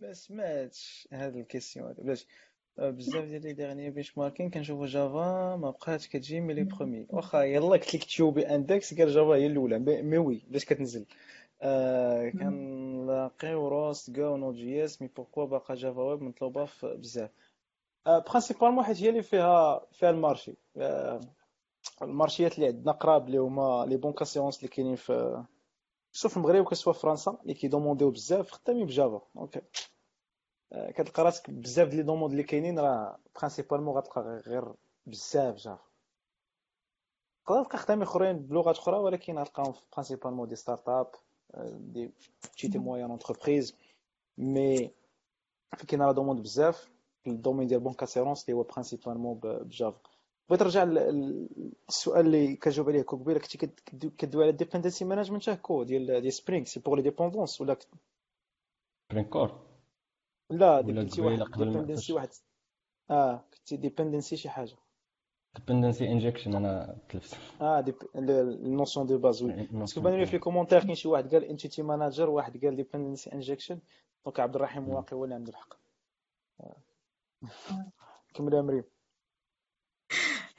ما 0.01 0.13
سمعتش 0.13 1.07
هاد 1.11 1.35
الكيسيون 1.35 1.87
هذا 1.87 2.03
باش 2.03 2.27
بزاف 2.77 3.23
ديال 3.25 3.41
لي 3.41 3.53
ديغني 3.53 3.89
بيش 3.89 4.17
ماركين 4.17 4.49
كنشوفو 4.49 4.85
جافا 4.85 5.55
ما 5.55 5.69
بقاتش 5.69 6.07
كتجي 6.07 6.39
من 6.39 6.55
لي 6.55 6.63
برومي 6.63 7.05
واخا 7.09 7.41
يلا 7.43 7.69
قلت 7.69 7.95
لك 7.95 8.03
تشوبي 8.03 8.47
اندكس 8.55 8.93
قال 8.93 9.13
جافا 9.13 9.35
هي 9.35 9.47
الأولى. 9.47 9.79
مي 9.79 10.17
وي 10.17 10.41
باش 10.47 10.65
كتنزل. 10.65 11.05
آه 11.61 12.29
كنلاقيو 12.29 13.67
Rust 13.67 14.09
Go 14.11 14.37
Node 14.37 14.55
JS 14.55 15.01
mais 15.01 15.07
pourquoi 15.07 15.45
باقا 15.45 15.75
Java 15.75 16.01
web 16.01 16.21
مطلوبة 16.21 16.69
بزاف. 16.83 17.29
principalement 18.07 18.83
حيت 18.85 18.97
هي 19.01 19.09
اللي 19.09 19.21
فيها 19.23 19.85
فيها 19.91 20.09
le 20.09 20.19
marché. 20.19 20.55
ال 22.01 22.08
marché 22.08 22.48
ات 22.48 22.55
اللي 22.55 22.67
عندنا 22.67 22.91
قراب 22.91 23.27
اللي 23.27 23.37
هما 23.37 23.85
les 23.87 23.97
banques 23.97 24.21
assurances 24.21 24.57
اللي 24.57 24.67
كاينين 24.67 24.95
في 24.95 25.43
سواء 26.11 26.31
في 26.31 26.37
المغرب 26.37 26.65
ولا 26.65 26.75
في 26.75 26.93
فرنسا 26.93 27.37
اللي 27.41 27.53
كي 27.53 27.65
demand 27.65 27.99
يو 27.99 28.11
بزاف 28.11 28.51
خدامين 28.51 28.85
ب 28.85 28.92
Java 28.92 29.21
donc 29.35 29.63
كتلقى 30.73 31.23
راسك 31.23 31.49
بزاف 31.49 31.93
les 31.93 32.03
demandes 32.03 32.31
اللي 32.31 32.43
كاينين 32.43 32.79
راه 32.79 33.19
principalement 33.35 33.97
غتلقى 33.97 34.21
غير 34.21 34.73
بزاف 35.05 35.55
Java 35.55 35.83
تقدر 37.45 37.63
تلقى 37.63 37.77
خدام 37.77 38.01
أخرين 38.01 38.37
بلغات 38.39 38.77
أخرى 38.77 38.97
ولكن 38.97 39.39
غتلقاهم 39.39 39.73
principalement 39.93 40.47
des 40.49 40.55
start-up 40.55 41.11
des 41.73 42.11
petites 42.53 42.77
moyennes 42.77 43.11
entreprises 43.11 43.75
mais 44.37 44.91
كاين 45.87 46.01
راه 46.01 46.11
demande 46.11 46.41
بزاف. 46.41 46.89
le 47.27 47.36
domaine 47.36 47.67
ديال 47.67 47.79
banque 47.79 48.03
assurance 48.03 48.45
اللي 48.45 48.57
هو 48.57 48.63
principalement 48.63 49.39
ب 49.43 49.52
Java. 49.52 49.99
بغيت 50.49 50.63
نرجع 50.63 50.83
للسؤال 50.83 52.25
اللي 52.25 52.55
كجاوب 52.55 52.89
عليه 52.89 53.03
قبيله 53.03 53.39
كنتي 53.39 53.57
كدوي 54.17 54.43
على 54.43 54.51
ال 54.51 54.56
dependency 54.56 55.05
management 55.05 55.49
que 55.49 55.83
ديال 55.83 56.21
ديال 56.21 56.33
Spring 56.33 56.65
c'est 56.65 56.79
pour 56.79 56.95
les 56.95 57.01
dépendances 57.01 57.61
ولا 57.61 57.77
Spring 59.11 59.29
Core 59.29 59.59
لا 60.49 60.81
كنتي 60.81 61.21
واحد. 61.21 61.43
dependency 61.57 62.13
واحد. 62.13 62.29
آه 63.09 63.43
كنتي 63.53 63.77
dependency 63.77 64.37
شي 64.37 64.49
حاجة. 64.49 64.75
dependency 65.55 66.07
injection 66.07 66.55
أنا 66.55 66.97
تلفت. 67.09 67.37
آه 67.61 67.81
des 67.81 67.93
ال 68.15 68.26
notions 68.26 69.05
de 69.05 69.17
base 69.17 69.43
oui 69.43 69.67
parce 69.71 69.90
que 69.90 70.01
بان 70.01 70.19
لي 70.19 70.25
في 70.25 70.35
ال 70.35 70.39
commentaires 70.39 70.83
كاين 70.83 70.95
شي 70.95 71.07
واحد 71.07 71.35
قال 71.35 71.43
entity 71.43 71.81
manager 71.81 72.29
واحد 72.29 72.65
قال 72.65 72.75
dependency 72.75 73.33
injection 73.33 73.79
donc 74.25 74.39
عبد 74.39 74.55
الرحيم 74.55 74.89
واقي 74.89 75.15
هو 75.15 75.23
اللي 75.23 75.35
عنده 75.35 75.49
الحق 75.49 75.73
كمل 78.33 78.53
يا 78.53 78.61
مريم. 78.61 78.83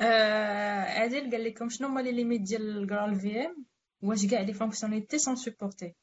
عادل 0.00 1.30
قال 1.30 1.44
لكم 1.44 1.68
شنو 1.68 1.88
هما 1.88 2.00
les 2.00 2.12
limites 2.12 2.40
ديال 2.40 2.78
ال 2.78 3.20
GraalVM 3.20 3.66
واش 4.02 4.26
كاع 4.26 4.40
les 4.40 4.52
fonctionnalités 4.52 5.18
sont 5.18 5.36
supportées 5.36 5.94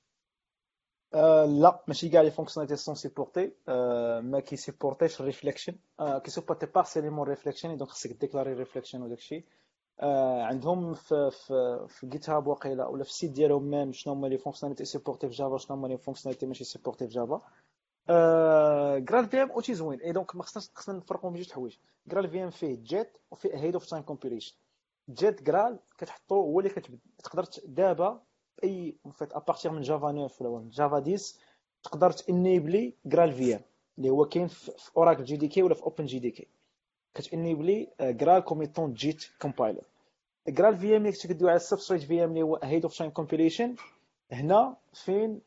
آه 1.13 1.45
لا 1.45 1.83
ماشي 1.87 2.09
كاع 2.09 2.21
les 2.21 2.31
fonctionnalités 2.31 2.81
sont 2.83 2.95
supportées 2.95 3.51
آه 3.67 4.19
ما 4.19 4.39
كيسيبورتيش 4.39 5.21
ال 5.21 5.26
reflection 5.26 5.75
آه 5.99 6.19
كيسيبورتي 6.19 6.65
partiellement 6.65 7.27
reflection 7.27 7.77
donc 7.77 7.89
خصك 7.89 8.11
déclarer 8.11 8.53
reflection 8.53 9.01
وداك 9.01 9.17
الشيء 9.17 9.43
آه 9.99 10.43
عندهم 10.43 10.93
في 10.93 11.31
في 11.31 11.85
في 11.89 12.07
GitHub 12.07 12.47
واقيلا 12.47 12.87
ولا 12.87 13.03
في 13.03 13.09
ال 13.09 13.14
site 13.14 13.31
ديالهم 13.31 13.63
même 13.63 13.91
شنو 13.91 14.13
هما 14.13 14.27
les 14.27 14.37
fonctionnalités 14.37 14.85
supportées 14.85 15.27
في 15.29 15.33
Java 15.33 15.57
شنو 15.57 15.77
هما 15.77 15.87
les 15.87 15.97
fonctionnalités 15.97 16.45
ماشي 16.45 16.63
supportées 16.63 17.07
في 17.07 17.13
Java 17.13 17.41
GraalVM 18.99 19.51
outil 19.51 19.73
زوين. 19.73 19.99
et 19.99 20.11
donc 20.11 20.35
ما 20.35 20.43
خصناش 20.43 20.69
خصنا 20.75 20.97
نفرقوا 20.97 21.29
بين 21.31 21.41
جوج 21.41 21.51
حوايج. 21.51 21.75
GraalVM 22.07 22.49
فيه 22.49 22.75
JIT 22.75 23.17
وفيه 23.31 23.55
ahead 23.55 23.73
of 23.73 23.85
time 23.85 24.03
compilation 24.03 24.55
JIT 25.09 25.43
Graal 25.43 25.79
كتحطو 25.97 26.35
هو 26.35 26.59
اللي 26.59 26.69
كتبدا 26.69 26.99
تقدر 27.23 27.45
دابا 27.65 28.21
en 28.63 28.95
fait 29.11 29.33
à 29.33 29.39
partir 29.39 29.71
من 29.71 29.81
Java 29.81 30.27
9 30.27 30.47
ولا 30.49 30.69
Java 30.69 30.95
10 31.13 31.17
تقدر 31.83 32.11
تأنيبلي 32.11 32.93
GraalVM 33.05 33.61
اللي 33.97 34.09
هو 34.09 34.25
كاين 34.25 34.47
في 34.47 34.71
Oracle 34.97 35.23
JDK 35.23 35.63
ولا 35.63 35.73
في 35.75 35.83
OpenJDK. 35.83 36.47
كتأنيبلي 37.13 37.87
Graal 38.01 38.43
comme 38.43 38.68
étant 38.68 38.93
JIT 38.93 39.25
compiler 39.41 39.83
GraalVM 40.47 41.01
اللي 41.05 41.11
كتدوي 41.11 41.49
على 41.49 41.57
ال 41.57 42.01
SubstrateVM 42.03 42.29
اللي 42.29 42.41
هو 42.41 42.59
ahead 42.63 42.83
of 42.83 42.97
time 42.97 43.11
compilation 43.11 43.75
هنا 44.33 44.77
فين 44.93 45.41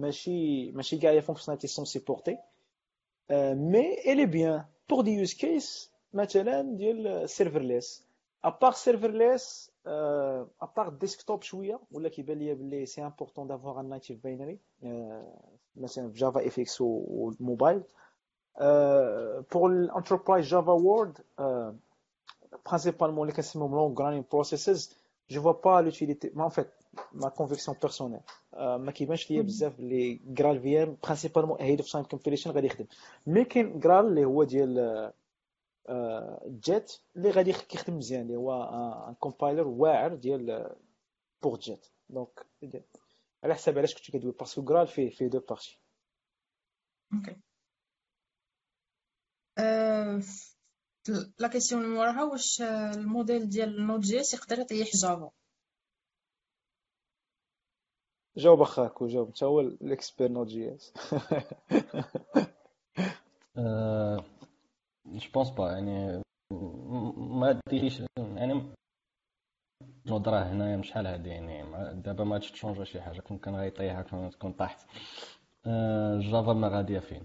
ماشي 0.00 0.70
ماشي 0.72 0.98
كاع 0.98 1.10
les 1.12 1.20
fonctionnalités 1.22 1.66
sont 1.66 1.84
supportées 1.84 2.38
mais 3.30 4.12
elle 4.12 4.26
est 4.26 4.42
bien 4.42 4.64
pour 4.90 5.00
des 5.02 5.10
use 5.10 5.34
cases 5.34 5.90
مثلا 6.12 6.62
ديال 6.76 7.30
serverless 7.30 8.06
à 8.44 8.50
part 8.50 8.72
serverless 8.72 9.70
à 10.62 10.67
part 10.67 10.88
desktop 10.88 11.42
شوية 11.42 11.80
ولا 11.92 12.08
كيبان 12.08 12.38
ليا 12.38 12.54
بلي 12.54 12.86
c'est 12.86 13.02
important 13.02 13.46
d'avoir 13.46 13.80
un 13.80 13.88
native 13.88 14.22
binary 14.24 14.58
مثلا 15.76 16.10
في 16.10 16.18
JavaFX 16.18 16.80
وال 16.80 17.06
mobile 17.06 17.82
pour 19.52 19.70
ال 19.70 19.77
enterprise 19.77 20.46
Java 20.46 20.72
world 20.72 21.18
principalement 22.68 23.18
اللي 23.18 23.32
كنسميهم 23.32 23.74
long 23.74 24.00
running 24.00 24.24
processes 24.32 24.96
je 25.30 25.42
vois 25.42 25.52
pas 25.52 25.80
l'utilité 25.80 26.30
mais 26.34 26.48
en 26.48 26.52
fait 26.52 26.66
ma 27.12 27.28
conviction 27.28 27.76
personnelle 27.82 28.20
ما 28.56 28.90
كيبانش 28.92 29.30
ليا 29.30 29.42
بزاف 29.42 29.78
اللي 29.80 30.20
GraalVM 30.24 30.96
principalement 31.04 31.60
ahead 31.60 31.80
of 31.80 31.92
time 31.92 32.04
compilation 32.04 32.50
غادي 32.50 32.66
يخدم 32.66 32.86
mais 33.26 33.44
كاين 33.44 33.80
Graal 33.80 34.06
اللي 34.06 34.24
هو 34.24 34.44
ديال 34.44 35.12
JIT 36.46 36.92
اللي 37.16 37.30
غادي 37.30 37.52
كيخدم 37.52 37.96
مزيان 37.96 38.22
اللي 38.22 38.36
هو 38.36 38.62
un 39.08 39.14
compiler 39.14 39.68
واعر 39.68 40.14
ديال 40.14 40.76
pour 41.42 41.58
JIT 41.58 41.86
donc 42.08 42.46
على 43.44 43.54
حساب 43.54 43.78
علاش 43.78 43.94
كنت 43.94 44.10
كدوي 44.10 44.32
parce 44.32 44.51
que 44.51 44.62
Graal 44.62 44.86
فيه 44.86 45.10
فيه 45.10 45.26
deux 45.26 45.40
parties 45.40 45.80
OK 47.14 47.36
la 51.38 51.48
question 51.48 51.84
اللي 51.84 51.94
موراها 51.94 52.24
واش 52.24 52.62
الموديل 52.62 53.48
ديال 53.48 53.86
Node.js 53.86 54.16
يقدر 54.16 54.58
يطيح 54.58 54.88
Java 54.94 55.30
جاوب 58.36 58.60
أخاك 58.60 59.02
وجاوب 59.02 59.26
أنت 59.28 59.44
هو 59.44 59.60
ال 59.60 59.70
expert 59.70 60.28
Node.js. 60.32 60.92
je 65.06 65.30
pense 65.34 65.50
pas 65.50 65.72
يعني 65.72 66.22
ما 67.16 67.60
ديريش 67.70 68.02
يعني 68.18 68.62
نظرة 70.06 70.36
هنايا 70.36 70.82
شحال 70.82 71.06
هادي 71.06 71.28
يعني 71.28 71.62
دابا 72.02 72.24
ما 72.24 72.38
تشونجا 72.38 72.84
شي 72.84 73.00
حاجة. 73.00 73.20
كون 73.20 73.38
كان 73.38 73.56
غيطيحها 73.56 74.02
كون 74.02 74.30
تكون 74.30 74.52
طاحت. 74.52 74.86
Java 76.18 76.52
ما 76.52 76.68
غاديه 76.68 76.98
فين. 76.98 77.24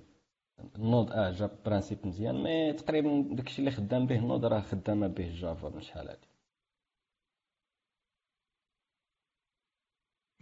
ال 0.76 0.83
Node 0.83 1.12
آه 1.12 1.32
جاب 1.32 1.64
principe 1.66 2.08
مزيان 2.08 2.44
mais 2.44 2.74
تقريبا 2.74 3.36
داكشي 3.36 3.60
اللي 3.60 3.72
خدام 3.72 4.06
به 4.08 4.16
ال 4.20 4.25
Node 4.25 4.46
راه 4.46 4.62
خدامة 4.62 5.08
به 5.08 5.30
Java 5.36 5.70
من 5.70 5.82
شحال 5.82 6.10
هادي 6.10 6.28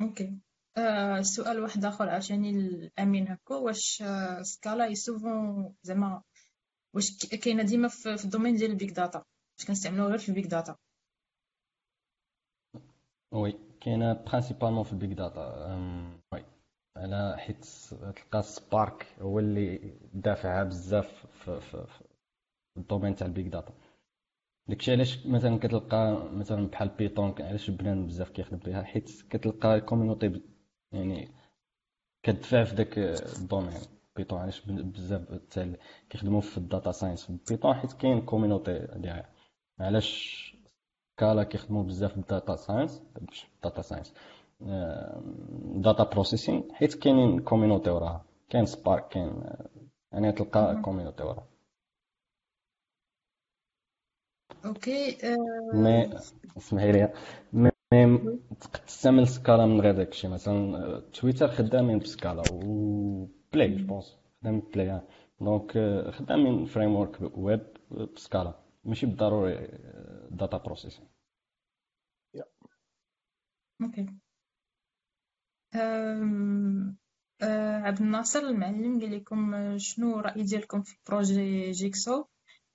OK 0.01 0.39
آه 0.79 1.21
سؤال 1.21 1.59
واحد 1.59 1.85
آخر 1.85 2.09
عشان 2.09 2.45
الأمين 2.45 3.27
هكا 3.27 3.55
واش 3.55 4.01
آه 4.01 4.41
Scala 4.41 4.93
souvent 4.93 5.75
زعما 5.83 6.21
واش 6.95 7.25
كاينة 7.25 7.63
ديما 7.63 7.87
في, 7.87 8.23
ال 8.25 8.29
domaine 8.29 8.55
ديال 8.55 8.71
ال 8.71 8.76
big 8.76 8.91
data 8.91 9.23
واش 9.57 9.67
كنستعملوها 9.67 10.09
غير 10.09 10.17
في 10.17 10.29
ال 10.29 10.33
big 10.33 10.45
data 10.47 10.75
oui 13.31 13.59
كاينة 13.81 14.13
principalement 14.13 14.83
في 14.83 14.93
ال 14.93 14.98
big 14.98 15.11
data 15.11 15.41
oui 16.33 16.45
على 16.97 17.35
حيت 17.37 17.65
تلقى 18.15 18.43
Spark 18.43 19.07
هو 19.21 19.39
اللي 19.39 19.93
دافعها 20.13 20.63
بزاف 20.63 21.25
في, 21.25 21.61
في, 21.61 21.85
في 22.73 22.77
ال 22.77 22.82
domaine 22.82 23.15
تاع 23.15 23.27
ال 23.27 23.32
big 23.32 23.47
data 23.47 23.73
داكشي 24.67 24.91
علاش 24.91 25.27
مثلا 25.27 25.59
كتلقى 25.59 26.29
مثلا 26.33 26.67
بحال 26.67 26.89
Python 26.89 27.35
علاش 27.39 27.69
بنان 27.69 28.07
بزاف 28.07 28.29
كيخدم 28.29 28.57
بها 28.57 28.83
حيت 28.83 29.21
كتلقى 29.29 29.75
ال 29.75 29.82
community 29.82 30.41
يعني 30.91 31.27
كتدفع 32.23 32.63
في 32.63 32.75
داك 32.75 32.97
ال 32.97 33.08
domaine 33.08 33.81
Python 34.15 34.39
علاش 34.39 34.61
بزاف 34.65 35.21
تاع 35.51 35.73
كيخدموا 36.09 36.41
في 36.41 36.57
ال 36.57 36.64
data 36.64 36.91
science 36.91 37.25
في 37.25 37.37
Python 37.49 37.73
حيت 37.73 37.93
كاين 37.93 38.21
community 38.21 38.87
ديالها 38.95 39.29
علاش 39.79 40.39
Scala 41.17 41.43
كيخدموا 41.43 41.83
بزاف 41.83 42.15
بال 42.15 42.29
data 42.29 42.55
science؟ 42.55 43.01
data 43.63 43.81
science. 43.81 44.13
data 45.75 46.03
processing 46.03 46.67
حيت 46.73 46.93
كاينين 46.93 47.39
community 47.39 47.89
وراها. 47.89 48.25
كاين 48.49 48.65
Spark 48.65 49.07
كاين 49.07 49.43
يعني 50.11 50.31
تلقى 50.31 50.81
community 50.83 51.23
وراها. 51.23 51.47
OK 54.65 55.17
mais 55.73 56.09
اسمحي 56.57 56.91
لي. 56.91 57.13
mais 57.93 58.39
تقدر 58.61 58.79
تستعمل 58.87 59.27
Scala 59.27 59.65
من 59.65 59.81
غير 59.81 59.95
داكشي 59.95 60.27
مثلا 60.27 60.99
تويتر 60.99 61.47
خدامين 61.47 61.99
ب 61.99 62.07
Scala 62.07 62.43
و 62.51 63.27
Play 63.53 63.75
je 63.75 63.87
pense 63.87 64.17
خدامين 64.41 64.61
Play 64.73 65.01
donc 65.41 65.71
خدامين 66.13 66.65
framework 66.65 66.95
web 66.95 67.37
ب 67.37 67.67
Scala 68.15 68.59
ماشي 68.83 69.05
بالضروري 69.05 69.67
data 70.31 70.57
processing 70.57 71.07
OK 73.81 74.09
عبد 77.85 78.01
الناصر 78.01 78.39
المعلم 78.39 78.99
قال 78.99 79.11
لكم 79.11 79.77
شنو 79.77 80.19
الراي 80.19 80.43
ديالكم 80.43 80.81
في 80.81 80.97
projet 81.07 81.71
Jigsaw 81.71 82.25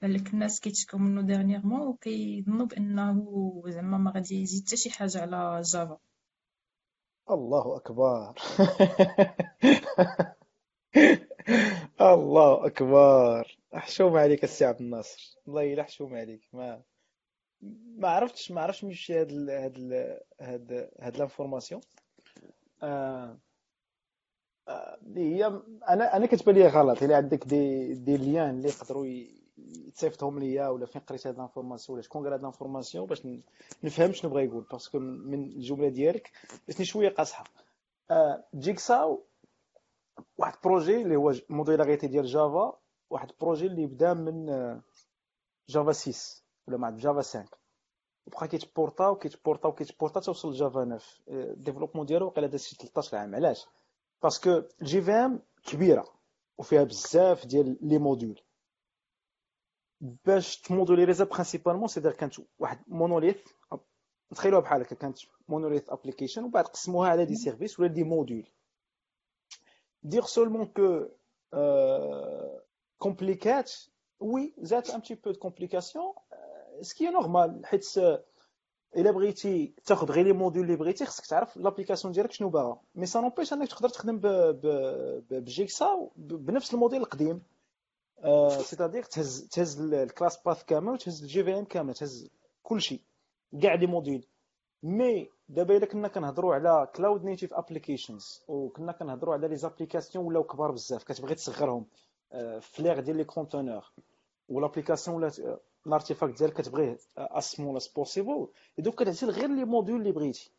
لك 0.07 0.35
الناس 0.35 0.61
كيتشكوا 0.61 0.99
منه 0.99 1.23
dernièrement 1.23 1.81
وكيظنوا 1.81 2.67
بأنه 2.67 3.63
زعما 3.67 3.99
ما 3.99 4.11
غادي 4.11 4.43
يزيد 4.43 4.67
حتى 4.67 4.77
شي 4.77 4.91
حاجة 4.91 5.23
على 5.23 5.63
Java 5.63 5.99
الله 7.31 7.77
أكبر. 7.77 8.35
الله 12.01 12.67
أكبر. 12.67 13.57
حشوم 13.73 14.17
عليك 14.17 14.45
السي 14.45 14.65
عبد 14.65 14.81
الناصر. 14.81 15.37
والله 15.47 15.73
إلا 15.73 15.83
حشوم 15.83 16.15
عليك. 16.15 16.49
ما 16.53 16.83
ما 17.97 18.09
عرفتش 18.09 18.51
ما 18.51 18.61
عرفتش 18.61 18.85
نمشي 18.85 19.21
هاد 19.21 19.31
ال... 19.31 19.51
هاد 19.51 19.77
ال... 19.77 20.21
هاد 20.41 20.91
هاد 21.01 21.17
l'information. 21.17 21.81
آه... 22.83 23.39
اللي 25.03 25.37
هي 25.37 25.47
أنا 25.89 26.17
أنا 26.17 26.27
كتبان 26.27 26.55
لي 26.55 26.69
غلط. 26.69 27.03
إلا 27.03 27.17
عندك 27.17 27.45
des 27.47 27.95
des 27.95 28.17
liens 28.17 28.51
اللي 28.51 28.69
يقدروا 28.69 29.07
يتصيفطهم 29.77 30.39
ليا 30.39 30.69
ولا 30.69 30.87
فين 30.87 31.03
قريت 31.03 31.27
هاد 31.27 31.39
l'information 31.39 31.95
ولا 31.97 32.03
شكون 32.03 32.23
قال 32.25 32.33
هاد 32.33 32.43
l'information 32.43 33.07
باش 33.07 33.27
نفهم 33.85 34.13
شنو 34.13 34.31
بغا 34.31 34.41
يقول. 34.41 34.67
parce 34.73 34.89
que 34.89 34.99
من 34.99 35.45
الجملة 35.45 35.89
ديالك 35.89 36.31
جاتني 36.69 36.87
شوية 36.87 37.09
قاصحة. 37.09 37.45
Jigsaw 38.55 39.23
واحد 40.39 40.55
projet 40.65 41.03
اللي 41.03 41.17
هو 41.17 41.33
modularité 41.49 42.07
ديال 42.07 42.27
Java 42.27 42.79
واحد 43.11 43.31
projet 43.41 43.67
اللي 43.67 43.87
بدا 43.87 44.15
من 44.15 44.47
Java 45.69 45.93
6 45.93 46.43
ولا 46.69 46.77
مع 46.77 46.91
Java 46.91 47.23
5 47.23 47.45
وبقى 48.27 48.49
كيتبورتا 48.49 49.09
وكيتبورتا 49.09 49.69
وكيتبورتا 49.69 50.21
توصل 50.21 50.51
ل 50.51 50.58
Java 50.58 50.85
9 50.85 51.01
ال 51.29 51.34
développement 51.34 52.07
ديالو 52.07 52.27
وقيلا 52.27 52.47
داز 52.47 52.63
شي 52.63 52.77
13 52.77 53.17
عام 53.17 53.35
علاش؟ 53.35 53.67
parce 54.23 54.48
que 54.48 54.63
JVM 54.83 55.41
كبيرة 55.65 56.05
وفيها 56.59 56.85
بزاف 56.85 57.47
ديال 57.47 57.77
les 57.83 57.99
modules. 57.99 58.41
باش 60.27 60.61
تمودوليريزا 60.61 61.25
principalement 61.25 61.89
c'est-à-dire 61.89 62.13
كانت 62.13 62.35
واحد 62.59 62.79
monolith 62.89 63.37
تخيلوها 64.31 64.63
بحال 64.63 64.81
هكا 64.81 64.95
كانت 64.95 65.19
monolith 65.49 65.91
application 65.91 66.45
وبعد 66.45 66.65
قسموها 66.65 67.11
على 67.11 67.25
des 67.25 67.35
services 67.37 67.81
ولا 67.81 67.89
des 67.89 68.05
modules 68.05 68.49
dire 70.03 70.23
seulement 70.23 70.67
que 70.67 71.07
compliqué 72.99 73.73
oui 74.21 74.55
زاد 74.59 74.91
un 74.91 75.01
petit 75.01 75.15
peu 75.15 75.31
de 75.31 75.39
complication 75.39 75.91
ce 75.91 76.00
qui 76.00 76.13
est 76.81 77.11
normal 77.11 77.67
حيت 77.67 77.87
إلا 78.97 79.11
بغيتي 79.11 79.75
تاخذ 79.85 80.13
غير 80.13 80.25
les 80.25 80.33
modules 80.33 80.65
اللي 80.65 80.77
بغيتي 80.77 81.05
خصك 81.05 81.27
تعرف 81.27 81.57
l'application 81.57 82.13
ديالك 82.13 82.33
شنو 82.33 82.49
باغا. 82.49 82.81
mais 82.95 83.07
ça 83.07 83.21
n'empêche 83.21 83.53
إنك 83.53 83.69
تقدر 83.69 83.89
تخدم 83.89 84.21
ب 85.31 85.42
Jigsaw 85.42 86.09
بنفس 86.17 86.75
الموديل 86.75 87.01
القديم. 87.01 87.43
c'est-à-dire 88.61 89.03
تهز 89.03 89.49
تهز 89.49 89.81
ال 89.81 90.43
classpath 90.43 90.65
كامل 90.65 90.93
وتهز 90.93 91.23
ال 91.23 91.45
JVM 91.45 91.65
كامل 91.65 91.95
تهز 91.95 92.31
كلشي 92.63 93.01
كاع 93.63 93.75
les 93.75 93.87
modules. 93.87 94.27
mais 94.83 95.29
دابا 95.49 95.77
إلا 95.77 95.87
كنا 95.87 96.09
كنهضروا 96.09 96.55
على 96.55 96.89
cloud 96.97 97.25
native 97.25 97.55
applications 97.55 98.45
وكنا 98.49 98.93
كنهضروا 98.93 99.35
على 99.35 99.49
les 99.49 99.57
applications 99.57 100.25
ولاو 100.27 100.45
كبار 100.45 100.71
بزاف 100.71 101.05
كتبغي 101.05 101.35
تصغرهم 101.35 101.87
فليغ 102.61 103.01
ديال 103.01 103.17
les 103.17 103.25
conteneurs 103.25 103.93
و 104.49 104.54
l'application 104.54 105.17
ولات 105.17 105.37
ال 105.87 105.93
artifact 105.93 106.39
ديالك 106.39 106.53
كتبغيه 106.53 106.99
as 107.19 107.53
small 107.53 107.77
as 107.77 107.89
possible 107.89 108.49
donc 108.79 109.03
كتعزل 109.03 109.31
غير 109.31 109.49
les 109.49 109.65
modules 109.65 110.01
اللي 110.01 110.13
بغيتي. 110.13 110.51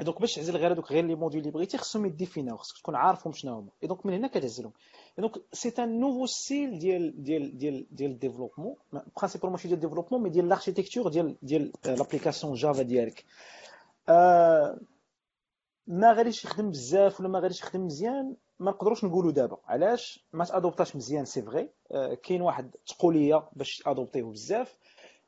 donc 0.00 0.20
باش 0.20 0.34
تعزل 0.34 0.56
غير 0.56 0.72
هذوك 0.72 0.92
غير 0.92 1.04
les 1.04 1.14
modules 1.14 1.40
اللي 1.42 1.52
بغيتي 1.52 1.78
خصهم 1.78 2.06
يdéfiniاو 2.06 2.56
خصك 2.56 2.78
تكون 2.78 2.94
عارفهم 2.96 3.32
شنو 3.32 3.54
هما 3.54 3.70
donc 3.82 4.06
من 4.06 4.12
هنا 4.12 4.28
كتعزلهم. 4.28 4.72
donc 5.18 5.32
c'est 5.52 5.72
un 5.78 6.00
nouveau 6.00 6.26
style 6.26 6.78
ديال 6.78 7.22
ديال 7.22 7.58
ديال 7.58 7.86
ديال 7.90 8.10
ال 8.10 8.15
développement 8.15 8.76
principal 9.16 9.50
ماشي 9.50 9.68
ديال 9.68 9.78
ال 9.78 9.81
développement 9.81 10.22
mais 10.22 10.30
ديال 10.30 10.44
ال 10.44 10.49
architecture 10.49 11.08
ديال 11.08 11.36
ديال 11.42 11.72
l'application 11.84 12.54
Java 12.54 12.82
ديالك. 12.82 13.24
ما 15.86 16.12
غاديش 16.12 16.44
يخدم 16.44 16.70
بزاف 16.70 17.20
ولا 17.20 17.28
ما 17.28 17.38
غاديش 17.40 17.60
يخدم 17.60 17.86
مزيان 17.86 18.36
ما 18.58 18.70
نقدروش 18.70 19.04
نقولوا 19.04 19.32
دابا. 19.32 19.58
علاش؟ 19.64 20.26
ما 20.32 20.44
تadoptاش 20.44 20.96
مزيان 20.96 21.24
c'est 21.24 21.42
vrai 21.42 21.70
كاين 22.22 22.42
واحد 22.42 22.74
تقولية 22.86 23.48
باش 23.52 23.76
تadoptيه 23.76 24.22
بزاف. 24.22 24.78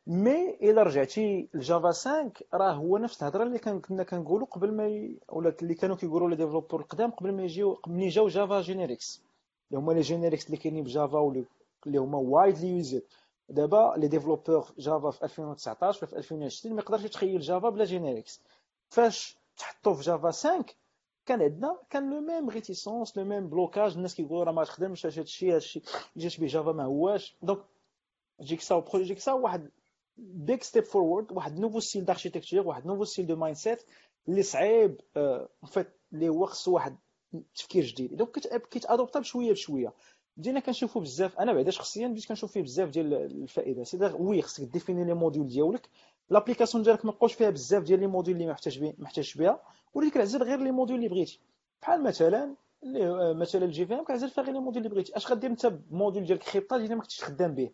mais 0.06 0.50
إلا 0.50 0.82
رجعتي 0.82 1.48
ل 1.54 1.62
Java 1.62 1.92
5 1.92 2.32
راه 2.54 2.72
هو 2.72 2.98
نفس 2.98 3.22
الهضرة 3.22 3.42
اللي 3.42 3.58
كنا 3.58 4.02
كنقولوا 4.02 4.46
قبل 4.46 4.72
ما 4.72 4.86
ي... 4.88 5.16
ولا 5.28 5.54
اللي 5.62 5.74
كانوا 5.74 5.96
كيقولوا 5.96 6.30
les 6.30 6.36
développeurs 6.36 6.80
القدام 6.80 7.10
قبل 7.10 7.32
ما 7.32 7.42
يجيو 7.42 7.78
ملي 7.86 8.08
جاو 8.08 8.28
Java 8.28 8.60
generics 8.60 9.22
اللي 9.70 9.80
هما 9.80 9.92
les 9.92 10.00
generics 10.00 10.46
اللي 10.46 10.56
كاينين 10.56 10.84
ب 10.84 10.91
Java 10.91 11.18
واللي 11.18 11.98
هما 11.98 12.18
widely 12.18 12.68
used 12.68 13.02
دابا 13.48 13.94
les 13.96 14.08
développeurs 14.08 14.72
Java 14.78 15.10
في 15.10 15.22
2019 15.24 15.98
ولا 15.98 16.10
في 16.10 16.16
2020 16.16 16.74
ما 16.76 16.82
يقدرش 16.82 17.04
يتخيل 17.04 17.40
Java 17.40 17.68
بلا 17.68 17.84
generics 17.84 18.40
فاش 18.88 19.36
تحطوا 19.56 19.94
في 19.94 20.02
Java 20.02 20.30
5 20.30 20.64
كان 21.26 21.42
عندنا 21.42 21.76
كان 21.90 22.10
les 22.10 22.20
mêmes 22.20 22.50
réticences 22.50 23.16
le 23.18 23.24
même 23.24 23.48
blocage 23.48 23.92
الناس 23.92 24.14
كيقولوا 24.14 24.44
راه 24.44 24.52
ما 24.52 24.64
تخدمش 24.64 25.06
هذا 25.06 25.20
الشيء 25.20 25.82
جات 26.16 26.40
به 26.40 26.46
Java 26.46 26.72
ما 26.72 26.84
هواش. 26.84 27.36
donc 27.42 27.58
Jigsaw 28.40 28.78
projet 28.78 29.04
Jigsaw 29.04 29.32
واحد 29.32 29.70
big 30.18 30.62
step 30.62 30.84
forward 30.84 31.32
واحد 31.32 31.58
nouveau 31.58 31.80
style 31.80 32.04
d'architecture 32.04 32.66
واحد 32.66 32.86
nouveau 32.86 33.04
style 33.04 33.26
de 33.26 33.36
mindset 33.36 33.82
اللي 34.28 34.42
صعيب 34.42 35.00
en 35.16 35.46
fait 35.66 35.88
اللي 36.12 36.28
هو 36.28 36.46
خصو 36.46 36.72
واحد 36.72 36.96
تفكير 37.54 37.84
جديد. 37.84 38.16
donc 38.16 38.38
كيتadoptا 38.70 39.20
بشويه 39.20 39.52
بشوية. 39.52 39.92
بدينا 40.36 40.60
كنشوفوا 40.60 41.02
بزاف 41.02 41.38
أنا 41.38 41.52
بعدا 41.52 41.70
شخصيا 41.70 42.08
بديت 42.08 42.26
كنشوف 42.26 42.52
فيه 42.52 42.62
بزاف 42.62 42.88
ديال 42.88 43.14
الفائدة. 43.14 43.84
c'est 43.84 44.14
oui 44.18 44.42
خصك 44.42 44.64
définir 44.64 45.04
les 45.04 45.14
modules 45.14 45.48
ديالك. 45.48 45.88
l'application 46.30 46.84
ديالك 46.84 47.04
ما 47.04 47.10
بقاوش 47.10 47.34
فيها 47.34 47.50
بزاف 47.50 47.82
ديال 47.82 48.00
les 48.00 48.06
modules 48.06 48.36
اللي 48.36 48.50
محتاج 48.50 48.78
بيه 48.78 48.94
محتاج 48.98 49.38
بها. 49.38 49.62
وليك 49.94 50.14
كنعزل 50.14 50.42
غير 50.42 50.58
les 50.58 50.70
modules 50.70 50.98
اللي 50.98 51.08
بغيتي. 51.08 51.40
بحال 51.82 52.02
مثلا 52.02 52.54
اللي 52.82 53.34
مثلا 53.34 53.64
الجي 53.64 53.86
في 53.86 53.94
ام 53.94 54.04
كنعزل 54.04 54.30
فيها 54.30 54.44
غير 54.44 54.54
لي 54.54 54.60
موديول 54.60 54.84
اللي 54.84 54.94
بغيتي. 54.94 55.16
أش 55.16 55.32
غدير 55.32 55.50
أنت 55.50 55.66
بموديول 55.66 56.24
ديالك؟ 56.24 56.42
خطة 56.42 56.76
اللي 56.76 56.94
ما 56.94 57.02
كنتيش 57.02 57.24
خدام 57.24 57.54
به. 57.54 57.70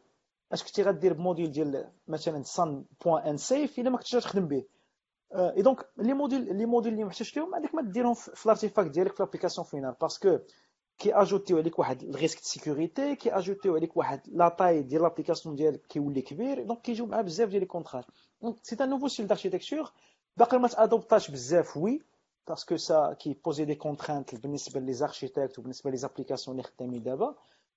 اش 0.52 0.64
كنتي 0.64 0.82
غدير 0.82 1.12
بموديل 1.12 1.52
ديال 1.52 1.88
مثلا 2.08 2.42
سان 2.42 2.84
بوان 3.04 3.22
ان 3.22 3.36
سيف 3.36 3.78
الا 3.78 3.90
ما 3.90 3.96
كنتيش 3.96 4.24
تخدم 4.24 4.48
به 4.48 4.64
اي 5.34 5.62
دونك 5.62 5.88
لي 5.98 6.14
موديل 6.14 6.56
لي 6.56 6.66
موديل 6.66 6.92
اللي 6.92 7.04
محتاج 7.04 7.38
لهم 7.38 7.54
عندك 7.54 7.74
ما 7.74 7.82
ديرهم 7.82 8.14
في 8.14 8.46
الارتيفاكت 8.46 8.90
ديالك 8.90 9.12
في 9.16 9.22
لابليكاسيون 9.22 9.66
فينال 9.66 9.94
باسكو 10.00 10.38
كي 10.98 11.14
اجوتيو 11.14 11.58
عليك 11.58 11.78
واحد 11.78 12.02
الريسك 12.02 12.38
دو 12.38 12.44
سيكوريتي 12.44 13.16
كي 13.16 13.30
اجوتيو 13.32 13.76
عليك 13.76 13.96
واحد 13.96 14.20
لا 14.26 14.48
طاي 14.48 14.82
ديال 14.82 15.02
لابليكاسيون 15.02 15.56
ديالك 15.56 15.86
كيولي 15.86 16.22
كبير 16.22 16.62
دونك 16.62 16.80
كيجيو 16.80 17.06
معاه 17.06 17.22
بزاف 17.22 17.48
ديال 17.48 17.60
لي 17.60 17.66
كونترات 17.66 18.04
دونك 18.42 18.56
سي 18.62 18.84
ان 18.84 18.90
نوفو 18.90 19.08
ستيل 19.08 19.26
داركتيكتور 19.26 19.92
باقي 20.36 20.58
ما 20.58 20.68
تadoptاش 20.68 21.30
بزاف 21.30 21.76
oui 21.76 22.02
parce 22.48 22.66
que 22.66 22.76
ça 22.76 23.16
كي 23.18 23.36
posي 23.44 23.64
des 23.64 23.74
contraintes 23.74 24.34
بالنسبة 24.34 24.80
les 24.80 24.92
architectes 24.92 25.58
وبالنسبه 25.58 25.90
les 25.90 25.96
applications 25.96 26.56
اللي 26.56 26.68
خدامين 26.68 27.02
دابا 27.02 27.34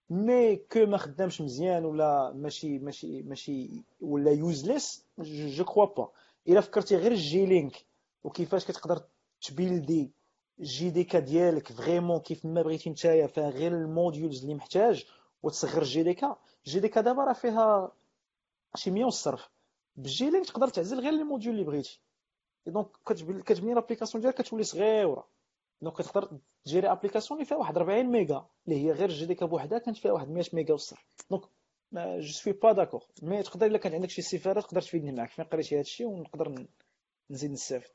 mais 0.09 0.55
que 0.55 0.85
ما 0.85 0.97
خدامش 0.97 1.41
مزيان 1.41 1.85
ولا 1.85 2.33
ماشي 2.35 2.79
ماشي 2.79 3.23
ماشي 3.23 3.83
ولا 4.01 4.31
useless 4.31 5.05
je 5.19 5.63
crois 5.65 5.85
pas 5.85 6.11
الا 6.47 6.61
فكرتي 6.61 6.95
غير 6.95 7.11
ال 7.11 7.45
jlink 7.45 7.85
وكيفاش 8.23 8.65
كتقدر 8.65 9.01
تbuildي 9.41 10.11
JDK 10.59 11.19
ديالك 11.19 11.71
vraiment 11.71 12.19
كيف 12.19 12.45
ما 12.45 12.61
بغيتي 12.61 12.89
نتايا 12.89 13.27
فيها 13.27 13.49
غير 13.49 13.71
ال 13.71 13.80
modules 13.80 14.41
اللي 14.41 14.55
محتاج 14.55 15.05
وتصغر 15.43 15.83
جي 15.83 16.03
دي 16.03 16.13
كا 16.13 16.35
جي 16.65 16.79
دي 16.79 16.87
كا 16.87 17.01
دابا 17.01 17.23
راه 17.23 17.33
فيها 17.33 17.91
شي 18.75 18.91
100 18.91 19.05
والصرف 19.05 19.49
ب 19.95 20.12
ال 20.12 20.29
jlink 20.29 20.45
تقدر 20.45 20.67
تعزل 20.67 20.99
غير 20.99 21.13
les 21.13 21.23
modules 21.23 21.53
اللي 21.55 21.65
بغيتي 21.65 22.01
donc 22.67 22.87
كتبني 23.45 23.73
l'application 23.73 24.21
ديالك 24.21 24.35
كتولي 24.41 24.63
صغيره 24.63 25.27
donc 25.81 25.95
كتقدر 25.95 26.39
تgérer 26.65 26.91
application 26.91 27.39
اللي 27.39 27.49
فيها 27.49 27.57
واحد 27.57 27.77
40 27.77 28.05
ميجا 28.05 28.45
اللي 28.67 28.85
هي 28.85 28.91
غير 28.91 29.09
JDK 29.09 29.45
بوحدها 29.45 29.79
كانت 29.79 29.97
فيها 29.97 30.11
واحد 30.11 30.29
100 30.29 30.43
ميجا 30.53 30.71
والصرف 30.71 31.05
donc 31.31 31.43
je 31.93 32.31
suis 32.31 32.53
pas 32.53 32.71
d'accord 32.71 33.03
mais 33.23 33.43
تقدر 33.43 33.65
إلا 33.65 33.77
كان 33.77 33.93
عندك 33.93 34.09
شي 34.09 34.21
استفاده 34.21 34.61
تقدر 34.61 34.81
تفيدني 34.81 35.11
معاك. 35.11 35.29
فين 35.29 35.45
قريتي 35.45 35.79
هادشي 35.79 36.05
ونقدر 36.05 36.65
نزيد 37.31 37.51
نستافد. 37.51 37.89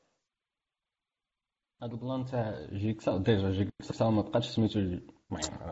هاد 1.81 1.91
ال 1.91 1.98
plan 1.98 2.25
تاع 2.25 2.67
Jigsaw 2.71 3.17
déjà 3.17 3.51
Jigsaw 3.51 4.09
ما 4.09 4.21
بقاتش 4.21 4.47
سميتو 4.47 4.79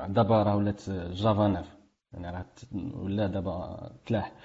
دابا 0.07 0.43
راه 0.43 0.55
ولات 0.55 0.89
Java 0.89 1.47
9. 1.47 1.77
يعني 2.13 2.37
راه 2.37 2.45
ولا 2.73 3.27
دابا 3.27 3.91
تلاح. 4.05 4.35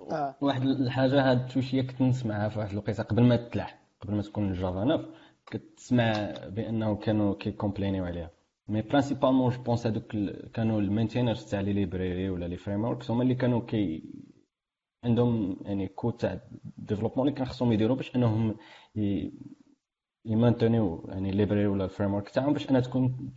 آه. 0.00 0.36
واحد 0.40 0.62
الحاجة 0.62 1.30
هاد 1.30 1.50
شوية 1.50 1.82
كنت 1.82 2.00
نسمعها 2.02 2.48
في 2.48 2.58
واحد 2.58 2.70
الوقيتة 2.70 3.02
قبل 3.02 3.22
ما 3.22 3.36
تلاح 3.36 3.82
قبل 4.00 4.14
ما 4.14 4.22
تكون 4.22 4.52
Java 4.52 4.84
9. 4.84 5.04
كتسمع 5.46 6.34
بأنه 6.48 6.96
كانوا 6.96 7.34
كيcomplainيو 7.34 8.04
عليها. 8.04 8.30
mais 8.68 8.82
principalement 8.82 9.50
je 9.50 9.62
pense 9.62 9.86
هذوك 9.86 10.16
كانوا 10.54 10.80
ال 10.80 10.85
maintainers 10.85 11.44
تاع 11.44 11.60
les 11.60 11.72
libraries 11.72 12.30
ولا 12.30 12.46
les 12.48 12.56
frameworks 12.56 13.10
هما 13.10 13.22
اللي 13.22 13.34
كانوا 13.34 13.60
كي 13.60 14.04
عندهم 15.04 15.56
يعني 15.64 15.88
كود 15.88 16.16
تاع 16.16 16.40
développement 16.78 17.28
اللي 17.28 17.38
كان 17.38 17.46
خصهم 17.46 17.72
يديروا 17.72 17.96
باش 17.96 18.16
أنهم 18.16 18.56
يmaintenيو 20.24 21.06
يعني 21.08 21.30
library 21.30 21.66
ولا 21.66 21.84
ال 21.84 22.14
framework 22.14 22.28
تاعهم 22.28 22.52
باش 22.52 22.70
أنها 22.70 22.80
تكون 22.80 23.34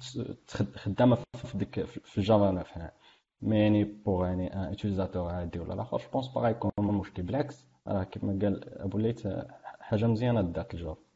خدامة 0.75 1.17
في 1.35 1.57
ديك 1.57 1.84
في 1.85 2.17
ال 2.18 2.27
Java 2.27 2.64
9 2.63 2.91
mais 3.41 3.60
يعني 3.59 3.84
pour 3.84 4.26
يعني 4.25 4.53
un 4.53 4.60
utilisateur 4.60 5.30
عادي 5.29 5.59
ولا 5.59 5.73
الآخر 5.73 5.97
je 5.98 6.10
pense 6.14 6.27
pas 6.27 6.41
غيكون 6.41 6.71
مشكل 6.79 7.23
بالعكس 7.23 7.65
راه 7.88 8.03
كيما 8.03 8.39
قال 8.41 8.79
أبو 8.81 8.97
ليت 8.97 9.23
حاجة 9.79 10.07
مزيانة 10.07 10.41
دات 10.41 10.73
ال 10.73 10.80
Java 10.80 11.06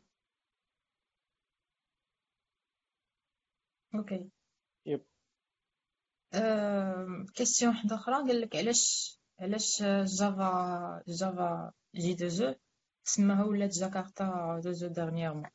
OK 3.95 4.29
yep 4.85 5.01
question 7.35 7.71
واحدة 7.71 7.95
أخرى 7.95 8.15
قال 8.15 8.41
لك 8.41 8.55
علاش 8.55 9.17
علاش 9.39 9.83
Java 10.19 11.03
Java 11.07 11.71
J2E 11.95 12.53
سماها 13.03 13.45
ولات 13.45 13.69
Jakarta 13.69 14.71
J2E 14.71 14.87
dernièrement 14.87 15.49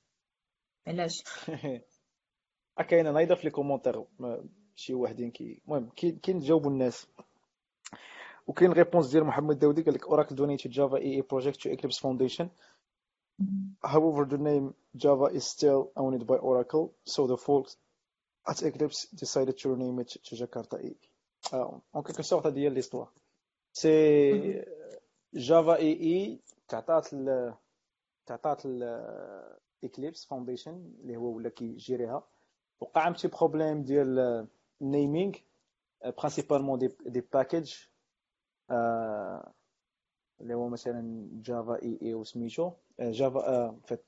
علاش؟ 0.86 1.22
كاين 2.88 3.12
نايضه 3.12 3.34
في 3.34 3.44
les 3.44 3.50
commentaires 3.50 4.04
شي 4.74 4.94
وحدين 4.94 5.30
كي 5.30 5.62
المهم 5.64 5.90
كاين 5.90 6.40
تجاوبوا 6.40 6.70
الناس. 6.70 7.06
وكاين 8.46 8.72
réponse 8.72 9.10
ديال 9.10 9.24
محمد 9.24 9.58
داودي 9.58 9.82
قال 9.82 9.94
لك 9.94 10.04
Oracle 10.06 10.34
donated 10.34 10.70
Java 10.70 10.96
EE 10.96 11.14
project 11.14 11.62
to 11.62 11.70
Eclipse 11.70 11.98
Foundation 11.98 12.48
However, 13.84 14.24
the 14.24 14.38
name 14.38 14.74
Java 14.96 15.26
is 15.26 15.44
still 15.46 15.92
owned 15.96 16.26
by 16.26 16.36
Oracle, 16.36 16.94
so 17.04 17.26
the 17.26 17.36
folks 17.36 17.76
at 18.48 18.62
Eclipse 18.62 19.06
decided 19.06 19.58
to 19.58 19.70
rename 19.74 19.98
it 20.00 20.10
to 20.24 20.36
Jakarta 20.36 20.76
EE. 20.82 20.96
Uh, 21.52 21.78
en 21.94 22.02
quelque 22.02 22.22
sorte, 22.22 22.46
هذه 22.46 22.58
هي 22.58 22.70
l'histoire. 22.70 23.08
c'est 23.72 24.64
Java 25.34 25.76
EE 25.76 26.40
تعطات 26.68 27.12
ال 27.12 27.54
تعطات 28.26 28.62
الاكليبس 28.66 30.24
فاونديشن 30.24 30.92
اللي 31.00 31.16
هو 31.16 31.36
ولا 31.36 31.48
كيجيريها 31.48 32.22
وقع 32.80 33.00
عم 33.02 33.14
شي 33.14 33.28
بروبليم 33.28 33.82
ديال 33.82 34.46
نيمينغ 34.80 35.34
برينسيبالمون 36.04 36.78
دي 36.78 36.90
دي 37.06 37.20
باكيج 37.20 37.74
اللي 40.40 40.54
هو 40.54 40.68
مثلا 40.68 41.28
جافا 41.32 41.82
اي 41.82 41.98
اي 42.02 42.14
وسميتو 42.14 42.72
جافا 43.00 43.76
فيت 43.86 44.04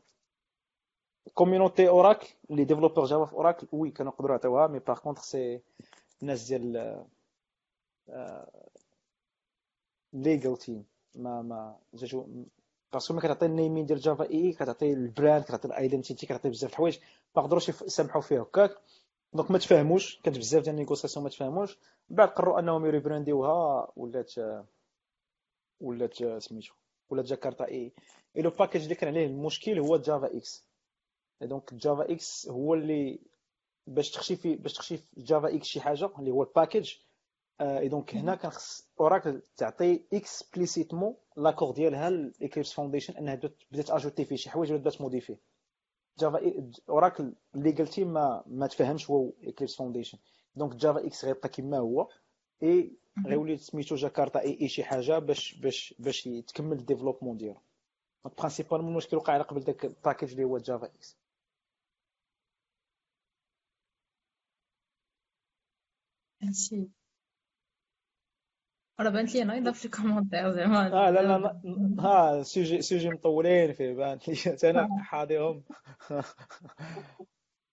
كوميونيتي 1.34 1.88
اوراكل 1.88 2.28
اللي 2.50 2.64
ديفلوبر 2.64 3.04
جافا 3.04 3.24
في 3.24 3.32
اوراكل 3.32 3.66
وي 3.72 3.90
كانوا 3.90 4.12
يقدروا 4.12 4.30
يعطيوها 4.30 4.66
مي 4.66 4.78
باغ 4.78 4.98
كونتر 4.98 5.22
سي 5.22 5.60
الناس 6.22 6.46
ديال 6.48 7.04
legal 10.12 10.56
team 10.56 10.84
ما 11.14 11.42
ما 11.42 11.76
جاتو 11.94 12.26
parce 12.92 13.06
que 13.06 13.14
ما 13.14 13.20
كتعطي 13.20 13.46
ال 13.46 13.52
naming 13.52 13.86
ديال 13.86 13.98
Java 13.98 14.30
EE 14.30 14.52
كتعطي 14.52 14.92
ال 14.92 15.01
brand 15.01 15.44
كتعطي 15.44 15.68
ال 15.68 15.75
identity 15.75 16.26
كتعطي 16.26 16.50
بزاف 16.50 16.70
الحوايج 16.70 16.98
ما 17.36 17.42
قدروش 17.42 17.68
يسمحوا 17.68 18.20
فيه 18.22 18.40
هكاك 18.40 18.76
donc 19.32 19.50
ما 19.50 19.58
تفاهموش 19.58 20.20
كانت 20.20 20.38
بزاف 20.38 20.62
ديال 20.62 20.74
ال 20.74 20.78
négociations 20.78 21.24
ما 21.24 21.30
تفاهموش 21.30 21.78
بعد 22.10 22.28
قرروا 22.28 22.58
انهم 22.58 22.86
يrebrandيوها 22.86 23.92
ولات 23.96 24.32
ولات 25.80 26.14
سميتو 26.42 26.72
ولات 27.10 27.24
Jakarta 27.24 27.64
EE 27.68 27.92
le 28.36 28.50
package 28.50 28.82
اللي 28.82 28.94
كان 28.94 29.08
عليه 29.08 29.26
المشكل 29.26 29.78
هو 29.78 29.96
javax 29.96 30.67
donc 31.42 31.74
javax 31.74 32.48
هو 32.48 32.74
اللي 32.74 33.18
باش 33.86 34.10
تخشي 34.10 34.36
في 34.36 34.56
باش 34.56 34.72
تخشي 34.72 34.96
في 34.96 35.06
javax 35.16 35.66
شي 35.66 35.80
حاجة 35.80 36.10
اللي 36.18 36.30
هو 36.30 36.42
ال 36.42 36.49
package 36.49 36.94
et 37.60 37.88
donc 37.88 38.14
هنا 38.14 38.34
كان 38.34 38.56
خص 38.56 38.88
Oracle 39.00 39.42
تعطي 39.56 40.02
explicitement 40.12 41.14
l'accord 41.36 41.70
ديالها 41.70 42.08
ل 42.08 42.16
Eclipse 42.16 42.72
Foundation 42.72 43.16
إنها 43.16 43.34
بدات 43.72 43.90
ajouter 43.90 44.24
فيه 44.24 44.36
شي 44.36 44.50
حوايج 44.50 44.72
ولا 44.72 44.80
بدات 44.80 45.00
modifier 45.00 45.36
Java 46.18 46.70
Oracle 46.88 47.32
legal 47.54 47.88
team 47.88 48.12
ما 48.12 48.42
ما 48.46 48.66
تفاهمش 48.66 49.10
هو 49.10 49.32
Eclipse 49.44 49.76
Foundation 49.76 50.18
donc 50.56 50.74
javax 50.74 51.24
غيبقى 51.24 51.48
كما 51.48 51.78
هو 51.78 52.08
et 52.62 52.92
غيولي 53.26 53.56
سميتو 53.56 53.94
Jakarta 53.94 54.40
اي 54.40 54.58
اي 54.60 54.68
شي 54.68 54.84
حاجة 54.84 55.18
باش 55.18 55.54
باش 55.54 55.94
باش 55.98 56.28
تكمل 56.46 56.78
ال 56.78 56.82
développement 56.82 57.36
ديالو. 57.36 57.60
Principalement 58.38 58.90
المشكل 58.90 59.16
وقع 59.16 59.32
على 59.32 59.42
قبل 59.42 59.60
داك 59.60 59.84
ال 59.84 59.90
package 59.90 60.30
اللي 60.30 60.44
هو 60.44 60.58
javax 60.58 61.16
ماشي 66.42 66.88
راه 69.00 69.10
بانت 69.10 69.34
لي 69.34 69.44
نايضه 69.44 69.72
في 69.72 69.84
les 69.84 69.98
commentaires 69.98 70.50
زعما 70.50 70.86
آه 70.86 71.10
لا 71.10 71.22
لا 71.22 71.38
لا 71.38 71.60
ها 72.00 72.42
سوجي 72.42 72.82
سوجي 72.82 73.08
مطولين 73.08 73.72
فيه 73.72 73.92
بانت 73.92 74.28
لي 74.28 74.70
أنا 74.70 75.02
حاضيهم 75.02 75.62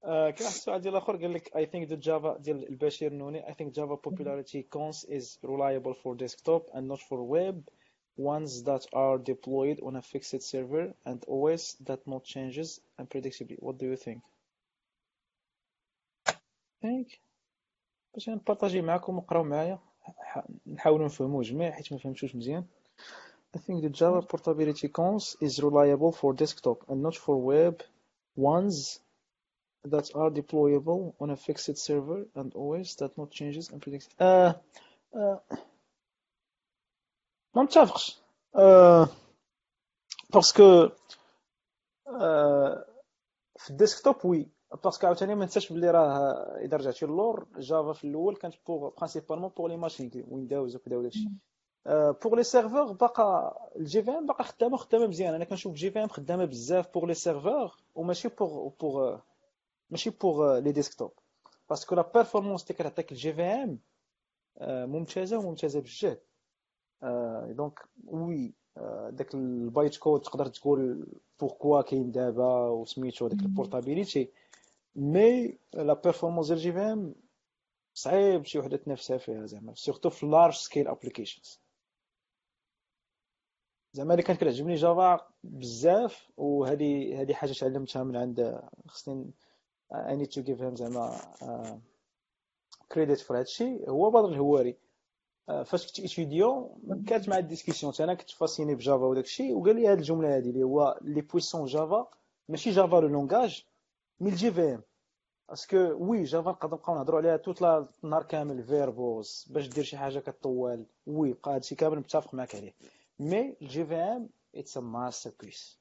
آه، 0.06 0.30
كاين 0.30 0.46
واحد 0.46 0.56
السؤال 0.56 0.82
ديال 0.82 0.94
الآخر 0.94 1.16
قال 1.16 1.34
لك 1.34 1.56
I 1.56 1.66
think 1.66 1.88
the 1.88 1.96
Java 1.96 2.38
ديال 2.38 2.70
البشير 2.70 3.14
نوني 3.14 3.48
I 3.48 3.54
think 3.54 3.72
Java 3.72 3.96
popularity 3.96 4.64
cons 4.76 5.04
is 5.10 5.38
reliable 5.44 5.94
for 5.94 6.16
desktop 6.16 6.64
and 6.74 6.88
not 6.88 7.00
for 7.10 7.24
web. 7.24 7.70
Ones 8.18 8.64
that 8.64 8.86
are 8.94 9.18
deployed 9.18 9.80
on 9.88 9.96
a 9.98 10.02
fixed 10.02 10.42
server 10.42 10.94
and 11.06 11.20
OS 11.28 11.76
that 11.88 12.02
not 12.08 12.24
changes 12.24 12.80
unpredictably. 13.02 13.58
What 13.60 13.78
do 13.78 13.86
you 13.92 13.98
think? 13.98 14.22
Think? 16.82 17.08
باش 18.16 18.30
نبارطاجي 18.30 18.82
معكم 18.82 19.18
وقراو 19.18 19.44
معايا 19.44 19.80
نحاولوا 20.68 21.06
نفهموا 21.06 21.44
جميع 21.44 21.72
حيت 21.72 21.94
ما 21.94 22.00
فهمتوش 22.00 22.36
مزيان 22.36 22.66
I 23.56 23.58
think 23.58 23.84
the 23.84 23.90
Java 23.90 24.22
portability 24.22 24.90
cons 24.90 25.38
is 25.42 25.64
reliable 25.64 26.12
for 26.12 26.34
desktop 26.34 26.78
and 26.90 27.02
not 27.02 27.16
for 27.16 27.36
web 27.54 27.76
ones 28.36 29.00
that 29.94 30.08
are 30.22 30.30
deployable 30.30 31.14
on 31.22 31.30
a 31.30 31.38
fixed 31.38 31.78
server 31.78 32.26
and 32.36 32.48
OS 32.64 32.96
that 33.00 33.18
not 33.18 33.32
changes 33.32 33.70
and 33.70 33.82
predicts 33.82 34.10
آه 34.22 34.62
آه 35.16 35.42
ما 37.56 37.64
متفقش 37.64 38.20
آه 38.56 39.08
باسكو 40.34 40.90
آه 42.08 42.86
في 43.58 43.70
ال 43.70 43.77
desktop 43.77 44.26
oui 44.26 44.48
parce 44.84 44.99
que 44.99 45.08
عاوتاني 45.08 45.36
ما 45.36 45.42
ننساش 45.42 45.74
بلي 45.74 45.92
راه 45.92 46.32
اذا 46.62 46.78
رجعتي 46.78 47.06
للور 47.06 47.48
Java 47.58 47.94
في 47.94 48.04
الأول 48.04 48.36
كانت 48.36 48.56
pour 48.68 48.90
principalement 48.98 49.50
pour 49.58 49.68
les 49.68 49.78
machines 49.78 50.12
Windows 50.28 50.76
وكذا 50.76 50.98
وداكشي 50.98 51.30
pour 52.24 52.36
les 52.36 52.44
serveurs 52.44 52.92
باقا 52.92 53.54
ال 53.76 54.04
JVM 54.04 54.26
باقا 54.26 54.44
خدامه 54.44 54.78
خدامة 54.78 55.08
مزيان 55.08 55.34
أنا 55.34 55.46
كنشوف 55.46 55.74
JVM 55.74 56.08
خدامة 56.08 56.46
بزاف 56.46 56.94
pour 56.94 57.06
les 57.06 57.14
serveurs 57.14 57.76
وماشي 57.96 58.28
pour 58.28 58.70
pour 58.82 59.20
ماشي 59.90 60.10
pour 60.10 60.58
les 60.60 60.72
desktops 60.72 61.12
parce 61.70 61.86
que 61.86 61.96
la 61.96 62.12
performance 62.14 62.64
اللي 62.64 62.74
كتعطيك 62.74 63.12
ال 63.12 63.34
JVM 63.34 63.80
ممتازة 64.62 65.38
وممتازة 65.38 65.80
بجد 65.80 66.20
donc 67.56 67.80
oui 68.08 68.54
داك 69.10 69.34
ال 69.36 69.98
bytecode 69.98 70.22
تقدر 70.22 70.46
تقول 70.46 71.08
pourquoi 71.40 71.82
كاين 71.82 72.12
دابا 72.12 72.68
وسميتو 72.68 73.28
داك 73.28 73.40
la 73.40 73.54
portabilité 73.54 74.30
mais 74.96 75.58
la 75.74 75.94
performance 75.94 76.48
ديال 76.48 76.60
JVM 76.60 77.16
صعيب 77.94 78.46
شي 78.46 78.60
وحدة 78.60 78.78
تنافسها 78.78 79.18
فيها 79.18 79.46
زعما 79.46 79.74
surtout 79.76 80.10
في 80.10 80.26
large 80.26 80.54
scale 80.54 80.88
applications 80.88 81.60
زعما 83.94 84.14
اللي 84.14 84.24
كانت 84.24 84.40
كتعجبني 84.40 84.76
Java 84.76 85.28
بزاف 85.44 86.30
وهذه 86.38 87.22
هذه 87.22 87.34
حاجة 87.34 87.54
تعلمتها 87.54 88.04
من 88.04 88.16
عند 88.16 88.62
خصني 88.88 89.32
I 89.94 90.16
need 90.16 90.28
to 90.28 90.42
give 90.42 90.62
him 90.62 90.76
زعما 90.76 91.20
credit 92.92 93.20
for 93.20 93.40
هادشي 93.40 93.90
هو 93.90 94.12
بدر 94.12 94.30
الهواري. 94.30 94.78
فاش 95.48 95.88
كنت 95.88 96.00
اتيديو 96.00 96.78
كانت 97.08 97.30
مع 97.30 97.38
la 97.38 97.47
discussion 97.47 97.94
أنا 98.00 98.14
كنت 98.14 98.30
fasciné 98.30 98.76
ب 98.76 98.82
Java 98.82 99.06
وداك 99.06 99.24
الشيء 99.24 99.54
وقال 99.54 99.76
لي 99.76 99.88
هذه 99.88 99.98
الجملة 99.98 100.38
هذه 100.38 100.50
اللي 100.50 100.64
هو 100.64 101.00
la 101.02 101.22
puissance 101.22 101.66
Java 101.66 102.08
ماشي 102.50 102.72
Java 102.72 102.96
le 102.96 103.08
langage 103.08 103.66
mais 104.20 104.30
ال 104.30 104.52
JVM. 104.52 104.74
parce 104.76 104.84
que 105.50 105.78
oui 105.78 106.24
Java 106.24 106.52
نقدر 106.52 106.68
نبقاو 106.68 106.96
نهضروا 106.96 107.20
عليها 107.20 107.38
toute 107.38 107.62
النهار 108.04 108.24
كامل. 108.24 108.64
verbeuse 108.64 109.48
باش 109.52 109.68
دير 109.68 109.84
شي 109.84 109.98
حاجة 109.98 110.20
كطوال. 110.20 110.86
oui 111.06 111.34
بقى 111.34 111.56
هادشي 111.56 111.76
كامل 111.76 111.98
متفق 112.00 112.34
معاك 112.34 112.56
عليه. 112.56 112.74
مي 113.20 113.58
الجي 113.62 113.86
في 113.86 113.96
ام 113.96 114.30
اتس 114.56 114.78
ا 114.78 114.82
ماستر 114.82 115.32
بيس 115.40 115.80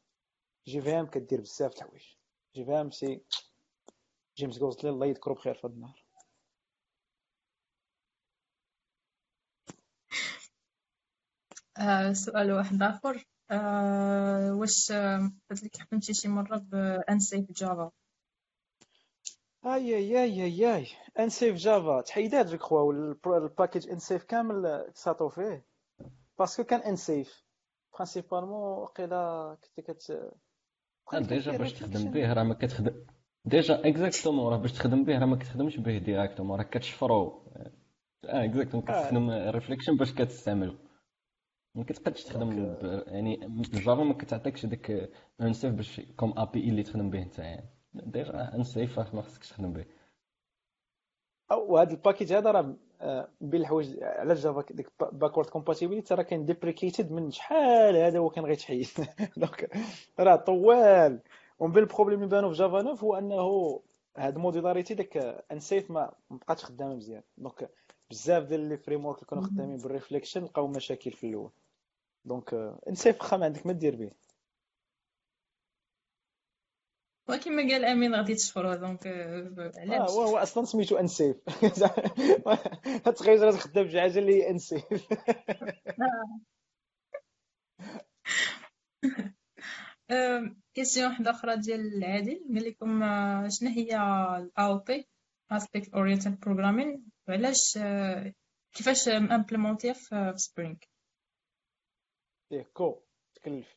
جي 0.66 0.80
في 0.82 0.90
ام 1.00 1.06
كدير 1.06 1.40
بزاف 1.40 1.72
د 1.72 1.76
الحوايج 1.76 2.02
جي 2.54 2.64
في 2.64 2.72
ام 2.72 2.90
سي 2.90 3.22
جيمس 4.36 4.58
غوزلي 4.58 4.90
الله 4.90 5.06
يذكرو 5.06 5.34
بخير 5.34 5.54
في 5.54 5.66
هذا 5.66 5.74
النهار. 5.74 6.04
آه 11.78 12.12
سؤال 12.12 12.52
واحد 12.52 12.82
آخر. 12.82 13.24
آه 13.50 14.54
واش 14.54 14.92
قلت 15.50 15.64
لك 15.64 16.02
شي 16.12 16.28
مرة 16.28 16.56
بانسيف 16.58 17.52
جافا 17.52 17.90
اي 19.66 19.96
اي 19.96 20.22
اي 20.24 20.44
اي 20.44 20.76
اي 20.76 20.86
انسيف 21.18 21.56
جافا 21.56 22.00
تحيدات 22.00 22.46
جو 22.46 22.58
كخوا 22.58 22.92
الباكيج 23.26 23.88
انسيف 23.90 24.24
كامل 24.24 24.92
تساطو 24.94 25.28
فيه 25.28 25.64
باسكو 26.38 26.64
كان 26.64 26.80
انسيف 26.80 27.44
Principalement 27.94 28.78
وقيلا 28.78 29.56
كنت 29.76 29.90
كت 29.90 30.32
déjà 31.12 31.56
باش 31.56 31.72
تخدم 31.72 32.10
به 32.10 32.32
راه 32.32 32.42
ما 32.42 32.54
كتخدم. 32.54 33.06
Déjà 33.44 33.88
exactement 33.88 34.52
راه 34.52 34.56
باش 34.56 34.72
تخدم 34.72 35.04
به 35.04 35.18
راه 35.18 35.26
ما 35.26 35.36
كتخدمش 35.36 35.76
به 35.76 35.98
directement 35.98 36.58
راه 36.58 36.64
كتشفرو. 36.64 37.52
آه 38.24 38.44
exactement 38.44 38.86
كتخدم 38.86 39.30
reflection 39.30 39.96
باش 39.96 40.14
كتستعملو 40.14 40.74
ما 41.74 41.84
كتقدش 41.84 42.24
تخدم 42.24 42.76
يعني 43.06 43.46
ال 43.46 43.57
Java 43.57 44.02
ما 44.02 44.14
كتعطيكش 44.14 44.66
داك 44.66 45.10
unsafe 45.40 45.74
باش 45.74 46.00
comme 46.00 46.34
API 46.38 46.68
اللي 46.68 46.82
تخدم 46.82 47.10
به 47.10 47.22
انت 47.22 47.38
يعني 47.38 47.83
déjà 47.94 48.54
unsafe 48.54 48.98
ما 48.98 49.22
خصكش 49.22 49.48
تخدم 49.48 49.72
به. 49.72 49.84
أو 51.52 51.78
هذا 51.78 51.90
ال 51.90 51.95
package 51.96 52.32
هذا 52.32 52.50
راه 52.50 52.76
بين 53.40 53.60
الحوايج 53.60 54.02
على 54.02 54.34
Java 54.34 54.64
ديك 54.70 54.90
backward 55.12 55.46
compatibility 55.46 56.14
راه 56.14 56.22
كان 56.22 56.44
deprecated 56.44 57.12
من 57.12 57.30
شحال 57.30 57.96
هذا 57.96 58.18
هو 58.18 58.30
كان 58.30 58.44
غيتحيد. 58.44 58.88
Donc 59.36 59.76
راه 60.18 60.36
طوال. 60.36 61.20
ومن 61.58 61.72
بين 61.72 61.82
les 61.82 61.91
problèmes 61.91 62.18
اللي 62.18 62.30
بانوا 62.30 62.50
في 62.50 62.58
Java 62.58 62.82
9 62.82 62.94
هو 62.94 63.18
أنه 63.18 63.80
هاد 64.16 64.36
la 64.36 64.46
modularité 64.46 64.94
داك 64.94 65.16
unsafe 65.52 65.90
ما 65.90 66.12
بقاتش 66.30 66.64
خدامة 66.64 66.94
مزيان. 66.94 67.22
Donc 67.38 67.70
بزاف 68.10 68.44
ديال 68.44 68.68
les 68.68 68.76
frameworks 68.76 69.18
اللي 69.18 69.26
كانوا 69.30 69.44
خدامين 69.44 69.76
بال 69.76 69.88
reflection 69.88 70.44
لقاو 70.44 70.66
مشاكل 70.66 71.12
في 71.12 71.26
الأول. 71.26 71.50
Donc 72.24 72.54
unsafe 72.88 73.34
ما 73.34 73.44
عندك 73.44 73.66
ما 73.66 73.72
دير 73.72 73.96
به. 73.96 74.10
وكما 77.28 77.62
قال 77.62 77.84
امين 77.84 78.14
غادي 78.14 78.34
تشفرو 78.34 78.74
donc 78.74 79.06
علاش 79.76 80.10
آه 80.10 80.12
هو 80.12 80.36
أصلا 80.36 80.64
سميتو 80.64 80.96
unsafe 80.96 81.36
تخيل 83.16 83.42
راسك 83.42 83.58
خدام 83.60 83.84
بشي 83.84 84.00
حاجة 84.00 84.18
اللي 84.18 84.50
unsafe 84.50 84.84
Question 90.74 91.10
وحده 91.12 91.30
أخرى 91.30 91.56
ديال 91.56 92.04
عادل 92.04 92.44
قال 92.54 92.64
لكم 92.64 93.00
شنو 93.48 93.70
هي 93.70 93.96
ال 94.38 94.78
AOP 94.78 95.08
aspect 95.54 95.86
oriented 95.86 96.34
programming. 96.46 97.00
وعلاش 97.28 97.78
كيفاش 98.72 99.08
implémentيها 99.08 99.92
في 99.92 100.32
Spring 100.36 100.76
إيه 102.52 102.70
كو 102.72 103.02
تكلف 103.34 103.76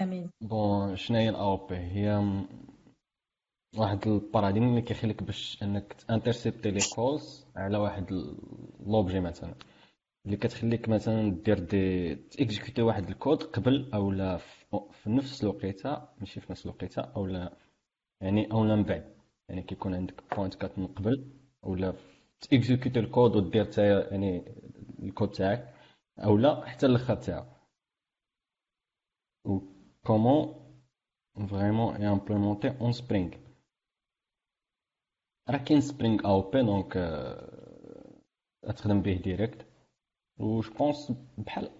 آمين. 0.00 0.30
Bon 0.40 0.96
شنو 0.96 1.18
هي 1.18 1.28
ال 1.28 1.56
AOP 1.66 1.76
هي 1.76 2.08
واحد 3.76 4.06
le 4.08 4.18
paradigme 4.18 4.64
اللي 4.64 4.82
كيخليك 4.82 5.22
باش 5.22 5.62
إنك 5.62 5.92
تا 5.92 5.98
intercepter 5.98 6.70
les 6.70 6.80
calls 6.94 7.46
على 7.56 7.78
واحد 7.78 8.12
l'objet 8.86 9.20
مثلا. 9.20 9.54
اللي 10.26 10.36
كتخليك 10.36 10.88
مثلا 10.88 11.30
دير 11.30 11.58
دي 11.58 12.14
تيكزيكوتي 12.14 12.82
واحد 12.82 13.08
الكود 13.08 13.42
قبل 13.42 13.90
أو 13.94 14.10
لا 14.10 14.36
في 14.92 15.10
نفس 15.10 15.42
الوقيتة 15.42 16.08
ماشي 16.18 16.40
في 16.40 16.52
نفس 16.52 16.66
الوقيتة 16.66 17.02
أو 17.02 17.26
لا 17.26 17.52
يعني 18.20 18.52
أو 18.52 18.64
لا 18.64 18.76
من 18.76 18.82
بعد. 18.84 19.14
يعني 19.48 19.62
كيكون 19.62 19.94
عندك 19.94 20.34
pointcut 20.36 20.78
من 20.78 20.86
قبل 20.86 21.30
ولا 21.62 21.94
ت 22.40 22.47
exécuter 22.47 23.00
الكود 23.00 23.36
ودير 23.36 23.64
تا 23.64 24.10
يعني 24.12 24.54
الكود 25.02 25.30
تاعك 25.30 25.74
أو 26.18 26.36
لا 26.36 26.66
حتى 26.66 26.86
الأخر 26.86 27.14
تاعو. 27.16 27.44
و 30.04 30.06
كومون 30.06 30.54
فريمون 31.50 32.04
امبليمونتي 32.04 32.68
اون 32.80 32.92
سبرينغ 32.92 33.30
راه 35.48 35.58
كاين 35.58 35.80
سبرينغ 35.80 36.26
أو 36.26 36.50
بي 36.50 36.62
دونك 36.62 36.92
تخدم 38.76 39.02
به 39.02 39.14
ديريكت 39.24 39.66
و 40.38 40.60
جو 40.60 40.74
بونس 40.74 41.12
بحال 41.38 41.70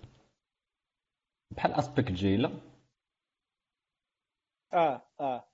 بحال 1.50 1.72
اسبيكت 1.72 2.12
جايله 2.12 2.60
آه 4.72 5.02
آه. 5.20 5.44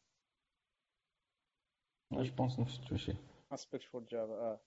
جو 2.12 2.34
بونس 2.34 2.60
نفس 2.60 2.92
الشيء 2.92 3.16
Aspect 3.52 3.84
for 3.84 4.02
Java 4.02 4.32
آه. 4.32 4.60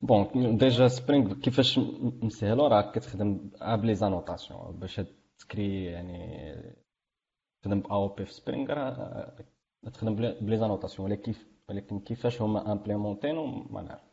Bon 0.00 0.56
déjà 0.56 0.88
Spring 0.88 1.40
كيفاش 1.40 1.78
مسهلو 2.22 2.66
راه 2.66 2.92
كتخدم 2.92 3.50
ب 3.60 3.94
les 3.94 4.12
annotations 4.12 4.78
باش 4.78 5.00
تcréer 5.44 5.84
يعني 5.84 6.54
تخدم 7.62 7.80
ب 7.80 8.08
AOP 8.08 8.24
في 8.24 8.32
Spring 8.32 8.72
راه 8.72 9.36
تخدم 9.92 10.14
ب 10.16 10.56
les 10.56 10.67
annotations. 10.67 11.10
ولكن 11.10 11.34
ولكن 11.68 12.00
كيفاش 12.00 12.42
هما 12.42 12.72
implémentينو 12.72 13.46
ما 13.46 13.82
نعرف. 13.82 14.12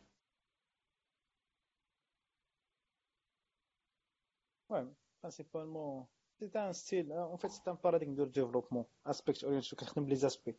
Ouais, 4.71 4.85
principalement, 5.21 6.07
c'est 6.37 6.55
un 6.55 6.73
style, 6.73 7.11
en 7.35 7.37
fait, 7.37 7.49
c'est 7.49 7.67
un 7.67 7.75
paradigme 7.75 8.15
de 8.15 8.25
développement, 8.25 8.85
aspect 9.05 9.43
orienté, 9.43 9.75
كتخدم 9.75 10.05
ب 10.05 10.08
les 10.08 10.15
aspects 10.15 10.55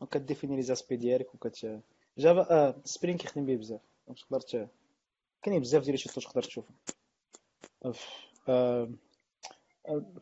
Donc 0.00 0.12
ك 0.12 0.18
définir 0.18 0.56
les 0.56 0.62
aspects 0.62 0.96
ديالك 0.96 1.34
وكت 1.34 1.80
Java 2.18 2.82
Spring 2.84 3.18
كيخدم 3.18 3.46
به 3.46 3.56
بزاف 3.56 3.80
donc 4.06 4.18
تقدر 4.18 4.68
كاينين 5.42 5.60
بزاف 5.62 5.82
ديال 5.82 5.94
الشيء 5.94 6.12
تقدر 6.12 6.42
تشوفهم. 6.42 6.76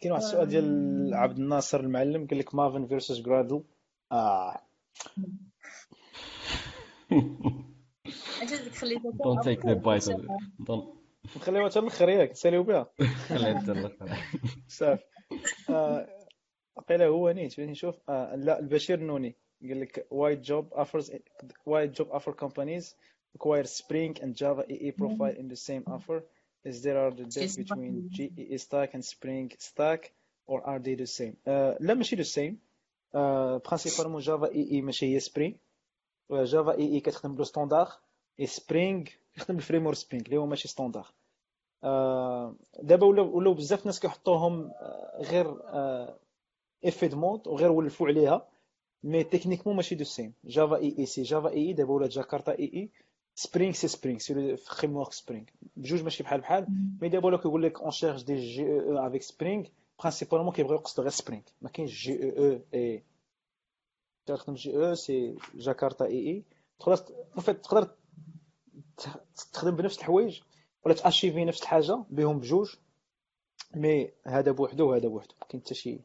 كاين 0.00 0.12
واحد 0.12 0.22
السؤال 0.22 0.48
ديال 0.48 1.14
عبد 1.14 1.38
الناصر 1.38 1.80
المعلم 1.80 2.26
قال 2.26 2.38
لك 2.38 2.54
Maven 2.54 2.86
versus 2.86 3.20
Gradle 3.20 3.62
آه. 4.12 4.60
Don't 9.24 9.42
take 9.44 9.62
the 9.62 9.76
bait 9.76 10.08
of 10.08 10.24
it. 10.24 10.30
Don't. 10.66 10.84
نخليوها 11.36 11.68
حتى 11.68 11.78
الآخر 11.78 12.08
ياك 12.08 12.30
نساليو 12.30 12.62
بها. 12.62 12.86
خليها 13.28 13.60
حتى 13.60 13.72
الآخر 13.72 14.16
صافي. 14.68 15.04
قيله 16.88 17.06
هو 17.06 17.30
نيت 17.30 17.60
نشوف 17.60 17.94
آه 18.08 18.34
لا 18.36 18.58
البشير 18.58 19.00
نوني. 19.00 19.36
قال 19.62 19.80
لك 19.80 20.06
وايد 20.10 20.42
جوب 20.42 20.74
offers 20.74 21.12
وايد 21.66 21.92
جوب 21.92 22.08
offer 22.08 22.32
companies 22.32 22.94
require 23.34 23.64
Spring 23.64 24.22
and 24.22 24.34
Java 24.34 24.64
EE 24.68 24.92
profile 24.92 25.34
in 25.38 25.48
the 25.48 25.56
same 25.56 25.84
offer. 25.86 26.22
Is 26.64 26.82
there 26.82 26.98
are 27.04 27.10
the 27.10 27.24
difference 27.24 27.56
between 27.56 28.08
JEE 28.10 28.58
stack 28.58 28.94
and 28.94 29.04
Spring 29.04 29.52
stack 29.58 30.12
or 30.46 30.58
are 30.66 30.78
they 30.78 30.94
the 30.94 31.06
same? 31.06 31.34
Uh, 31.46 31.76
لا 31.80 31.94
ماشي 31.94 32.16
the 32.16 32.24
same. 32.24 32.54
Uh, 33.14 33.58
principalement 33.70 34.22
Java 34.22 34.48
EE 34.52 34.80
ماشي 34.82 35.14
هي 35.14 35.20
Spring. 35.20 35.52
Java 36.30 36.76
EE 36.78 37.00
كتخدم 37.00 37.34
plus 37.34 37.44
standard 37.44 37.88
et 38.40 38.46
Spring 38.46 39.04
كيخدم 39.34 39.54
بال 39.54 39.86
framework 39.86 39.96
Spring 39.96 40.24
اللي 40.24 40.36
هو 40.36 40.46
ماشي 40.46 40.68
standard 40.68 41.06
آه 41.84 42.54
دابا 42.82 43.06
ولاو 43.06 43.36
ولاو 43.36 43.54
بزاف 43.54 43.80
الناس 43.80 44.00
كيحطوهم 44.00 44.64
آه 44.64 45.22
غير 45.22 45.56
abus 46.84 47.08
de 47.08 47.16
mot 47.16 47.48
وغير 47.48 47.72
ولفوا 47.72 48.06
عليها. 48.08 48.48
mais 49.04 49.24
techniquement 49.24 49.76
ماشي 49.76 49.94
the 49.94 50.04
same 50.04 50.32
Java 50.44 50.76
EE 50.76 50.94
c'est 50.98 51.22
Java 51.22 51.48
EE 51.48 51.72
دابا 51.72 51.92
ولات 51.92 52.10
Jakarta 52.10 52.58
EE 52.58 52.64
Spring 52.74 53.72
c'est 53.72 53.88
Spring 53.88 54.18
c'est 54.18 54.56
framework 54.56 55.12
Spring 55.12 55.46
بجوج 55.76 56.02
ماشي 56.02 56.22
بحال 56.22 56.40
بحال 56.40 56.66
mais 57.00 57.08
دابا 57.08 57.26
ولاو 57.26 57.40
كيقول 57.40 57.62
لك 57.62 57.80
on 57.80 57.90
cherche 57.90 58.22
du 58.22 58.34
JEE 58.34 58.72
avec 58.72 59.22
Spring 59.22 59.66
principalement 60.00 60.52
كيبغيو 60.52 60.78
يقصدوا 60.78 61.04
غير 61.04 61.12
Spring 61.12 61.42
ما 61.62 61.68
كاينش 61.68 62.02
JEE 62.02 62.24
et 62.24 63.04
تخدم 64.26 64.54
JEE 64.54 64.76
c'est 64.76 65.36
Jakarta 65.54 66.04
EE 66.04 66.44
تقدر 66.80 66.96
تقدر 67.52 67.96
تخدم 69.52 69.76
بنفس 69.76 69.98
الحوايج 69.98 70.40
ولا 70.84 70.94
ت 70.94 71.00
achieve 71.00 71.39
ي 71.39 71.44
نفس 71.44 71.62
الحاجة 71.62 72.04
بهم 72.10 72.38
بجوج 72.38 72.76
mais 73.74 74.12
هذا 74.26 74.52
بوحدو 74.52 74.90
وهذا 74.90 75.08
بوحدو 75.08 75.34
ما 75.40 75.46
كاين 75.46 75.62
حتى 75.62 75.74
شي 75.74 76.00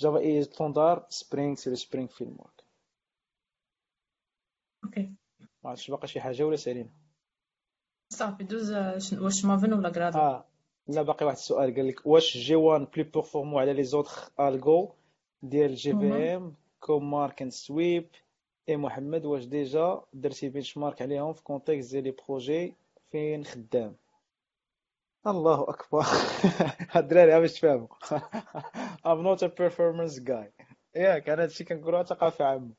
Java 0.00 0.18
EE 0.18 0.42
standard 0.42 1.06
Spring 1.08 1.54
c'est 1.54 1.74
Spring 1.74 2.08
framework 2.08 2.64
OK 4.84 5.12
ما 5.66 5.70
عرفتش 5.70 5.90
باقا 5.90 6.06
شي 6.06 6.20
حاجة 6.20 6.42
ولا 6.42 6.56
سالينا. 6.56 6.88
صافي 8.08 8.44
دوز 8.44 8.72
واش 9.12 9.44
Maven 9.44 9.72
ولا 9.72 9.88
Gradle؟ 9.88 10.18
آه 10.18 10.44
لا 10.88 11.02
باقي 11.02 11.26
واحد 11.26 11.36
السؤال. 11.36 11.74
قال 11.74 11.88
لك 11.88 12.06
واش 12.06 12.36
G1 12.36 12.54
plus 12.54 13.02
performant 13.02 13.58
على 13.58 13.72
les 13.72 13.84
autres 13.84 14.30
algos 14.40 14.92
ديال 15.42 15.74
JVM 15.74 16.54
comme 16.80 17.10
Mark 17.10 17.42
and 17.42 17.52
Sweep 17.52 18.08
اي 18.68 18.76
محمد 18.76 19.24
واش 19.24 19.44
ديجا 19.44 20.02
درتي 20.12 20.48
بنش 20.48 20.76
مارك 20.76 21.02
عليهم 21.02 21.32
في 21.32 21.42
كونتكست 21.42 21.92
ديال 21.92 22.04
لي 22.04 22.14
بروجي 22.28 22.74
فين 23.10 23.44
خدام؟ 23.44 23.96
الله 25.26 25.62
أكبر. 25.68 26.02
هاد 26.92 27.04
الدراري 27.04 27.40
باش 27.40 27.52
تفهموا. 27.52 27.88
I'm 29.06 29.22
not 29.22 29.42
a 29.42 29.48
performance 29.48 30.18
guy. 30.18 30.66
ياك 30.96 31.28
أنا 31.28 31.42
هادشي 31.42 31.64
كنقولها 31.64 32.02
ثقافة 32.02 32.44
عامة. 32.44 32.74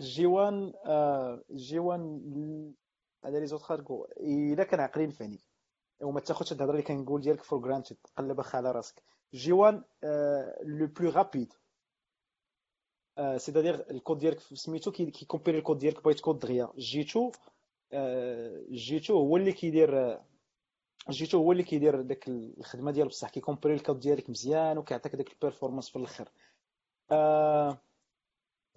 جي 0.00 0.26
وان 0.26 0.72
جي 1.50 1.78
وان 1.78 2.74
هذا 3.24 3.40
لي 3.40 3.46
زوط 3.46 3.60
خارجو 3.60 4.04
إلا 4.04 4.64
كان 4.64 4.80
عقلين 4.80 5.10
فاني 5.10 5.40
وما 6.02 6.20
تاخذش 6.20 6.52
الهضرة 6.52 6.70
اللي 6.70 6.82
كنقول 6.82 7.20
ديالك 7.20 7.42
فور 7.42 7.58
جرانتد 7.58 7.96
قلب 8.16 8.40
اخا 8.40 8.56
على 8.58 8.72
راسك. 8.72 9.02
جي 9.34 9.52
وان 9.52 9.84
لو 10.62 10.86
بلو 10.86 11.10
رابيد 11.10 11.52
سيتادير 13.36 13.90
الكود 13.90 14.18
ديالك 14.18 14.38
سميتو 14.40 14.92
كيكومبيري 14.92 15.58
الكود 15.58 15.78
ديالك 15.78 16.04
بغيت 16.04 16.20
كود 16.20 16.38
دغيا. 16.38 16.68
جيتو 16.78 17.32
جيتو 18.70 19.14
هو 19.18 19.36
اللي 19.36 19.52
كيدير 19.52 20.20
جيتو 21.10 21.38
هو 21.38 21.52
اللي 21.52 21.62
كيدير 21.62 22.00
داك 22.00 22.28
الخدمة 22.28 22.90
ديال 22.90 23.08
بصح 23.08 23.30
كيكومبيري 23.30 23.74
الكود 23.74 24.00
ديالك 24.00 24.30
مزيان 24.30 24.78
وكيعطيك 24.78 25.16
داك 25.16 25.32
البيرفورمانس 25.32 25.88
في 25.90 25.96
الآخر 25.96 26.28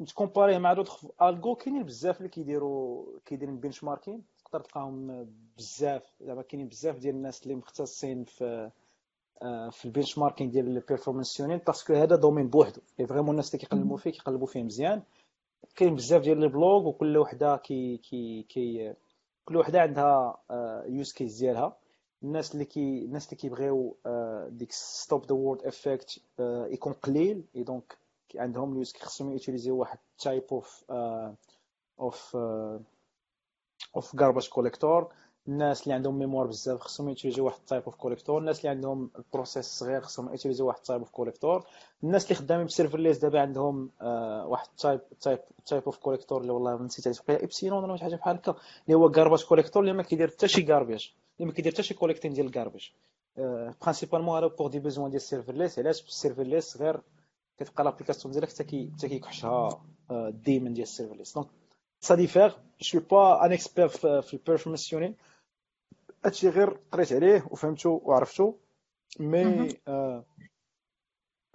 تكومباريه 0.08 0.58
مع 0.58 0.74
دوطخ 0.74 1.06
الجو 1.22 1.56
كاينين 1.56 1.84
بزاف 1.84 2.18
اللي 2.18 2.30
كيديروا 2.30 3.06
كيديروا 3.26 3.56
بنش 3.56 3.84
ماركين 3.84 4.24
تقدر 4.46 4.60
تلقاهم 4.60 5.28
بزاف. 5.58 6.04
زعما 6.22 6.42
كاينين 6.42 6.68
بزاف 6.68 6.98
ديال 7.00 7.16
الناس 7.16 7.44
اللي 7.44 7.56
مختصين 7.56 8.24
في 8.24 8.72
في 9.72 9.86
ال 9.86 10.18
benchmarking 10.18 10.52
ديال 10.52 10.68
ال 10.68 10.73
performance 10.73 11.34
tuning 11.34 11.58
parce 11.58 11.80
que 11.80 11.94
هذا 11.94 12.16
domaine 12.16 12.50
بوحدو. 12.50 12.82
et 13.00 13.08
vraiment 13.08 13.30
الناس 13.30 13.56
اللي 13.56 13.66
كيقلبوا 13.66 13.98
فيه 13.98 14.12
كيقلبوا 14.12 14.48
فيه 14.48 14.64
مزيان. 14.64 15.02
كاين 15.76 15.96
بزاف 15.96 16.22
ديال 16.22 16.40
les 16.40 16.48
blogs 16.48 16.88
وكل 16.88 17.18
وحدة 17.18 17.58
كي 17.58 17.98
كي 17.98 18.44
كي 18.44 18.94
كل 19.46 19.58
وحدة 19.58 19.82
عندها 19.82 20.38
use 20.88 21.14
case 21.14 21.38
ديالها. 21.40 21.78
الناس 22.24 22.54
اللي 22.54 22.66
كي 22.66 23.06
الناس 23.06 23.26
اللي 23.26 23.38
كيبغيو 23.38 23.98
ديك 24.50 24.72
stop 24.72 25.26
the 25.26 25.36
world 25.36 25.64
effect 25.64 26.22
يكون 26.72 26.94
قليل. 26.94 27.46
et 27.56 27.64
donc 27.64 27.98
عندهم 28.40 28.72
ال 28.74 28.79
use 28.79 28.94
خصهم 29.02 29.32
ي 29.32 29.36
utiliser 29.36 29.73
و 29.73 29.78
واحد 29.78 29.98
type 30.20 30.44
of 30.52 30.84
of 32.00 32.36
of 33.96 34.16
garbage 34.16 34.50
collector 34.50 35.14
الناس 35.48 35.84
اللي 35.84 35.94
عندهم 35.94 36.20
mémoire 36.20 36.48
بزاف 36.48 36.80
خصهم 36.80 37.10
ي 37.10 37.13
utiliser 37.13 37.42
و 37.42 37.46
واحد 37.46 37.60
type 37.68 37.84
of 37.84 37.96
collector 37.96 38.38
الناس 38.40 38.60
اللي 38.60 38.70
عندهم 38.70 39.12
ال 39.18 39.24
process 39.24 39.66
صغير 39.66 40.02
خصهم 40.02 40.30
ي 40.30 40.33
utiliser 40.33 40.64
و 40.64 40.68
واحد 40.68 40.80
type 40.82 41.00
of 41.00 41.10
collector 41.10 41.66
الناس 42.04 42.24
اللي 42.24 42.36
خدامين 42.36 42.66
ب 42.66 42.70
serverless 42.70 43.18
دابا 43.18 43.40
عندهم 43.40 43.90
آه 44.02 44.48
واحد 44.48 44.68
type 44.78 45.02
type 45.22 45.40
type 45.66 45.84
of 45.84 45.98
collector 45.98 46.42
اللي 46.42 46.52
والله 46.52 46.82
نسيت 46.82 47.08
عليه 47.30 47.44
إبسيلون 47.44 47.84
ولا 47.84 47.98
شي 47.98 48.04
حاجة 48.04 48.16
بحال 48.16 48.36
هكا. 48.36 48.56
اللي 48.86 48.98
هو 48.98 49.08
garbage 49.08 49.44
collector 49.44 49.82
اللي 49.84 49.94
ما 49.94 50.04
كيدير 50.04 50.28
حتى 50.30 50.48
شي 50.48 50.66
garbage 50.66 51.10
اللي 51.40 51.48
ما 51.48 51.54
كيدير 51.54 51.74
حتى 51.74 51.84
شي 51.84 51.94
collecting 51.94 52.34
ديال 52.34 52.48
ال 52.48 52.53
garbage 52.53 52.90
principalement 53.82 54.38
هذا 54.38 54.48
pour 54.48 54.68
des 54.68 54.80
besoins 54.80 55.10
ديال 55.10 55.22
ال 55.22 55.27
serverless 55.27 55.80
علاش؟ 55.80 56.02
ال 56.02 56.09
serverless 56.09 56.78
غير 56.78 57.02
كتبقى 57.58 57.84
l'application 57.84 58.34
ديالك 58.34 58.50
حتى 58.50 58.64
كي 58.64 58.92
حتى 58.98 59.10
كيكحشها 59.10 59.86
الديمن 60.12 60.74
ديال 60.74 60.84
ال 60.84 60.88
serverless 60.88 61.34
donc 61.34 61.48
ça 62.00 62.16
d'ailleurs 62.16 62.58
je 62.82 62.88
suis 62.88 63.00
pas 63.00 63.46
un 63.46 63.52
expert 63.52 63.88
في 64.22 64.34
ال 64.34 64.39
performance 64.39 64.96
هادشي 66.26 66.50
غير 66.50 66.70
قريت 66.92 67.14
عليه 67.14 67.48
وفهمتو 67.52 68.02
وعرفتو 68.04 68.54
mais 69.20 69.70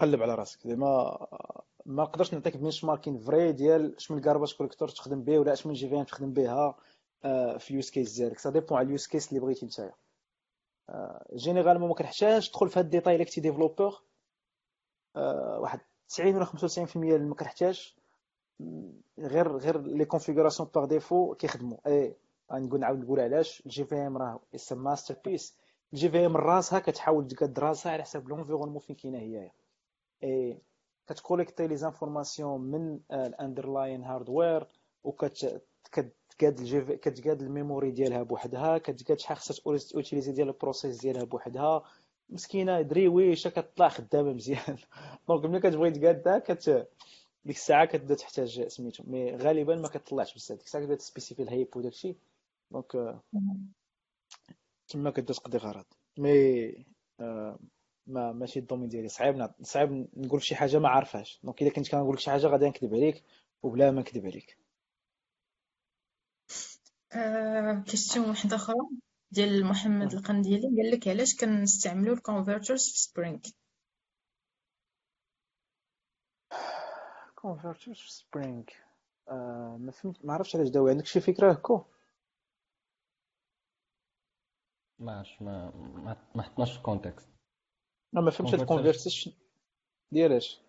قلب 0.00 0.22
على 0.22 0.34
راسك. 0.34 0.66
زعما 0.66 1.26
ما 1.86 2.02
نقدرش 2.02 2.34
نعطيك 2.34 2.56
benchmarking 2.56 3.18
vrai 3.18 3.52
ديال 3.52 3.96
اش 3.96 4.10
من 4.10 4.20
garbage 4.20 4.54
collector 4.56 4.88
تخدم 4.88 5.22
به 5.22 5.38
ولا 5.38 5.52
اش 5.52 5.66
من 5.66 5.72
JVM 5.72 6.04
تخدم 6.04 6.32
بها 6.32 6.76
في 7.58 7.70
ال 7.70 7.75
use 7.75 7.90
case 7.90 8.12
ديالك. 8.12 8.38
ça 8.38 8.50
dépend 8.50 8.78
على 8.78 8.86
ال 8.86 8.91
use 8.91 9.06
case 9.06 9.28
اللي 9.28 9.40
بغيتي 9.40 9.66
نتايا. 9.66 9.94
généralement 11.34 11.88
ما 11.88 11.94
كنحتاج 11.94 12.48
تدخل 12.48 12.68
في 12.68 12.78
هاد 12.78 12.84
الديتاي 12.84 13.16
إلا 13.16 13.24
كنتي 13.24 13.40
développeur 13.40 14.02
واحد 15.58 15.80
90 16.10 16.34
ولا 16.36 16.44
95% 16.44 16.96
ما 16.96 17.34
كنحتاج. 17.34 17.94
غير 19.18 19.56
غير 19.56 19.80
les 19.80 20.04
configurations 20.04 20.68
par 20.74 20.84
défaut 20.84 21.34
كيخدموا. 21.34 21.78
اي 21.86 22.16
غنقول 22.52 22.80
نعاود 22.80 22.98
نقول 22.98 23.20
علاش. 23.20 23.62
ال 23.66 23.84
JVM 23.84 24.16
راه 24.18 24.40
it's 24.54 24.72
masterpiece 24.72 25.56
ال 25.92 26.08
JVM 26.08 26.36
راسها 26.36 26.78
كتحاول 26.78 27.26
كدراسها 27.26 27.92
على 27.92 28.02
حساب 28.02 28.28
l'environnement 28.28 28.78
فين 28.78 28.96
كاينة 28.96 29.18
هي. 29.18 29.50
et 30.24 30.58
كت 31.06 31.17
collecter 31.17 31.66
les 31.66 31.76
informations 31.76 32.60
من 32.60 33.00
ال 33.12 33.21
underlying 33.21 34.04
hardware 34.04 34.66
وكت 35.04 35.62
كتقاد 35.92 36.58
الجي 36.58 36.80
كتقاد 36.80 37.42
ال 37.42 37.49
memory 37.49 37.90
ديالها 37.90 38.22
بوحدها. 38.22 38.78
كتقاد 38.78 39.18
شحال 39.18 39.36
خصها 39.36 39.78
utiliser 39.94 40.32
ديال 40.32 40.48
ال 40.48 40.55
process 40.55 41.00
ديالها 41.00 41.24
بوحدها. 41.24 41.82
مسكينة 42.30 42.80
دريويشه 42.80 43.50
كتطلع 43.50 43.88
خدامة 43.88 44.32
مزيان. 44.32 44.78
donc 45.28 45.44
ملي 45.44 45.60
كتبغي 45.60 45.90
تقادها 45.90 46.38
كت 46.38 46.88
ديك 47.44 47.56
الساعة 47.56 47.84
كتبدا 47.84 48.14
تحتاج 48.14 48.66
سميتو. 48.68 49.04
mais 49.06 49.36
غالبا 49.36 49.76
ما 49.76 49.88
كتطلعش 49.88 50.34
بزاف. 50.34 50.58
ديك 50.58 50.66
الساعة 50.66 50.82
كتبدا 50.82 50.96
ت 50.96 51.01
spécifier 51.01 51.42
ال 51.42 51.49
heap 51.49 51.76
وداكشي. 51.76 52.16
donc 52.70 53.20
تما 54.88 55.10
كتبدا 55.10 55.32
تقضي 55.34 55.58
غرض. 55.58 55.84
mais 56.18 56.86
ما 58.06 58.32
ماشي 58.32 58.58
ال 58.58 58.62
domaine 58.62 58.88
ديالي. 58.88 59.08
صعيب 59.08 59.50
صعيب 59.62 60.08
نقول 60.16 60.42
شي 60.42 60.54
حاجة 60.54 60.78
ما 60.78 60.88
عارفهاش. 60.88 61.40
donc 61.44 61.62
إلا 61.62 61.70
كنت 61.70 61.90
كنقول 61.90 62.14
لك 62.14 62.20
شي 62.20 62.30
حاجة 62.30 62.46
غادي 62.46 62.66
نكذب 62.68 62.94
عليك 62.94 63.24
وبلا 63.62 63.90
ما 63.90 64.00
نكذب 64.00 64.26
عليك. 64.26 64.58
question 67.86 68.28
واحدة 68.28 68.56
أخرى. 68.56 68.76
ديال 69.32 69.64
محمد 69.64 70.12
القنديلي 70.12 70.82
قال 70.82 70.90
لك 70.90 71.08
علاش 71.08 71.36
كنستعملوا 71.36 72.14
ال 72.14 72.21
converters 72.21 72.90
في 72.90 72.98
Spring 72.98 73.38
converters 77.34 77.96
في 77.96 78.12
Spring 78.12 78.64
ما 79.78 79.90
فهمت 79.90 80.24
ما 80.24 80.34
عرفتش 80.34 80.56
علاش 80.56 80.68
داوي 80.68 80.90
عندك 80.90 81.06
شي 81.06 81.20
فكرة 81.20 81.52
هكا 81.52 81.84
ما 84.98 85.18
عرفتش 85.18 85.42
ما 85.42 85.70
ما 86.34 86.42
حطناش 86.42 86.76
في 86.76 86.82
context 86.82 87.28
ما 88.12 88.30
فهمتش 88.30 88.54
هاد 88.54 88.60
ال 88.60 88.66
converters 88.66 89.28
ديال 90.12 90.32
اش 90.32 90.60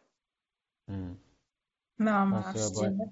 ما 1.99 2.25
ما 2.25 2.37
عرفتش 2.37 2.71
je 2.71 3.07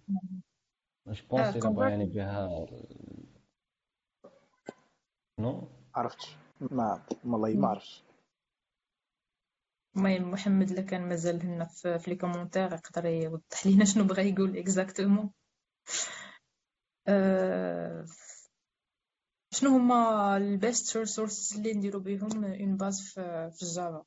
bon 1.29 1.57
بغا 1.57 1.89
يعني 1.89 2.05
بها 2.05 2.65
non؟ 5.39 5.67
عرفتش. 5.95 6.35
ما 6.61 7.01
والله 7.25 7.53
ما 7.53 7.67
عرفتش. 7.67 8.03
المهم 9.97 10.31
محمد 10.31 10.71
إلا 10.71 10.81
كان 10.81 11.09
مازال 11.09 11.41
هنا 11.43 11.65
في, 11.65 11.99
في 11.99 12.09
les 12.09 12.15
commentaires 12.15 12.73
يقدر 12.73 13.05
يوضح 13.05 13.65
لينا 13.65 13.85
شنو 13.85 14.03
بغا 14.03 14.21
يقول 14.21 14.57
exactement 14.57 15.31
أه 17.07 18.05
شنو 19.53 19.69
هما 19.69 20.37
ال 20.37 20.49
best 20.49 20.97
resources 20.97 21.57
اللي 21.57 21.73
نديرو 21.73 21.99
بهم 21.99 22.43
en 22.45 22.77
base 22.77 23.01
في, 23.01 23.51
في 23.51 23.63
ال 23.63 23.71
Java 23.71 24.03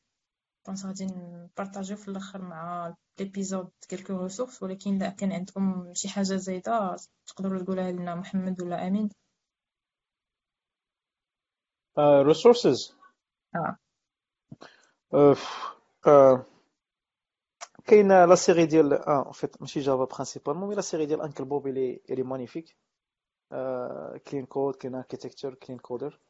bon 0.67 0.87
غادي 0.87 1.07
ن 1.07 1.16
partager 1.16 1.88
و 1.88 1.97
في 1.97 2.09
الأخر 2.09 2.43
مع 2.43 2.95
l'épisode 3.21 3.71
quelques 3.89 4.23
ressources 4.23 4.63
ولكن 4.63 4.97
إلا 4.97 5.09
كان 5.11 5.33
عندكم 5.33 5.95
شي 5.95 6.09
حاجة 6.09 6.37
زايدة 6.37 6.97
تقدروا 7.27 7.63
تقولها 7.63 7.93
لنا 7.93 8.15
محمد 8.15 8.63
ولا 8.63 8.89
أمين. 8.89 9.11
resources 11.99 12.97
آه. 16.07 16.47
كاين 17.85 18.09
la 18.09 18.35
série 18.35 18.67
ديال 18.67 18.93
آه 18.93 19.31
en 19.33 19.42
fait 19.42 19.61
ماشي 19.61 19.81
Java 19.81 20.05
principalement 20.05 20.69
mais 20.69 20.75
la 20.75 20.81
série 20.81 21.07
ديال 21.07 21.21
Uncle 21.21 21.45
Bob 21.45 21.67
اللي 21.67 22.01
اللي 22.11 22.23
magnifique 22.23 22.77
Clean 24.27 24.47
Code 24.49 24.75
كاين 24.75 24.95
Architecture 24.95 25.55
Clean 25.55 25.79
Coder 25.79 26.21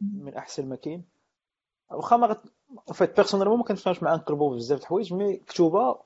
من 0.00 0.34
أحسن 0.34 0.68
ما 0.68 0.76
كاين. 0.76 1.04
واخا 1.90 2.16
ما 2.16 2.42
فيت 2.92 3.16
personnellement 3.16 3.58
ما 3.58 3.64
كنفهمش 3.64 4.02
مع 4.02 4.14
Uncle 4.14 4.34
Bob 4.34 4.54
بزاف 4.54 4.78
د 4.78 4.82
الحوايج 4.82 5.14
mais 5.14 5.36
كتوبة 5.36 6.02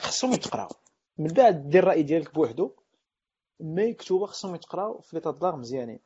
خصهم 0.00 0.32
يتقراو. 0.32 0.68
من 1.18 1.26
بعد 1.26 1.70
دير 1.70 1.82
الراي 1.82 2.02
ديالك 2.02 2.34
بوحدو 2.34 2.70
mais 3.60 3.92
كتوبة 3.94 4.26
خصهم 4.26 4.54
يتقراو 4.54 5.00
في 5.00 5.16
ليطا 5.16 5.30
دلاغ 5.30 5.56
مزيانين. 5.56 6.00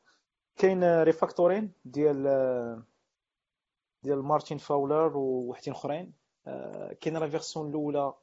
كاين 0.56 1.02
Refactoring 1.02 1.72
ديال 1.84 2.82
ديال 4.02 4.22
مارتين 4.22 4.58
فاولر 4.58 5.16
ووحدين 5.16 5.74
أخرين. 5.74 6.12
كاين 7.00 7.16
la 7.16 7.28
version 7.28 7.70
الأولى 7.70 8.14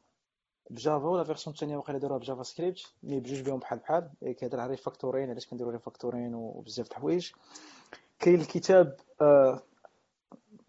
ب 0.70 0.77
Java 0.77 1.08
و 1.08 1.13
la 1.13 1.24
version 1.24 1.54
الثانية 1.54 1.78
واقيلا 1.78 2.00
داروها 2.00 2.20
ب 2.20 2.44
JavaScript 2.44 2.94
mais 3.04 3.20
بجوج 3.20 3.42
بهم 3.42 3.60
بحال 3.60 3.80
بحال 3.80 4.12
كيهضر 4.22 4.60
على 4.60 4.70
refactoring 4.72 5.30
علاش 5.30 5.48
كنديرو 5.48 5.70
refactoring 5.70 6.36
وبزاف 6.36 6.88
د 6.88 6.92
الحوايج. 6.92 7.32
كاين 8.20 8.42
الكتاب 8.42 9.00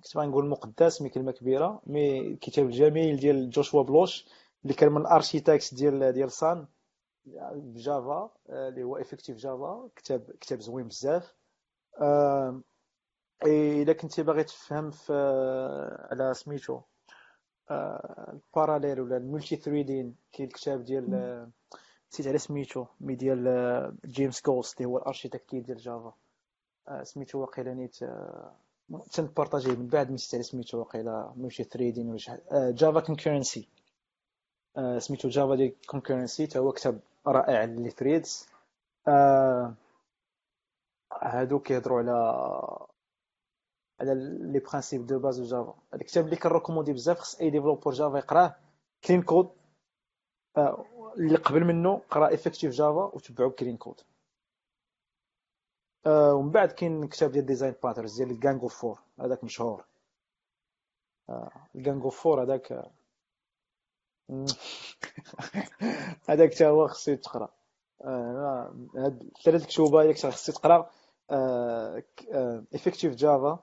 كنت 0.02 0.16
نقول 0.16 0.48
مقدس 0.48 1.02
mais 1.02 1.08
كلمة 1.08 1.32
كبيرة 1.32 1.82
mais 1.86 2.20
الكتاب 2.20 2.66
الجميل 2.66 3.16
ديال 3.16 3.50
Joshua 3.50 3.82
Bloch 3.82 4.26
اللي 4.62 4.74
كان 4.74 4.92
من 4.92 5.00
ال 5.00 5.07
architecte 5.07 5.74
ديال 5.74 6.12
ديال 6.12 6.32
Sun 6.32 6.66
ب 7.52 7.68
Java 7.68 8.30
اللي 8.48 8.82
هو 8.82 8.96
Effective 8.96 9.36
Java 9.36 9.88
كتاب 9.96 10.30
كتاب 10.40 10.60
زوين 10.60 10.88
بزاف. 10.88 11.34
إلا 13.46 13.92
كنتي 13.92 14.22
باغي 14.22 14.44
تفهم 14.44 14.90
في 14.90 15.12
على 16.10 16.34
سميتو 16.34 16.80
ال 17.70 17.83
parallèle 17.83 19.00
ولا 19.00 19.16
ال 19.16 19.56
multithreading 19.56 20.14
كاين 20.32 20.48
الكتاب 20.48 20.84
ديال 20.84 21.50
نسيت 22.12 22.26
على 22.26 22.38
سميتو 22.38 22.86
mais 23.00 23.14
ديال 23.14 23.96
جيمس 24.06 24.42
جوست 24.46 24.76
اللي 24.76 24.88
هو 24.88 24.98
ال 24.98 25.03
architecte 25.03 25.54
ديال 25.54 25.78
Java. 25.78 26.12
سميتو 27.02 27.38
واقيلا 27.40 27.74
نيت 27.74 27.96
تن 29.12 29.23
partager 29.23 29.67
ه 29.67 29.72
من 29.72 29.86
بعد 29.86 30.10
نسيت 30.10 30.34
على 30.34 30.42
سميتو 30.42 30.78
واقيلا 30.78 31.32
multithreading 31.36 32.08
ولا 32.08 32.18
شحال 32.18 32.40
Java 32.74 33.00
Concurrency 33.00 33.68
سميتو 34.98 35.28
Java 35.28 35.54
ديال 35.54 35.72
Concurrency 35.86 36.46
تا 36.46 36.58
هو 36.60 36.72
كتاب 36.72 37.00
رائع 37.26 37.64
les 37.64 37.90
threads 37.90 38.48
هادو 41.22 41.58
كيهضروا 41.60 41.98
على 41.98 42.12
على 44.00 44.14
les 44.52 44.58
principes 44.58 45.02
de 45.02 45.18
base 45.18 45.40
de 45.40 45.44
Java. 45.44 45.74
الكتاب 45.94 46.24
اللي 46.24 46.36
كن 46.36 46.45
recommander 46.45 46.92
بزاف 46.92 47.18
خص 47.18 47.40
أي 47.40 47.50
développeur 47.50 47.92
Java 47.92 48.18
يقراه 48.18 48.56
Clean 49.04 49.22
Code. 49.22 49.50
اللي 51.16 51.36
قبل 51.36 51.64
منه 51.64 52.02
قرا 52.10 52.34
Effective 52.34 52.72
Java 52.72 53.04
وتبعو 53.14 53.48
ب 53.48 53.53
Clean 53.53 53.76
Code. 53.76 54.00
ومن 56.06 56.50
بعد 56.50 56.72
كاين 56.72 57.08
كتاب 57.08 57.32
ديال 57.32 57.46
Design 57.46 57.74
Patterns 57.82 58.16
ديال 58.16 58.30
ال 58.30 58.38
Gang 58.38 58.68
of 58.68 58.79
Four 58.79 59.00
هذاك 59.20 59.44
مشهور. 59.44 59.84
ال 61.74 61.82
Gang 61.82 62.10
of 62.10 62.21
Four 62.21 62.42
هذاك 62.42 62.72
هذاك 66.28 66.54
حتى 66.54 66.66
هو 66.66 66.88
خصو 66.88 67.10
يتقرا. 67.10 67.48
هاد 68.96 69.30
ثلاث 69.44 69.66
كتوبه 69.66 70.12
خصو 70.12 70.52
تقرا. 70.52 70.90
Effective 72.74 73.14
Java 73.14 73.58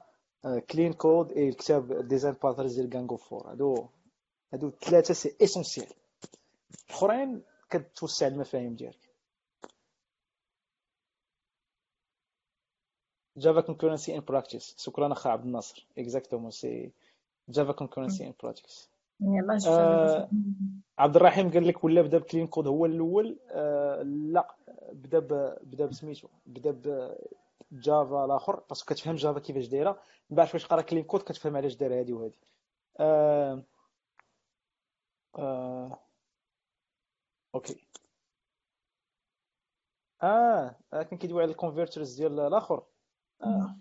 Clean 0.69 0.93
Code 0.93 1.31
et 1.31 1.49
الكتاب 1.49 2.07
Design 2.07 2.35
Patterns 2.43 2.75
ديال 2.75 2.89
Gang 2.89 3.17
of 3.17 3.28
Four 3.28 3.51
هادو 3.51 3.87
هادو 4.53 4.69
ثلاثة 4.69 5.13
c'est 5.13 5.35
essentiel 5.41 5.87
الاخرين 6.89 7.41
كتوسع 7.69 8.27
المفاهيم 8.27 8.75
ديالك. 8.75 9.09
Java 13.37 13.61
Concurrency 13.61 14.15
in 14.15 14.21
Practice 14.21 14.75
شكرا 14.77 15.11
اخا 15.11 15.29
عبد 15.29 15.45
الناصر. 15.45 15.87
Exactement 15.97 16.51
c'est 16.51 16.91
Java 17.49 17.71
Concurrency 17.71 18.27
in 18.27 18.33
Practice 18.43 18.89
يلا 19.21 20.29
عبد 20.97 21.15
الرحيم 21.15 21.51
قال 21.51 21.67
لك 21.67 21.83
ولا 21.83 22.01
بدا 22.01 22.17
ب 22.17 22.22
Clean 22.22 22.47
Code 22.47 22.67
هو 22.67 22.85
الأول؟ 22.85 23.39
آه 23.49 24.01
لا 24.03 24.55
بدا 24.93 25.19
بدا 25.63 25.85
بسميتو 25.85 26.27
بدا 26.45 27.17
ب 27.71 27.82
Java 27.82 28.25
الآخر 28.25 28.59
parce 28.69 28.84
que 28.84 28.93
كتفهم 28.95 29.15
Java 29.15 29.39
كيفاش 29.39 29.67
دايرة 29.67 30.01
من 30.29 30.37
بعد 30.37 30.47
فاش 30.47 30.65
قرا 30.65 30.81
Clean 30.81 31.03
Code 31.03 31.21
كتفهم 31.21 31.57
علاش 31.57 31.75
دار 31.75 31.99
هادي 31.99 32.13
وهادي. 32.13 32.39
آه 32.99 33.63
آه 35.35 35.99
OK. 37.55 37.87
آه 40.23 40.75
كان 40.91 41.17
كيدوي 41.17 41.41
على 41.43 41.51
les 41.51 41.66
converters 41.66 42.15
ديال 42.15 42.39
الآخر 42.39 42.83
آه. 43.43 43.75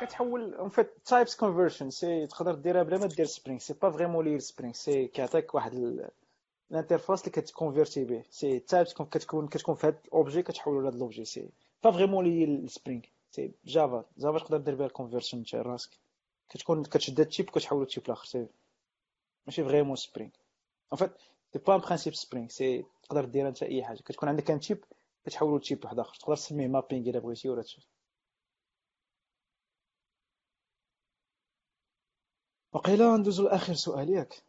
كتحول 0.00 0.54
en 0.54 0.68
fait 0.68 0.92
types 1.04 1.36
conversion 1.36 1.90
c'est 1.90 2.26
تقدر 2.26 2.54
ديرها 2.54 2.82
بلا 2.82 2.98
ما 2.98 3.06
دير 3.06 3.26
Spring 3.26 3.58
c'est 3.60 3.74
pas 3.74 3.90
vraiment 3.90 4.24
lié 4.24 4.38
Spring 4.38 4.74
c'est 4.74 5.06
كيعطيك 5.06 5.54
واحد 5.54 5.74
ال 6.70 6.75
interface 6.75 7.20
اللي 7.20 7.32
كت 7.32 7.45
convertir 7.45 8.04
به 8.04 8.24
ces 8.30 8.58
types 8.58 8.94
كتكون 8.94 9.48
كتكون 9.48 9.74
في 9.74 9.86
هاد 9.86 9.98
ال 10.04 10.10
objet 10.10 10.42
كتحولو 10.42 10.80
لهاد 10.80 10.94
ال 10.94 10.99
objet 10.99 11.24
c'est 11.24 11.50
pas 11.84 11.90
vraiment 11.90 12.24
lié 12.24 12.44
ال 12.44 12.52
Spring 12.52 13.02
c'est 13.30 13.52
Java 13.64 14.04
Java 14.18 14.38
تقدر 14.38 14.56
دير 14.58 14.74
بها 14.74 14.86
ال 14.86 14.91
conversion 14.91 15.44
تاع 15.44 15.62
راسك 15.62 15.90
كتكون 16.48 16.84
كتشد 16.84 17.20
ال 17.20 17.26
type 17.26 17.48
وكتحولو 17.48 17.82
ل 17.82 17.86
type 17.86 18.04
الآخر 18.06 18.24
c'est 18.24 18.46
ماشي 19.46 19.64
vraiment 19.64 19.96
Spring 19.96 20.30
en 20.92 20.98
fait 20.98 21.12
c'est 21.52 21.58
pas 21.58 21.74
en 21.74 21.80
principe 21.80 22.14
Spring 22.14 22.48
c'est 22.48 22.84
تقدر 23.02 23.24
دير 23.24 23.48
انت 23.48 23.62
اي 23.62 23.84
حاجة 23.84 23.98
كتكون 23.98 24.28
عندك 24.28 24.50
un 24.50 24.60
type 24.60 24.84
كتحولو 25.24 25.56
ل 25.56 25.62
type 25.62 25.84
واحد 25.84 25.98
اخر 25.98 26.14
تقدر 26.14 26.36
تسميه 26.36 26.66
mapping 26.68 27.08
الا 27.10 27.18
بغيتي 27.18 27.48
ولا 27.48 27.62
تشوف 27.62 27.84
وقيلا 32.72 33.16
ندوزو 33.16 33.44
لاخر 33.44 33.74
سؤال 33.74 34.10
ياك 34.10 34.42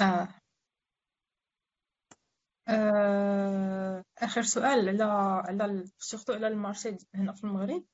آه 0.00 0.28
آه، 2.68 4.04
آخر 4.18 4.42
سؤال 4.42 4.88
على 4.88 5.04
على 5.62 5.84
سورتو 5.98 6.32
على 6.32 6.48
le 6.48 6.60
marché 6.60 6.96
هنا 7.14 7.32
في 7.32 7.44
المغرب. 7.44 7.84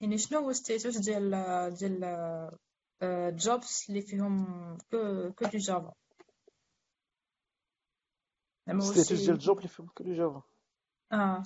يعني 0.00 0.18
شنو 0.18 0.38
هو 0.38 0.52
statut 0.52 0.96
ديال 0.96 1.30
ديال 1.74 2.00
jobs 3.36 3.88
اللي 3.88 4.02
فيهم 4.02 4.46
que 4.90 5.32
que 5.32 5.44
du 5.44 5.58
Java؟ 5.58 5.92
statut 8.80 9.20
ديال 9.20 9.34
ال 9.34 9.40
job 9.40 9.58
اللي 9.58 9.68
فيهم 9.68 9.86
que 9.86 10.04
du 10.04 10.12
Java. 10.12 10.42
آه. 11.12 11.42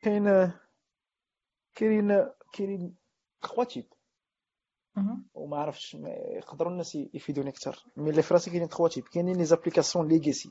كاين 0.00 0.52
كاينين 1.74 2.30
كاينين 2.52 2.96
3 3.42 3.64
types 3.64 3.84
أها 3.84 4.01
وما 5.34 5.56
عرفتش 5.56 5.94
يقدروا 6.36 6.72
الناس 6.72 6.94
يفيدوني 6.94 7.50
أكثر 7.50 7.84
mais 7.96 8.10
اللي 8.10 8.22
في 8.22 8.34
راسي 8.34 8.50
كاينين 8.50 8.68
3 8.68 8.88
types 8.88 9.04
كاينين 9.08 9.36
les 9.36 9.44
applications 9.44 10.08
legacy. 10.08 10.50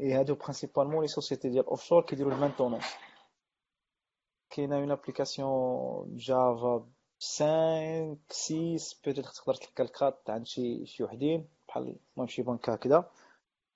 إي 0.00 0.12
هادو 0.12 0.34
principalement 0.34 1.00
les 1.02 1.08
sociétés 1.08 1.48
ديال 1.48 1.66
offshore 1.66 2.02
كيديروا 2.02 2.32
la 2.32 2.40
maintenance 2.40 2.84
كاينة 4.50 4.76
une 4.76 4.90
application 4.90 6.16
Java 6.16 6.86
5 7.20 8.76
6 8.76 9.00
peut-être 9.04 9.24
تقدر 9.26 9.54
تلقى 9.54 9.82
الكات 9.84 10.30
عند 10.30 10.46
شي 10.46 10.86
شي 10.86 11.04
وحدين 11.04 11.48
بحال 11.68 11.96
المهم 12.16 12.28
شي 12.28 12.42
بنك 12.42 12.70
هكذا. 12.70 13.10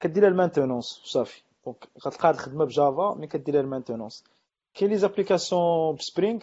كدير 0.00 0.28
la 0.28 0.37
maintenance 0.37 0.84
صافي. 1.04 1.42
donc 1.64 1.88
غتلقى 2.06 2.30
الخدمة 2.30 2.64
ب 2.64 2.74
Java 2.74 3.14
mais 3.14 3.26
كدير 3.26 3.60
la 3.60 3.70
maintenance 3.70 4.24
كاين 4.74 4.90
les 4.90 4.98
applications 4.98 5.94
ب 5.94 6.01
Spring 6.01 6.40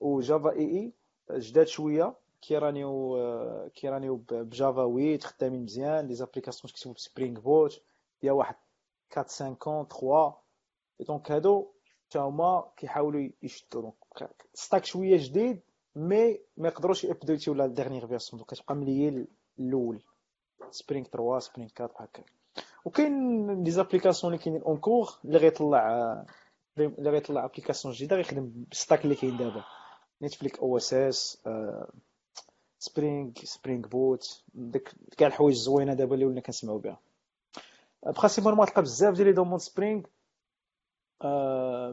و 0.00 0.50
Java 0.50 0.58
EE 0.60 0.92
جداد 1.38 1.66
شوية. 1.66 2.14
كيرانيو 2.40 3.18
كيرانيو 3.74 4.16
بجافا 4.30 4.84
8 4.86 5.18
خدامين 5.18 5.62
مزيان 5.62 6.06
les 6.06 6.14
applications 6.14 6.72
كيكتبوا 6.72 6.94
ب 6.94 7.01
Spring 7.01 7.40
Boot 7.40 7.82
فيها 8.20 8.32
واحد 8.32 8.54
4 9.16 9.28
5 9.28 9.84
3 9.84 10.34
donc 11.00 11.30
هادو 11.30 11.66
حتى 12.08 12.18
هما 12.18 12.72
كيحاولوا 12.76 13.28
يشدوا 13.42 13.82
دونك 13.82 14.30
stack 14.54 14.84
شوية 14.84 15.16
جديد 15.18 15.60
mais 15.96 16.40
ما 16.56 16.68
يقدروش 16.68 17.04
ي 17.04 17.09
updateيو 17.09 17.52
la 17.52 17.66
dernière 17.66 18.06
version 18.06 18.38
donc 18.38 18.50
كتبقى 18.50 18.74
ملي 18.74 19.26
الأول 19.58 20.02
Spring 20.70 21.06
3 21.06 21.38
Spring 21.38 21.70
4 21.80 21.92
هكا 22.04 22.22
وكاين 22.84 23.64
les 23.64 23.70
applications 23.70 24.32
اللي 24.32 24.44
كاينين 24.44 24.62
en 24.62 24.76
cours 24.76 25.08
اللي 25.24 25.38
غيطلع 25.38 25.88
اللي 26.78 27.10
غيطلع 27.10 27.44
application 27.44 27.94
جديده 27.94 28.16
غيخدم 28.16 28.52
بال 28.54 28.68
stack 28.68 29.04
اللي 29.04 29.14
كاين 29.14 29.36
دابا 29.36 29.64
Netflix 30.22 30.58
OSS 30.58 30.94
Spring 30.94 33.32
Spring 33.44 33.88
Boot 33.88 34.42
ديك 34.54 34.94
كاع 35.16 35.28
الحوايج 35.28 35.54
الزوينة 35.54 35.94
دابا 35.94 36.14
اللي 36.14 36.24
ولينا 36.24 36.40
كنسمعوا 36.40 36.78
بها. 36.78 37.00
Principalement 38.06 38.66
تلقى 38.66 38.82
بزاف 38.82 39.14
ديال 39.14 39.26
les 39.26 39.32
demandes 39.32 39.60
Spring 39.60 40.02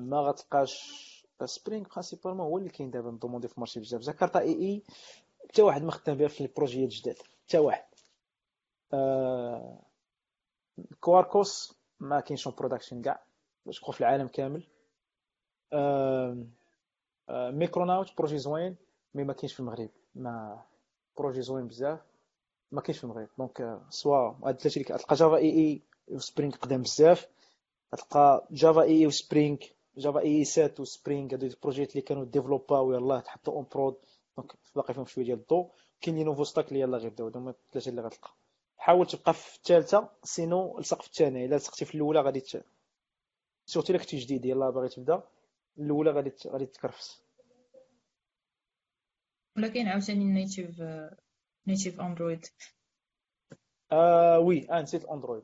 ما 0.01 0.19
غتلقاش 0.19 1.05
Spring 1.45 1.85
principalement 1.89 2.47
هو 2.47 2.57
اللي 2.57 2.69
كاين 2.69 2.91
دابا 2.91 3.11
demandé 3.11 3.47
في 3.47 3.53
le 3.53 3.60
marché 3.60 3.79
بزاف. 3.79 4.01
Jakarta 4.01 4.39
EE 4.39 4.83
حتى 5.49 5.61
واحد 5.61 5.83
ما 5.83 5.91
خدام 5.91 6.17
بها 6.17 6.27
في 6.27 6.41
ال 6.41 6.47
projetات 6.47 6.89
الجداد 6.89 7.17
حتى 7.47 7.57
واحد. 7.57 7.85
Quarkus 10.99 11.75
ما 11.99 12.19
كاينش 12.19 12.47
production 12.47 13.01
كاع 13.01 13.23
باش 13.65 13.79
في 13.79 14.01
العالم 14.01 14.27
كامل. 14.27 14.67
Micronaut 17.29 18.17
projet 18.17 18.37
زوين 18.37 18.75
mais 19.13 19.23
ما 19.23 19.33
كاينش 19.33 19.53
في 19.53 19.59
المغرب. 19.59 19.89
mais 20.15 20.63
projet 21.17 21.41
زوين 21.41 21.67
بزاف 21.67 21.99
ما 22.71 22.81
كاينش 22.81 22.97
في 22.97 23.03
المغرب 23.03 23.27
donc 23.37 23.79
soit 23.89 24.33
هاد 24.43 24.59
ثلاثة 24.59 24.73
اللي 24.81 24.83
كتلقى 24.83 25.15
Java 25.15 25.37
EE 25.37 25.49
و 25.49 25.81
Spring 26.07 26.55
قدام 26.55 26.81
بزاف 26.81 27.27
تلقى 27.91 28.47
Java 28.51 28.81
EE 28.81 28.97
و 28.99 29.07
Spring 29.07 29.57
Java 29.97 30.19
EE 30.19 30.45
7 30.45 30.71
و 30.79 30.87
Spring 30.87 31.33
هادو 31.33 31.47
ال 31.47 31.53
projetات 31.53 31.91
اللي 31.91 32.01
كانوا 32.01 32.25
développاو 32.25 32.93
يلاه 32.93 33.19
تحطوا 33.19 33.53
en 33.53 33.65
prod 33.73 33.95
donc 34.37 34.53
باقي 34.75 34.93
فيهم 34.93 35.05
شوية 35.05 35.25
ديال 35.25 35.39
الضو 35.39 35.69
كاين 36.01 36.15
les 36.17 36.23
nouveaux 36.23 36.43
stacks 36.43 36.67
اللي 36.67 36.79
يلاه 36.79 36.97
غيبداو. 36.97 37.31
هما 37.35 37.49
الثلاثة 37.49 37.89
اللي 37.89 38.01
غتلقى. 38.01 38.29
حاول 38.77 39.07
تبقى 39.07 39.33
في 39.33 39.55
الثالثة 39.55 40.09
sinon 40.23 40.79
لصق 40.79 41.01
في 41.01 41.07
الثانية. 41.07 41.45
إلا 41.45 41.55
لصقتي 41.55 41.85
في 41.85 41.95
الأولى 41.95 42.21
غادي 42.21 42.43
surtout 43.65 43.91
إلا 43.91 43.99
كنتي 43.99 44.17
جديد 44.17 44.45
يلاه 44.45 44.69
باغي 44.69 44.89
تبدأ. 44.89 45.23
الأولى 45.79 46.11
غادي 46.11 46.33
غادي 46.47 46.65
تكرفس. 46.65 47.21
ولا 49.57 49.67
كاين 49.67 49.87
عاوتاني 49.87 50.25
native 50.25 50.81
native 51.67 52.01
Android 52.01 52.45
آه 53.91 54.39
oui 54.39 54.71
آه 54.71 54.81
نسيت 54.81 55.05
Android 55.13 55.43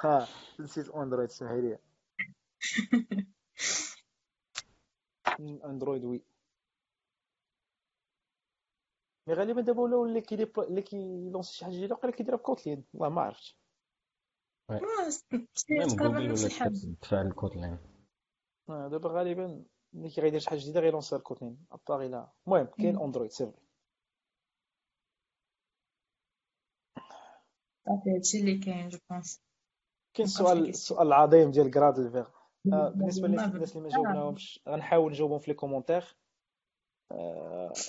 ها 0.00 0.28
نسيت 0.60 0.88
Android 0.88 1.28
سهل 1.30 1.78
Android 5.40 6.04
oui. 6.04 6.22
mais 9.28 9.34
غالبا 9.34 9.60
دابا 9.60 9.80
ولاو 9.80 10.04
اللي 10.04 10.20
كي 10.20 10.34
اللي 10.58 10.82
كي 10.82 11.00
lancer 11.00 11.54
شي 11.54 11.64
حاجة 11.64 11.74
جديدة 11.74 11.94
وقيلا 11.94 12.16
كيديرها 12.16 12.36
ب 12.36 12.43
Kotlin 12.43 12.84
والله 12.94 13.14
ما 13.14 13.22
عرفتش 13.22 13.58
تقريبا 15.68 16.20
نفس 16.20 16.44
الحاجة. 16.44 16.72
تفعل 17.02 17.26
ال 17.26 17.33
Kotlin 17.33 17.78
دابا 18.68 19.08
غالبا 19.08 19.64
ملي 19.96 20.12
غيدير 20.18 20.40
شي 20.40 20.50
حاجة 20.50 20.58
جديده 20.58 20.80
غي 20.80 20.89
lancer 20.89 21.16
ال 21.16 21.23
Kotlin 21.23 21.66
à 21.72 21.78
part 21.78 22.02
الا 22.02 22.28
المهم 22.46 22.66
كاين 22.66 22.98
Android 23.00 23.30
c'est 23.30 23.46
vrai 23.46 23.54
صافي 27.86 28.16
هادشي 28.16 28.40
اللي 28.40 28.58
كاين 28.58 28.88
je 28.88 28.98
pense 29.10 29.40
كاين 30.14 30.26
السؤال 30.26 30.68
السؤال 30.68 31.06
العظيم 31.06 31.50
ديال 31.50 31.70
Gradle 31.70 31.98
vs 31.98 32.28
بالنسبة 32.64 33.28
للناس 33.28 33.76
اللي 33.76 33.88
ما 33.88 33.88
جاوبناهمش. 33.88 34.60
غنحاول 34.68 35.12
نجاوبهم 35.12 35.38
في 35.38 35.50
les 35.50 35.54
commentaires 35.54 36.16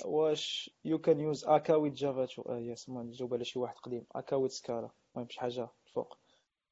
واش 0.04 0.70
you 0.84 0.98
can 0.98 1.20
use 1.20 1.44
Akka 1.44 1.74
with 1.74 1.92
Java 1.92 2.26
too 2.26 2.54
yes 2.54 2.90
نجاوب 2.90 3.34
على 3.34 3.44
شي 3.44 3.58
واحد 3.58 3.76
قديم. 3.76 4.06
Akka 4.12 4.36
with 4.36 4.50
Scala 4.50 4.90
المهم 5.14 5.28
شي 5.28 5.40
حاجة 5.40 5.68
فوق. 5.86 6.18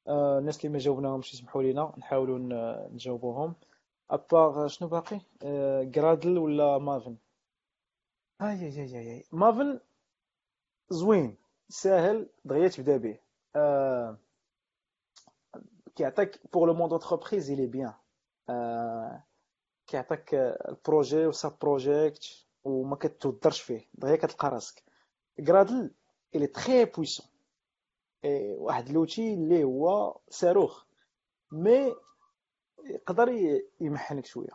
الناس 0.09 0.57
اللي 0.57 0.69
ما 0.69 0.79
جاوبناهمش 0.79 1.33
يسمحوا 1.33 1.63
لينا. 1.63 1.93
نحاولوا 1.97 2.39
نجاوبوهم. 2.89 3.55
à 4.09 4.21
part 4.21 4.67
شنو 4.67 4.89
باقي؟ 4.89 5.19
Gradle 5.83 6.37
ولا 6.37 6.77
Maven 6.77 7.17
آي 8.41 8.47
آي 8.47 8.81
آي 8.81 8.97
آي 8.99 9.25
Maven 9.31 9.79
زوين 10.89 11.37
ساهل 11.69 12.29
دغيا 12.45 12.67
تبدا 12.67 12.97
به. 12.97 13.19
آه 13.55 14.17
كيعطيك 15.95 16.39
pour 16.53 16.67
le 16.67 16.73
monde 16.73 16.93
entreprise 16.93 17.51
il 17.51 17.67
est 17.67 17.78
bien 17.78 17.93
كيعطيك 19.87 20.33
ال 20.33 20.44
projet 20.44 21.13
و 21.13 21.25
sub-project 21.25 22.45
وما 22.63 22.95
كتودرش 22.95 23.61
فيه. 23.61 23.87
دغيا 23.93 24.15
كتلقى 24.15 24.49
راسك. 24.49 24.83
Gradle 25.41 25.91
il 26.35 26.47
est 26.47 26.63
très 26.63 26.85
puissant 26.85 27.25
واحد 28.57 28.89
l'outil 28.89 29.33
اللي 29.33 29.63
هو 29.63 30.19
صاروخ. 30.29 30.85
mais 31.51 31.95
يقدر 32.89 33.59
يمحنك 33.81 34.25
شوية. 34.25 34.49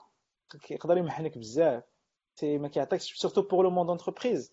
يقدر 0.70 0.98
يمحنك 0.98 1.38
بزاف. 1.38 1.84
ما 2.42 2.68
كيعطيكش 2.68 3.14
surtout 3.14 3.42
pour 3.42 3.64
le 3.64 3.70
monde 3.70 3.90
entreprise 3.90 4.52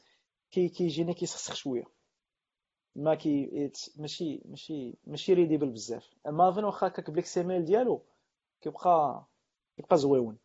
كي 0.52 0.70
كيجيني 0.70 1.14
كيسخسخ 1.14 1.56
شوية. 1.56 1.84
ما 2.96 3.16
كي 3.16 3.72
ماشي 3.98 4.42
ماشي 4.46 4.98
ماشي 5.08 5.34
readable 5.34 5.70
بزاف. 5.70 6.10
Maven 6.26 6.64
واخا 6.64 6.88
هكاك 6.88 7.12
ب 7.12 7.26
l'XML 7.26 7.66
ديالو 7.66 8.02
كيبقى 8.62 9.26
كيبقى 9.78 9.98
زويون 9.98 10.38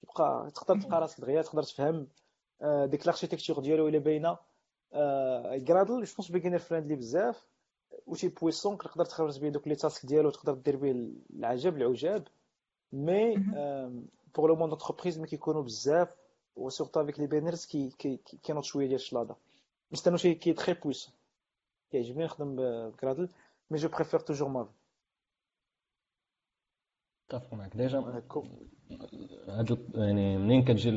كيبقى 0.00 0.50
تقدر 0.54 0.80
تلقى 0.80 1.00
راسك 1.00 1.20
دغيا 1.20 1.42
تقدر 1.42 1.62
تفهم 1.62 2.08
آه، 2.62 2.86
ديك 2.86 3.02
ال 3.02 3.06
architecture 3.06 3.60
ديالو 3.60 3.88
إلا 3.88 3.98
باينة. 3.98 4.38
Gradle 5.68 6.04
je 6.04 6.14
pense 6.16 6.30
beginner 6.30 6.58
friendly 6.58 6.96
بزاف. 6.96 7.46
و 8.06 8.10
c'est 8.10 8.28
puissant 8.28 8.78
تقدر 8.78 9.04
تخرج 9.04 9.40
به 9.40 9.48
دوك 9.48 9.68
les 9.68 9.74
tasks 9.74 10.06
ديالو 10.06 10.30
تقدر 10.30 10.54
دير 10.54 10.76
به 10.76 10.90
العجب 11.30 11.76
العجاب. 11.76 12.28
mais 12.94 13.36
pour 14.34 14.46
le 14.46 14.56
monde 14.56 14.72
entreprise 14.72 15.18
ملي 15.18 15.28
كيكونوا 15.28 15.62
بزاف 15.62 16.16
و 16.56 16.61
surtout 16.61 17.00
avec 17.00 17.20
les 17.20 17.26
beginners 17.26 17.66
كي 17.66 17.90
كينوض 18.42 18.62
شوية 18.62 18.86
ديال 18.86 19.00
الشلاضه 19.00 19.36
نستناو 19.92 20.16
شي 20.16 20.34
كي 20.34 20.52
très 20.52 20.74
puissant 20.74 21.14
كيعجبني 21.90 22.24
نخدم 22.24 22.56
ب 22.90 22.95
Gradle 22.95 23.28
mais 23.70 23.78
je 23.78 23.88
préfère 23.88 24.20
toujours 24.20 24.48
Maven 24.48 24.70
متفق 27.28 27.54
معك. 27.54 27.76
déjà 27.76 27.98
هاد 29.48 29.78
يعني 29.94 30.38
منين 30.38 30.64
كتجي 30.64 30.90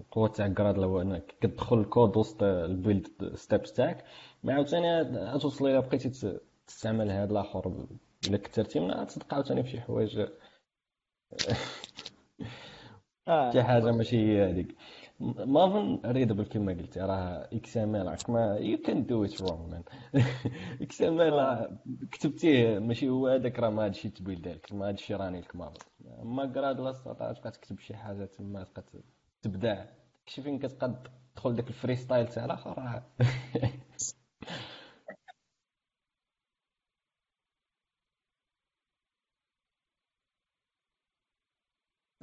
القوة 0.00 0.28
تاع 0.28 0.48
Gradle 0.48 0.84
هو 0.84 1.00
إنك 1.00 1.26
كتدخل 1.40 1.78
الكود 1.80 2.16
وسط 2.16 2.42
ال 2.42 2.57
build 2.57 3.34
steps 3.34 3.72
تاعك. 3.72 4.04
mais 4.44 4.52
عاوتاني 4.52 5.38
توصل 5.38 5.66
إلى 5.66 5.80
بقيتي 5.82 6.38
تستعمل 6.66 7.10
هاد 7.10 7.30
الآخر 7.30 7.86
إلا 8.28 8.36
كثرتي 8.36 8.80
منها 8.80 9.06
عاوتاني 9.32 9.62
فشي 9.62 9.80
حوايج 9.80 10.18
آه. 10.18 10.28
شي 13.52 13.62
حاجة 13.62 13.92
ماشي 13.92 14.16
هي 14.16 14.50
هذيك. 14.50 14.76
ما 15.20 15.64
أظن 15.64 16.00
ريدبل 16.06 16.44
كما 16.44 16.72
قلتي 16.72 17.00
راه 17.00 17.48
إكس 17.52 17.76
ام 17.76 17.96
ال 17.96 18.16
ما 18.28 18.56
يو 18.56 18.78
كان 18.78 19.06
دو 19.06 19.24
ات 19.24 19.42
رونغ 19.42 19.66
مان 19.70 19.82
إكس 20.82 21.02
ام 21.02 21.20
ال 21.20 21.68
كتبتيه 22.12 22.78
ماشي 22.78 23.08
هو 23.08 23.28
هذاك 23.28 23.58
راه 23.58 23.70
ما 23.70 23.84
هادشي 23.84 24.08
التبويل 24.08 24.42
ديالك 24.42 24.72
ما 24.72 24.88
هادشي 24.88 25.14
راني 25.14 25.40
لك 25.40 25.56
ما 25.56 25.72
أما 26.22 26.46
كراد 26.46 26.80
لاصا 26.80 27.12
تبقى 27.12 27.50
تكتب 27.52 27.78
شي 27.78 27.94
حاجة 27.96 28.24
تما 28.24 28.64
تبقى 28.64 29.02
تبدع. 29.42 29.84
شي 30.26 30.42
فين 30.42 30.58
كتبقى 30.58 31.02
تدخل 31.34 31.56
داك 31.56 31.68
الفري 31.68 31.96
ستايل 31.96 32.28
تاع 32.28 32.44
الآخر 32.44 32.78
راه 32.78 33.02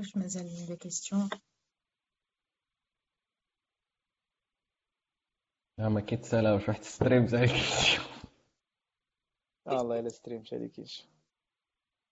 واش 0.02 0.18
مازال 0.18 0.66
des 0.68 0.76
questions 0.76 1.30
ما 5.80 6.02
كيتسالاوش 6.02 6.68
واحد 6.68 6.84
stream 6.84 7.26
تاع 7.26 7.44
ال 7.44 7.50
questions 7.50 8.06
الله 9.68 10.00
الا 10.00 10.10
stream 10.10 10.44
تاع 10.44 10.58
ال 10.58 10.63
questions 10.63 11.12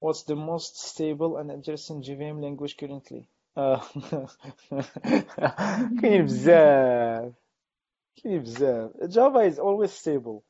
What's 0.06 0.24
the 0.24 0.36
most 0.36 0.74
stable 0.92 1.38
and 1.38 1.52
interesting 1.52 2.02
JVM 2.04 2.38
language 2.46 2.78
currently? 2.78 3.26
كاين 6.02 6.26
بزاف 6.26 7.34
كاين 8.16 8.42
بزاف 8.42 8.92
Java 8.98 9.40
is 9.40 9.60
always 9.60 9.92
stable. 9.92 10.44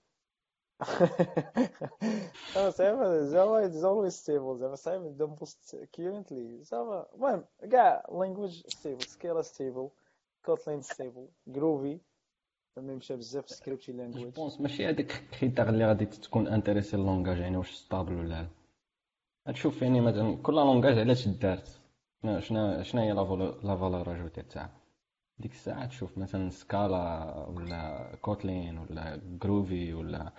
زعما 14.34 14.60
ماشي 14.60 14.84
ال 15.02 15.10
critère 15.10 15.70
اللي 15.70 15.86
غادي 15.86 16.06
تكون 16.06 16.48
intéressé 16.48 16.98
يعني 17.40 17.58
واش 17.58 17.76
stable 17.76 18.14
ولا 18.14 18.48
لا 19.46 19.54
يعني 19.82 20.02
مثلا 20.02 20.38
كل 20.38 20.58
علاش 21.00 21.28
دارت 21.28 21.80
شنو 22.40 22.84
شنو 22.84 23.02
هي 23.02 23.12
la 23.12 23.76
valeur 23.76 24.16
ajoutée 24.16 24.42
تاعها 24.42 24.80
ديك 25.40 25.52
الساعة 25.52 25.86
تشوف 25.86 26.18
مثلا 26.18 26.50
Scala 26.50 27.36
ولا 27.48 28.16
Kotlin 28.22 28.78
ولا 28.78 29.22
Groovy 29.24 29.94
ولا 29.94 30.34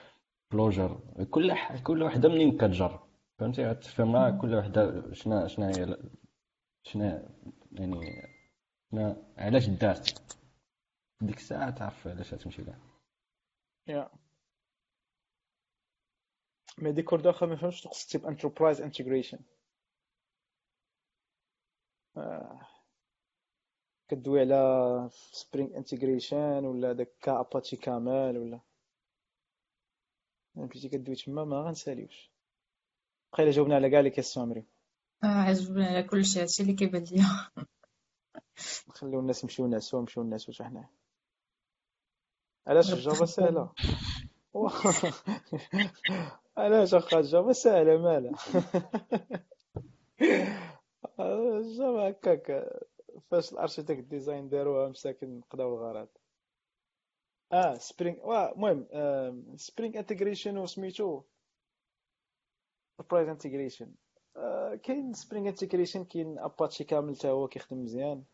Clojure 0.53 1.01
كل 1.31 1.55
كل 1.85 2.03
وحدة 2.03 2.29
منين 2.29 2.59
كتجر؟ 2.59 3.01
فهمتي؟ 3.39 3.75
تفهم 3.75 4.41
كل 4.41 4.55
وحدة 4.55 5.13
شنو 5.13 5.47
شنو 5.47 5.67
هي 5.67 5.97
شنو 6.83 7.05
يعني 7.73 8.23
شنو 8.91 9.17
علاش 9.39 9.67
دارت؟ 9.69 10.37
ديك 11.21 11.37
الساعة 11.37 11.71
تعرف 11.71 12.07
علاش 12.09 12.31
تمشي 12.31 12.63
لها. 12.63 12.79
yeah. 13.87 14.11
mais 16.79 16.93
ديك 16.93 17.13
ورده 17.13 17.31
أخرى 17.31 17.49
ما 17.49 17.57
فهمتش 17.57 17.81
تقصد 17.83 18.11
type 18.11 18.27
enterprise 18.27 18.81
integration 18.81 19.39
كدوي 24.09 24.41
على 24.41 25.09
Spring 25.13 25.77
Integration 25.77 26.65
ولا 26.65 26.93
داك 26.93 27.09
كا 27.23 27.41
Apache 27.41 27.77
Camel 27.77 28.39
ولا 28.39 28.61
مشيتي 30.55 30.89
كدوي 30.89 31.15
تما 31.17 31.45
ما 31.45 31.61
غنساليوش 31.63 32.31
بقى 33.39 33.51
جاوبنا 33.51 33.75
على 33.75 33.91
كاع 33.91 34.01
les 34.01 34.11
questions 34.11 34.49
مريم 34.49 34.67
آه 35.25 35.27
عجبني 35.27 35.85
على 35.87 36.03
كلشي 36.03 36.41
هادشي 36.41 36.63
اللي 36.63 36.73
كيبان 36.75 37.05
ليا 37.05 37.27
نخليو 38.89 39.21
الناس 39.21 39.43
يمشيو 39.45 39.67
نعسو 39.67 39.97
ونمشيو 39.99 40.23
نعسو 40.23 40.53
حنايا 40.65 40.89
علاش 42.67 42.93
ال 42.93 42.99
Java 42.99 43.25
سهلة 43.27 43.73
علاش 46.57 46.95
اخا 46.95 47.19
ال 47.21 47.27
Java 47.27 47.53
سهلة 47.53 47.97
مالها 47.99 48.33
ال 51.21 51.38
Java 51.38 52.09
هكاك 52.09 52.71
فاش 53.31 53.53
ال 53.53 53.58
architect 53.58 54.05
design 54.05 54.49
داروها 54.49 54.89
مساكن 54.89 55.41
قضاو 55.51 55.75
الغرض 55.77 56.09
آه 57.53 57.75
Spring 57.79 58.17
المهم 58.53 58.87
Spring 59.57 59.99
Integration 59.99 60.59
وسميتو 60.59 61.23
enterprise 63.11 63.29
integration 63.29 63.91
كاين 64.83 65.13
Spring 65.13 65.49
Integration 65.49 66.05
كاين 66.05 66.39
Apache 66.39 66.85
Camel 66.85 67.17
حتى 67.17 67.29
هو 67.29 67.49
كيخدم 67.49 67.83
مزيان. 67.85 68.25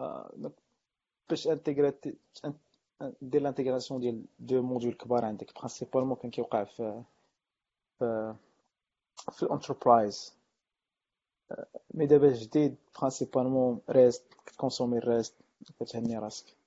آه، 0.00 0.52
باش 1.28 1.48
integrate 1.48 2.04
دير 3.22 3.42
l'intégration 3.42 4.00
ديال 4.00 4.24
deux 4.38 4.62
modules 4.62 4.94
كبار 4.94 5.24
عندك. 5.24 5.54
principalement 5.58 6.16
كان 6.16 6.30
كيوقع 6.30 6.64
في 6.64 7.02
في 9.32 9.42
ال 9.42 9.50
enterprise 9.50 10.34
mais 11.94 12.06
دابا 12.06 12.32
جديد 12.32 12.76
principalement 13.00 13.80
REST 13.90 14.24
كت 14.46 14.56
consommer 14.56 14.98
REST 14.98 15.34
كتهني 15.80 16.18
راسك. 16.18 16.57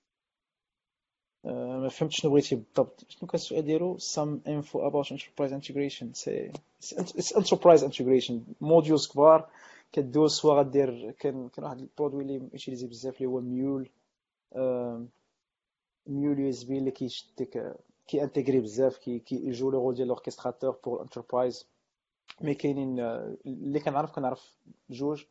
ما 1.44 1.90
فهمتش 1.90 2.22
شنو 2.22 2.32
بغيتي 2.32 2.56
بالضبط. 2.56 3.06
شنو 3.10 3.28
كان 3.28 3.36
السؤال 3.36 3.66
ديالو؟ 3.66 3.98
Some 3.98 4.40
info 4.48 4.78
about 4.78 5.08
enterprise 5.12 5.52
integration. 5.52 6.14
c'est 6.14 6.52
enterprise 7.36 7.82
integration. 7.82 8.34
موديولز 8.62 9.08
كبار. 9.08 9.50
كدوز 9.92 10.32
سوا 10.32 10.54
غدير 10.54 11.12
كان 11.12 11.50
كان 11.50 11.66
واحد 11.66 11.80
البرودوي 11.80 12.22
اللي 12.22 12.34
يوتيليزي 12.34 12.88
بزاف 12.88 13.18
اللي 13.18 13.26
هو 13.26 13.42
ميول. 13.42 13.90
ميول 16.08 16.40
يو 16.40 16.50
اس 16.50 16.64
بي 16.64 16.78
اللي 16.78 16.92
كيشد 16.92 17.26
ديك 17.38 17.74
كي 18.08 18.24
انتيغري 18.24 18.60
بزاف 18.60 18.98
كي 18.98 19.20
كيجو 19.20 19.70
لو 19.70 19.80
رول 19.80 19.96
ديال 19.96 20.08
لوركستراتور 20.08 20.78
بور 20.84 20.96
الانتربرايز 20.96 21.66
مي 22.42 22.54
كاينين 22.54 23.00
اللي 23.46 23.80
كنعرف 23.80 24.12
كنعرف 24.12 24.54
جوج. 24.90 25.24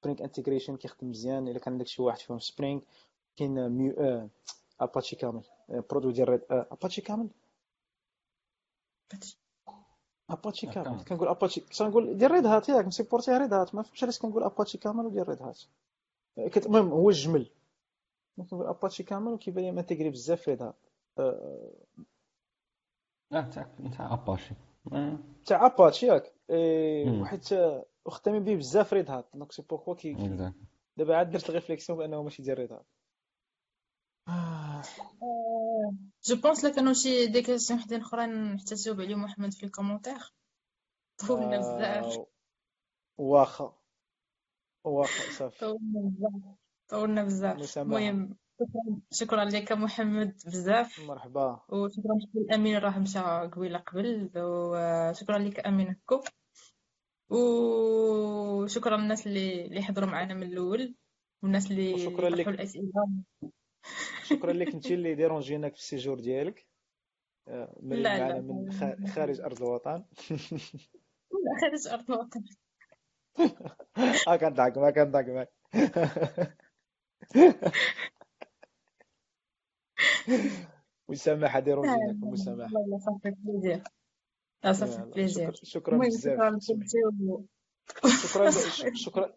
سبرينغ 0.00 0.24
انتيغريشن 0.24 0.76
كيخدم 0.76 1.10
مزيان. 1.10 1.48
إلا 1.48 1.58
كان 1.58 1.72
عندك 1.72 1.86
شي 1.86 2.02
واحد 2.02 2.18
فيهم 2.18 2.38
سبرينغ 2.38 2.80
كاين 3.36 4.30
اباتشي 4.80 5.16
كامل 5.16 5.42
برودوي 5.68 6.12
ديال 6.12 6.28
ريد 6.28 6.40
اباتشي 6.50 7.00
كامل 7.00 7.28
اباتشي 10.30 10.66
كامل 10.66 11.04
كنقول 11.04 11.28
اباتشي 11.28 11.60
كنقول 11.78 12.18
ديال 12.18 12.30
ريد 12.30 12.46
هات 12.46 12.68
ياك 12.68 12.86
مسيبورتي 12.86 13.30
ريد 13.30 13.52
هات 13.52 13.74
ما 13.74 13.82
فهمتش 13.82 14.02
علاش 14.04 14.18
كنقول 14.18 14.42
اباتشي 14.44 14.78
كامل 14.78 15.06
وديال 15.06 15.28
ريد 15.28 15.42
هات 15.42 15.58
المهم 16.66 16.88
هو 16.88 17.08
الجمل 17.10 17.50
ممكن 18.38 18.56
اباتشي 18.62 19.02
كامل 19.02 19.32
وكيبان 19.32 19.64
لي 19.64 19.72
ما 19.72 19.82
تقري 19.82 20.10
بزاف 20.10 20.42
في 20.42 20.52
هذا 20.52 20.74
آه 21.18 21.70
تاع 23.30 23.68
تاع 23.96 24.14
اباتشي 24.14 24.54
تاع 25.46 25.66
اباتشي 25.66 26.06
ياك 26.06 26.32
وحيت 27.20 27.48
وخدامين 28.04 28.44
به 28.44 28.54
بزاف 28.56 28.92
ريد 28.92 29.10
هات 29.10 29.26
دونك 29.34 29.52
سي 29.52 29.62
بوركوا 29.62 29.94
كي 29.94 30.12
دابا 30.96 31.16
عاد 31.16 31.30
درت 31.30 31.48
الريفليكسيون 31.48 31.98
بانه 31.98 32.22
ماشي 32.22 32.42
ديال 32.42 32.52
الريتار 32.56 32.82
je 36.24 36.36
pense 36.36 36.64
لا 36.64 36.70
كانوا 36.70 36.92
شي 36.92 37.26
des 37.26 37.42
questions 37.42 37.78
وحدين 37.80 38.00
اخرين 38.00 38.58
حتى 38.58 38.74
تجاوب 38.74 39.00
عليهم 39.00 39.22
محمد 39.24 39.52
في 39.52 39.66
ال 39.66 39.72
commentaire 39.72 40.32
طولنا 41.28 41.58
بزاف 41.58 42.18
واخا 43.18 43.78
واخا 44.84 45.32
صافي 45.38 45.78
طولنا 46.88 47.24
بزاف 47.24 47.78
المهم 47.78 48.36
شكرا 49.12 49.44
لك 49.44 49.72
محمد 49.72 50.40
بزاف 50.46 51.00
مرحبا 51.00 51.60
وشكرا 51.68 52.18
لامين 52.34 52.78
راه 52.78 52.98
مشى 52.98 53.18
قبيله 53.18 53.78
قبل 53.78 54.30
وشكرا 54.36 55.38
لك 55.38 55.66
امين 55.66 55.88
هكو 55.88 56.20
وشكرا 57.30 58.96
للناس 58.96 59.26
اللي 59.26 59.66
اللي 59.66 59.82
حضروا 59.82 60.08
معنا 60.08 60.34
من 60.34 60.42
الأول 60.42 60.94
والناس 61.42 61.70
اللي 61.70 61.98
شكرا 61.98 62.28
لك 62.28 62.48
الاسئله 62.48 63.08
شكرا 64.24 64.52
لك 64.52 64.74
انت 64.74 64.90
اللي 64.90 65.14
dérangé 65.14 65.55
يناك 65.55 65.72
في 65.74 65.78
ال 65.78 65.84
séjour 65.84 66.20
ديالك. 66.20 66.66
آه، 67.48 67.76
من 67.82 68.02
لا 68.02 68.18
لا 68.18 68.40
من 68.40 68.70
خارج 69.06 69.40
أرض 69.40 69.62
الوطن. 69.62 70.04
لا 71.44 71.60
خارج 71.60 71.88
أرض 71.88 72.10
الوطن. 72.10 72.44
آه 74.28 74.36
كنضحك 74.36 74.78
ما 74.78 74.90
كنضحك 74.90 75.28
معاك 75.28 75.52
مسامحة 81.08 81.60
dérangé 81.60 81.99
يناك 81.99 82.16
مسامحة. 82.22 82.70
لا 82.72 82.98
صافي 82.98 83.30
plaisir 83.30 83.82
لا 84.64 84.72
صافي 84.72 85.10
plaisir 85.14 85.52
شكرا 85.62 85.98
بزاف 85.98 86.40
شكرا 88.22 88.50
شكرا 88.94 89.32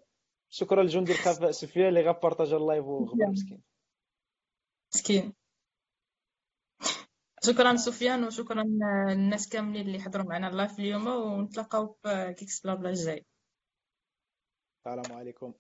شكرا 0.49 0.84
لجندي 0.84 1.11
الخفاء 1.11 1.52
سفيان 1.52 1.88
اللي 1.88 2.02
غا 2.02 2.09
partagé 2.09 2.57
ال 2.57 2.63
live 2.63 2.85
وغبر 2.86 3.26
مسكين. 3.26 3.61
مسكين. 4.95 5.34
شكرا 7.43 7.76
سفيان 7.76 8.23
وشكرا 8.23 8.64
للناس 8.64 9.49
كاملين 9.49 9.88
اللي 9.88 9.99
حضروا 9.99 10.26
معنا 10.26 10.47
ال 10.48 10.54
live 10.54 10.80
اليوم 10.80 11.07
ونتلاقاو 11.07 11.97
في 12.03 12.34
Geeks 12.38 12.61
Blabla 12.61 12.89
الجاي. 12.89 13.26
السلام 14.85 15.18
عليكم. 15.18 15.53